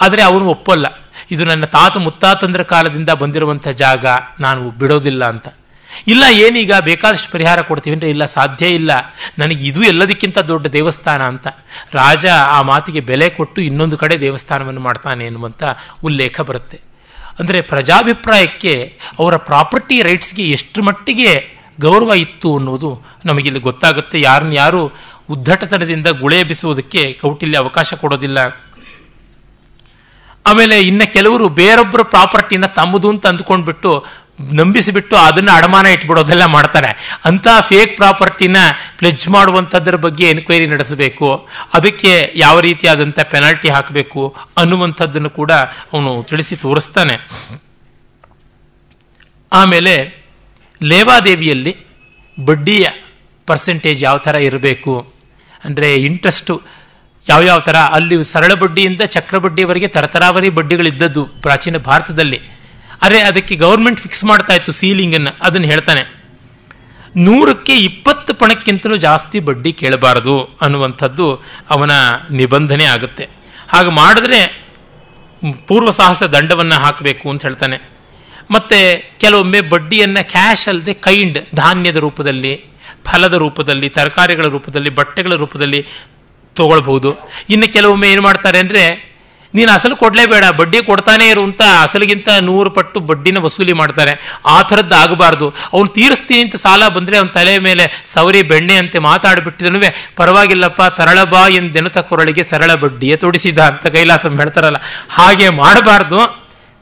ಆದರೆ 0.00 0.22
ಅವನು 0.28 0.44
ಒಪ್ಪಲ್ಲ. 0.54 0.86
ಇದು 1.30 1.42
ನನ್ನ 1.44 1.64
ತಾತ 1.74 1.94
ಮುತ್ತಾತಂದ್ರ 2.06 2.62
ಕಾಲದಿಂದ 2.72 3.10
ಬಂದಿರುವಂಥ 3.22 3.66
ಜಾಗ, 3.82 4.06
ನಾನು 4.40 4.70
ಬಿಡೋದಿಲ್ಲ 4.80 5.22
ಅಂತ. 5.32 5.46
ಇಲ್ಲ, 6.12 6.24
ಏನೀಗ 6.44 6.72
ಬೇಕಾದಷ್ಟು 6.88 7.28
ಪರಿಹಾರ 7.32 7.58
ಕೊಡ್ತೀವಿ 7.70 7.94
ಅಂದರೆ 7.96 8.10
ಇಲ್ಲ, 8.10 8.24
ಸಾಧ್ಯ 8.36 8.66
ಇಲ್ಲ. 8.78 8.92
ನನಗೆ 9.38 9.62
ಇದು 9.70 9.80
ಎಲ್ಲದಕ್ಕಿಂತ 9.82 10.38
ದೊಡ್ಡ 10.50 10.66
ದೇವಸ್ಥಾನ 10.78 11.22
ಅಂತ. 11.32 11.46
ರಾಜ 12.00 12.24
ಆ 12.56 12.58
ಮಾತಿಗೆ 12.70 13.02
ಬೆಲೆ 13.10 13.28
ಕೊಟ್ಟು 13.38 13.60
ಇನ್ನೊಂದು 13.62 13.98
ಕಡೆ 14.02 14.16
ದೇವಸ್ಥಾನವನ್ನು 14.20 14.82
ಮಾಡ್ತಾನೆ 14.88 15.22
ಎನ್ನುವಂಥ 15.30 15.62
ಉಲ್ಲೇಖ 16.04 16.40
ಬರುತ್ತೆ. 16.50 16.78
ಅಂದರೆ 17.40 17.58
ಪ್ರಜಾಭಿಪ್ರಾಯಕ್ಕೆ 17.72 18.74
ಅವರ 19.18 19.34
ಪ್ರಾಪರ್ಟಿ 19.50 19.98
ರೈಟ್ಸ್ಗೆ 20.02 20.46
ಎಷ್ಟು 20.56 20.82
ಮಟ್ಟಿಗೆ 20.82 21.32
ಗೌರವ 21.84 22.14
ಇತ್ತು 22.14 22.56
ಅನ್ನೋದು 22.56 23.02
ನಮಗಿಲ್ಲಿ 23.24 23.60
ಗೊತ್ತಾಗುತ್ತೆ. 23.60 24.20
ಯಾರನ್ನ 24.20 24.52
ಯಾರು 24.52 24.92
ಉದ್ದಟತನದಿಂದ 25.30 26.06
ಗುಳೆ 26.06 26.40
ಎಬ್ಬಿಸುವುದಕ್ಕೆ 26.40 27.12
ಕೌಟಿಲ್ಯ 27.12 27.58
ಅವಕಾಶ 27.58 27.94
ಕೊಡೋದಿಲ್ಲ. 27.94 28.38
ಆಮೇಲೆ 30.46 30.80
ಇನ್ನು 30.80 31.12
ಕೆಲವರು 31.12 31.48
ಬೇರೊಬ್ಬರ 31.48 32.02
ಪ್ರಾಪರ್ಟಿನ 32.02 32.66
ತಮ್ಮದು 32.66 33.08
ಅಂತ 33.08 33.26
ಅಂದ್ಕೊಂಡ್ಬಿಟ್ಟು 33.26 34.22
ನಂಬಿಸಿಬಿಟ್ಟು 34.52 35.16
ಅದನ್ನ 35.16 35.48
ಅಡಮಾನ 35.54 35.86
ಇಟ್ಬಿಡೋದೆಲ್ಲ 35.86 36.44
ಮಾಡ್ತಾರೆ. 36.44 37.20
ಅಂತ 37.24 37.48
ಫೇಕ್ 37.60 37.96
ಪ್ರಾಪರ್ಟಿನ 37.96 38.56
ಪ್ಲೆಜ್ 38.98 39.28
ಮಾಡುವಂಥದ್ರ 39.28 39.96
ಬಗ್ಗೆ 39.96 40.30
ಎನ್ಕ್ವೈರಿ 40.30 40.66
ನಡೆಸಬೇಕು. 40.66 41.48
ಅದಕ್ಕೆ 41.74 42.32
ಯಾವ 42.34 42.60
ರೀತಿಯಾದಂಥ 42.60 43.20
ಪೆನಾಲ್ಟಿ 43.20 43.68
ಹಾಕಬೇಕು 43.68 44.36
ಅನ್ನುವಂಥದ್ದನ್ನು 44.58 45.30
ಕೂಡ 45.30 45.52
ಅವನು 45.92 46.22
ತಿಳಿಸಿ 46.28 46.56
ತೋರಿಸ್ತಾನೆ. 46.56 47.16
ಆಮೇಲೆ 49.52 50.21
ಲೇವಾದೇವಿಯಲ್ಲಿ 50.82 51.76
ಬಡ್ಡಿಯ 52.44 52.88
ಪರ್ಸೆಂಟೇಜ್ 53.46 54.02
ಯಾವ 54.02 54.16
ಥರ 54.16 54.34
ಇರಬೇಕು? 54.34 55.14
ಅಂದರೆ 55.64 55.94
ಇಂಟ್ರೆಸ್ಟು 55.94 56.62
ಯಾವ್ಯಾವ 57.28 57.60
ಥರ? 57.60 57.76
ಅಲ್ಲಿ 57.76 58.24
ಸರಳ 58.24 58.54
ಬಡ್ಡಿಯಿಂದ 58.54 59.00
ಚಕ್ರ 59.00 59.38
ಬಡ್ಡಿಯವರೆಗೆ 59.38 59.86
ತರತರಾವರಿ 59.86 60.48
ಬಡ್ಡಿಗಳಿದ್ದದ್ದು 60.48 61.26
ಪ್ರಾಚೀನ 61.26 61.76
ಭಾರತದಲ್ಲಿ. 61.76 62.36
ಅರೆ 63.02 63.20
ಅದಕ್ಕೆ 63.20 63.56
ಗೌರ್ಮೆಂಟ್ 63.56 64.00
ಫಿಕ್ಸ್ 64.00 64.24
ಮಾಡ್ತಾ 64.24 64.54
ಇತ್ತು 64.54 64.72
ಸೀಲಿಂಗನ್ನು 64.72 65.38
ಅದನ್ನು 65.42 65.68
ಹೇಳ್ತಾನೆ. 65.68 66.22
ನೂರಕ್ಕೆ 67.16 67.74
ಇಪ್ಪತ್ತು 67.76 68.34
ಪಣಕ್ಕಿಂತಲೂ 68.34 68.96
ಜಾಸ್ತಿ 68.96 69.40
ಬಡ್ಡಿ 69.40 69.72
ಕೇಳಬಾರದು 69.72 70.44
ಅನ್ನುವಂಥದ್ದು 70.44 71.34
ಅವನ 71.70 71.90
ನಿಬಂಧನೆ 72.30 72.84
ಆಗುತ್ತೆ. 72.84 73.24
ಹಾಗೆ 73.68 73.90
ಮಾಡಿದ್ರೆ 73.90 74.62
ಪೂರ್ವ 75.68 75.90
ಸಾಹಸ 75.90 76.22
ದಂಡವನ್ನು 76.22 76.74
ಹಾಕಬೇಕು 76.74 77.30
ಅಂತ 77.30 77.42
ಹೇಳ್ತಾನೆ. 77.42 77.91
ಮತ್ತೆ 78.54 78.80
ಕೆಲವೊಮ್ಮೆ 79.22 79.60
ಬಡ್ಡಿಯನ್ನು 79.72 80.22
ಕ್ಯಾಶ್ 80.34 80.66
ಅಲ್ಲದೆ 80.72 80.94
ಕೈಂಡ್ 81.06 81.38
ಧಾನ್ಯದ 81.60 81.98
ರೂಪದಲ್ಲಿ, 82.06 82.54
ಫಲದ 83.08 83.36
ರೂಪದಲ್ಲಿ, 83.44 83.88
ತರಕಾರಿಗಳ 83.98 84.48
ರೂಪದಲ್ಲಿ, 84.56 84.90
ಬಟ್ಟೆಗಳ 84.98 85.34
ರೂಪದಲ್ಲಿ 85.44 85.80
ತಗೊಳ್ಬಹುದು. 86.56 87.10
ಇನ್ನು 87.54 87.66
ಕೆಲವೊಮ್ಮೆ 87.72 88.08
ಏನು 88.12 88.22
ಮಾಡ್ತಾರೆ 88.22 88.58
ಅಂದರೆ, 88.64 88.82
ನೀನು 89.54 89.70
ಅಸಲು 89.72 89.94
ಕೊಡಲೇಬೇಡ 90.02 90.44
ಬಡ್ಡಿ 90.58 90.78
ಕೊಡ್ತಾನೆ 90.88 91.24
ಇರು 91.30 91.42
ಅಂತ 91.48 91.62
ಅಸಲಿಗಿಂತ 91.82 92.28
ನೂರು 92.46 92.70
ಪಟ್ಟು 92.76 92.98
ಬಡ್ಡಿನ 93.08 93.38
ವಸೂಲಿ 93.46 93.74
ಮಾಡ್ತಾರೆ. 93.80 94.12
ಆ 94.54 94.54
ಥರದ್ದು 94.68 94.94
ಆಗಬಾರ್ದು. 95.00 95.46
ಅವ್ನು 95.74 95.88
ತೀರಿಸ್ತೀನಿ 95.96 96.40
ಅಂತ 96.44 96.56
ಸಾಲ 96.62 96.88
ಬಂದರೆ 96.96 97.16
ಅವನ 97.20 97.30
ತಲೆ 97.38 97.54
ಮೇಲೆ 97.66 97.84
ಸವರಿ 98.14 98.40
ಬೆಣ್ಣೆ 98.52 98.76
ಅಂತೆ 98.82 98.98
ಮಾತಾಡಿಬಿಟ್ಟಿದನು 99.08 99.80
ಪರವಾಗಿಲ್ಲಪ್ಪ, 100.20 100.82
ತರಳ 100.98 101.18
ಬಾ 101.32 101.42
ಎಂದೆನುತ 101.60 101.98
ಕೊರಳಿಗೆ 102.10 102.44
ಸರಳ 102.52 102.70
ಬಡ್ಡಿಯೇ 102.84 103.16
ತೊಡಿಸಿದ 103.24 103.60
ಅಂತ 103.72 103.92
ಕೈಲಾಸಂ 103.96 104.38
ಹೇಳ್ತಾರಲ್ಲ. 104.42 104.80
ಹಾಗೆ 105.18 105.48
ಮಾಡಬಾರ್ದು. 105.62 106.20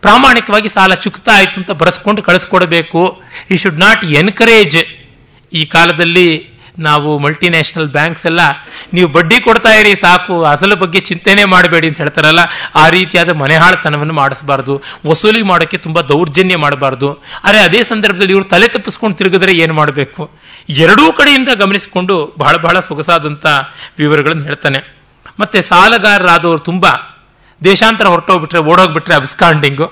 ಪ್ರಾಮಾಣಿಕವಾಗಿ 0.02 0.68
ಸಾಲ 0.68 0.94
ಚುಕ್ತಾ 1.04 1.32
ಆಯಿತು 1.38 1.56
ಅಂತ 1.60 1.72
ಬರೆಸ್ಕೊಂಡು 1.82 2.20
ಕಳಿಸ್ಕೊಡ್ಬೇಕು. 2.28 3.02
ಈ 3.50 3.56
ಶುಡ್ 3.56 3.82
ನಾಟ್ 3.86 4.04
ಎನ್ಕರೇಜ್ 4.04 4.80
ಈ 5.52 5.64
ಕಾಲದಲ್ಲಿ 5.64 6.28
ನಾವು 6.86 7.18
ಮಲ್ಟಿನ್ಯಾಷನಲ್ 7.18 7.88
ಬ್ಯಾಂಕ್ಸ್ 7.88 8.26
ಎಲ್ಲ, 8.26 8.42
ನೀವು 8.94 9.08
ಬಡ್ಡಿ 9.08 9.40
ಕೊಡ್ತಾ 9.40 9.72
ಇರಿ, 9.80 9.92
ಸಾಕು, 9.94 10.34
ಅಸಲು 10.44 10.76
ಬಗ್ಗೆ 10.76 11.00
ಚಿಂತೆನೆ 11.00 11.44
ಮಾಡಬೇಡಿ 11.44 11.86
ಅಂತ 11.88 11.98
ಹೇಳ್ತಾರಲ್ಲ, 12.00 12.42
ಆ 12.82 12.84
ರೀತಿಯಾದ 12.88 13.30
ಮನೆಹಾಳತನವನ್ನು 13.42 14.14
ಮಾಡಿಸಬಾರ್ದು. 14.20 14.74
ವಸೂಲಿ 15.08 15.42
ಮಾಡೋಕ್ಕೆ 15.42 15.76
ತುಂಬ 15.76 16.00
ದೌರ್ಜನ್ಯ 16.00 16.56
ಮಾಡಬಾರ್ದು. 16.56 17.10
ಆದರೆ 17.44 17.60
ಅದೇ 17.60 17.82
ಸಂದರ್ಭದಲ್ಲಿ 17.82 18.32
ಇವರು 18.32 18.44
ತಲೆ 18.44 18.68
ತಪ್ಪಿಸ್ಕೊಂಡು 18.68 19.16
ತಿರುಗಿದ್ರೆ 19.16 19.52
ಏನು 19.52 19.74
ಮಾಡಬೇಕು? 19.74 20.22
ಎರಡೂ 20.68 21.12
ಕಡೆಯಿಂದ 21.12 21.48
ಗಮನಿಸಿಕೊಂಡು 21.54 22.16
ಬಹಳ 22.38 22.56
ಬಹಳ 22.56 22.78
ಸೊಗಸಾದಂಥ 22.88 23.46
ವಿವರಗಳನ್ನು 23.98 24.44
ಹೇಳ್ತಾನೆ. 24.44 24.80
ಮತ್ತೆ 25.38 25.62
ಸಾಲಗಾರರಾದವರು 25.62 26.58
ತುಂಬಾ 26.58 26.92
ದೇಶಾಂತರ 27.64 28.06
ಹೊರಟೋಗ್ಬಿಟ್ರೆ, 28.06 28.58
ಓಡೋಗ್ಬಿಟ್ರೆ 28.58 29.14
ಅಬ್ಸ್ಕಾಂಡಿಂಗು 29.14 29.84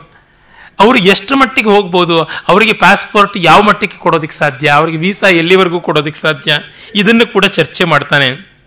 ಅವರು 0.80 0.98
ಎಷ್ಟು 0.98 1.36
ಮಟ್ಟಿಗೆ 1.36 1.68
ಹೋಗ್ಬೋದು? 1.68 2.22
ಅವರಿಗೆ 2.22 2.72
ಪಾಸ್ಪೋರ್ಟ್ 2.72 3.36
ಯಾವ 3.36 3.62
ಮಟ್ಟಿಗೆ 3.62 3.98
ಕೊಡೋದಕ್ಕೆ 3.98 4.36
ಸಾಧ್ಯ? 4.36 4.68
ಅವರಿಗೆ 4.68 4.98
ವೀಸಾ 4.98 5.28
ಎಲ್ಲಿವರೆಗೂ 5.28 5.80
ಕೊಡೋದಕ್ಕೆ 5.80 6.20
ಸಾಧ್ಯ? 6.20 6.58
ಇದನ್ನು 6.94 7.32
ಕೂಡ 7.32 7.44
ಚರ್ಚೆ 7.44 7.84
ಮಾಡ್ತಾನೆ. 7.84 8.58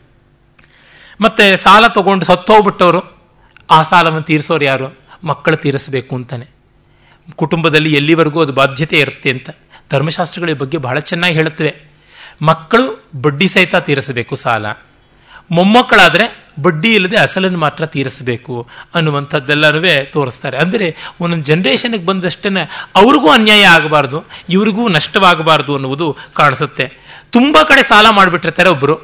ಮತ್ತೆ 1.22 1.58
ಸಾಲ 1.58 1.88
ತಗೊಂಡು 1.88 2.26
ಸತ್ತೋಗ್ಬಿಟ್ಟವರು, 2.26 3.22
ಆ 3.72 3.84
ಸಾಲವನ್ನು 3.84 4.22
ತೀರಿಸೋರು 4.22 4.64
ಯಾರು? 4.64 5.00
ಮಕ್ಕಳು 5.24 5.58
ತೀರಿಸಬೇಕು 5.58 6.16
ಅಂತಾನೆ. 6.16 6.48
ಕುಟುಂಬದಲ್ಲಿ 7.36 7.94
ಎಲ್ಲಿವರೆಗೂ 7.94 8.42
ಅದು 8.42 8.54
ಬಾಧ್ಯತೆ 8.54 9.00
ಇರುತ್ತೆ 9.00 9.30
ಅಂತ. 9.30 9.50
ಧರ್ಮಶಾಸ್ತ್ರಗಳ 9.92 10.50
ಬಗ್ಗೆ 10.58 10.78
ಬಹಳ 10.78 11.00
ಚೆನ್ನಾಗಿ 11.00 11.34
ಹೇಳುತ್ತವೆ. 11.34 11.76
ಮಕ್ಕಳು 12.42 13.10
ಬಡ್ಡಿ 13.22 13.50
ಸಹಿತ 13.50 13.76
ತೀರಿಸಬೇಕು 13.76 14.36
ಸಾಲ. 14.36 14.66
ಮೊಮ್ಮಕ್ಕಳಾದರೆ 15.52 16.46
ಬಡ್ಡಿ 16.66 16.90
ಇಲ್ಲದೆ 16.98 17.18
ಅಸಲನ್ನು 17.26 17.60
ಮಾತ್ರ 17.66 17.84
ತೀರಿಸಬೇಕು 17.96 18.56
ಅನ್ನುವಂಥದ್ದೆಲ್ಲನೂ 18.96 19.82
ತೋರಿಸ್ತಾರೆ. 20.16 20.58
ಅಂದರೆ 20.64 20.88
ಒಂದೊಂದು 21.22 21.48
ಜನ್ರೇಷನ್ಗೆ 21.50 22.06
ಬಂದಷ್ಟೇ 22.10 22.50
ಅವ್ರಿಗೂ 23.02 23.30
ಅನ್ಯಾಯ 23.38 23.64
ಆಗಬಾರ್ದು, 23.78 24.20
ಇವ್ರಿಗೂ 24.56 24.84
ನಷ್ಟವಾಗಬಾರ್ದು 24.98 25.72
ಅನ್ನುವುದು 25.78 26.08
ಕಾಣಿಸುತ್ತೆ. 26.40 26.88
ತುಂಬ 27.36 27.58
ಕಡೆ 27.70 27.84
ಸಾಲ 27.92 28.08
ಮಾಡಿಬಿಟ್ಟಿರ್ತಾರೆ 28.18 28.72
ಒಬ್ಬರು 28.76 28.98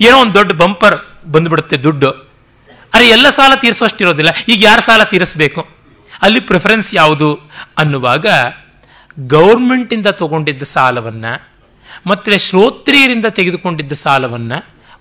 ಏನೋ 0.00 0.16
ಒಂದು 0.22 0.34
ದೊಡ್ಡ 0.38 0.52
ಬಂಪರ್ 0.62 0.96
ಬಂದ್ಬಿಡುತ್ತೆ 1.34 1.76
ದುಡ್ಡು. 1.86 2.10
ಅರೆ, 2.94 3.06
ಎಲ್ಲ 3.16 3.26
ಸಾಲ 3.38 3.52
ತೀರಿಸುವಷ್ಟಿರೋದಿಲ್ಲ 3.62 4.30
ಈಗ 4.52 4.58
ಯಾರು 4.64 4.82
ಸಾಲ 4.86 5.02
ತೀರಿಸಬೇಕು? 5.12 5.62
ಅಲ್ಲಿ 6.22 6.40
ಪ್ರಿಫರೆನ್ಸ್ 6.48 6.88
ಯಾವುದು 6.94 7.28
ಅನ್ನುವಾಗ 7.78 8.26
ಗೌರ್ಮೆಂಟಿಂದ 9.16 10.08
ತಗೊಂಡಿದ್ದ 10.20 10.64
ಸಾಲವನ್ನು, 10.74 11.32
ಮತ್ತೆ 12.10 12.38
ಶ್ರೋತ್ರಿಯರಿಂದ 12.46 13.26
ತೆಗೆದುಕೊಂಡಿದ್ದ 13.38 13.94
ಸಾಲವನ್ನ 14.04 14.52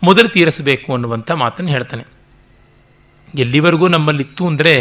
ಮೊದಲು 0.02 0.30
ತೀರಿಸಬೇಕು 0.36 0.90
ಅನ್ನುವಂಥ 0.96 1.32
ಮಾತನ್ನು 1.44 1.72
ಹೇಳ್ತಾನೆ. 1.72 2.04
ಎಲ್ಲಿವರೆಗೂ 3.40 3.88
ನಮ್ಮಲ್ಲಿತ್ತು 3.88 4.44
ಅಂದರೆ 4.48 4.74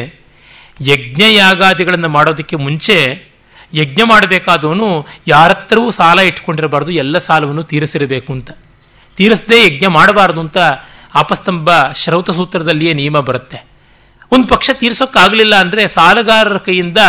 ಯಜ್ಞ 0.90 1.22
ಯಾಗಾದಿಗಳನ್ನು 1.34 2.08
ಮಾಡೋದಕ್ಕೆ 2.08 2.56
ಮುಂಚೆ 2.56 2.96
ಯಜ್ಞ 3.74 4.00
ಮಾಡಬೇಕಾದವನು 4.04 4.88
ಯಾರತ್ರವೂ 5.26 5.88
ಸಾಲ 5.90 6.18
ಇಟ್ಕೊಂಡಿರಬಾರ್ದು, 6.28 6.92
ಎಲ್ಲ 7.02 7.18
ಸಾಲವನ್ನು 7.18 7.64
ತೀರಿಸಿರಬೇಕು 7.72 8.30
ಅಂತ. 8.32 8.50
ತೀರಿಸದೆ 9.18 9.58
ಯಜ್ಞ 9.64 9.86
ಮಾಡಬಾರದು 9.96 10.40
ಅಂತ 10.40 10.58
ಆಪಸ್ತಂಭ 11.22 11.68
ಶ್ರೌತ 12.02 12.30
ಸೂತ್ರದಲ್ಲಿಯೇ 12.30 12.92
ನಿಯಮ 12.92 13.18
ಬರುತ್ತೆ. 13.28 13.58
ಒಂದು 14.32 14.46
ಪಕ್ಷ 14.48 14.70
ತೀರಿಸೋಕ್ಕಾಗಲಿಲ್ಲ 14.80 15.54
ಅಂದರೆ 15.64 15.82
ಸಾಲಗಾರರ 15.88 16.58
ಕೈಯಿಂದ 16.66 17.00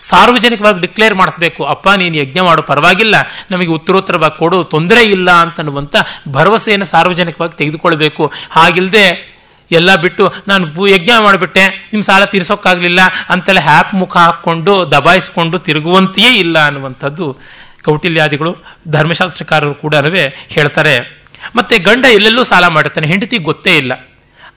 ಸಾರ್ವಜನಿಕವಾಗಿ 0.00 0.80
ಡಿಕ್ಲೇರ್ 0.80 1.14
ಮಾಡಿಸ್ಬೇಕು, 1.14 1.64
ಅಪ್ಪ, 1.64 1.88
ನೀನು 1.88 2.16
ಯಜ್ಞ 2.16 2.40
ಮಾಡೋ, 2.40 2.62
ಪರವಾಗಿಲ್ಲ. 2.62 3.14
ನಮಗೆ 3.50 3.66
ಉತ್ತರೋತ್ತರವಾಗಿ 3.66 4.38
ಕೊಡು 4.38 4.64
ತೊಂದರೆ 4.64 5.02
ಇಲ್ಲ 5.02 5.30
ಅಂತನ್ನುವಂಥ 5.30 5.96
ಭರವಸೆಯನ್ನು 6.28 6.86
ಸಾರ್ವಜನಿಕವಾಗಿ 6.86 7.58
ತೆಗೆದುಕೊಳ್ಬೇಕು. 7.58 8.32
ಹಾಗಿಲ್ಲದೆ 8.50 9.34
ಎಲ್ಲ 9.70 9.96
ಬಿಟ್ಟು, 9.96 10.32
ನಾನು 10.48 10.88
ಯಜ್ಞ 10.88 11.10
ಮಾಡಿಬಿಟ್ಟೆ 11.20 11.66
ನಿಮ್ಮ 11.66 12.02
ಸಾಲ 12.02 12.24
ತೀರಿಸೋಕ್ಕಾಗಲಿಲ್ಲ 12.24 13.00
ಅಂತೆಲ್ಲ 13.28 13.60
ಹ್ಯಾಪ್ 13.60 13.94
ಮುಖ 13.94 14.16
ಹಾಕ್ಕೊಂಡು, 14.16 14.90
ದಬಾಯಿಸ್ಕೊಂಡು 14.90 15.58
ತಿರುಗುವಂತೆಯೇ 15.58 16.34
ಇಲ್ಲ 16.34 16.66
ಅನ್ನುವಂಥದ್ದು 16.66 17.36
ಕೌಟಿಲ್ಯಾದಿಗಳು, 17.84 18.56
ಧರ್ಮಶಾಸ್ತ್ರಕಾರರು 18.88 19.74
ಕೂಡ 19.74 19.94
ಹೇಳ್ತಾರೆ. 20.48 21.24
ಮತ್ತೆ 21.56 21.78
ಗಂಡ 21.78 22.04
ಎಲ್ಲೆಲ್ಲೂ 22.04 22.44
ಸಾಲ 22.44 22.66
ಮಾಡುತ್ತಾನೆ 22.66 23.06
ಹೆಂಡತಿ 23.06 23.38
ಗೊತ್ತೇ 23.38 23.76
ಇಲ್ಲ. 23.76 23.92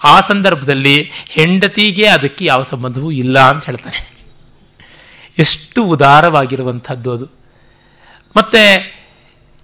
ಆ 0.04 0.20
ಸಂದರ್ಭದಲ್ಲಿ 0.20 1.12
ಹೆಂಡತಿಗೆ 1.26 2.08
ಅದಕ್ಕೆ 2.08 2.46
ಯಾವ 2.46 2.62
ಸಂಬಂಧವೂ 2.62 3.12
ಇಲ್ಲ 3.12 3.40
ಅಂತ 3.40 3.66
ಹೇಳ್ತಾನೆ 3.66 4.17
ಎಷ್ಟು 5.40 5.84
ಉದಾರವಾಗಿರುವಂಥದ್ದು 5.84 7.12
ಅದು. 7.12 7.26
ಮತ್ತೆ 8.38 8.98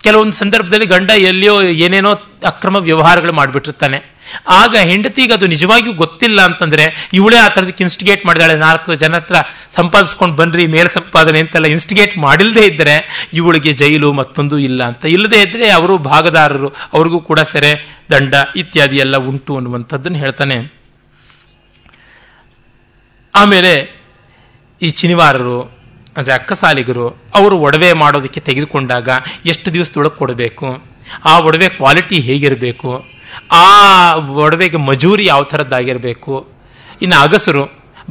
ಕೆಲವೊಂದು 0.03 0.31
ಸಂದರ್ಭದಲ್ಲಿ 0.31 0.85
ಗಂಡ 0.85 1.09
ಎಲ್ಲಿಯೋ 1.09 1.61
ಏನೇನೋ 1.61 2.13
ಅಕ್ರಮ 2.45 2.75
ವ್ಯವಹಾರಗಳು 2.75 3.33
ಮಾಡಿಬಿಟ್ಟಿರ್ತಾನೆ. 3.33 4.13
ಆಗ 4.47 4.75
ಹೆಂಡತಿಗೆ 4.75 5.33
ಅದು 5.33 5.47
ನಿಜವಾಗಿಯೂ 5.47 5.93
ಗೊತ್ತಿಲ್ಲ 5.93 6.41
ಅಂತಂದ್ರೆ 6.41 7.09
ಇವಳೇ 7.13 7.37
ಆ 7.37 7.47
ಥರದಕ್ಕೆ 7.47 7.83
ಇನ್ಸ್ಟಿಗೇಟ್ 7.83 8.25
ಮಾಡಿದಾಳೆ. 8.25 8.55
ನಾಲ್ಕು 8.55 8.95
ಜನ 8.95 9.15
ಹತ್ರ 9.15 9.35
ಸಂಪಾದಿಸ್ಕೊಂಡು 9.71 10.35
ಬನ್ರಿ, 10.35 10.67
ಮೇಲ್ 10.67 10.89
ಸಂಪಾದನೆ 10.89 11.39
ಅಂತೆಲ್ಲ 11.39 11.67
ಇನ್ಸ್ಟಿಗೇಟ್ 11.67 12.17
ಮಾಡಿಲ್ಲದೆ 12.17 12.65
ಇದ್ದರೆ 12.65 13.27
ಇವಳಿಗೆ 13.33 13.73
ಜೈಲು 13.73 14.13
ಮತ್ತೊಂದು 14.13 14.59
ಇಲ್ಲ 14.59 14.83
ಅಂತ. 14.83 15.05
ಇಲ್ಲದೆ 15.05 15.41
ಇದ್ದರೆ 15.41 15.69
ಅವರು 15.69 15.97
ಭಾಗದಾರರು, 15.97 16.75
ಅವ್ರಿಗೂ 16.93 17.19
ಕೂಡ 17.19 17.39
ಸೆರೆ, 17.39 18.01
ದಂಡ 18.11 18.35
ಇತ್ಯಾದಿ 18.55 18.97
ಎಲ್ಲ 18.97 19.17
ಉಂಟು 19.17 19.55
ಅನ್ನುವಂಥದ್ದನ್ನು 19.55 20.17
ಹೇಳ್ತಾನೆ. 20.17 20.73
ಆಮೇಲೆ 23.35 24.02
ಈ 24.84 24.89
ಚಿನಿವಾರರು, 24.99 25.60
ಅಂದರೆ 26.18 26.34
ಅಕ್ಕಸಾಲಿಗರು, 26.34 27.05
ಅವರು 27.39 27.55
ಒಡವೆ 27.68 27.89
ಮಾಡೋದಕ್ಕೆ 27.93 28.39
ತೆಗೆದುಕೊಂಡಾಗ 28.39 29.10
ಎಷ್ಟು 29.45 29.68
ದಿವಸದೊಳಗೆ 29.73 30.18
ಕೊಡಬೇಕು? 30.22 30.68
ಆ 31.31 31.34
ಒಡವೆ 31.47 31.69
ಕ್ವಾಲಿಟಿ 31.69 32.18
ಹೇಗಿರಬೇಕು? 32.19 32.91
ಆ 33.51 33.68
ಒಡವೆಗೆ 34.45 34.80
ಮಜೂರಿ 34.89 35.26
ಯಾವ 35.26 35.43
ಥರದ್ದಾಗಿರಬೇಕು? 35.43 36.34
ಇನ್ನು 37.01 37.18
ಅಗಸರು, 37.26 37.64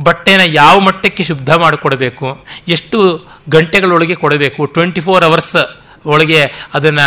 ಬಟ್ಟೆನ 0.07 0.43
ಯಾವ 0.47 0.74
ಮಟ್ಟಕ್ಕೆ 0.81 1.23
ಶುದ್ಧ 1.24 1.51
ಮಾಡಿಕೊಡಬೇಕು? 1.55 2.28
ಎಷ್ಟು 2.69 2.99
ಗಂಟೆಗಳೊಳಗೆ 3.49 4.15
ಕೊಡಬೇಕು? 4.15 4.66
ಟ್ವೆಂಟಿ 4.66 5.01
ಫೋರ್ 5.01 5.24
ಅವರ್ಸ್ 5.24 5.57
ಒಳಗೆ 6.07 6.40
ಅದನ್ನು 6.74 7.07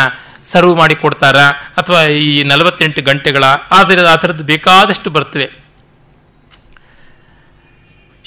ಸರ್ವ್ 0.51 0.73
ಮಾಡಿ 0.77 0.95
ಕೊಡ್ತಾರಾ? 0.95 1.45
ಅಥವಾ 1.77 2.01
ಈ 2.03 2.43
ನಲವತ್ತೆಂಟು 2.43 3.01
ಗಂಟೆಗಳ 3.01 3.43
ಆದರೆ 3.71 4.01
ಆ 4.07 4.15
ಥರದ್ದು 4.15 4.43
ಬೇಕಾದಷ್ಟು 4.43 5.09
ಬರ್ತವೆ. 5.09 5.47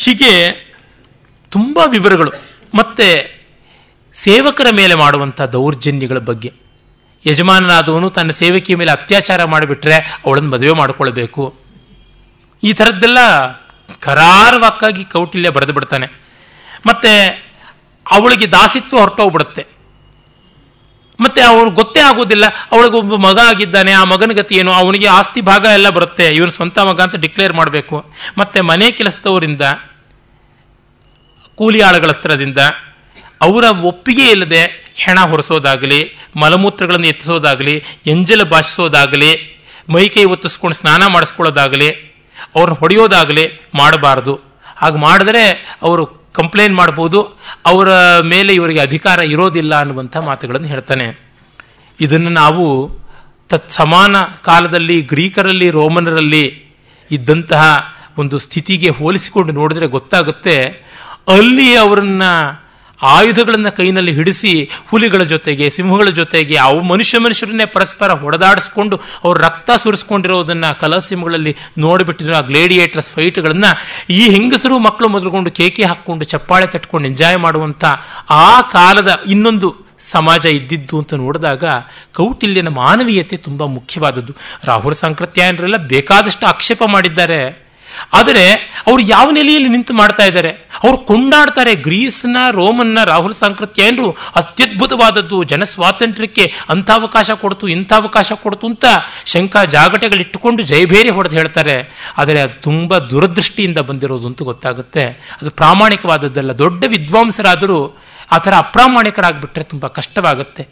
ಹೀಗೆ 0.05 0.33
ತುಂಬ 1.51 1.79
ವಿವರಗಳು. 1.87 2.33
ಮತ್ತೆ 2.75 3.39
ಸೇವಕರ 4.15 4.67
ಮೇಲೆ 4.73 4.95
ಮಾಡುವಂಥ 4.95 5.41
ದೌರ್ಜನ್ಯಗಳ 5.41 6.19
ಬಗ್ಗೆ. 6.19 6.53
ಯಜಮಾನನಾದವನು 7.27 8.11
ತನ್ನ 8.11 8.31
ಸೇವಕಿಯ 8.31 8.77
ಮೇಲೆ 8.77 8.93
ಅತ್ಯಾಚಾರ 8.93 9.45
ಮಾಡಿಬಿಟ್ರೆ 9.45 9.95
ಅವಳನ್ನು 9.95 10.51
ಮದುವೆ 10.51 10.73
ಮಾಡಿಕೊಳ್ಬೇಕು. 10.73 11.57
ಈ 12.63 12.73
ಥರದ್ದೆಲ್ಲ 12.73 13.19
ಕರಾರವಾಕ್ಕಾಗಿ 14.01 15.05
ಕೌಟಿಲ್ಯ 15.05 15.51
ಬರೆದು 15.51 15.73
ಬಿಡ್ತಾನೆ. 15.73 16.07
ಮತ್ತೆ 16.87 17.27
ಅವಳಿಗೆ 18.11 18.51
ದಾಸಿತ್ವ 18.51 18.99
ಹೊರಟೋಗ್ಬಿಡುತ್ತೆ 18.99 19.67
ಮತ್ತೆ 21.21 21.41
ಅವನು 21.41 21.71
ಗೊತ್ತೇ 21.71 22.01
ಆಗೋದಿಲ್ಲ 22.01 22.45
ಅವಳಿಗೊಬ್ಬ 22.73 23.15
ಮಗ 23.15 23.39
ಆಗಿದ್ದಾನೆ. 23.39 23.93
ಆ 23.93 24.05
ಮಗನ 24.05 24.33
ಗತಿ 24.33 24.55
ಏನು? 24.55 24.73
ಅವನಿಗೆ 24.73 25.07
ಆಸ್ತಿ 25.07 25.41
ಭಾಗ 25.41 25.65
ಎಲ್ಲ 25.65 25.89
ಬರುತ್ತೆ. 25.89 26.27
ಇವನು 26.27 26.51
ಸ್ವಂತ 26.51 26.79
ಮಗ 26.79 27.01
ಅಂತ 27.01 27.17
ಡಿಕ್ಲೇರ್ 27.17 27.53
ಮಾಡಬೇಕು. 27.53 28.13
ಮತ್ತೆ 28.39 28.61
ಮನೆ 28.61 28.91
ಕೆಲಸದವರಿಂದ 28.91 29.61
ಕೂಲಿ 31.59 31.81
ಆಳುಗಳ 31.81 32.11
ಹತ್ರದಿಂದ 32.11 32.61
ಅವರ 33.47 33.65
ಒಪ್ಪಿಗೆ 33.91 34.27
ಇಲ್ಲದೆ 34.31 34.63
ಹೆಣ 35.03 35.19
ಹೊರಿಸೋದಾಗಲಿ, 35.31 35.99
ಮಲಮೂತ್ರಗಳನ್ನು 36.37 37.07
ಎತ್ತಿಸೋದಾಗಲಿ, 37.07 37.75
ಎಂಜಲ 38.07 38.43
ಭಾಷಿಸೋದಾಗಲಿ 38.43 39.31
ಮೈಕೈ 39.95 40.25
ಒತ್ತಿಸ್ಕೊಂಡು 40.25 40.77
ಸ್ನಾನ 40.77 41.03
ಮಾಡಿಸ್ಕೊಳ್ಳೋದಾಗಲಿ, 41.07 41.89
ಅವ್ರನ್ನ 42.57 42.79
ಹೊಡೆಯೋದಾಗಲಿ 42.79 43.45
ಮಾಡಬಾರದು. 43.75 44.35
ಹಾಗೆ 44.77 44.99
ಮಾಡಿದ್ರೆ 44.99 45.45
ಅವರು 45.83 46.07
ಕಂಪ್ಲೇಂಟ್ 46.33 46.77
ಮಾಡ್ಬೋದು, 46.77 47.21
ಅವರ 47.67 47.89
ಮೇಲೆ 48.21 48.55
ಇವರಿಗೆ 48.55 48.81
ಅಧಿಕಾರ 48.81 49.19
ಇರೋದಿಲ್ಲ 49.19 49.75
ಅನ್ನುವಂಥ 49.81 50.17
ಮಾತುಗಳನ್ನು 50.17 50.69
ಹೇಳ್ತಾನೆ. 50.69 51.07
ಇದನ್ನು 52.01 52.31
ನಾವು 52.43 52.67
ತತ್ 53.51 53.71
ಸಮಾನ 53.71 54.17
ಕಾಲದಲ್ಲಿ 54.45 54.99
ಗ್ರೀಕರಲ್ಲಿ, 55.03 55.71
ರೋಮನರಲ್ಲಿ 55.71 56.45
ಇದ್ದಂತಹ 57.11 57.63
ಒಂದು 58.19 58.39
ಸ್ಥಿತಿಗೆ 58.39 58.91
ಹೋಲಿಸಿಕೊಂಡು 58.91 59.53
ನೋಡಿದ್ರೆ 59.53 59.87
ಗೊತ್ತಾಗುತ್ತೆ 59.87 60.88
ಅಲ್ಲಿ 61.29 61.77
ಅವರನ್ನ 61.77 62.23
ಆಯುಧಗಳನ್ನು 63.03 63.77
ಕೈನಲ್ಲಿ 63.77 64.13
ಹಿಡಿಸಿ 64.13 64.71
ಹುಲಿಗಳ 64.91 65.23
ಜೊತೆಗೆ, 65.23 65.71
ಸಿಂಹಗಳ 65.71 66.05
ಜೊತೆಗೆ, 66.05 66.57
ಅವು 66.57 66.81
ಮನುಷ್ಯ 66.81 67.19
ಮನುಷ್ಯರನ್ನೇ 67.19 67.65
ಪರಸ್ಪರ 67.67 68.13
ಹೊಡೆದಾಡಿಸ್ಕೊಂಡು 68.13 69.01
ಅವ್ರ 69.25 69.39
ರಕ್ತ 69.39 69.71
ಸುರಿಸ್ಕೊಂಡಿರೋದನ್ನ 69.83 70.71
ಕಲಸಿಂಹಗಳಲ್ಲಿ 70.71 71.57
ನೋಡಿಬಿಟ್ಟಿರೋ 71.79 72.35
ಆ 72.35 72.41
ಗ್ಲೇಡಿಯೇಟರ್ಸ್ 72.41 73.13
ಫೈಟ್ಗಳನ್ನ 73.13 73.65
ಈ 74.11 74.31
ಹೆಂಗಸರು 74.31 74.79
ಮಕ್ಕಳು 74.79 75.09
ಮೊದಲುಕೊಂಡು 75.09 75.51
ಕೇಕೆ 75.51 75.85
ಹಾಕ್ಕೊಂಡು, 75.85 76.25
ಚಪ್ಪಾಳೆ 76.25 76.67
ತಟ್ಕೊಂಡು 76.67 77.09
ಎಂಜಾಯ್ 77.09 77.39
ಮಾಡುವಂತ 77.39 77.85
ಆ 78.31 78.61
ಕಾಲದ 78.61 79.21
ಇನ್ನೊಂದು 79.27 79.77
ಸಮಾಜ 80.11 80.47
ಇದ್ದಿದ್ದು 80.47 80.99
ಅಂತ 80.99 81.15
ನೋಡಿದಾಗ 81.15 81.65
ಕೌಟಿಲ್ಯನ 82.15 82.69
ಮಾನವೀಯತೆ 82.69 83.37
ತುಂಬಾ 83.37 83.67
ಮುಖ್ಯವಾದದ್ದು. 83.67 84.33
ರಾಹುಲ್ 84.65 84.95
ಸಂಕೃತ್ಯಾಯನರೆಲ್ಲ 84.95 85.77
ಬೇಕಾದಷ್ಟು 85.77 86.47
ಆಕ್ಷೇಪ 86.47 86.83
ಮಾಡಿದ್ದಾರೆ. 86.87 87.68
ಆದರೆ 88.13 88.53
ಅವ್ರು 88.87 89.03
ಯಾವ 89.03 89.31
ನೆಲೆಯಲ್ಲಿ 89.31 89.69
ನಿಂತು 89.69 89.95
ಮಾಡ್ತಾ 89.95 90.25
ಇದ್ದಾರೆ? 90.25 90.51
ಅವ್ರು 90.85 90.99
ಕೊಂಡಾಡ್ತಾರೆ 90.99 91.75
ಗ್ರೀಸ್ನ, 91.75 92.37
ರೋಮನ್ನ, 92.51 93.05
ರಾಹುಲ್ 93.05 93.35
ಸಾಂಕೃತ್ಯನರು 93.35 94.17
ಅತ್ಯದ್ಭುತವಾದದ್ದು, 94.37 95.43
ಜನ 95.43 95.65
ಸ್ವಾತಂತ್ರ್ಯಕ್ಕೆ 95.65 96.53
ಅಂಥ 96.69 96.91
ಅವಕಾಶ 96.91 97.31
ಕೊಡ್ತು, 97.31 97.69
ಇಂಥ 97.69 97.93
ಅವಕಾಶ 97.93 98.33
ಕೊಡ್ತು 98.33 98.67
ಅಂತ 98.67 98.85
ಶಂಕ 99.25 99.57
ಜಾಗಟೆಗಳಿಟ್ಟುಕೊಂಡು 99.57 100.63
ಜಯಭೇರಿ 100.63 101.09
ಹೊಡೆದು 101.09 101.37
ಹೇಳ್ತಾರೆ. 101.37 101.77
ಆದರೆ 102.19 102.41
ಅದು 102.41 102.63
ತುಂಬ 102.63 102.99
ದುರದೃಷ್ಟಿಯಿಂದ 102.99 103.79
ಬಂದಿರೋದು 103.79 104.27
ಅಂತ 104.27 104.43
ಗೊತ್ತಾಗುತ್ತೆ. 104.43 105.05
ಅದು 105.43 105.51
ಪ್ರಾಮಾಣಿಕವಾದದ್ದಲ್ಲ. 105.51 106.59
ದೊಡ್ಡ 106.59 106.85
ವಿದ್ವಾಂಸರಾದರೂ 106.89 107.99
ಆ 108.33 108.39
ಥರ 108.39 108.55
ಅಪ್ರಾಮಾಣಿಕರಾಗ್ಬಿಟ್ರೆ 108.57 109.65
ತುಂಬ 109.65 109.87
ಕಷ್ಟವಾಗುತ್ತೆ. 109.87 110.69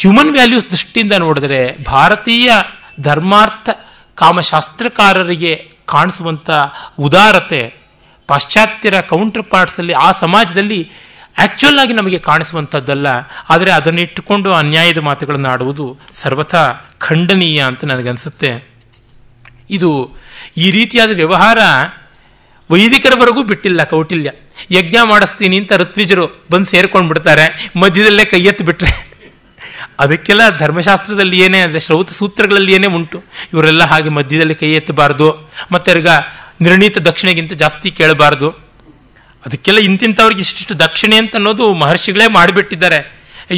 ಹ್ಯೂಮನ್ 0.00 0.32
ವ್ಯಾಲ್ಯೂಸ್ 0.32 0.70
ದೃಷ್ಟಿಯಿಂದ 0.70 1.12
ನೋಡಿದ್ರೆ 1.12 1.84
ಭಾರತೀಯ 1.84 2.52
ಧರ್ಮಾರ್ಥ 3.00 3.70
ಕಾಮಶಾಸ್ತ್ರಕಾರರಿಗೆ 4.14 5.77
ಕಾಣಿಸುವಂಥ 5.88 6.50
ಉದಾರತೆ 6.98 7.74
ಪಾಶ್ಚಾತ್ಯರ 8.26 9.00
ಕೌಂಟರ್ 9.00 9.50
ಪಾರ್ಟ್ಸಲ್ಲಿ 9.50 9.92
ಆ 9.92 10.12
ಸಮಾಜದಲ್ಲಿ 10.12 10.90
ಆ್ಯಕ್ಚುಯಲ್ 11.38 11.78
ಆಗಿ 11.78 11.92
ನಮಗೆ 11.92 12.18
ಕಾಣಿಸುವಂಥದ್ದಲ್ಲ 12.18 13.06
ಆದರೆ 13.50 13.72
ಅದನ್ನಿಟ್ಟುಕೊಂಡು 13.72 14.52
ಅನ್ಯಾಯದ 14.52 14.98
ಮಾತುಗಳನ್ನು 14.98 15.48
ಆಡುವುದು 15.48 15.98
ಸರ್ವಥಾ 16.12 16.90
ಖಂಡನೀಯ 16.98 17.62
ಅಂತ 17.62 17.84
ನನಗನ್ಸುತ್ತೆ. 17.84 18.50
ಇದು 19.70 20.16
ಈ 20.56 20.70
ರೀತಿಯಾದ 20.70 21.10
ವ್ಯವಹಾರ 21.10 21.58
ವೈದಿಕರವರೆಗೂ 22.70 23.42
ಬಿಟ್ಟಿಲ್ಲ 23.42 23.84
ಕೌಟಿಲ್ಯ. 23.84 24.30
ಯಜ್ಞ 24.70 24.96
ಮಾಡಿಸ್ತೀನಿ 25.04 25.56
ಅಂತ 25.58 25.72
ಋತ್ವಿಜರು 25.72 26.46
ಬಂದು 26.50 26.66
ಸೇರ್ಕೊಂಡು 26.66 27.08
ಬಿಡ್ತಾರೆ 27.08 27.72
ಮಧ್ಯದಲ್ಲೇ 27.76 28.24
ಕೈ 28.24 28.40
ಎತ್ತು 28.40 28.64
ಬಿಟ್ರೆ 28.64 29.07
ಅದಕ್ಕೆಲ್ಲ 30.04 30.42
ಧರ್ಮಶಾಸ್ತ್ರದಲ್ಲಿ 30.60 31.38
ಏನೇ 31.44 31.60
ಅಂದರೆ 31.66 31.80
ಶ್ರೌತ 31.86 32.10
ಸೂತ್ರಗಳಲ್ಲಿ 32.18 32.72
ಏನೇ 32.76 32.88
ಉಂಟು, 32.98 33.18
ಇವರೆಲ್ಲ 33.52 33.82
ಹಾಗೆ 33.92 34.10
ಮಧ್ಯದಲ್ಲಿ 34.18 34.56
ಕೈ 34.60 34.70
ಎತ್ತಬಾರ್ದು, 34.80 35.28
ಮತ್ತೆ 35.74 35.98
ಈಗ 36.00 36.10
ನಿರ್ಣೀತ 36.66 36.98
ದಕ್ಷಿಣೆಗಿಂತ 37.08 37.52
ಜಾಸ್ತಿ 37.62 37.88
ಕೇಳಬಾರ್ದು. 37.98 38.48
ಅದಕ್ಕೆಲ್ಲ 39.44 39.80
ಇಂತಿಂಥವ್ರಿಗೆ 39.88 40.42
ಇಷ್ಟಿಷ್ಟು 40.46 40.74
ದಕ್ಷಿಣೆ 40.84 41.16
ಅಂತ 41.22 41.34
ಅನ್ನೋದು 41.40 41.66
ಮಹರ್ಷಿಗಳೇ 41.82 42.26
ಮಾಡಿಬಿಟ್ಟಿದ್ದಾರೆ. 42.38 43.00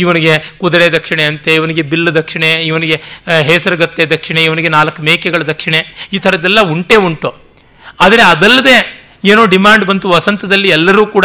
ಇವನಿಗೆ 0.00 0.32
ಕುದುರೆ 0.60 0.86
ದಕ್ಷಿಣೆ 0.96 1.24
ಅಂತೆ, 1.30 1.50
ಇವನಿಗೆ 1.60 1.82
ಬಿಲ್ಲು 1.92 2.10
ದಕ್ಷಿಣೆ, 2.18 2.50
ಇವನಿಗೆ 2.70 2.96
ಹೆಸರುಗತ್ತೆ 3.50 4.02
ದಕ್ಷಿಣೆ, 4.14 4.40
ಇವನಿಗೆ 4.48 4.70
ನಾಲ್ಕು 4.76 5.00
ಮೇಕೆಗಳ 5.08 5.42
ದಕ್ಷಿಣೆ, 5.52 5.80
ಈ 6.16 6.18
ಥರದ್ದೆಲ್ಲ 6.24 6.60
ಉಂಟೇ 6.74 6.98
ಉಂಟು. 7.06 7.30
ಆದರೆ 8.04 8.22
ಅದಲ್ಲದೆ 8.32 8.76
ಏನೋ 9.24 9.46
ಡಿಮ್ಯಾಂಡ್ 9.46 9.84
ಬಂತು, 9.84 10.08
ವಸಂತದಲ್ಲಿ 10.08 10.68
ಎಲ್ಲರೂ 10.68 11.06
ಕೂಡ 11.06 11.24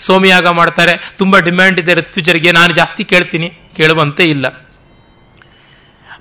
ಸೋಮಯಾಗ 0.00 0.46
ಮಾಡ್ತಾರೆ. 0.46 1.14
ತುಂಬಾ 1.18 1.38
ಡಿಮ್ಯಾಂಡ್ 1.38 1.80
ಇದೆ 1.80 1.94
ಋತ್ವಿಜರಿಗೆ, 1.94 2.52
ನಾನು 2.52 2.72
ಜಾಸ್ತಿ 2.72 3.04
ಕೇಳ್ತೀನಿ, 3.04 3.48
ಕೇಳುವಂತೆ 3.76 4.30
ಇಲ್ಲ. 4.30 4.46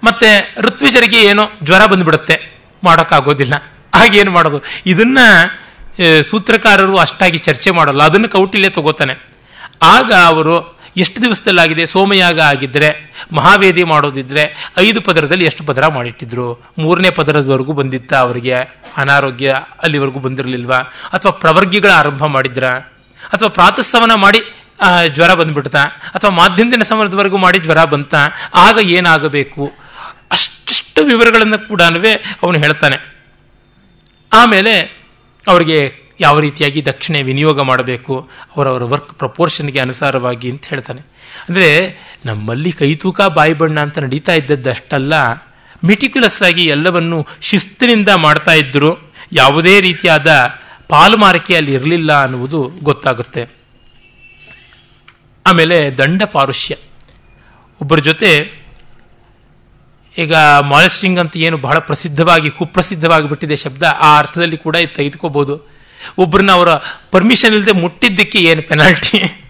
ಮತ್ತೆ 0.04 0.56
ಋತ್ವಿಜರಿಗೆ 0.60 1.22
ಏನೋ 1.22 1.50
ಜ್ವರ 1.64 1.86
ಬಂದ್ಬಿಡುತ್ತೆ, 1.86 2.36
ಮಾಡೋಕ್ಕಾಗೋದಿಲ್ಲ. 2.84 3.54
ಹಾಗೇನು 3.96 4.32
ಮಾಡೋದು? 4.32 4.62
ಇದನ್ನ 4.86 5.20
ಸೂತ್ರಕಾರರು 6.22 6.98
ಅಷ್ಟಾಗಿ 6.98 7.38
ಚರ್ಚೆ 7.38 7.72
ಮಾಡಲ್ಲ, 7.72 8.04
ಅದನ್ನು 8.04 8.30
ಕೌಟಿಲ್ಯ 8.30 8.70
ತಗೋತಾನೆ. 8.70 9.14
ಆಗ 9.84 10.14
ಅವರು 10.14 10.75
ಎಷ್ಟು 10.98 11.22
ದಿವಸದಲ್ಲಾಗಿದೆ? 11.22 11.86
ಸೋಮಯಾಗ 11.86 12.40
ಆಗಿದ್ರೆ, 12.40 13.12
ಮಹಾವೇದಿ 13.34 13.84
ಮಾಡೋದಿದ್ರೆ 13.84 14.72
ಐದು 14.78 15.02
ಪದರದಲ್ಲಿ 15.02 15.46
ಎಷ್ಟು 15.46 15.64
ಪದರ 15.64 15.88
ಮಾಡಿಟ್ಟಿದ್ರು? 15.88 16.72
ಮೂರನೇ 16.78 17.10
ಪದರದವರೆಗೂ 17.10 17.74
ಬಂದಿತ್ತ 17.74 18.14
ಅವರಿಗೆ? 18.14 18.54
ಅನಾರೋಗ್ಯ 18.98 19.56
ಅಲ್ಲಿವರೆಗೂ 19.84 20.20
ಬಂದಿರಲಿಲ್ವಾ? 20.20 20.78
ಅಥವಾ 21.14 21.32
ಪ್ರವರ್ಗಿಗಳ 21.32 21.92
ಆರಂಭ 21.92 22.26
ಮಾಡಿದ್ರ? 22.26 22.68
ಅಥವಾ 23.34 23.50
ಪ್ರಾತಸ್ತವನ 23.50 24.14
ಮಾಡಿ 24.14 24.40
ಜ್ವರ 25.08 25.34
ಬಂದ್ಬಿಡ್ತಾ 25.34 25.84
ಅಥವಾ 25.84 26.32
ಮಾಧ್ಯಮದಿನ 26.32 26.84
ಸಮಯದವರೆಗೂ 26.84 27.38
ಮಾಡಿ 27.38 27.60
ಜ್ವರ 27.60 27.84
ಬಂತ? 27.84 28.16
ಆಗ 28.54 28.80
ಏನಾಗಬೇಕು? 28.82 29.72
ಅಷ್ಟಿಷ್ಟು 30.32 31.04
ವಿವರಗಳನ್ನು 31.04 31.68
ಕೂಡ 31.68 31.82
ಅವನು 32.44 32.58
ಹೇಳ್ತಾನೆ. 32.58 33.16
ಆಮೇಲೆ 34.34 34.80
ಅವರಿಗೆ 35.48 36.05
ಯಾವ 36.20 36.40
ರೀತಿಯಾಗಿ 36.40 36.86
ದಕ್ಷಿಣೆ 36.86 37.22
ವಿನಿಯೋಗ 37.22 37.62
ಮಾಡಬೇಕು 37.62 38.30
ಅವರವರ 38.58 38.84
ವರ್ಕ್ 38.84 39.14
ಪ್ರಪೋರ್ಷನ್ಗೆ 39.14 39.80
ಅನುಸಾರವಾಗಿ 39.80 40.52
ಅಂತ 40.52 40.66
ಹೇಳ್ತಾನೆ. 40.68 41.02
ಅಂದರೆ 41.50 41.98
ನಮ್ಮಲ್ಲಿ 42.26 42.72
ಕೈತೂಕ 42.72 43.22
ಬಾಯಿ 43.22 43.54
ಬಣ್ಣ 43.54 43.80
ಅಂತ 43.80 44.00
ನಡೀತಾ 44.00 44.34
ಇದ್ದದ್ದಷ್ಟಲ್ಲ 44.34 45.14
ಮಿಟಿಕ್ಯುಲಸ್ 45.84 46.44
ಆಗಿ 46.44 46.66
ಎಲ್ಲವನ್ನು 46.66 47.28
ಶಿಸ್ತಿನಿಂದ 47.42 48.10
ಮಾಡ್ತಾ 48.10 48.52
ಇದ್ದರು 48.52 49.12
ಯಾವುದೇ 49.34 49.82
ರೀತಿಯಾದ 49.82 50.28
ಪಾಲುಮಾರಿಕೆ 50.88 51.56
ಅಲ್ಲಿ 51.56 51.74
ಇರಲಿಲ್ಲ 51.74 52.24
ಅನ್ನುವುದು 52.24 52.72
ಗೊತ್ತಾಗುತ್ತೆ. 52.84 53.44
ಆಮೇಲೆ 55.48 55.98
ದಂಡ 55.98 56.24
ಪಾರುಷ್ಯ. 56.24 56.76
ಒಬ್ಬರ 57.82 58.00
ಜೊತೆ 58.00 58.62
ಈಗ 60.18 60.36
ಮಾಲೆಸ್ಟಿಂಗ್ 60.62 61.20
ಅಂತ 61.20 61.38
ಏನು 61.38 61.58
ಬಹಳ 61.58 61.78
ಪ್ರಸಿದ್ಧವಾಗಿ, 61.78 62.50
ಕುಪ್ರಸಿದ್ಧವಾಗಿ 62.50 63.30
ಬಿಟ್ಟಿದೆ 63.30 63.56
ಶಬ್ದ, 63.56 63.84
ಆ 63.84 64.18
ಅರ್ಥದಲ್ಲಿ 64.18 64.58
ಕೂಡ 64.58 64.76
ಇದು 64.76 64.96
ತೆಗೆದುಕೋಬಹುದು 64.96 65.75
ಒಬ್ಬರನ್ನ 66.18 66.52
ಅವರ 66.52 66.70
ಪರ್ಮಿಷನ್ 67.12 67.56
ಇಲ್ಲದೆ 67.56 67.72
ಮುಟ್ಟಿದ್ದಕ್ಕೆ 67.72 68.40
ಏನು 68.40 68.62
ಪೆನಾಲ್ಟಿ 68.62 69.46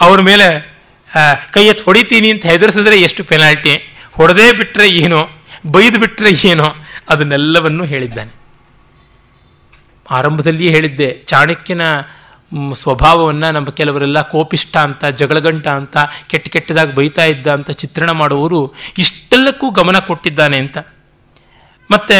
ಅವ್ರ 0.00 0.20
ಮೇಲೆ 0.20 0.74
ಕೈ 1.52 1.66
ಎತ್ತು 1.66 1.84
ಹೊಡಿತೀನಿ 1.84 2.30
ಅಂತ 2.30 2.46
ಹೆದರಿಸಿದ್ರೆ 2.46 3.00
ಎಷ್ಟು 3.00 3.24
ಪೆನಾಲ್ಟಿ 3.24 3.74
ಹೊಡೆದೇ 4.14 4.52
ಬಿಟ್ಟರೆ 4.52 4.88
ಏನೋ? 4.90 5.28
ಬೈದು 5.66 5.98
ಬಿಟ್ಟರೆ 5.98 6.48
ಏನೋ? 6.48 6.64
ಅದನ್ನೆಲ್ಲವನ್ನು 7.08 7.84
ಹೇಳಿದ್ದಾನೆ. 7.84 8.32
ಆರಂಭದಲ್ಲಿಯೇ 10.10 10.70
ಹೇಳಿದ್ದೆ, 10.70 11.22
ಚಾಣಕ್ಯನ 11.22 11.80
ಸ್ವಭಾವವನ್ನು 12.72 12.74
ಸ್ವಭಾವವನ್ನ 12.74 13.50
ನಮ್ಮ 13.50 13.70
ಕೆಲವರೆಲ್ಲ 13.70 14.22
ಕೋಪಿಷ್ಟ 14.22 14.76
ಅಂತ, 14.76 15.04
ಜಗಳಗಂಟ 15.04 15.66
ಅಂತ, 15.68 15.96
ಕೆಟ್ಟ 16.26 16.48
ಕೆಟ್ಟದಾಗಿ 16.48 16.94
ಬೈತಾ 16.94 17.24
ಇದ್ದ 17.24 17.46
ಅಂತ 17.46 17.70
ಚಿತ್ರಣ 17.70 18.10
ಮಾಡುವವರು 18.10 18.74
ಇಷ್ಟೆಲ್ಲಕ್ಕೂ 18.98 19.70
ಗಮನ 19.70 19.98
ಕೊಟ್ಟಿದ್ದಾನೆ 19.98 20.58
ಅಂತ. 20.58 20.78
ಮತ್ತೆ, 21.90 22.18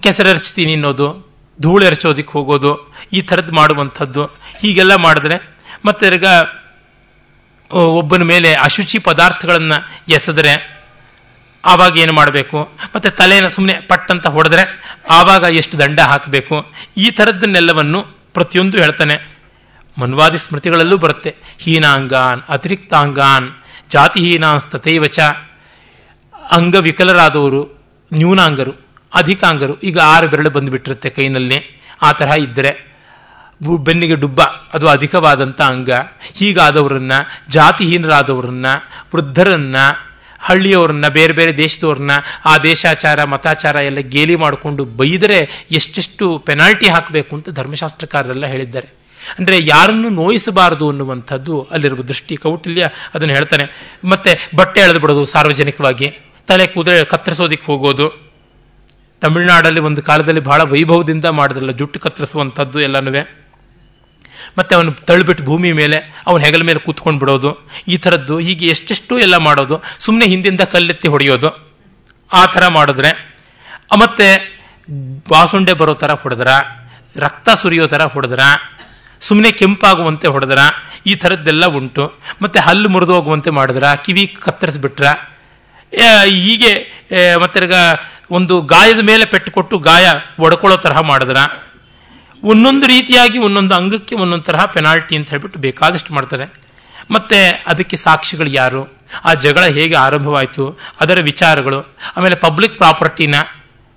ಕೆಸರರ್ಚ್ತೀನಿ 0.00 0.72
ಅನ್ನೋದು 0.72 1.33
ಧೂಳು 1.60 1.84
ಎರಚೋದಕ್ಕೆ 1.84 2.32
ಹೋಗೋದು, 2.32 2.92
ಈ 3.12 3.20
ಥರದ್ದು 3.20 3.54
ಮಾಡುವಂಥದ್ದು, 3.54 4.24
ಹೀಗೆಲ್ಲ 4.60 4.94
ಮಾಡಿದ್ರೆ 4.94 5.58
ಮತ್ತೆ 5.84 6.10
ತಿರ್ಗ 6.10 6.24
ಒಬ್ಬನ 7.70 8.22
ಮೇಲೆ 8.22 8.54
ಅಶುಚಿ 8.54 8.98
ಪದಾರ್ಥಗಳನ್ನು 8.98 10.12
ಎಸೆದ್ರೆ 10.12 10.74
ಆವಾಗ 11.64 11.96
ಏನು 11.96 12.12
ಮಾಡಬೇಕು? 12.12 12.64
ಮತ್ತು 12.94 13.10
ತಲೆಯನ್ನು 13.10 13.50
ಸುಮ್ಮನೆ 13.50 13.80
ಪಟ್ಟಂತ 13.80 14.26
ಹೊಡೆದ್ರೆ 14.26 14.64
ಆವಾಗ 15.10 15.42
ಎಷ್ಟು 15.42 15.78
ದಂಡ 15.78 16.00
ಹಾಕಬೇಕು? 16.00 16.72
ಈ 16.96 17.10
ಥರದ್ದನ್ನೆಲ್ಲವನ್ನು 17.10 18.02
ಪ್ರತಿಯೊಂದು 18.34 18.78
ಹೇಳ್ತಾನೆ. 18.78 19.34
ಮನ್ವಾದಿ 19.98 20.38
ಸ್ಮೃತಿಗಳಲ್ಲೂ 20.38 20.96
ಬರುತ್ತೆ. 20.96 21.36
ಹೀನಾಂಗಾನ್, 21.58 22.42
ಅತಿರಿಕ್ತಾಂಗಾನ್, 22.48 23.50
ಜಾತಿಹೀನಾಂಸ್ 23.90 24.66
ತಥೈವಚ, 24.66 25.18
ಅಂಗವಿಕಲರಾದವರು, 26.50 27.62
ನ್ಯೂನಾಂಗರು. 28.12 28.83
ಅಧಿಕಾಂಗರು, 29.14 29.80
ಈಗ 29.80 29.98
ಆರು 29.98 30.28
ಬೆರಳು 30.28 30.50
ಬಂದುಬಿಟ್ಟಿರುತ್ತೆ 30.50 31.10
ಕೈನಲ್ಲಿ. 31.10 31.82
ಆ 32.02 32.12
ತರಹ 32.12 32.36
ಇದ್ದರೆ 32.36 32.94
ಬೆನ್ನಿಗೆ 33.62 34.16
ಡುಬ್ಬ, 34.16 34.40
ಅದು 34.74 34.88
ಅಧಿಕವಾದಂಥ 34.88 35.60
ಅಂಗ. 35.60 35.90
ಹೀಗಾದವರನ್ನ, 36.34 37.12
ಜಾತಿಹೀನರಾದವರನ್ನ, 37.48 38.66
ವೃದ್ಧರನ್ನ, 39.14 39.76
ಹಳ್ಳಿಯವ್ರನ್ನ, 40.38 41.08
ಬೇರೆ 41.08 41.32
ಬೇರೆ 41.32 41.56
ದೇಶದವ್ರನ್ನ, 41.56 42.10
ಆ 42.44 42.58
ದೇಶಾಚಾರ, 42.58 43.24
ಮತಾಚಾರ 43.24 43.76
ಎಲ್ಲ 43.76 43.98
ಗೇಲಿ 43.98 44.36
ಮಾಡಿಕೊಂಡು 44.36 44.84
ಬೈದರೆ 44.84 45.66
ಎಷ್ಟೆಷ್ಟು 45.70 46.38
ಪೆನಾಲ್ಟಿ 46.38 46.88
ಹಾಕಬೇಕು 46.88 47.36
ಅಂತ 47.36 47.48
ಧರ್ಮಶಾಸ್ತ್ರಕಾರರೆಲ್ಲ 47.50 48.46
ಹೇಳಿದ್ದಾರೆ. 48.46 48.88
ಅಂದರೆ 49.38 49.66
ಯಾರನ್ನು 49.66 50.08
ನೋಯಿಸಬಾರದು 50.08 50.88
ಅನ್ನುವಂಥದ್ದು 50.88 51.62
ಅಲ್ಲಿರುವ 51.70 52.02
ದೃಷ್ಟಿ, 52.02 52.36
ಕೌಟಿಲ್ಯ 52.36 52.88
ಅದನ್ನು 53.14 53.34
ಹೇಳ್ತಾನೆ. 53.34 53.96
ಮತ್ತೆ 54.04 54.50
ಬಟ್ಟೆ 54.56 54.80
ಎಳೆದು 54.80 55.00
ಬಿಡೋದು 55.00 55.24
ಸಾರ್ವಜನಿಕವಾಗಿ. 55.24 56.18
ತಲೆ 56.46 56.66
ಕೂದಲೆ 56.66 57.04
ಕತ್ತರಿಸೋದಿಕ್ಕೆ 57.04 57.72
ಹೋಗೋದು. 57.72 58.23
ತಮಿಳುನಾಡಲ್ಲಿ 59.22 59.80
ಒಂದು 59.88 60.00
ಕಾಲದಲ್ಲಿ 60.08 60.42
ಬಹಳ 60.50 60.62
ವೈಭವದಿಂದ 60.72 61.26
ಮಾಡಿದ್ರಲ್ಲ, 61.38 61.72
ಜುಟ್ಟು 61.80 61.98
ಕತ್ತರಿಸುವಂಥದ್ದು 62.04 62.78
ಎಲ್ಲನೂ 62.88 63.12
ಮತ್ತೆ 64.58 64.72
ಅವನು 64.76 64.90
ತಳ್ಳಿಬಿಟ್ಟು 65.08 65.42
ಭೂಮಿ 65.50 65.70
ಮೇಲೆ, 65.78 65.98
ಅವನ 66.28 66.40
ಹೆಗಲ 66.46 66.62
ಮೇಲೆ 66.68 66.80
ಕೂತ್ಕೊಂಡು 66.86 67.20
ಬಿಡೋದು, 67.22 67.50
ಈ 67.92 67.96
ಥರದ್ದು, 68.04 68.34
ಹೀಗೆ 68.46 68.66
ಎಷ್ಟೆಷ್ಟು 68.74 69.14
ಎಲ್ಲ 69.26 69.36
ಮಾಡೋದು 69.46 69.76
ಸುಮ್ಮನೆ 70.04 70.26
ಹಿಂದಿಂದ 70.32 70.62
ಕಲ್ಲೆತ್ತಿ 70.74 71.08
ಹೊಡೆಯೋದು, 71.14 71.50
ಆ 72.30 72.42
ಥರ 72.54 72.64
ಮಾಡಿದ್ರೆ 72.76 73.10
ಮತ್ತು 74.02 74.26
ಬಾಸುಂಡೆ 75.32 75.74
ಬರೋ 75.80 75.94
ಥರ 76.02 76.12
ಹೊಡೆದ್ರ, 76.22 76.48
ರಕ್ತ 77.24 77.48
ಸುರಿಯೋ 77.62 77.84
ಥರ 77.92 78.02
ಹೊಡೆದ್ರ 78.14 78.40
ಸುಮ್ಮನೆ 79.22 79.50
ಕೆಂಪಾಗುವಂತೆ 79.60 80.28
ಹೊಡೆದ್ರ, 80.34 80.60
ಈ 81.10 81.14
ಥರದ್ದೆಲ್ಲ 81.22 81.64
ಉಂಟು. 81.78 82.04
ಮತ್ತೆ 82.42 82.58
ಹಲ್ಲು 82.66 82.88
ಮುರಿದೋಗುವಂತೆ 82.94 83.50
ಮಾಡಿದ್ರ, 83.58 83.84
ಕಿವಿ 84.04 84.24
ಕತ್ತರಿಸ್ಬಿಟ್ರ 84.46 85.04
ಹೀಗೆ 86.26 86.72
ಮತ್ತೆ 87.40 87.60
ಒಂದು 88.30 88.60
ಗಾಯದ 88.62 88.98
ಮೇಲೆ 88.98 89.24
ಪೆಟ್ಟು 89.24 89.50
ಕೊಟ್ಟು 89.50 89.78
ಗಾಯ 89.78 90.06
ಒಡ್ಕೊಳ್ಳೋ 90.38 90.76
ತರಹ 90.76 91.00
ಮಾಡಿದ್ರ 91.00 91.36
ಒಂದೊಂದು 92.44 92.86
ರೀತಿಯಾಗಿ 92.86 93.38
ಒಂದೊಂದು 93.38 93.74
ಅಂಗಕ್ಕೆ 93.74 94.14
ಒಂದೊಂದು 94.14 94.44
ತರಹ 94.44 94.64
ಪೆನಾಲ್ಟಿ 94.64 95.16
ಅಂತ 95.16 95.30
ಹೇಳ್ಬಿಟ್ಟು 95.30 95.58
ಬೇಕಾದಷ್ಟು 95.58 96.14
ಮಾಡ್ತಾರೆ. 96.14 96.64
ಮತ್ತೆ 97.10 97.64
ಅದಕ್ಕೆ 97.66 97.96
ಸಾಕ್ಷಿಗಳು 97.96 98.50
ಯಾರು? 98.50 99.04
ಆ 99.24 99.34
ಜಗಳ 99.34 99.64
ಹೇಗೆ 99.64 99.94
ಆರಂಭವಾಯಿತು? 99.94 100.78
ಅದರ 101.00 101.20
ವಿಚಾರಗಳು. 101.20 101.96
ಆಮೇಲೆ 102.16 102.36
ಪಬ್ಲಿಕ್ 102.36 102.76
ಪ್ರಾಪರ್ಟಿನ 102.76 103.34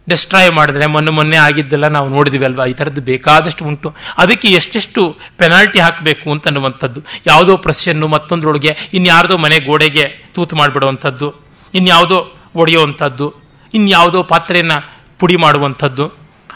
ಡಿಸ್ಟ್ರಾಯ್ 0.10 0.52
ಮಾಡಿದ್ರೆ 0.52 0.86
ಮೊನ್ನೆ 0.86 1.12
ಮೊನ್ನೆ 1.12 1.38
ಆಗಿದ್ದೆಲ್ಲ 1.38 1.88
ನಾವು 1.88 2.10
ನೋಡಿದ್ವಿ 2.10 2.46
ಅಲ್ವಾ? 2.46 2.66
ಈ 2.66 2.74
ಥರದ್ದು 2.74 3.02
ಬೇಕಾದಷ್ಟು 3.02 3.66
ಉಂಟು. 3.66 3.96
ಅದಕ್ಕೆ 4.18 4.48
ಎಷ್ಟೆಷ್ಟು 4.48 5.18
ಪೆನಾಲ್ಟಿ 5.38 5.80
ಹಾಕಬೇಕು 5.80 6.32
ಅಂತ 6.32 6.48
ಅನ್ನುವಂಥದ್ದು. 6.48 7.02
ಯಾವುದೋ 7.26 7.58
ಪ್ರೊಸೆಷನ್ನು 7.58 8.08
ಮತ್ತೊಂದರೊಳಗೆ 8.08 8.78
ಇನ್ಯಾರ್ದೋ 8.94 9.38
ಮನೆ 9.38 9.60
ಗೋಡೆಗೆ 9.60 10.08
ತೂತು 10.36 10.56
ಮಾಡಿಬಿಡುವಂಥದ್ದು. 10.56 11.47
ಇನ್ಯಾವುದೋ 11.78 12.20
ಒಡೆಯುವಂಥದ್ದು, 12.56 13.34
ಇನ್ಯಾವುದೋ 13.74 14.24
ಪಾತ್ರೆಯನ್ನು 14.24 14.78
ಪುಡಿ 15.20 15.36
ಮಾಡುವಂಥದ್ದು. 15.36 16.06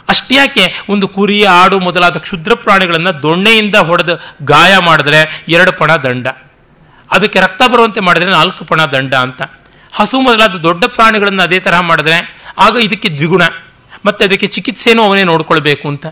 ಅಷ್ಟ್ಯಾಕೆ 0.09 0.63
ಒಂದು 0.89 1.07
ಕುರಿ 1.07 1.43
ಆಡು 1.43 1.79
ಮೊದಲಾದ 1.79 2.17
ಕ್ಷುದ್ರ 2.17 2.53
ಪ್ರಾಣಿಗಳನ್ನು 2.55 3.11
ದೊಣ್ಣೆಯಿಂದ 3.23 3.75
ಹೊಡೆದು 3.75 4.15
ಗಾಯ 4.45 4.73
ಮಾಡಿದ್ರೆ 4.85 5.43
ಎರಡು 5.47 5.77
ಪಣ 5.77 5.95
ದಂಡ. 5.95 6.27
ಅದಕ್ಕೆ 7.11 7.39
ರಕ್ತ 7.39 7.61
ಬರುವಂತೆ 7.73 7.99
ಮಾಡಿದ್ರೆ 7.99 8.31
ನಾಲ್ಕು 8.31 8.65
ಪಣ 8.65 8.85
ದಂಡ 8.85 9.13
ಅಂತ. 9.13 9.41
ಹಸು 9.93 10.21
ಮೊದಲಾದ 10.21 10.55
ದೊಡ್ಡ 10.55 10.85
ಪ್ರಾಣಿಗಳನ್ನು 10.85 11.43
ಅದೇ 11.43 11.59
ತರಹ 11.59 11.79
ಮಾಡಿದ್ರೆ 11.79 12.17
ಆಗ 12.57 12.75
ಇದಕ್ಕೆ 12.81 13.09
ದ್ವಿಗುಣ. 13.09 13.41
ಮತ್ತೆ 14.05 14.25
ಅದಕ್ಕೆ 14.25 14.47
ಚಿಕಿತ್ಸೆನೂ 14.47 15.03
ಅವನೇ 15.03 15.23
ನೋಡಿಕೊಳ್ಬೇಕು 15.23 15.87
ಅಂತ. 15.87 16.05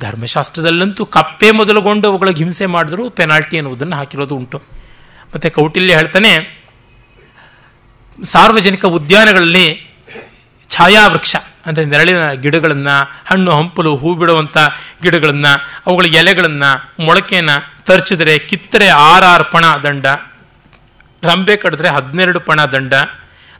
ಧರ್ಮಶಾಸ್ತ್ರದಲ್ಲಂತೂ 0.00 1.04
ಕಪ್ಪೆ 1.06 1.50
ಮೊದಲುಗೊಂಡು 1.50 2.08
ಅವುಗಳಿಗೆ 2.08 2.44
ಹಿಂಸೆ 2.44 2.66
ಮಾಡಿದ್ರು 2.66 3.10
ಪೆನಾಲ್ಟಿ 3.10 3.56
ಅನ್ನುವುದನ್ನು 3.56 3.96
ಹಾಕಿರೋದು 3.96 4.36
ಉಂಟು. 4.36 4.58
ಮತ್ತೆ 5.34 5.50
ಕೌಟಿಲ್ಯ 5.50 5.94
ಹೇಳ್ತಾನೆ 5.94 6.61
ಸಾರ್ವಜನಿಕ 8.24 8.84
ಉದ್ಯಾನಗಳಲ್ಲಿ 8.84 9.92
ಛಾಯಾವೃಕ್ಷ, 10.70 11.36
ಅಂದರೆ 11.66 11.84
ನೆರಳಿನ 11.84 12.30
ಗಿಡಗಳನ್ನು, 12.32 13.24
ಹಣ್ಣು, 13.26 13.50
ಹಂಪಲು, 13.52 13.96
ಹೂ 13.96 14.14
ಬಿಡುವಂಥ 14.14 14.58
ಗಿಡಗಳನ್ನು, 15.02 15.52
ಅವುಗಳ 15.86 16.06
ಎಲೆಗಳನ್ನು, 16.06 17.02
ಮೊಳಕೆಯನ್ನು 17.04 17.82
ತರ್ಚಿದ್ರೆ 17.84 18.38
ಕಿತ್ತರೆ 18.38 18.88
ಆರಾರು 18.88 19.44
ಪಣ 19.44 19.64
ದಂಡ, 19.82 20.06
ರಂಬೆ 21.22 21.56
ಕಡಿದ್ರೆ 21.56 21.88
ಹದಿನೆರಡು 21.88 22.40
ಪಣ 22.40 22.64
ದಂಡ, 22.64 22.94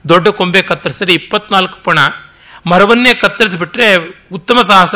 ದೊಡ್ಡ 0.08 0.28
ಕೊಂಬೆ 0.28 0.62
ಕತ್ತರಿಸಿದ್ರೆ 0.62 1.14
ಇಪ್ಪತ್ನಾಲ್ಕು 1.14 1.78
ಪಣ, 1.82 1.98
ಮರವನ್ನೇ 2.66 3.14
ಕತ್ತರಿಸಿಬಿಟ್ರೆ 3.14 3.96
ಉತ್ತಮ 4.32 4.62
ಸಾಹಸ 4.62 4.94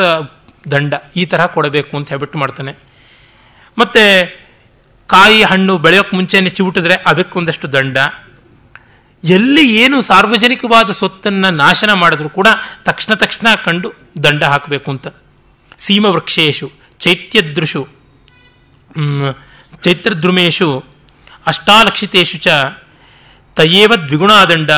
ದಂಡ, 0.71 0.93
ಈ 1.15 1.25
ತರಹ 1.25 1.45
ಕೊಡಬೇಕು 1.45 1.97
ಅಂತ 1.97 2.09
ಹೇಳ್ಬಿಟ್ಟು 2.09 2.37
ಮಾಡ್ತಾನೆ. 2.37 2.77
ಮತ್ತು 3.77 4.03
ಕಾಯಿ 5.07 5.43
ಹಣ್ಣು 5.43 5.77
ಬೆಳೆಯೋಕ್ಕೆ 5.77 6.15
ಮುಂಚೆನೆ 6.15 6.49
ಚಿವುಟಿದ್ರೆ 6.49 6.95
ಅದಕ್ಕೊಂದಷ್ಟು 6.95 7.73
ದಂಡ 7.73 7.97
ಎಲ್ಲಿ 9.35 9.63
ಏನು 9.81 9.97
ಸಾರ್ವಜನಿಕವಾದ 10.01 10.91
ಸ್ವತ್ತನ್ನು 10.91 11.49
ನಾಶನ 11.49 11.91
ಮಾಡಿದ್ರು 11.93 12.29
ಕೂಡ 12.29 12.47
ತಕ್ಷಣ 12.83 13.13
ತಕ್ಷಣ 13.13 13.47
ಕಂಡು 13.65 13.89
ದಂಡ 14.23 14.43
ಹಾಕಬೇಕು 14.43 14.91
ಅಂತ. 14.91 15.07
ಸೀಮವೃಕ್ಷೇಶು, 15.77 16.67
ಚೈತ್ಯದೃಶು 16.99 17.81
ಚೈತ್ರದ್ರುಮೇಶು, 19.83 20.69
ಅಷ್ಟಾಲಕ್ಷಿತೇಶು 21.45 22.37
ಚ, 22.37 22.47
ತಯೇವ 23.57 23.91
ದ್ವಿಗುಣಾದಂಡ 24.07 24.71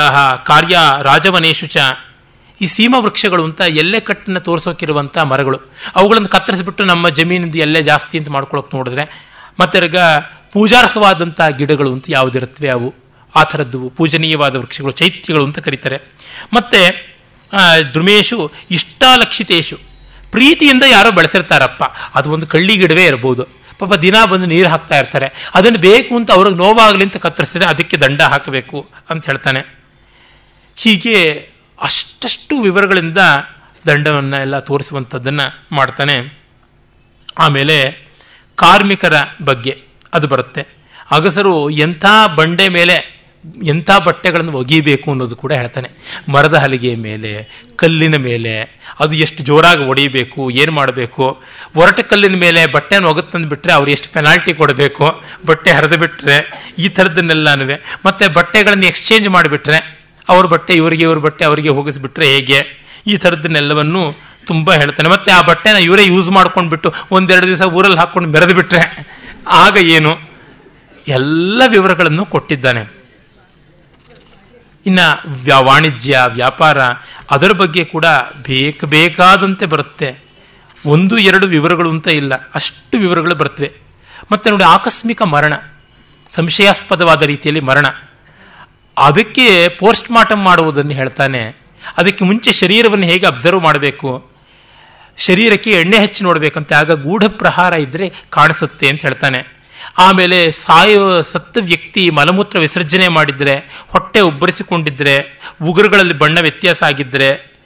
ಕಾರ್ಯ 0.46 0.78
ರಾಜವನೇಶು 1.02 1.68
ಚ, 1.68 1.78
ಈ 2.62 2.68
ಸೀಮವೃಕ್ಷಗಳು 2.68 3.44
ಅಂತ 3.44 3.62
ಎಲ್ಲೆ 3.82 4.00
ಕಟ್ಟನ್ನು 4.00 4.40
ತೋರಿಸೋಕಿರುವಂಥ 4.40 5.18
ಮರಗಳು. 5.32 5.60
ಅವುಗಳನ್ನು 5.96 6.30
ಕತ್ತರಿಸಿಬಿಟ್ಟು 6.30 6.86
ನಮ್ಮ 6.86 7.10
ಜಮೀನಿಂದ 7.10 7.56
ಎಲ್ಲೇ 7.56 7.82
ಜಾಸ್ತಿ 7.82 8.16
ಅಂತ 8.18 8.30
ಮಾಡ್ಕೊಳಕ್ಕೆ 8.30 8.78
ನೋಡಿದ್ರೆ 8.78 9.04
ಮತ್ತೆ 9.60 9.80
ಪೂಜಾರ್ಹವಾದಂಥ 10.54 11.42
ಗಿಡಗಳು 11.58 11.94
ಅಂತ 11.94 12.06
ಯಾವುದಿರುತ್ತವೆ 12.10 12.70
ಅವು. 12.70 12.90
ಆ 13.36 13.44
ಥರದ್ದು 13.44 13.90
ಪೂಜನೀಯವಾದ 13.90 14.56
ವೃಕ್ಷಗಳು, 14.56 14.92
ಚೈತ್ಯಗಳು 14.92 15.46
ಅಂತ 15.46 15.60
ಕರೀತಾರೆ. 15.60 15.98
ಮತ್ತೆ 16.54 16.82
ದ್ರುಮೇಶು, 17.94 18.52
ಇಷ್ಟಾಲಕ್ಷಿತೇಶು, 18.72 19.78
ಪ್ರೀತಿಯಿಂದ 20.32 20.84
ಯಾರೋ 20.92 21.12
ಬೆಳೆಸಿರ್ತಾರಪ್ಪ. 21.12 21.84
ಅದು 22.16 22.32
ಒಂದು 22.32 22.48
ಕಳ್ಳಿ 22.48 22.78
ಗಿಡವೇ 22.78 23.06
ಇರ್ಬೋದು. 23.06 23.44
ಪಾಪ 23.80 23.94
ದಿನ 23.94 24.16
ಬಂದು 24.30 24.46
ನೀರು 24.46 24.70
ಹಾಕ್ತಾ 24.70 24.98
ಇರ್ತಾರೆ. 25.00 25.52
ಅದನ್ನು 25.56 25.80
ಬೇಕು 25.80 26.16
ಅಂತ 26.16 26.32
ಅವ್ರಿಗೆ 26.32 26.58
ನೋವಾಗಲಿ 26.58 27.04
ಅಂತ 27.04 27.18
ಕತ್ತರಿಸಿದ್ರೆ 27.18 27.70
ಅದಕ್ಕೆ 27.70 27.98
ದಂಡ 27.98 28.22
ಹಾಕಬೇಕು 28.22 28.90
ಅಂತ 29.10 29.26
ಹೇಳ್ತಾನೆ. 29.26 29.62
ಹೀಗೆ 30.76 31.50
ಅಷ್ಟಷ್ಟು 31.82 32.62
ವಿವರಗಳಿಂದ 32.62 33.18
ದಂಡವನ್ನು 33.88 34.38
ಎಲ್ಲ 34.42 34.60
ತೋರಿಸುವಂಥದ್ದನ್ನು 34.60 35.76
ಮಾಡ್ತಾನೆ. 35.76 36.40
ಆಮೇಲೆ 37.40 37.78
ಕಾರ್ಮಿಕರ 38.56 39.14
ಬಗ್ಗೆ 39.42 39.82
ಅದು 40.14 40.28
ಬರುತ್ತೆ. 40.28 40.68
ಅಗಸರು 41.12 41.70
ಎಂಥ 41.70 42.06
ಬಂಡೆ 42.36 42.68
ಮೇಲೆ 42.68 43.19
ಎಂಥ 43.64 43.90
ಬಟ್ಟೆಗಳನ್ನು 44.06 44.52
ಒಗಿಬೇಕು 44.52 45.12
ಅನ್ನೋದು 45.12 45.36
ಕೂಡ 45.36 45.54
ಹೇಳ್ತಾನೆ. 45.54 45.90
ಮರದ 46.34 46.54
ಹಲಿಗೆಯ 46.54 46.96
ಮೇಲೆ, 46.96 47.32
ಕಲ್ಲಿನ 47.76 48.16
ಮೇಲೆ, 48.16 48.54
ಅದು 49.00 49.14
ಎಷ್ಟು 49.16 49.44
ಜೋರಾಗಿ 49.44 49.84
ಒಡಿಬೇಕು 49.84 50.52
ಏನು 50.52 50.72
ಮಾಡಬೇಕು? 50.72 51.42
ಒರಟ 51.76 52.00
ಕಲ್ಲಿನ 52.00 52.36
ಮೇಲೆ 52.36 52.66
ಬಟ್ಟೆನ 52.66 53.06
ಒಗತ್ತಂದು 53.06 53.50
ಬಿಟ್ಟರೆ 53.50 53.74
ಅವ್ರು 53.74 53.92
ಎಷ್ಟು 53.92 54.10
ಪೆನಾಲ್ಟಿ 54.14 54.54
ಕೊಡಬೇಕು? 54.54 55.22
ಬಟ್ಟೆ 55.46 55.72
ಹರಿದು 55.72 55.98
ಬಿಟ್ಟರೆ 55.98 56.38
ಈ 56.78 56.88
ಥರದನ್ನೆಲ್ಲನೂ 56.88 57.66
ಮತ್ತೆ 58.06 58.28
ಬಟ್ಟೆಗಳನ್ನು 58.28 58.86
ಎಕ್ಸ್ಚೇಂಜ್ 58.86 59.30
ಮಾಡಿಬಿಟ್ರೆ 59.30 59.80
ಅವ್ರ 60.30 60.46
ಬಟ್ಟೆ 60.46 60.74
ಇವರಿಗೆ, 60.74 61.04
ಇವ್ರ 61.04 61.18
ಬಟ್ಟೆ 61.18 61.46
ಅವರಿಗೆ 61.46 61.70
ಹೋಗಿಸ್ಬಿಟ್ರೆ 61.70 62.26
ಹೇಗೆ? 62.26 62.60
ಈ 63.08 63.18
ಥರದ್ದನ್ನೆಲ್ಲವನ್ನು 63.18 64.04
ತುಂಬ 64.46 64.74
ಹೇಳ್ತಾನೆ. 64.74 65.10
ಮತ್ತೆ 65.10 65.32
ಆ 65.32 65.42
ಬಟ್ಟೆನ 65.42 65.76
ಇವರೇ 65.76 66.04
ಯೂಸ್ 66.04 66.30
ಮಾಡ್ಕೊಂಡು 66.30 66.70
ಬಿಟ್ಟು 66.70 66.90
ಒಂದೆರಡು 67.12 67.48
ದಿವಸ 67.48 67.62
ಊರಲ್ಲಿ 67.62 67.98
ಹಾಕ್ಕೊಂಡು 67.98 68.30
ಬೆರೆದು 68.30 68.56
ಬಿಟ್ರೆ 68.56 68.82
ಆಗ 69.64 69.78
ಏನು? 69.98 70.14
ಎಲ್ಲ 71.08 71.62
ವಿವರಗಳನ್ನು 71.68 72.26
ಕೊಟ್ಟಿದ್ದಾನೆ. 72.26 72.99
ಇನ್ನು 74.86 75.34
ವ್ಯಾ, 75.44 75.60
ವಾಣಿಜ್ಯ, 75.60 76.20
ವ್ಯಾಪಾರ, 76.28 76.78
ಅದರ 77.32 77.52
ಬಗ್ಗೆ 77.52 77.86
ಕೂಡ 77.86 78.06
ಬೇಕು, 78.48 78.88
ಬೇಕಾದಂತೆ 78.88 79.66
ಬರುತ್ತೆ. 79.66 80.24
ಒಂದು, 80.86 81.18
ಎರಡು 81.18 81.48
ವಿವರಗಳು 81.48 81.90
ಅಂತ 81.90 82.08
ಇಲ್ಲ. 82.08 82.34
ಅಷ್ಟು 82.56 82.98
ವಿವರಗಳು 82.98 83.36
ಬರ್ತವೆ. 83.36 83.72
ಮತ್ತೆ 84.32 84.50
ನೋಡಿ, 84.50 84.64
ಆಕಸ್ಮಿಕ 84.64 85.22
ಮರಣ, 85.22 85.54
ಸಂಶಯಾಸ್ಪದವಾದ 86.32 87.22
ರೀತಿಯಲ್ಲಿ 87.22 87.62
ಮರಣ. 87.62 87.86
ಅದಕ್ಕೆ 88.98 89.68
ಪೋಸ್ಟ್ 89.68 90.12
ಮಾರ್ಟಮ್ 90.12 90.44
ಮಾಡುವುದನ್ನು 90.44 90.92
ಹೇಳ್ತಾನೆ. 90.92 91.58
ಅದಕ್ಕೆ 91.98 92.26
ಮುಂಚೆ 92.26 92.52
ಶರೀರವನ್ನು 92.52 93.06
ಹೇಗೆ 93.06 93.26
ಅಬ್ಸರ್ವ್ 93.26 93.62
ಮಾಡಬೇಕು? 93.62 94.32
ಶರೀರಕ್ಕೆ 95.18 95.72
ಎಣ್ಣೆ 95.72 96.00
ಹಚ್ಚಿ 96.00 96.24
ನೋಡಬೇಕಂತೆ. 96.24 96.76
ಆಗ 96.76 96.92
ಗೂಢ 96.92 97.24
ಪ್ರಹಾರ 97.28 97.74
ಇದ್ದರೆ 97.74 98.14
ಕಾಣಿಸುತ್ತೆ 98.30 98.90
ಅಂತ 98.90 99.02
ಹೇಳ್ತಾನೆ. 99.02 99.59
ಆಮೇಲೆ 100.00 100.52
ಸಾಯೋ 100.52 101.22
ಸತ್ತ 101.22 101.58
ವ್ಯಕ್ತಿ 101.62 102.10
ಮಲಮೂತ್ರ 102.10 102.60
ವಿಸರ್ಜನೆ 102.60 103.08
ಮಾಡಿದ್ರೆ, 103.08 103.56
ಹೊಟ್ಟೆ 103.88 104.20
ಉಬ್ಬರಿಸಿಕೊಂಡಿದ್ರೆ, 104.20 105.42
ಉಗುರುಗಳಲ್ಲಿ 105.64 106.14
ಬಣ್ಣ 106.14 106.40
ವ್ಯತ್ಯಾಸ 106.42 106.84
ಆಗಿದ್ರೆ, 106.84 107.58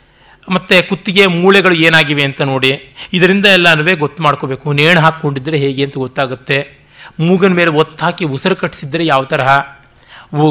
ಮತ್ತೆ 0.50 0.82
ಕುತ್ತಿಗೆ 0.82 1.28
ಮೂಳೆಗಳು 1.28 1.76
ಏನಾಗಿವೆ 1.76 2.24
ಅಂತ 2.24 2.42
ನೋಡಿ, 2.42 2.96
ಇದರಿಂದ 3.14 3.46
ಎಲ್ಲನೂ 3.46 3.96
ಗೊತ್ತು 3.96 4.24
ಮಾಡ್ಕೋಬೇಕು. 4.24 4.74
ನೇಣು 4.74 5.00
ಹಾಕ್ಕೊಂಡಿದ್ರೆ 5.00 5.58
ಹೇಗೆ 5.58 5.84
ಅಂತ 5.84 5.98
ಗೊತ್ತಾಗುತ್ತೆ. 5.98 6.84
ಮೂಗನ 7.20 7.54
ಮೇಲೆ 7.54 7.70
ಒತ್ತು 7.70 8.06
ಹಾಕಿ 8.06 8.26
ಉಸಿರು 8.26 8.56
ಕಟ್ಟಿಸಿದ್ರೆ 8.56 9.06
ಯಾವ 9.06 9.24
ತರಹ? 9.24 9.60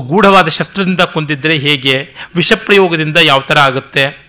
ಗೂಢವಾದ 0.01 0.49
ಶಸ್ತ್ರದಿಂದ 0.49 1.01
ಕೊಂದಿದ್ರೆ 1.01 1.57
ಹೇಗೆ? 1.57 2.15
ವಿಷಪ್ರಯೋಗದಿಂದ 2.37 3.17
ಯಾವ 3.17 3.41
ಥರ 3.41 3.59
ಆಗುತ್ತೆ? 3.59 4.27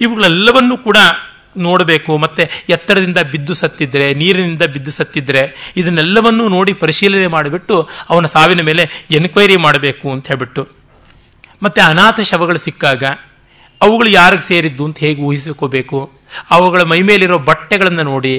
ಇವುಗಳೆಲ್ಲವನ್ನೂ 0.00 0.76
ಕೂಡ 0.76 0.96
ನೋಡಬೇಕು, 1.66 2.12
ಮತ್ತೆ 2.24 2.44
ಎತ್ತರದಿಂದ 2.68 3.20
ಬಿದ್ದು 3.32 3.54
ಸತ್ತಿದ್ರೆ, 3.54 4.06
ನೀರಿನಿಂದ 4.14 4.64
ಬಿದ್ದು 4.74 4.90
ಸತ್ತಿದ್ರೆ, 4.90 5.42
ಇದನ್ನೆಲ್ಲವನ್ನೂ 5.76 6.48
ನೋಡಿ 6.48 6.72
ಪರಿಶೀಲನೆ 6.72 7.28
ಮಾಡಿಬಿಟ್ಟು 7.36 7.76
ಅವನ 8.10 8.26
ಸಾವಿನ 8.26 8.62
ಮೇಲೆ 8.70 8.86
ಎನ್ಕ್ವೈರಿ 9.18 9.56
ಮಾಡಬೇಕು 9.66 10.06
ಅಂತ 10.12 10.26
ಹೇಳ್ಬಿಟ್ಟು. 10.32 10.64
ಮತ್ತೆ 11.62 11.80
ಅನಾಥ 11.80 12.20
ಶವಗಳು 12.30 12.58
ಸಿಕ್ಕಾಗ 12.58 13.04
ಅವುಗಳು 13.80 14.08
ಯಾರಿಗೆ 14.08 14.44
ಸೇರಿದ್ದು 14.48 14.84
ಅಂತ 14.88 14.98
ಹೇಗೆ 15.04 15.20
ಊಹಿಸಿಕೋಬೇಕು 15.28 15.98
ಅವುಗಳ 16.50 16.82
ಮೈಮೇಲಿರೋ 16.92 17.38
ಬಟ್ಟೆಗಳನ್ನು 17.48 18.02
ನೋಡಿ, 18.02 18.32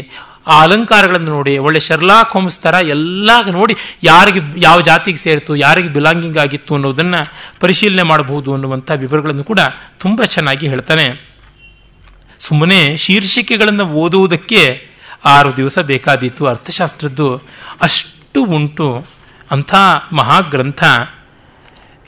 ಆ 0.48 0.56
ಅಲಂಕಾರಗಳನ್ನು 0.64 1.32
ನೋಡಿ, 1.32 1.54
ಒಳ್ಳೆ 1.66 1.80
ಶರ್ಲಾಕ್ 1.80 2.34
ಹೋಮ್ಸ್ 2.36 2.60
ಥರ 2.60 2.76
ಎಲ್ಲ 2.96 3.30
ನೋಡಿ 3.58 3.76
ಯಾರಿಗೆ 4.04 4.42
ಯಾವ 4.66 4.78
ಜಾತಿಗೆ 4.82 5.18
ಸೇರಿತು, 5.18 5.56
ಯಾರಿಗೆ 5.56 5.90
ಬಿಲಾಂಗಿಂಗ್ 5.96 6.38
ಆಗಿತ್ತು 6.44 6.76
ಅನ್ನೋದನ್ನು 6.76 7.22
ಪರಿಶೀಲನೆ 7.60 8.04
ಮಾಡಬಹುದು 8.04 8.54
ಅನ್ನುವಂಥ 8.54 8.92
ವಿವರಗಳನ್ನು 9.04 9.44
ಕೂಡ 9.44 9.62
ತುಂಬ 10.04 10.22
ಚೆನ್ನಾಗಿ 10.36 10.68
ಹೇಳ್ತಾನೆ. 10.68 11.35
ಸುಮ್ಮನೆ 12.48 12.98
ಶೀರ್ಷಿಕೆಗಳನ್ನು 12.98 13.86
ಓದುವುದಕ್ಕೆ 13.86 14.88
ಆರು 15.26 15.58
ದಿವಸ 15.58 15.80
ಬೇಕಾದೀತು. 15.80 16.46
ಅರ್ಥಶಾಸ್ತ್ರದ್ದು 16.46 17.42
ಅಷ್ಟು 17.82 18.46
ಉಂಟು. 18.46 19.06
ಅಂಥ 19.52 19.76
ಮಹಾಗ್ರಂಥ 20.14 20.84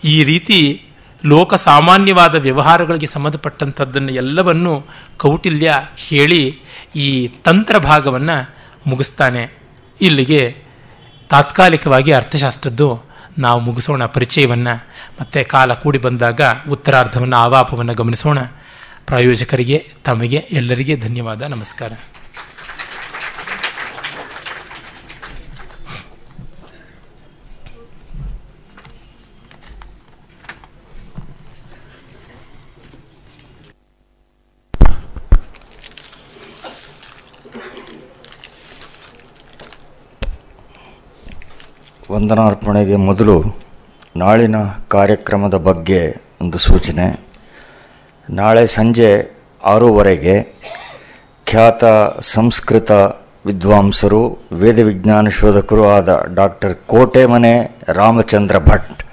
ಈ 0.04 0.24
ರೀತಿ 0.24 0.86
ಲೋಕ 1.26 1.54
ಸಾಮಾನ್ಯವಾದ 1.54 2.36
ವ್ಯವಹಾರಗಳಿಗೆ 2.36 3.08
ಸಂಬಂಧಪಟ್ಟಂಥದ್ದನ್ನು 3.08 4.12
ಎಲ್ಲವನ್ನು 4.12 4.86
ಕೌಟಿಲ್ಯ 5.18 5.74
ಹೇಳಿ 5.96 6.60
ಈ 6.96 7.28
ತಂತ್ರ 7.28 7.78
ಭಾಗವನ್ನು 7.78 8.56
ಮುಗಿಸ್ತಾನೆ. 8.88 9.50
ಇಲ್ಲಿಗೆ 10.02 10.58
ತಾತ್ಕಾಲಿಕವಾಗಿ 11.30 12.12
ಅರ್ಥಶಾಸ್ತ್ರದ್ದು 12.12 13.02
ನಾವು 13.38 13.60
ಮುಗಿಸೋಣ 13.60 14.06
ಪರಿಚಯವನ್ನು. 14.06 14.88
ಮತ್ತೆ 15.22 15.44
ಕಾಲ 15.44 15.74
ಕೂಡಿ 15.74 15.98
ಬಂದಾಗ 15.98 16.42
ಉತ್ತರಾರ್ಧವನ್ನು 16.70 17.38
ಆವಾಪವನ್ನು 17.38 17.94
ಗಮನಿಸೋಣ. 17.94 18.38
ಪ್ರಾಯೋಜಕರಿಗೆ 19.08 19.92
ತಮಗೆ 20.06 20.38
ಎಲ್ಲರಿಗೆ 20.52 20.96
ಧನ್ಯವಾದ 20.96 21.42
ನಮಸ್ಕಾರ. 21.42 21.94
ವಂದನಾರ್ಪಣೆಗೆ 42.12 42.96
ಮೊದಲು 42.96 43.56
ನಾಳಿನ 44.16 44.56
ಕಾರ್ಯಕ್ರಮದ 44.88 45.56
ಬಗ್ಗೆ 45.56 46.16
ಒಂದು 46.42 46.58
ಸೂಚನೆ. 46.58 47.27
ನಾಳೆ 48.30 48.68
ಸಂಜೆ 48.68 49.38
ಆರೂವರೆಗೆ 49.64 50.44
ಖ್ಯಾತ 51.46 51.84
ಸಂಸ್ಕೃತ 52.22 52.92
ವಿದ್ವಾಂಸರು, 53.46 54.48
ವೇದ 54.52 54.80
ವಿಜ್ಞಾನ 54.80 55.28
ಶೋಧಕರು 55.28 55.90
ಆದ 55.90 56.22
ಡಾಕ್ಟರ್ 56.34 56.76
ಕೋಟೆಮನೆ 56.76 57.78
ರಾಮಚಂದ್ರ 57.88 58.58
ಭಟ್ 58.58 59.04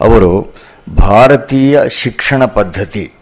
ಅವರು 0.00 0.54
ಭಾರತೀಯ 0.96 1.80
ಶಿಕ್ಷಣ 1.88 2.44
ಪದ್ಧತಿ 2.44 3.12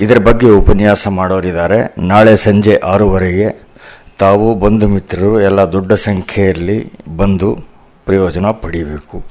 ಇದರ 0.00 0.18
ಬಗ್ಗೆ 0.18 0.50
ಉಪನ್ಯಾಸ 0.50 1.08
ಮಾಡೋರಿದ್ದಾರೆ. 1.08 1.94
ನಾಳೆ 1.98 2.36
ಸಂಜೆ 2.36 2.76
ಆರೂವರೆಗೆ 2.76 3.68
ತಾವು 4.18 4.54
ಬಂಧು 4.54 4.88
ಮಿತ್ರರು, 4.88 5.40
ಎಲ್ಲ 5.40 5.60
ದೊಡ್ಡ 5.60 5.92
ಸಂಖ್ಯೆಯಲ್ಲಿ 5.92 6.92
ಬಂದು 7.16 7.54
ಪ್ರಯೋಜನ 8.04 8.46
ಪಡೀಬೇಕು. 8.46 9.24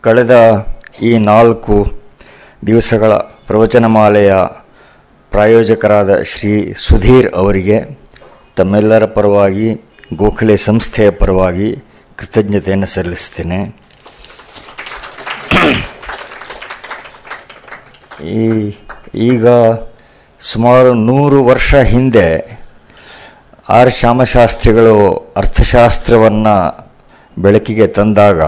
ಕಳೆದ 0.00 0.66
ಈ 1.02 1.18
ನಾಲ್ಕು 1.18 1.86
ದಿವಸಗಳ 2.66 3.12
ಪ್ರವಚನಮಾಲೆಯ 3.46 4.34
ಪ್ರಾಯೋಜಕರಾದ 5.32 6.22
ಶ್ರೀ 6.22 6.52
ಸುಧೀರ್ 6.78 7.28
ಅವರಿಗೆ, 7.34 7.76
ತಮ್ಮೆಲ್ಲರ 8.56 9.04
ಪರವಾಗಿ, 9.06 9.68
ಗೋಖಲೆ 10.14 10.56
ಸಂಸ್ಥೆಯ 10.56 11.10
ಪರವಾಗಿ 11.10 11.68
ಕೃತಜ್ಞತೆಯನ್ನು 12.18 12.86
ಸಲ್ಲಿಸ್ತೇನೆ 12.86 13.58
ಈ, 18.36 18.44
ಈಗ 19.14 19.46
ಸುಮಾರು 20.40 20.94
ನೂರು 20.94 21.44
ವರ್ಷ 21.44 21.74
ಹಿಂದೆ 21.84 22.28
ಆರ್ 23.68 23.90
ಶ್ಯಾಮಶಾಸ್ತ್ರಿಗಳು 23.90 24.94
ಅರ್ಥಶಾಸ್ತ್ರವನ್ನು 25.36 26.56
ಬೆಳಕಿಗೆ 27.36 27.86
ತಂದಾಗ 27.88 28.40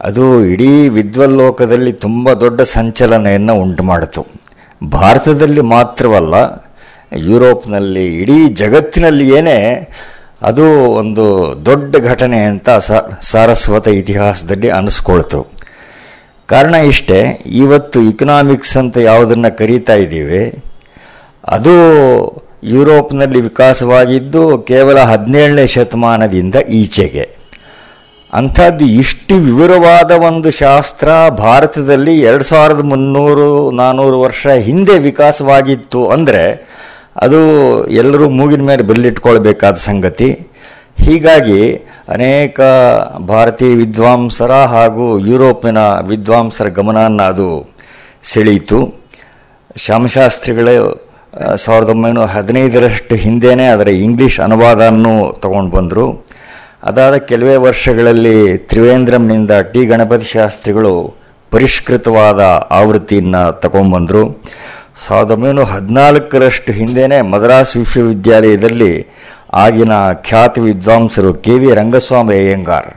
ಅದು 0.00 0.24
ಇಡೀ 0.44 0.88
ವಿದ್ವಲ್ಲೋಕದಲ್ಲಿ 0.88 1.92
ತುಂಬ 1.92 2.32
ದೊಡ್ಡ 2.32 2.60
ಸಂಚಲನೆಯನ್ನು 2.60 3.54
ಉಂಟು 3.54 3.82
ಮಾಡಿತು 3.82 4.22
ಭಾರತದಲ್ಲಿ 4.84 5.60
ಮಾತ್ರವಲ್ಲ, 5.60 6.34
ಯುರೋಪ್ನಲ್ಲಿ, 7.28 8.04
ಇಡೀ 8.20 8.36
ಜಗತ್ತಿನಲ್ಲಿ 8.48 9.26
ಏನೇ 9.38 9.58
ಅದು 10.42 10.66
ಒಂದು 11.00 11.24
ದೊಡ್ಡ 11.66 11.96
ಘಟನೆ 11.96 12.38
ಅಂತ 12.42 12.68
ಸಾರಸ್ವತ 13.30 13.88
ಇತಿಹಾಸದಲ್ಲಿ 13.88 14.68
ಅನಿಸ್ಕೊಳ್ತು. 14.70 15.40
ಕಾರಣ 16.48 16.74
ಇಷ್ಟೇ, 16.92 17.18
ಇವತ್ತು 17.64 17.98
ಇಕನಾಮಿಕ್ಸ್ 18.02 18.76
ಅಂತ 18.76 18.96
ಯಾವುದನ್ನು 18.96 19.50
ಕರೀತಾ 19.58 19.94
ಇದ್ದೀವಿ, 19.94 20.42
ಅದು 21.56 21.74
ಯುರೋಪ್ನಲ್ಲಿ 22.62 23.40
ವಿಕಾಸವಾಗಿದ್ದು 23.40 24.42
ಕೇವಲ 24.70 24.98
ಹದಿನೇಳನೇ 25.00 25.66
ಶತಮಾನದಿಂದ 25.66 26.54
ಈಚೆಗೆ. 26.80 27.26
ಅಂಥದ್ದು 28.34 28.86
ಇಷ್ಟು 28.86 29.34
ವಿವರವಾದ 29.34 30.10
ಒಂದು 30.10 30.50
ಶಾಸ್ತ್ರ 30.50 31.08
ಭಾರತದಲ್ಲಿ 31.28 32.20
ಎರಡು 32.20 32.44
ಸಾವಿರದ 32.44 32.80
ಮುನ್ನೂರು 32.80 33.70
ನಾನ್ನೂರು 33.70 34.20
ವರ್ಷ 34.20 34.46
ಹಿಂದೆ 34.46 34.98
ವಿಕಾಸವಾಗಿತ್ತು 34.98 36.08
ಅಂದರೆ 36.08 36.66
ಅದು 37.16 37.40
ಎಲ್ಲರೂ 37.88 38.28
ಮೂಗಿನ 38.28 38.62
ಮೇಲೆ 38.62 38.82
ಬಲ್ಲಿಟ್ಕೊಳ್ಬೇಕಾದ 38.82 39.74
ಸಂಗತಿ. 39.74 40.46
ಹೀಗಾಗಿ 40.98 41.76
ಅನೇಕ 42.08 42.60
ಭಾರತೀಯ 43.28 43.74
ವಿದ್ವಾಂಸರ 43.74 44.52
ಹಾಗೂ 44.52 45.18
ಯುರೋಪಿನ 45.18 45.78
ವಿದ್ವಾಂಸರ 46.06 46.68
ಗಮನವನ್ನು 46.68 47.22
ಅದು 47.22 47.74
ಸೆಳೆಯಿತು 48.24 49.08
ಶ್ಯಾಮಶಾಸ್ತ್ರಿಗಳು 49.76 51.10
ಸಾವಿರದ 51.56 51.90
ಒಂಬೈನೂರ 51.90 52.24
ಹದಿನೈದರಷ್ಟು 52.24 53.14
ಹಿಂದೆಯೇ 53.14 53.66
ಅದರ 53.66 53.88
ಇಂಗ್ಲೀಷ್ 53.88 54.40
ಅನುವಾದವನ್ನು 54.40 55.40
ತಗೊಂಡು 55.40 55.76
ಬಂದರು 55.76 56.30
ಅದಾದ 56.82 57.16
ಕೆಲವೇ 57.30 57.56
ವರ್ಷಗಳಲ್ಲಿ 57.68 58.36
ತ್ರಿವೇಂದ್ರಂನಿಂದ 58.68 59.50
ಟಿ. 59.72 59.80
ಗಣಪತಿ 59.86 60.28
ಶಾಸ್ತ್ರಿಗಳು 60.32 60.92
ಪರಿಷ್ಕೃತವಾದ 61.52 62.40
ಆವೃತ್ತಿಯನ್ನು 62.70 63.42
ತಗೊಂಡ್ಬಂದರು 63.60 64.22
ಸಾವಿರದ 65.04 65.30
ಒಂಬೈನೂರ 65.30 65.66
ಹದಿನಾಲ್ಕರಷ್ಟು 65.72 66.72
ಹಿಂದೆಯೇ 66.72 67.20
ಮದ್ರಾಸ್ 67.32 67.76
ವಿಶ್ವವಿದ್ಯಾಲಯದಲ್ಲಿ 67.76 68.92
ಆಗಿನ 69.64 69.92
ಖ್ಯಾತ 70.28 70.58
ವಿದ್ವಾಂಸರು 70.58 71.34
ಕೆ. 71.44 71.54
ವಿ. 71.58 71.70
ರಂಗಸ್ವಾಮಿ 71.74 72.34
ಅಯ್ಯಂಗಾರ್ 72.36 72.90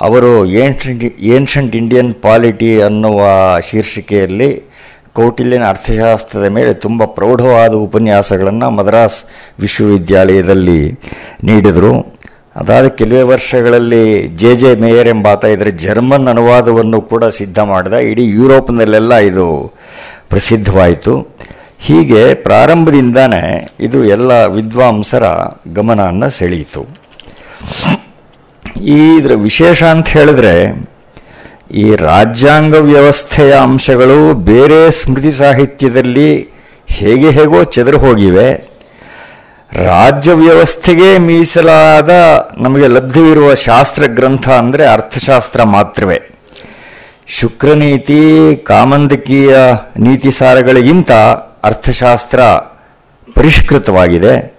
ಅವರು 0.00 0.30
ಏನ್ಷಂಟ್ 0.62 1.04
ಏನ್ಷಂಟ್ 1.34 1.76
ಇಂಡಿಯನ್ 1.76 2.14
ಪಾಲಿಟಿ 2.22 2.80
ಅನ್ನುವ 2.82 3.20
ಶೀರ್ಷಿಕೆಯಲ್ಲಿ 3.68 4.50
ಕೌಟಿಲ್ಯನ 5.14 5.64
ಅರ್ಥಶಾಸ್ತ್ರದ 5.68 6.46
ಮೇಲೆ 6.48 6.72
ತುಂಬ 6.84 7.04
ಪ್ರೌಢವಾದ 7.16 7.72
ಉಪನ್ಯಾಸಗಳನ್ನು 7.86 8.70
ಮದ್ರಾಸ್ 8.70 9.18
ವಿಶ್ವವಿದ್ಯಾಲಯದಲ್ಲಿ 9.60 10.80
ನೀಡಿದರು. 11.44 11.92
ಅದಾದ 12.56 12.88
ಕೆಲವೇ 12.88 13.22
ವರ್ಷಗಳಲ್ಲಿ 13.22 14.28
ಜೆ 14.28 14.54
ಜೆ 14.54 14.74
ಮೇಯರ್ 14.74 15.08
ಎಂಬಾತ 15.08 15.44
ಇದರ 15.44 15.68
ಜರ್ಮನ್ 15.68 16.28
ಅನುವಾದವನ್ನು 16.28 17.00
ಕೂಡ 17.00 17.24
ಸಿದ್ಧ 17.24 17.58
ಮಾಡಿದ. 17.58 17.92
ಇಡೀ 17.92 18.24
ಯುರೋಪ್ನಲ್ಲೆಲ್ಲ 18.24 19.14
ಇದು 19.14 19.74
ಪ್ರಸಿದ್ಧವಾಯಿತು. 20.28 21.36
ಹೀಗೆ 21.78 22.34
ಪ್ರಾರಂಭದಿಂದನೇ 22.34 23.68
ಇದು 23.80 24.04
ಎಲ್ಲ 24.04 24.32
ವಿದ್ವಾಂಸರ 24.46 25.22
ಗಮನವನ್ನು 25.74 26.30
ಸೆಳೆಯಿತು. 26.30 26.86
ಈ 28.80 29.16
ಇದರ 29.16 29.34
ವಿಶೇಷ 29.34 29.82
ಅಂತ 29.82 30.08
ಹೇಳಿದ್ರೆ 30.08 30.88
ಈ 31.74 31.96
ರಾಜ್ಯಾಂಗ 31.96 32.74
ವ್ಯವಸ್ಥೆಯ 32.74 33.52
ಅಂಶಗಳು 33.52 34.34
ಬೇರೆ 34.34 34.90
ಸ್ಮೃತಿ 34.90 35.32
ಸಾಹಿತ್ಯದಲ್ಲಿ 35.32 36.48
ಹೇಗೆ 36.86 37.30
ಹೇಗೋ 37.30 37.64
ಚದುರು 37.64 37.98
ಹೋಗಿವೆ. 37.98 38.71
ರಾಜ್ಯ 39.74 40.32
ವ್ಯವಸ್ಥೆಗೆ 40.32 41.18
ಮೀಸಲಾದ 41.18 42.10
ನಮಗೆ 42.58 42.86
ಲಭ್ಯವಿರುವ 42.86 43.54
ಶಾಸ್ತ್ರ 43.54 44.02
ಗ್ರಂಥ 44.06 44.48
ಅಂದರೆ 44.48 44.86
ಅರ್ಥಶಾಸ್ತ್ರ 44.86 45.62
ಮಾತ್ರವೇ. 45.62 46.18
ಶುಕ್ರನೀತಿ, 47.26 48.56
ಕಾಮಂದಕೀಯ 48.66 49.56
ನೀತಿ 49.96 50.30
ಸಾರಗಳಿಗಿಂತ 50.30 51.10
ಅರ್ಥಶಾಸ್ತ್ರ 51.64 52.40
ಪರಿಷ್ಕೃತವಾಗಿದೆ. 53.34 54.58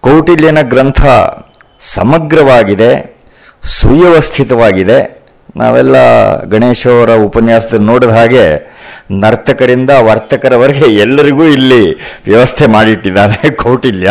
ಕೌಟಿಲ್ಯನ 0.00 0.60
ಗ್ರಂಥ 0.60 1.02
ಸಮಗ್ರವಾಗಿದೆ, 1.80 3.20
ಸುವ್ಯವಸ್ಥಿತವಾಗಿದೆ. 3.62 5.13
ನಾವೆಲ್ಲ 5.56 5.96
ಗಣೇಶ 6.44 6.86
ಅವರ 6.88 7.10
ಉಪನ್ಯಾಸದಲ್ಲಿ 7.10 7.84
ನೋಡಿದ 7.84 8.10
ಹಾಗೆ 8.10 8.74
ನರ್ತಕರಿಂದ 9.10 9.90
ವರ್ತಕರವರೆಗೆ 9.90 10.94
ಎಲ್ಲರಿಗೂ 10.94 11.44
ಇಲ್ಲಿ 11.44 11.82
ವ್ಯವಸ್ಥೆ 12.24 12.66
ಮಾಡಿಟ್ಟಿದ್ದಾನೆ 12.66 13.50
ಕೌಟಿಲ್ಯ. 13.62 14.10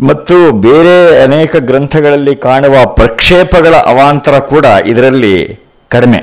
ಮತ್ತು 0.00 0.52
ಬೇರೆ 0.52 1.22
ಅನೇಕ 1.22 1.56
ಗ್ರಂಥಗಳಲ್ಲಿ 1.56 2.34
ಕಾಣುವ 2.34 2.86
ಪ್ರಕ್ಷೇಪಗಳ 2.86 3.74
ಅವಾಂತರ 3.74 4.38
ಕೂಡ 4.38 4.66
ಇದರಲ್ಲಿ 4.86 5.60
ಕಡಿಮೆ. 5.90 6.20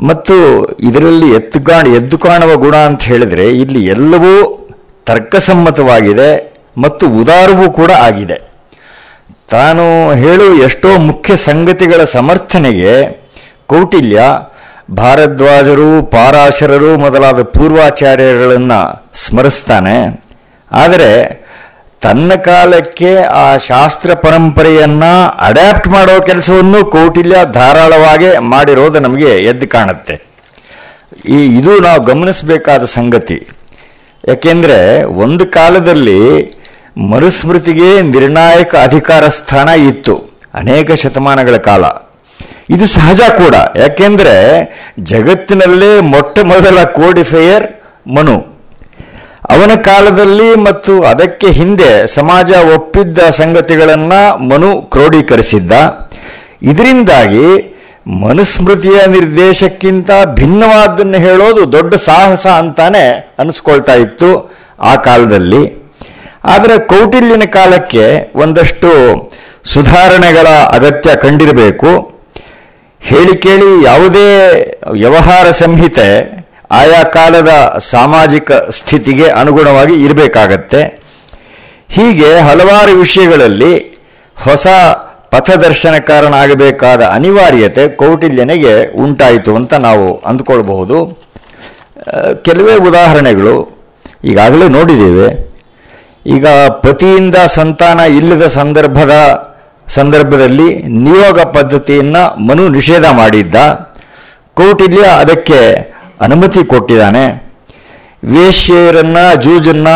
ಮತ್ತು 0.00 0.36
ಇದರಲ್ಲಿ 0.80 1.30
ಎತ್ತು 1.30 1.60
ಕಾಣ 1.60 1.86
ಎದ್ದು 1.86 2.18
ಕಾಣುವ 2.18 2.56
ಗುಣ 2.56 2.76
ಅಂತ 2.76 3.02
ಹೇಳಿದರೆ 3.02 3.50
ಇಲ್ಲಿ 3.50 3.84
ಎಲ್ಲವೂ 3.86 4.32
ತರ್ಕಸಮ್ಮತವಾಗಿದೆ 5.06 6.30
ಮತ್ತು 6.78 7.08
ಉದಾರವೂ 7.20 7.70
ಕೂಡ 7.70 7.90
ಆಗಿದೆ. 7.90 8.53
ತಾನು 9.54 9.84
ಹೇಳು 10.14 10.54
ಎಷ್ಟೋ 10.54 10.98
ಮುಖ್ಯ 10.98 11.36
ಸಂಗತಿಗಳ 11.36 12.04
ಸಮರ್ಥನೆಗೆ 12.04 12.92
ಕೌಟಿಲ್ಯ, 13.66 14.22
ಭಾರದ್ವಾಜರು, 14.90 16.02
ಪಾರಾಶರರು 16.02 16.98
ಮೊದಲಾದ 16.98 17.42
ಪೂರ್ವಾಚಾರ್ಯರುಗಳನ್ನು 17.42 18.80
ಸ್ಮರಿಸ್ತಾನೆ. 19.14 20.24
ಆದರೆ 20.72 21.10
ತನ್ನ 22.02 22.34
ಕಾಲಕ್ಕೆ 22.34 23.16
ಆ 23.16 23.56
ಶಾಸ್ತ್ರ 23.56 24.14
ಪರಂಪರೆಯನ್ನ 24.14 25.04
ಅಡ್ಯಾಪ್ಟ್ 25.40 25.88
ಮಾಡೋ 25.88 26.20
ಕೆಲಸವನ್ನು 26.20 26.84
ಕೌಟಿಲ್ಯ 26.86 27.36
ಧಾರಾಳವಾಗಿ 27.52 28.38
ಮಾಡಿರೋದು 28.38 28.98
ನಮಗೆ 29.00 29.30
ಎದ್ದು 29.44 29.68
ಕಾಣುತ್ತೆ. 29.68 30.14
ಈ 31.28 31.58
ಇದು 31.58 31.80
ನಾವು 31.80 32.04
ಗಮನಿಸಬೇಕಾದ 32.04 32.84
ಸಂಗತಿ. 32.84 33.48
ಯಾಕೆಂದರೆ 34.28 35.04
ಒಂದು 35.04 35.46
ಕಾಲದಲ್ಲಿ 35.46 36.20
ಮನುಸ್ಮೃತಿಗೆ 36.96 38.02
ನಿರ್ಣಾಯಕ 38.02 38.74
ಅಧಿಕಾರ 38.76 39.28
ಸ್ಥಾನ 39.28 39.68
ಇತ್ತು. 39.68 40.40
ಅನೇಕ 40.54 40.92
ಶತಮಾನಗಳ 40.92 41.56
ಕಾಲ. 41.56 41.84
ಇದು 42.70 42.86
ಸಹಜ 42.86 43.20
ಕೂಡ. 43.20 43.54
ಯಾಕೆಂದರೆ 43.76 44.68
ಜಗತ್ತಿನಲ್ಲೇ 45.00 46.00
ಮೊಟ್ಟ 46.00 46.38
ಮೊದಲ 46.38 46.84
ಕೋಡಿಫೈಯರ್ 46.84 47.82
ಮನು. 48.08 48.46
ಅವನ 49.50 49.74
ಕಾಲದಲ್ಲಿ 49.74 50.54
ಮತ್ತು 50.54 51.02
ಅದಕ್ಕೆ 51.02 51.46
ಹಿಂದೆ 51.46 52.06
ಸಮಾಜ 52.06 52.52
ಒಪ್ಪಿದ್ದ 52.74 53.18
ಸಂಗತಿಗಳನ್ನು 53.18 54.38
ಮನು 54.38 54.82
ಕ್ರೋಢೀಕರಿಸಿದ್ದ. 54.82 55.72
ಇದರಿಂದಾಗಿ 56.62 57.78
ಮನುಸ್ಮೃತಿಯ 58.06 59.06
ನಿರ್ದೇಶಕ್ಕಿಂತ 59.06 60.10
ಭಿನ್ನವಾದ್ದನ್ನು 60.24 61.18
ಹೇಳೋದು 61.18 61.72
ದೊಡ್ಡ 61.72 61.94
ಸಾಹಸ 61.94 62.46
ಅಂತಾನೆ 62.46 63.34
ಅನಿಸ್ಕೊಳ್ತಾ 63.38 63.94
ಇತ್ತು 63.94 64.56
ಆ 64.80 64.94
ಕಾಲದಲ್ಲಿ. 64.94 65.83
ಆದರೆ 66.44 66.78
ಕೌಟಿಲ್ಯನ 66.78 67.42
ಕಾಲಕ್ಕೆ 67.44 68.32
ಒಂದಷ್ಟು 68.34 68.90
ಸುಧಾರಣೆಗಳ 69.64 70.46
ಅಗತ್ಯ 70.46 71.16
ಕಂಡಿರಬೇಕು. 71.16 72.14
ಹೇಳಿ 73.00 73.36
ಕೇಳಿ 73.36 73.84
ಯಾವುದೇ 73.84 74.28
ವ್ಯವಹಾರ 74.90 75.50
ಸಂಹಿತೆ 75.50 76.08
ಆಯಾ 76.70 77.02
ಕಾಲದ 77.02 77.78
ಸಾಮಾಜಿಕ 77.78 78.52
ಸ್ಥಿತಿಗೆ 78.52 79.28
ಅನುಗುಣವಾಗಿ 79.28 80.04
ಇರಬೇಕಾಗತ್ತೆ. 80.04 81.04
ಹೀಗೆ 81.88 82.38
ಹಲವಾರು 82.38 82.92
ವಿಷಯಗಳಲ್ಲಿ 82.98 83.74
ಹೊಸ 84.36 84.66
ಪಥದರ್ಶನಕಾರನಾಗಬೇಕಾದ 85.30 87.02
ಅನಿವಾರ್ಯತೆ 87.02 87.88
ಕೌಟಿಲ್ಯನಿಗೆ 87.88 88.96
ಉಂಟಾಯಿತು 89.02 89.56
ಅಂತ 89.56 89.74
ನಾವು 89.74 90.22
ಅಂದ್ಕೊಳ್ಬಹುದು. 90.26 90.98
ಕೆಲವೇ 92.42 92.74
ಉದಾಹರಣೆಗಳು 92.74 93.54
ಈಗಾಗಲೇ 94.24 94.68
ನೋಡಿದ್ದೇವೆ. 94.68 95.53
ಈಗ 96.26 96.46
ಪತಿಯಿಂದ 96.68 97.34
ಸಂತಾನ 97.34 98.00
ಇಲ್ಲದ 98.00 98.46
ಸಂದರ್ಭದ 98.46 99.14
ಸಂದರ್ಭದಲ್ಲಿ 99.88 100.82
ನಿಯೋಗ 100.82 101.40
ಪದ್ಧತಿಯನ್ನು 101.40 102.22
ಮನು 102.46 102.68
ನಿಷೇಧ 102.68 103.04
ಮಾಡಿದ್ದ. 103.04 103.56
ಕೌಟಿಲ್ಯ 104.54 105.02
ಅದಕ್ಕೆ 105.02 105.60
ಅನುಮತಿ 106.20 106.64
ಕೊಟ್ಟಿದ್ದಾನೆ. 106.64 107.24
ವೇಶ್ಯರನ್ನು 108.24 109.42
ಜೂಜನ್ನ 109.42 109.88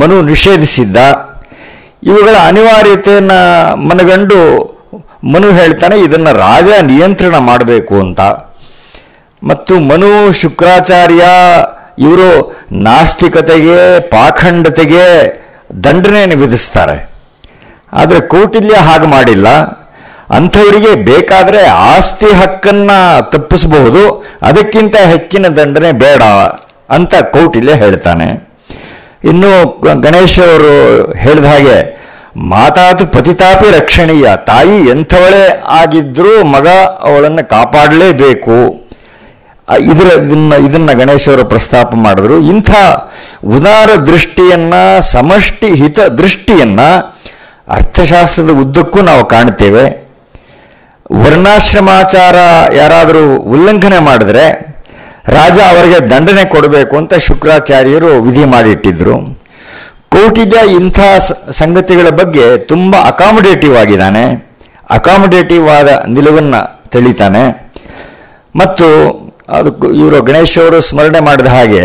ಮನು 0.00 0.22
ನಿಷೇಧಿಸಿದ್ದ. 0.22 0.96
ಇವುಗಳ 2.02 2.34
ಅನಿವಾರ್ಯತೆಯನ್ನು 2.46 3.76
ಮನಗಂಡು 3.88 4.40
ಮನು 5.32 5.48
ಹೇಳ್ತಾನೆ, 5.50 5.96
ಇದನ್ನು 6.00 6.32
ರಾಜ 6.38 6.68
ನಿಯಂತ್ರಣ 6.82 7.36
ಮಾಡಬೇಕು 7.38 7.94
ಅಂತ. 7.94 8.20
ಮತ್ತು 9.42 9.80
ಮನು 9.80 10.32
ಶುಕ್ರಾಚಾರ್ಯ 10.32 11.24
ಇವರು 11.98 12.28
ನಾಸ್ತಿಕತೆಗೆ, 12.72 14.00
ಪಾಖಂಡತೆಗೆ 14.00 15.06
ದಂಡನೆಯನ್ನು 15.84 16.36
ವಿಧಿಸ್ತಾರೆ. 16.36 17.10
ಆದರೆ 17.92 18.20
ಕೌಟಿಲ್ಯ 18.20 18.74
ಹಾಗೆ 18.74 19.06
ಮಾಡಿಲ್ಲ. 19.06 19.48
ಅಂಥವರಿಗೆ 20.30 21.04
ಬೇಕಾದರೆ 21.04 21.66
ಆಸ್ತಿ 21.66 22.26
ಹಕ್ಕನ್ನ 22.26 22.90
ತಪ್ಪಿಸಬಹುದು. 23.20 24.24
ಅದಕ್ಕಿಂತ 24.42 24.96
ಹೆಚ್ಚಿನ 24.96 25.48
ದಂಡನೆ 25.48 25.92
ಬೇಡ 25.92 26.22
ಅಂತ 26.90 27.14
ಕೌಟಿಲ್ಯ 27.14 27.74
ಹೇಳ್ತಾನೆ. 27.74 28.48
ಇನ್ನು 29.24 29.80
ಗಣೇಶ್ 30.00 30.40
ಅವರು 30.40 31.12
ಹೇಳಿದ 31.12 31.44
ಹಾಗೆ, 31.44 31.96
ಮಾತಾತು 32.36 33.06
ಪತಿತಾಪಿ 33.06 33.78
ರಕ್ಷಣೀಯ. 33.78 34.26
ತಾಯಿ 34.36 34.90
ಎಂಥವಳೇ 34.90 35.62
ಆಗಿದ್ರೂ 35.66 36.44
ಮಗ 36.44 36.68
ಅವಳನ್ನು 37.00 37.48
ಕಾಪಾಡಲೇಬೇಕು. 37.48 38.85
ಇದರ 39.74 40.22
ಇದನ್ನ 40.22 40.52
ಇದನ್ನ 40.52 40.92
ಗಣೇಶವರು 40.92 41.44
ಪ್ರಸ್ತಾಪ 41.44 41.94
ಮಾಡಿದ್ರು. 41.94 42.40
ಇಂಥ 42.40 42.70
ಉದಾರ 43.44 43.94
ದೃಷ್ಟಿಯನ್ನ, 43.94 44.74
ಸಮಷ್ಟಿ 45.00 45.74
ಹಿತ 45.74 46.00
ದೃಷ್ಟಿಯನ್ನ 46.00 46.80
ಅರ್ಥಶಾಸ್ತ್ರದ 47.68 48.50
ಉದ್ದಕ್ಕೂ 48.50 49.00
ನಾವು 49.00 49.24
ಕಾಣ್ತೇವೆ. 49.24 50.06
ವರ್ಣಾಶ್ರಮಾಚಾರ 51.12 52.36
ಯಾರಾದರೂ 52.74 53.36
ಉಲ್ಲಂಘನೆ 53.36 53.98
ಮಾಡಿದ್ರೆ 53.98 54.76
ರಾಜ 55.28 55.58
ಅವರಿಗೆ 55.58 56.10
ದಂಡನೆ 56.10 56.44
ಕೊಡಬೇಕು 56.44 56.96
ಅಂತ 56.96 57.14
ಶುಕ್ರಾಚಾರ್ಯರು 57.14 58.22
ವಿಧಿ 58.22 58.44
ಮಾಡಿಟ್ಟಿದ್ರು. 58.44 59.46
ಕೌಟಿಲ್ಯ 60.08 60.72
ಇಂಥ 60.74 61.00
ಸಂಗತಿಗಳ 61.50 62.08
ಬಗ್ಗೆ 62.08 62.58
ತುಂಬ 62.58 62.96
ಅಕಾಮಡೇಟಿವ್ 62.96 63.76
ಆಗಿದ್ದಾನೆ. 63.76 64.54
ಅಕಾಮಡೇಟಿವ್ 64.90 65.68
ಆದ 65.68 66.04
ನಿಲುವನ್ನ 66.08 66.54
ತಿಳಿತಾನೆ. 66.88 67.72
ಮತ್ತು 68.56 69.25
ಅದು 69.48 69.92
ಇವರು 69.92 70.22
ಗಣೇಶ್ 70.22 70.58
ಅವರು 70.58 70.80
ಸ್ಮರಣೆ 70.80 71.20
ಮಾಡಿದ 71.20 71.46
ಹಾಗೆ, 71.46 71.82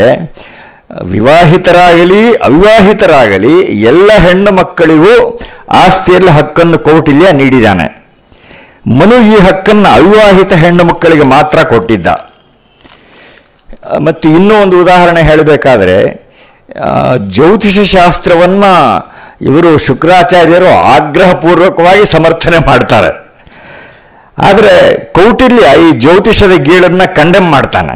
ವಿವಾಹಿತರಾಗಲಿ, 1.04 2.34
ಅವಿವಾಹಿತರಾಗಲಿ, 2.34 3.62
ಎಲ್ಲ 3.62 4.12
ಹೆಣ್ಣು 4.12 4.52
ಮಕ್ಕಳಿಗೂ 4.52 5.40
ಆಸ್ತಿಯಲ್ಲಿ 5.70 6.30
ಹಕ್ಕನ್ನು 6.30 6.80
ಕೌಟಿಲ್ಯ 6.80 7.32
ನೀಡಿದ್ದಾನೆ. 7.32 8.02
ಮನು 8.88 9.36
ಈ 9.36 9.40
ಹಕ್ಕನ್ನು 9.40 9.90
ಅವಿವಾಹಿತ 9.94 10.54
ಹೆಣ್ಣು 10.54 10.84
ಮಕ್ಕಳಿಗೆ 10.84 11.24
ಮಾತ್ರ 11.24 11.64
ಕೊಟ್ಟಿದ್ದ. 11.64 12.08
ಮತ್ತು 13.98 14.30
ಇನ್ನೂ 14.30 14.56
ಒಂದು 14.56 14.82
ಉದಾಹರಣೆ 14.82 15.22
ಹೇಳಬೇಕಾದ್ರೆ 15.22 15.98
ಜ್ಯೋತಿಷ 17.18 17.80
ಶಾಸ್ತ್ರವನ್ನ 17.80 18.64
ಇವರು 19.42 19.78
ಶುಕ್ರಾಚಾರ್ಯರು 19.78 20.70
ಆಗ್ರಹಪೂರ್ವಕವಾಗಿ 20.96 22.06
ಸಮರ್ಥನೆ 22.06 22.58
ಮಾಡ್ತಾರೆ. 22.68 23.31
ಆದರೆ 24.38 25.06
ಕೌಟಿಲ್ಯ 25.14 25.66
ಈ 25.88 25.92
ಜ್ಯೋತಿಷದ 26.00 26.52
ಗೀಳನ್ನ 26.52 27.02
ಕಂಡೆಮ್ 27.06 27.52
ಮಾಡ್ತಾನೆ. 27.52 27.96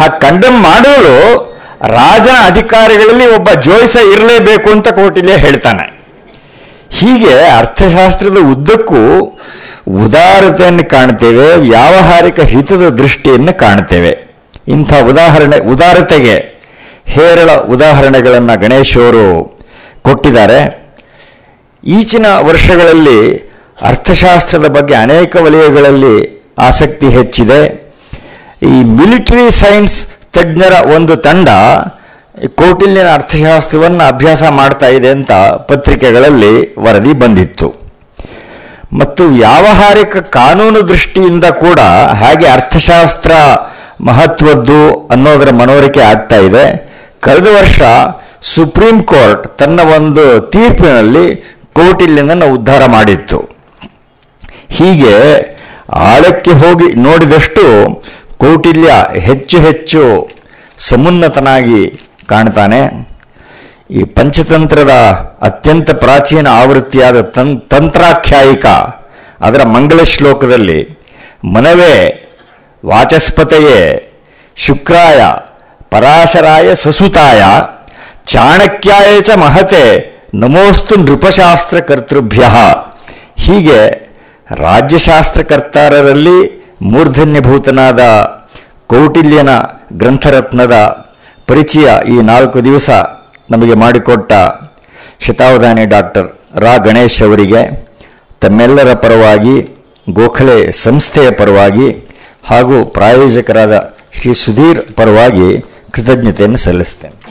ಆ 0.00 0.06
ಕಂಡೆಮ್ 0.06 0.58
ಮಾಡೋರು 0.62 1.16
ರಾಜನ 1.86 2.36
ಅಧಿಕಾರಿಗಳಲ್ಲಿ 2.46 3.26
ಒಬ್ಬ 3.36 3.48
ಜೋಯಿಸ 3.60 3.96
ಇರಲೇಬೇಕು 4.14 4.70
ಅಂತ 4.70 4.88
ಕೌಟಿಲ್ಯ 4.88 5.36
ಹೇಳ್ತಾನೆ. 5.36 5.84
ಹೀಗೆ 6.90 7.44
ಅರ್ಥಶಾಸ್ತ್ರದ 7.48 8.38
ಉದ್ದಕ್ಕೂ 8.52 9.02
ಉದಾರತೆಯನ್ನು 10.04 10.90
ಕಾಣ್ತೇವೆ, 10.90 11.56
ವ್ಯಾವಹಾರಿಕ 11.56 12.40
ಹಿತದ 12.40 12.88
ದೃಷ್ಟಿಯನ್ನು 12.88 13.58
ಕಾಣ್ತೇವೆ. 13.58 14.12
ಇಂಥ 14.68 14.92
ಉದಾಹರಣೆ, 14.94 15.58
ಉದಾರತೆಗೆ 15.58 16.34
ಹೇರಳ 17.04 17.50
ಉದಾಹರಣೆಗಳನ್ನು 17.50 18.60
ಗಣೇಶವರು 18.60 19.26
ಕೊಟ್ಟಿದ್ದಾರೆ. 20.02 20.60
ಈಚಿನ 21.84 22.26
ವರ್ಷಗಳಲ್ಲಿ 22.26 23.51
ಅರ್ಥಶಾಸ್ತ್ರದ 23.80 24.66
ಬಗ್ಗೆ 24.66 24.94
ಅನೇಕ 24.94 25.36
ವಲಯಗಳಲ್ಲಿ 25.36 26.44
ಆಸಕ್ತಿ 26.58 27.08
ಹೆಚ್ಚಿದೆ. 27.08 27.92
ಈ 28.62 28.82
ಮಿಲಿಟರಿ 28.84 29.50
ಸೈನ್ಸ್ 29.50 30.06
ತಜ್ಞರ 30.06 30.86
ಒಂದು 30.96 31.16
ತಂಡ 31.16 31.48
ಕೌಟಿಲ್ಯನ 32.46 33.14
ಅರ್ಥಶಾಸ್ತ್ರವನ್ನು 33.14 34.04
ಅಭ್ಯಾಸ 34.04 34.42
ಮಾಡ್ತಾ 34.42 34.86
ಇದೆ 34.86 35.08
ಅಂತ 35.08 35.32
ಪತ್ರಿಕೆಗಳಲ್ಲಿ 35.68 36.74
ವರದಿ 36.78 37.12
ಬಂದಿತ್ತು. 37.12 37.82
ಮತ್ತು 38.98 39.24
ವ್ಯಾವಹಾರಿಕ 39.24 40.16
ಕಾನೂನು 40.16 40.88
ದೃಷ್ಟಿಯಿಂದ 40.88 41.44
ಕೂಡ 41.44 41.80
ಹಾಗೆ 42.20 42.46
ಅರ್ಥಶಾಸ್ತ್ರ 42.46 43.32
ಮಹತ್ವದ್ದು 44.00 45.08
ಅನ್ನೋದರ 45.10 45.54
ಮನವರಿಕೆ 45.54 46.00
ಆಗ್ತಾ 46.00 46.36
ಇದೆ. 46.36 46.92
ಕಳೆದ 47.20 47.46
ವರ್ಷ 47.46 47.82
ಸುಪ್ರೀಂ 48.42 49.02
ಕೋರ್ಟ್ 49.02 49.58
ತನ್ನ 49.58 49.80
ಒಂದು 49.80 50.40
ತೀರ್ಪಿನಲ್ಲಿ 50.40 51.36
ಕೌಟಿಲ್ಯನನ್ನು 51.74 52.54
ಉದ್ಧಾರ 52.54 52.86
ಮಾಡಿತ್ತು. 52.86 53.61
ಹೀಗೆ 54.76 55.14
ಆಳಕ್ಕೆ 56.08 56.52
ಹೋಗಿ 56.62 56.88
ನೋಡಿದಷ್ಟು 57.00 57.64
ಕೌಟಿಲ್ಯ 58.42 58.90
ಹೆಚ್ಚು 59.20 59.56
ಹೆಚ್ಚು 59.60 60.02
ಸಮುನ್ನತನಾಗಿ 60.78 61.82
ಕಾಣ್ತಾನೆ. 62.28 62.80
ಈ 63.90 64.02
ಪಂಚತಂತ್ರದ 64.16 64.92
ಅತ್ಯಂತ 65.42 65.90
ಪ್ರಾಚೀನ 66.02 66.46
ಆವೃತ್ತಿಯಾದ 66.60 67.20
ತಂ, 67.36 67.48
ತಂತ್ರಾಖ್ಯಾಯಿಕ 67.70 68.66
ಅದರ 69.46 69.62
ಮಂಗಳ 69.74 70.00
ಶ್ಲೋಕದಲ್ಲಿ 70.12 70.80
ಮನವೇ 71.54 71.94
ವಾಚಸ್ಪತೆಯೇ 72.82 73.80
ಶುಕ್ರಾಯ 74.56 75.20
ಪರಾಶರಾಯ 75.90 76.74
ಸಸುತಾಯ 76.74 77.42
ಚಾಣಕ್ಯಾಯ 78.26 79.20
ಚ 79.20 79.36
ಮಹತೆ 79.36 79.84
ನಮೋಸ್ತು 80.34 80.94
ನೃಪಶಾಸ್ತ್ರ 81.00 81.78
ಕರ್ತೃಭ್ಯ 81.80 82.42
ಹೀಗೆ 83.36 83.80
ರಾಜ್ಯಶಾಸ್ತ್ರಕರ್ತಾರರಲ್ಲಿ 84.58 86.62
ಮೂರ್ಧನ್ಯಭೂತನಾದ 86.82 88.00
ಕೌಟಿಲ್ಯನ 88.86 89.48
ಗ್ರಂಥರತ್ನದ 89.92 91.06
ಪರಿಚಯ 91.46 91.90
ಈ 92.08 92.20
ನಾಲ್ಕು 92.20 92.64
ದಿವಸ 92.64 92.90
ನಮಗೆ 93.50 93.74
ಮಾಡಿಕೊಟ್ಟ 93.74 94.32
ಶತಾವಧಾನಿ 95.20 95.84
ಡಾಕ್ಟರ್ 95.84 96.58
ರಾ. 96.58 96.76
ಗಣೇಶ್ 96.76 97.22
ಅವರಿಗೆ, 97.22 97.90
ತಮ್ಮೆಲ್ಲರ 98.40 98.92
ಪರವಾಗಿ, 98.92 99.82
ಗೋಖಲೆ 100.10 100.72
ಸಂಸ್ಥೆಯ 100.72 101.30
ಪರವಾಗಿ 101.30 102.12
ಹಾಗೂ 102.44 102.84
ಪ್ರಾಯೋಜಕರಾದ 102.84 103.94
ಶ್ರೀ 104.20 104.32
ಸುಧೀರ್ 104.32 104.96
ಪರವಾಗಿ 104.96 105.64
ಕೃತಜ್ಞತೆಯನ್ನು 105.90 106.56
ಸಲ್ಲಿಸ್ತೇನೆ. 106.56 107.21